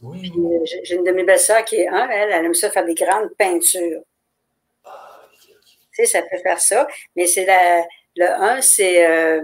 Oui. 0.02 0.32
Euh, 0.38 0.60
j'ai 0.84 0.96
une 0.96 1.04
de 1.04 1.12
mes 1.12 1.24
belles-sœurs 1.24 1.66
qui 1.66 1.76
est 1.78 1.88
un, 1.88 2.10
elle, 2.10 2.32
elle 2.32 2.46
aime 2.46 2.54
ça 2.54 2.70
faire 2.70 2.86
des 2.86 2.94
grandes 2.94 3.30
peintures. 3.38 4.02
Ah, 4.86 5.28
Tu 5.42 5.54
sais, 5.92 6.06
ça 6.06 6.22
peut 6.22 6.38
faire 6.38 6.60
ça, 6.60 6.88
mais 7.16 7.28
c'est 7.28 7.46
la, 7.46 7.86
le 8.16 8.30
1, 8.30 8.62
c'est. 8.62 9.06
Euh, 9.06 9.42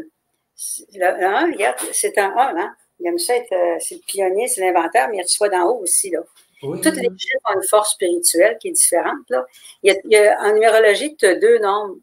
le 0.94 1.06
1, 1.06 1.52
regarde, 1.52 1.78
c'est 1.92 2.18
un 2.18 2.34
1, 2.36 2.58
hein? 2.58 2.76
Il 3.00 3.08
aime 3.08 3.20
ça 3.20 3.36
être. 3.36 3.54
c'est 3.82 3.96
le 3.96 4.02
pionnier, 4.08 4.48
c'est 4.48 4.62
l'inventeur, 4.62 5.10
mais 5.10 5.18
il 5.18 5.24
reçoit 5.24 5.50
d'en 5.50 5.70
haut 5.70 5.82
aussi, 5.82 6.10
là. 6.10 6.20
Toutes 6.62 6.96
les 6.96 7.10
chiffres 7.18 7.52
ont 7.54 7.62
une 7.62 7.68
force 7.68 7.92
spirituelle 7.92 8.58
qui 8.60 8.70
est 8.70 8.72
différente. 8.72 9.30
Là. 9.30 9.46
Il, 9.84 9.94
y 10.06 10.16
a, 10.16 10.42
en 10.42 10.54
numérologie, 10.54 11.16
tu 11.16 11.26
as 11.26 11.36
deux 11.36 11.60
nombres 11.60 11.98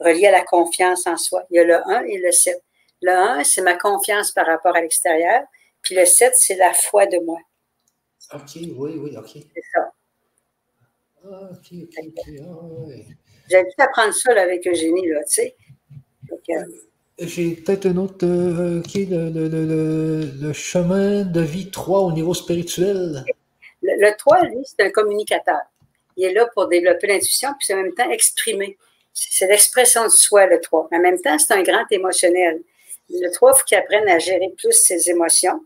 reliés 0.00 0.26
à 0.26 0.32
la 0.32 0.42
confiance 0.42 1.06
en 1.06 1.16
soi. 1.16 1.44
Il 1.50 1.56
y 1.56 1.60
a 1.60 1.64
le 1.64 1.76
1 1.88 2.04
et 2.04 2.18
le 2.18 2.32
7. 2.32 2.60
Le 3.02 3.12
1, 3.12 3.44
c'est 3.44 3.62
ma 3.62 3.76
confiance 3.76 4.32
par 4.32 4.46
rapport 4.46 4.74
à 4.76 4.80
l'extérieur. 4.80 5.42
Puis 5.82 5.94
le 5.94 6.04
7, 6.04 6.34
c'est 6.34 6.56
la 6.56 6.72
foi 6.72 7.06
de 7.06 7.18
moi. 7.24 7.38
OK, 8.34 8.56
oui, 8.56 8.98
oui, 8.98 9.16
OK. 9.16 9.30
C'est 9.32 9.62
ça. 9.74 9.92
Ah, 11.24 11.50
OK, 11.52 11.72
OK. 11.72 12.20
Ah, 12.40 13.12
J'ai 13.48 13.62
dû 13.62 13.70
apprendre 13.78 14.14
ça 14.14 14.32
avec 14.32 14.66
Eugénie, 14.66 15.08
là, 15.08 15.22
tu 15.24 15.32
sais. 15.34 15.56
Euh, 16.50 16.64
j'ai 17.18 17.54
peut-être 17.54 17.86
un 17.86 17.96
autre 17.96 18.26
euh, 18.26 18.82
qui 18.82 19.02
est 19.02 19.06
le, 19.06 19.30
le, 19.30 19.48
le, 19.48 20.30
le, 20.40 20.52
chemin 20.52 21.22
de 21.24 21.40
vie 21.40 21.70
3 21.70 22.00
au 22.00 22.12
niveau 22.12 22.34
spirituel. 22.34 23.24
Le, 23.82 24.16
3, 24.16 24.42
lui, 24.46 24.64
c'est 24.64 24.84
un 24.84 24.90
communicateur. 24.90 25.60
Il 26.16 26.24
est 26.24 26.32
là 26.32 26.46
pour 26.54 26.68
développer 26.68 27.06
l'intuition, 27.06 27.50
puis 27.58 27.72
en 27.74 27.82
même 27.82 27.94
temps 27.94 28.10
exprimer. 28.10 28.76
C'est 29.12 29.46
l'expression 29.46 30.04
de 30.04 30.10
soi, 30.10 30.46
le 30.46 30.60
3. 30.60 30.88
En 30.92 30.98
même 30.98 31.20
temps, 31.20 31.38
c'est 31.38 31.54
un 31.54 31.62
grand 31.62 31.84
émotionnel. 31.90 32.62
Le 33.10 33.30
3, 33.30 33.52
il 33.52 33.58
faut 33.58 33.64
qu'il 33.64 33.76
apprenne 33.78 34.08
à 34.08 34.18
gérer 34.18 34.52
plus 34.56 34.72
ses 34.72 35.10
émotions. 35.10 35.60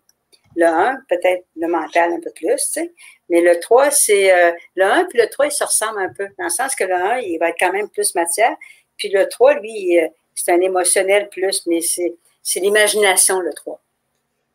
Le 0.57 0.67
1, 0.67 0.99
peut-être 1.09 1.45
le 1.57 1.69
mental 1.69 2.12
un 2.12 2.21
peu 2.21 2.31
plus, 2.35 2.57
tu 2.57 2.59
sais. 2.59 2.93
Mais 3.29 3.41
le 3.41 3.59
3, 3.61 3.91
c'est. 3.91 4.33
Euh, 4.33 4.53
le 4.75 4.85
1 4.85 5.05
puis 5.05 5.19
le 5.19 5.29
3, 5.29 5.47
ils 5.47 5.53
se 5.53 5.65
ressemblent 5.65 6.01
un 6.01 6.12
peu. 6.12 6.27
Dans 6.39 6.45
le 6.45 6.51
sens 6.51 6.75
que 6.75 6.85
le 6.85 6.95
1, 6.95 7.19
il 7.21 7.39
va 7.39 7.51
être 7.51 7.57
quand 7.59 7.73
même 7.73 7.89
plus 7.89 8.15
matière. 8.15 8.55
Puis 8.97 9.09
le 9.09 9.29
3, 9.29 9.61
lui, 9.61 9.99
euh, 9.99 10.09
c'est 10.35 10.53
un 10.53 10.61
émotionnel 10.61 11.29
plus, 11.29 11.65
mais 11.67 11.81
c'est, 11.81 12.15
c'est 12.43 12.61
l'imagination, 12.61 13.41
le 13.41 13.53
3. 13.53 13.81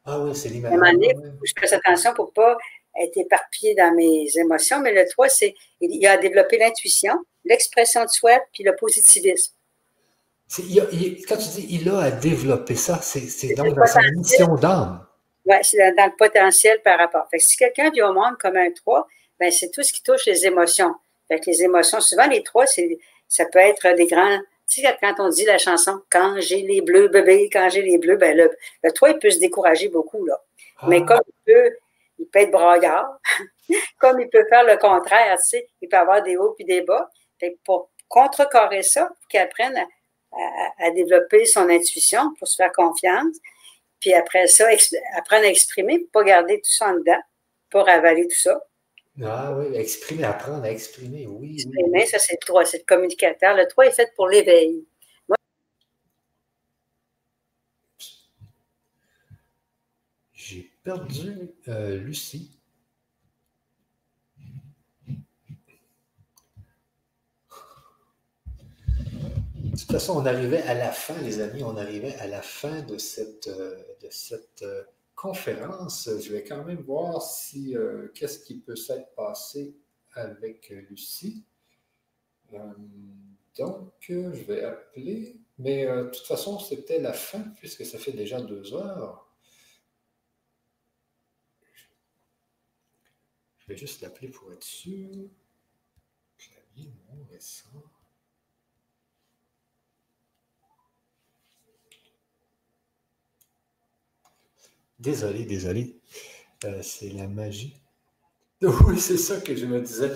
Ah 0.05 0.19
oui, 0.19 0.35
c'est 0.35 0.49
l'imagination. 0.49 0.83
À 0.83 0.89
un 0.89 0.93
moment 0.93 1.07
donné, 1.07 1.37
je 1.43 1.53
fasse 1.59 1.73
attention 1.73 2.13
pour 2.13 2.27
ne 2.27 2.31
pas 2.31 2.57
être 3.01 3.17
éparpillé 3.17 3.73
dans 3.75 3.93
mes 3.95 4.27
émotions. 4.35 4.79
Mais 4.81 4.93
le 4.93 5.07
3, 5.07 5.29
c'est. 5.29 5.55
Il 5.79 6.05
a 6.05 6.17
développé 6.17 6.57
l'intuition, 6.57 7.13
l'expression 7.45 8.03
de 8.03 8.09
soi, 8.09 8.39
puis 8.53 8.63
le 8.63 8.75
positivisme. 8.75 9.54
Il 10.59 11.25
quand 11.27 11.37
tu 11.37 11.49
dis 11.49 11.67
il 11.69 11.89
a 11.89 11.99
à 11.99 12.11
développer 12.11 12.75
ça, 12.75 12.99
c'est 13.01 13.53
donc 13.55 13.73
dans 13.73 13.85
sa 13.85 14.01
mission 14.11 14.55
d'âme. 14.55 15.05
Oui, 15.45 15.55
c'est 15.61 15.77
dans, 15.93 16.05
le 16.05 16.15
potentiel 16.17 16.81
par 16.83 16.97
rapport. 16.97 17.27
Fait 17.29 17.39
si 17.39 17.57
quelqu'un 17.57 17.91
vit 17.91 18.01
au 18.01 18.13
monde 18.13 18.37
comme 18.39 18.55
un 18.55 18.71
3, 18.71 19.07
ben 19.39 19.51
c'est 19.51 19.71
tout 19.71 19.83
ce 19.83 19.93
qui 19.93 20.01
touche 20.01 20.25
les 20.25 20.45
émotions. 20.45 20.95
Fait 21.27 21.43
les 21.45 21.63
émotions, 21.63 21.99
souvent 21.99 22.27
les 22.27 22.43
3, 22.43 22.65
ça 23.27 23.45
peut 23.45 23.59
être 23.59 23.95
des 23.95 24.05
grands. 24.05 24.39
Tu 24.67 24.81
sais, 24.81 24.97
quand 24.99 25.15
on 25.19 25.29
dit 25.29 25.45
la 25.45 25.59
chanson 25.59 26.01
Quand 26.09 26.39
j'ai 26.39 26.61
les 26.61 26.81
bleus, 26.81 27.07
bébé, 27.07 27.49
quand 27.51 27.69
j'ai 27.69 27.83
les 27.83 27.99
bleus, 27.99 28.17
ben 28.17 28.35
le, 28.35 28.51
le 28.83 28.91
3, 28.91 29.11
il 29.11 29.19
peut 29.19 29.29
se 29.29 29.39
décourager 29.39 29.89
beaucoup, 29.89 30.25
là. 30.25 30.41
Mais 30.87 31.01
ah. 31.03 31.05
comme 31.07 31.21
il 31.27 31.53
peut, 31.53 31.75
il 32.19 32.25
peut 32.27 32.39
être 32.39 32.51
braillard, 32.51 33.19
comme 33.99 34.19
il 34.19 34.29
peut 34.29 34.45
faire 34.49 34.63
le 34.63 34.77
contraire, 34.77 35.37
tu 35.37 35.49
sais, 35.49 35.67
il 35.81 35.89
peut 35.89 35.97
avoir 35.97 36.23
des 36.23 36.37
hauts 36.37 36.53
puis 36.53 36.65
des 36.65 36.81
bas. 36.81 37.09
Fait 37.39 37.57
pour 37.63 37.89
contrecarrer 38.07 38.83
ça, 38.83 39.09
qu'il 39.29 39.39
apprenne 39.39 39.75
à 39.77 39.85
à, 40.79 40.91
développer 40.91 41.45
son 41.45 41.69
intuition 41.69 42.33
pour 42.37 42.47
se 42.47 42.55
faire 42.55 42.71
confiance. 42.71 43.37
Puis 43.99 44.13
après 44.13 44.47
ça, 44.47 44.67
apprendre 45.15 45.43
à 45.43 45.47
exprimer, 45.47 45.99
pas 46.11 46.23
garder 46.23 46.57
tout 46.57 46.71
ça 46.71 46.89
en 46.89 46.93
dedans, 46.95 47.21
pas 47.71 47.83
ravaler 47.83 48.27
tout 48.27 48.37
ça. 48.37 48.61
Ah 49.23 49.55
oui, 49.57 49.75
exprimer, 49.75 50.25
apprendre 50.25 50.65
à 50.65 50.71
exprimer, 50.71 51.25
oui. 51.25 51.53
Exprimer, 51.53 52.05
ça 52.05 52.19
c'est 52.19 52.33
le 52.33 52.45
3, 52.45 52.65
c'est 52.65 52.79
le 52.79 52.83
communicateur. 52.83 53.55
Le 53.55 53.67
3 53.67 53.87
est 53.87 53.91
fait 53.91 54.11
pour 54.15 54.27
l'éveil. 54.27 54.85
J'ai 60.33 60.69
perdu 60.83 61.49
euh, 61.69 61.97
Lucie. 61.97 62.51
De 69.75 69.79
toute 69.81 69.91
façon, 69.91 70.13
on 70.15 70.25
arrivait 70.25 70.61
à 70.61 70.73
la 70.73 70.89
fin, 70.89 71.21
les 71.21 71.41
amis, 71.41 71.61
on 71.61 71.75
arrivait 71.75 72.15
à 72.15 72.27
la 72.27 72.41
fin 72.41 72.81
de 72.83 72.97
cette, 72.97 73.47
euh, 73.47 73.75
de 74.01 74.07
cette 74.09 74.61
euh, 74.61 74.85
conférence. 75.15 76.09
Je 76.17 76.31
vais 76.31 76.45
quand 76.45 76.63
même 76.63 76.79
voir 76.79 77.21
si 77.21 77.75
euh, 77.75 78.07
qu'est-ce 78.15 78.39
qui 78.39 78.57
peut 78.61 78.77
s'être 78.77 79.13
passé 79.15 79.75
avec 80.13 80.69
Lucie. 80.69 81.43
donc, 83.57 83.91
je 84.07 84.43
vais 84.45 84.63
appeler, 84.63 85.41
mais 85.57 85.85
de 85.85 86.09
toute 86.09 86.25
façon, 86.25 86.57
c'était 86.57 87.01
la 87.01 87.11
fin 87.11 87.41
puisque 87.57 87.85
ça 87.85 87.97
fait 87.97 88.13
déjà 88.13 88.39
deux 88.39 88.73
heures. 88.73 89.29
Je 93.57 93.67
vais 93.67 93.77
juste 93.77 93.99
l'appeler 93.99 94.29
pour 94.29 94.53
être 94.53 94.63
sûr. 94.63 95.09
Clavier 96.37 96.93
non 97.09 97.25
récent. 97.29 97.83
Désolé, 104.99 105.45
désolé. 105.45 105.99
Euh, 106.63 106.81
c'est 106.81 107.09
la 107.09 107.27
magie. 107.27 107.81
Oui, 108.61 108.99
c'est 108.99 109.17
ça 109.17 109.41
que 109.41 109.55
je 109.55 109.65
me 109.65 109.81
disais. 109.81 110.11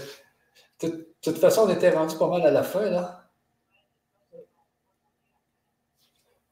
De 0.82 1.14
toute 1.22 1.38
façon, 1.38 1.64
on 1.68 1.70
était 1.70 1.92
rendu 1.92 2.18
pas 2.18 2.28
mal 2.28 2.46
à 2.46 2.52
la 2.52 2.64
fin, 2.64 2.90
là. 2.90 3.30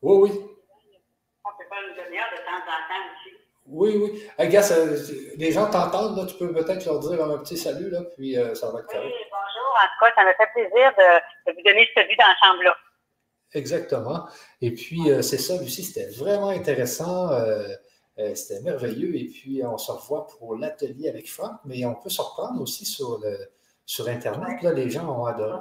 Oui, 0.01 0.29
oui. 0.29 0.31
On 1.43 1.49
peut 1.57 1.63
faire 1.69 1.81
une 1.89 2.05
demi-heure 2.05 2.29
de 2.31 2.37
temps 2.37 2.51
en 2.51 2.81
temps 2.87 3.03
aussi. 3.11 3.35
Oui, 3.65 3.97
oui. 3.97 4.23
Hey, 4.37 4.49
gars, 4.49 4.61
les 5.37 5.51
gens 5.51 5.69
t'entendent, 5.69 6.17
là, 6.17 6.25
tu 6.25 6.35
peux 6.35 6.53
peut-être 6.53 6.85
leur 6.85 6.99
dire 6.99 7.23
un 7.23 7.37
petit 7.39 7.57
salut, 7.57 7.89
là, 7.89 8.01
puis 8.15 8.37
euh, 8.37 8.53
ça 8.53 8.69
va 8.71 8.79
être 8.79 8.87
correct. 8.87 9.05
Oui, 9.05 9.25
bonjour. 9.31 9.71
En 9.73 9.87
tout 9.87 10.05
cas, 10.05 10.11
ça 10.15 10.23
m'a 10.23 10.33
fait 10.35 10.51
plaisir 10.53 10.93
de, 10.97 11.53
vous 11.53 11.63
donner 11.65 11.87
ce 11.95 12.01
vue 12.07 12.15
dans 12.15 12.27
la 12.27 12.35
chambre-là. 12.41 12.77
Exactement. 13.53 14.27
Et 14.61 14.71
puis, 14.71 15.09
euh, 15.09 15.21
c'est 15.21 15.37
ça, 15.37 15.57
Lucie, 15.57 15.83
c'était 15.83 16.09
vraiment 16.11 16.49
intéressant. 16.49 17.31
Euh, 17.31 17.67
c'était 18.35 18.61
merveilleux. 18.61 19.15
Et 19.15 19.25
puis, 19.25 19.61
on 19.63 19.77
se 19.77 19.91
revoit 19.91 20.27
pour 20.27 20.55
l'atelier 20.55 21.09
avec 21.09 21.29
Franck, 21.29 21.59
mais 21.65 21.85
on 21.85 21.95
peut 21.95 22.09
se 22.09 22.21
reprendre 22.21 22.61
aussi 22.61 22.85
sur, 22.85 23.19
le, 23.19 23.51
sur 23.85 24.07
Internet. 24.07 24.61
Là, 24.61 24.73
les 24.73 24.89
gens 24.89 25.05
ont 25.07 25.25
adoré. 25.25 25.59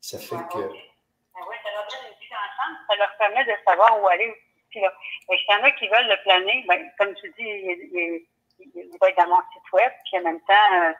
Ça 0.00 0.18
fait 0.18 0.36
que. 0.52 0.58
Oui, 0.58 1.56
ça 1.64 1.70
leur 1.72 1.86
donne 1.88 2.06
une 2.06 2.18
vie 2.20 2.28
d'ensemble. 2.30 2.78
Ça 2.88 2.96
leur 2.96 3.16
permet 3.18 3.44
de 3.44 3.52
savoir 3.64 4.02
où 4.02 4.06
aller 4.08 4.28
aussi. 4.28 4.80
Là. 4.80 4.92
Et 5.30 5.38
s'il 5.38 5.50
y 5.50 5.54
en 5.54 5.64
a 5.64 5.70
qui 5.72 5.88
veulent 5.88 6.08
le 6.08 6.22
planer, 6.22 6.64
ben, 6.68 6.90
comme 6.98 7.14
tu 7.14 7.28
dis, 7.38 7.44
il, 7.44 8.26
il, 8.74 8.98
va 9.00 9.08
être 9.08 9.16
dans 9.16 9.28
mon 9.28 9.40
site 9.52 9.72
web. 9.72 9.92
Puis 10.04 10.18
en 10.18 10.22
même 10.22 10.40
temps, 10.42 10.74
euh, 10.74 10.92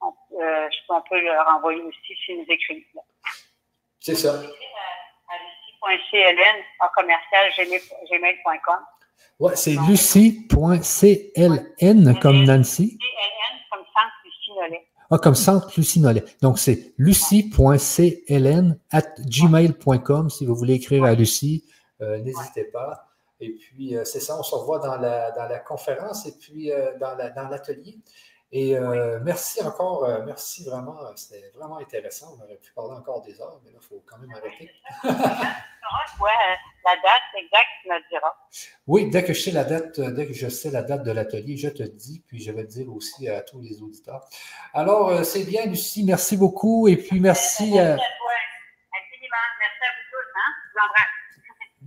on, 0.00 0.14
euh, 0.40 0.68
on, 0.88 1.02
peut 1.02 1.20
leur 1.20 1.48
envoyer 1.48 1.82
aussi 1.82 2.14
s'ils 2.24 2.38
nous 2.38 2.46
écrivent. 2.48 2.84
C'est 4.00 4.14
ça. 4.14 4.34
À, 4.34 5.96
en 6.80 6.88
commercial 6.94 7.50
gmail.com. 7.56 8.84
Ouais, 9.40 9.56
c'est 9.56 9.76
lucie.cln 9.88 10.48
comme 12.20 12.44
Nancy. 12.44 12.98
CLN 12.98 13.58
comme 13.70 13.84
Ah, 15.10 15.18
comme 15.18 15.34
centre 15.34 15.72
Lucie 15.76 16.00
Nollet. 16.00 16.24
Donc, 16.40 16.58
c'est 16.58 16.94
lucie.cln 16.98 18.78
at 18.90 19.14
gmail.com 19.18 20.30
si 20.30 20.46
vous 20.46 20.54
voulez 20.54 20.74
écrire 20.74 21.04
à 21.04 21.14
Lucie. 21.14 21.64
Euh, 22.00 22.18
n'hésitez 22.18 22.64
pas. 22.64 23.08
Et 23.40 23.50
puis, 23.50 23.96
euh, 23.96 24.04
c'est 24.04 24.20
ça, 24.20 24.38
on 24.38 24.42
se 24.42 24.54
revoit 24.54 24.78
dans 24.78 24.96
la, 24.96 25.32
dans 25.32 25.46
la 25.46 25.58
conférence 25.58 26.26
et 26.26 26.32
puis 26.38 26.70
euh, 26.70 26.96
dans 26.98 27.48
l'atelier. 27.50 27.98
Et 28.52 28.78
merci 29.22 29.62
encore, 29.62 30.08
merci 30.24 30.64
vraiment, 30.64 30.96
c'était 31.16 31.50
vraiment 31.54 31.78
intéressant. 31.78 32.36
On 32.38 32.44
aurait 32.44 32.56
pu 32.56 32.72
parler 32.72 32.94
encore 32.96 33.22
des 33.22 33.40
heures, 33.40 33.60
mais 33.64 33.72
là, 33.72 33.78
il 33.80 33.86
faut 33.86 34.02
quand 34.06 34.18
même 34.18 34.30
arrêter. 34.32 34.70
la 36.84 36.96
date 36.96 37.22
exacte, 37.36 37.68
tu 37.82 37.88
me 37.88 38.08
diras. 38.08 38.34
Oui, 38.86 39.10
dès 39.10 39.24
que 39.24 39.32
je 39.32 39.40
sais 39.40 39.50
la 39.50 39.64
date, 39.64 40.00
dès 40.00 40.26
que 40.26 40.32
je 40.32 40.48
sais 40.48 40.70
la 40.70 40.82
date 40.82 41.02
de 41.02 41.10
l'atelier, 41.10 41.56
je 41.56 41.68
te 41.68 41.82
dis, 41.82 42.22
puis 42.26 42.42
je 42.42 42.52
vais 42.52 42.62
le 42.62 42.68
dire 42.68 42.92
aussi 42.94 43.28
à 43.28 43.40
tous 43.40 43.60
les 43.60 43.82
auditeurs. 43.82 44.28
Alors, 44.72 45.24
c'est 45.24 45.44
bien, 45.44 45.66
Lucie, 45.66 46.04
merci 46.04 46.36
beaucoup. 46.36 46.88
Et 46.88 46.96
puis 46.96 47.20
merci. 47.20 47.72
Merci 47.72 47.78
à 47.78 47.96
toi. 47.96 48.04
Infiniment. 48.92 49.36
Merci 49.60 49.84
à 49.84 49.92
vous 49.94 50.10
tous. 50.10 50.28
Hein? 50.36 50.50
Je 50.62 50.72
vous 50.72 50.84
embrasse. 50.84 51.10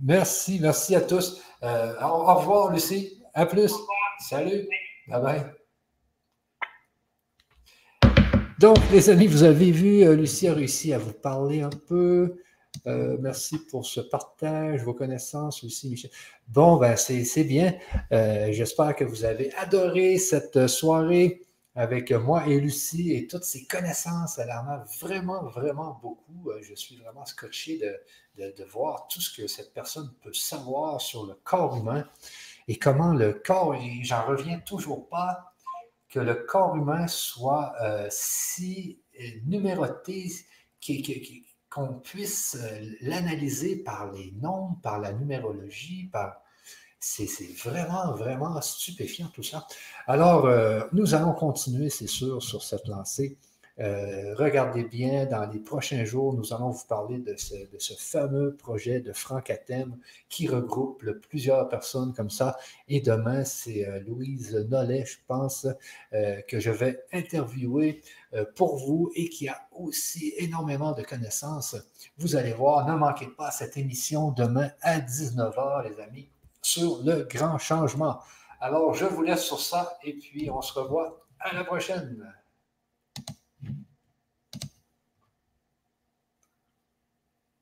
Merci, 0.00 0.58
merci 0.60 0.94
à 0.94 1.00
tous. 1.00 1.42
Euh, 1.62 2.00
au, 2.00 2.34
revoir, 2.34 2.70
Lucie. 2.70 3.20
À 3.34 3.46
plus. 3.46 3.74
Salut. 4.20 4.68
Bye 5.08 5.22
bye. 5.22 5.57
Donc, 8.58 8.78
les 8.90 9.08
amis, 9.08 9.28
vous 9.28 9.44
avez 9.44 9.70
vu, 9.70 10.02
euh, 10.02 10.16
Lucie 10.16 10.48
a 10.48 10.54
réussi 10.54 10.92
à 10.92 10.98
vous 10.98 11.12
parler 11.12 11.62
un 11.62 11.70
peu. 11.70 12.42
Euh, 12.86 13.16
merci 13.20 13.58
pour 13.66 13.86
ce 13.86 14.00
partage, 14.00 14.82
vos 14.82 14.94
connaissances 14.94 15.62
aussi, 15.62 15.88
Michel. 15.88 16.10
Bon, 16.48 16.76
ben, 16.76 16.96
c'est 16.96 17.44
bien. 17.44 17.74
J'espère 18.10 18.96
que 18.96 19.04
vous 19.04 19.24
avez 19.24 19.54
adoré 19.54 20.18
cette 20.18 20.66
soirée 20.66 21.42
avec 21.76 22.10
moi 22.10 22.48
et 22.48 22.58
Lucie 22.58 23.12
et 23.12 23.28
toutes 23.28 23.44
ces 23.44 23.64
connaissances. 23.64 24.38
Elle 24.38 24.50
en 24.50 24.68
a 24.68 24.84
vraiment, 25.00 25.44
vraiment 25.44 25.98
beaucoup. 26.02 26.50
Je 26.60 26.74
suis 26.74 26.96
vraiment 26.96 27.24
scotché 27.24 27.78
de, 27.78 28.52
de, 28.56 28.64
voir 28.64 29.06
tout 29.06 29.20
ce 29.20 29.40
que 29.40 29.46
cette 29.46 29.72
personne 29.72 30.10
peut 30.22 30.32
savoir 30.32 31.00
sur 31.00 31.26
le 31.26 31.34
corps 31.44 31.76
humain 31.76 32.04
et 32.66 32.76
comment 32.76 33.12
le 33.12 33.32
corps, 33.32 33.74
et 33.74 34.00
j'en 34.02 34.26
reviens 34.26 34.58
toujours 34.58 35.08
pas, 35.08 35.54
que 36.08 36.20
le 36.20 36.34
corps 36.34 36.76
humain 36.76 37.06
soit 37.06 37.74
euh, 37.82 38.06
si 38.10 39.00
euh, 39.20 39.24
numéroté 39.46 40.30
qu'on 41.70 41.94
puisse 41.94 42.56
euh, 42.58 42.80
l'analyser 43.02 43.76
par 43.76 44.10
les 44.12 44.32
nombres, 44.32 44.78
par 44.82 44.98
la 44.98 45.12
numérologie, 45.12 46.08
par... 46.12 46.42
C'est 47.00 47.28
vraiment, 47.62 48.12
vraiment 48.16 48.60
stupéfiant 48.60 49.28
tout 49.28 49.44
ça. 49.44 49.68
Alors, 50.08 50.48
nous 50.92 51.14
allons 51.14 51.32
continuer, 51.32 51.90
c'est 51.90 52.08
sûr, 52.08 52.42
sur 52.42 52.64
cette 52.64 52.88
lancée. 52.88 53.38
Euh, 53.80 54.34
regardez 54.34 54.82
bien, 54.82 55.26
dans 55.26 55.46
les 55.46 55.60
prochains 55.60 56.04
jours, 56.04 56.34
nous 56.34 56.52
allons 56.52 56.70
vous 56.70 56.86
parler 56.88 57.18
de 57.18 57.36
ce, 57.36 57.94
fameux 57.96 58.54
projet 58.56 59.00
de 59.00 59.12
Franck 59.12 59.50
Athème 59.50 59.96
qui 60.28 60.48
regroupe 60.48 61.04
plusieurs 61.28 61.68
personnes 61.68 62.12
comme 62.12 62.30
ça. 62.30 62.56
Et 62.88 63.00
demain, 63.00 63.44
c'est 63.44 63.86
euh, 63.86 64.00
Louise 64.00 64.54
Nollet, 64.68 65.04
je 65.04 65.18
pense, 65.28 65.66
euh, 66.12 66.40
que 66.48 66.58
je 66.58 66.70
vais 66.70 67.04
interviewer 67.12 68.02
pour 68.56 68.76
vous 68.76 69.10
et 69.14 69.30
qui 69.30 69.48
a 69.48 69.68
aussi 69.72 70.34
énormément 70.36 70.92
de 70.92 71.02
connaissances. 71.02 71.76
Vous 72.18 72.36
allez 72.36 72.52
voir, 72.52 72.86
ne 72.86 72.94
manquez 72.94 73.28
pas 73.28 73.50
cette 73.50 73.78
émission 73.78 74.32
demain 74.32 74.70
à 74.82 74.98
19h, 74.98 75.88
les 75.88 76.00
amis, 76.00 76.28
sur 76.60 77.02
le 77.04 77.22
grand 77.22 77.56
changement. 77.56 78.18
Alors, 78.60 78.92
je 78.92 79.06
vous 79.06 79.22
laisse 79.22 79.44
sur 79.44 79.60
ça 79.60 79.98
et 80.04 80.12
puis 80.12 80.50
on 80.50 80.60
se 80.60 80.78
revoit 80.78 81.24
à 81.40 81.54
la 81.54 81.64
prochaine. 81.64 82.26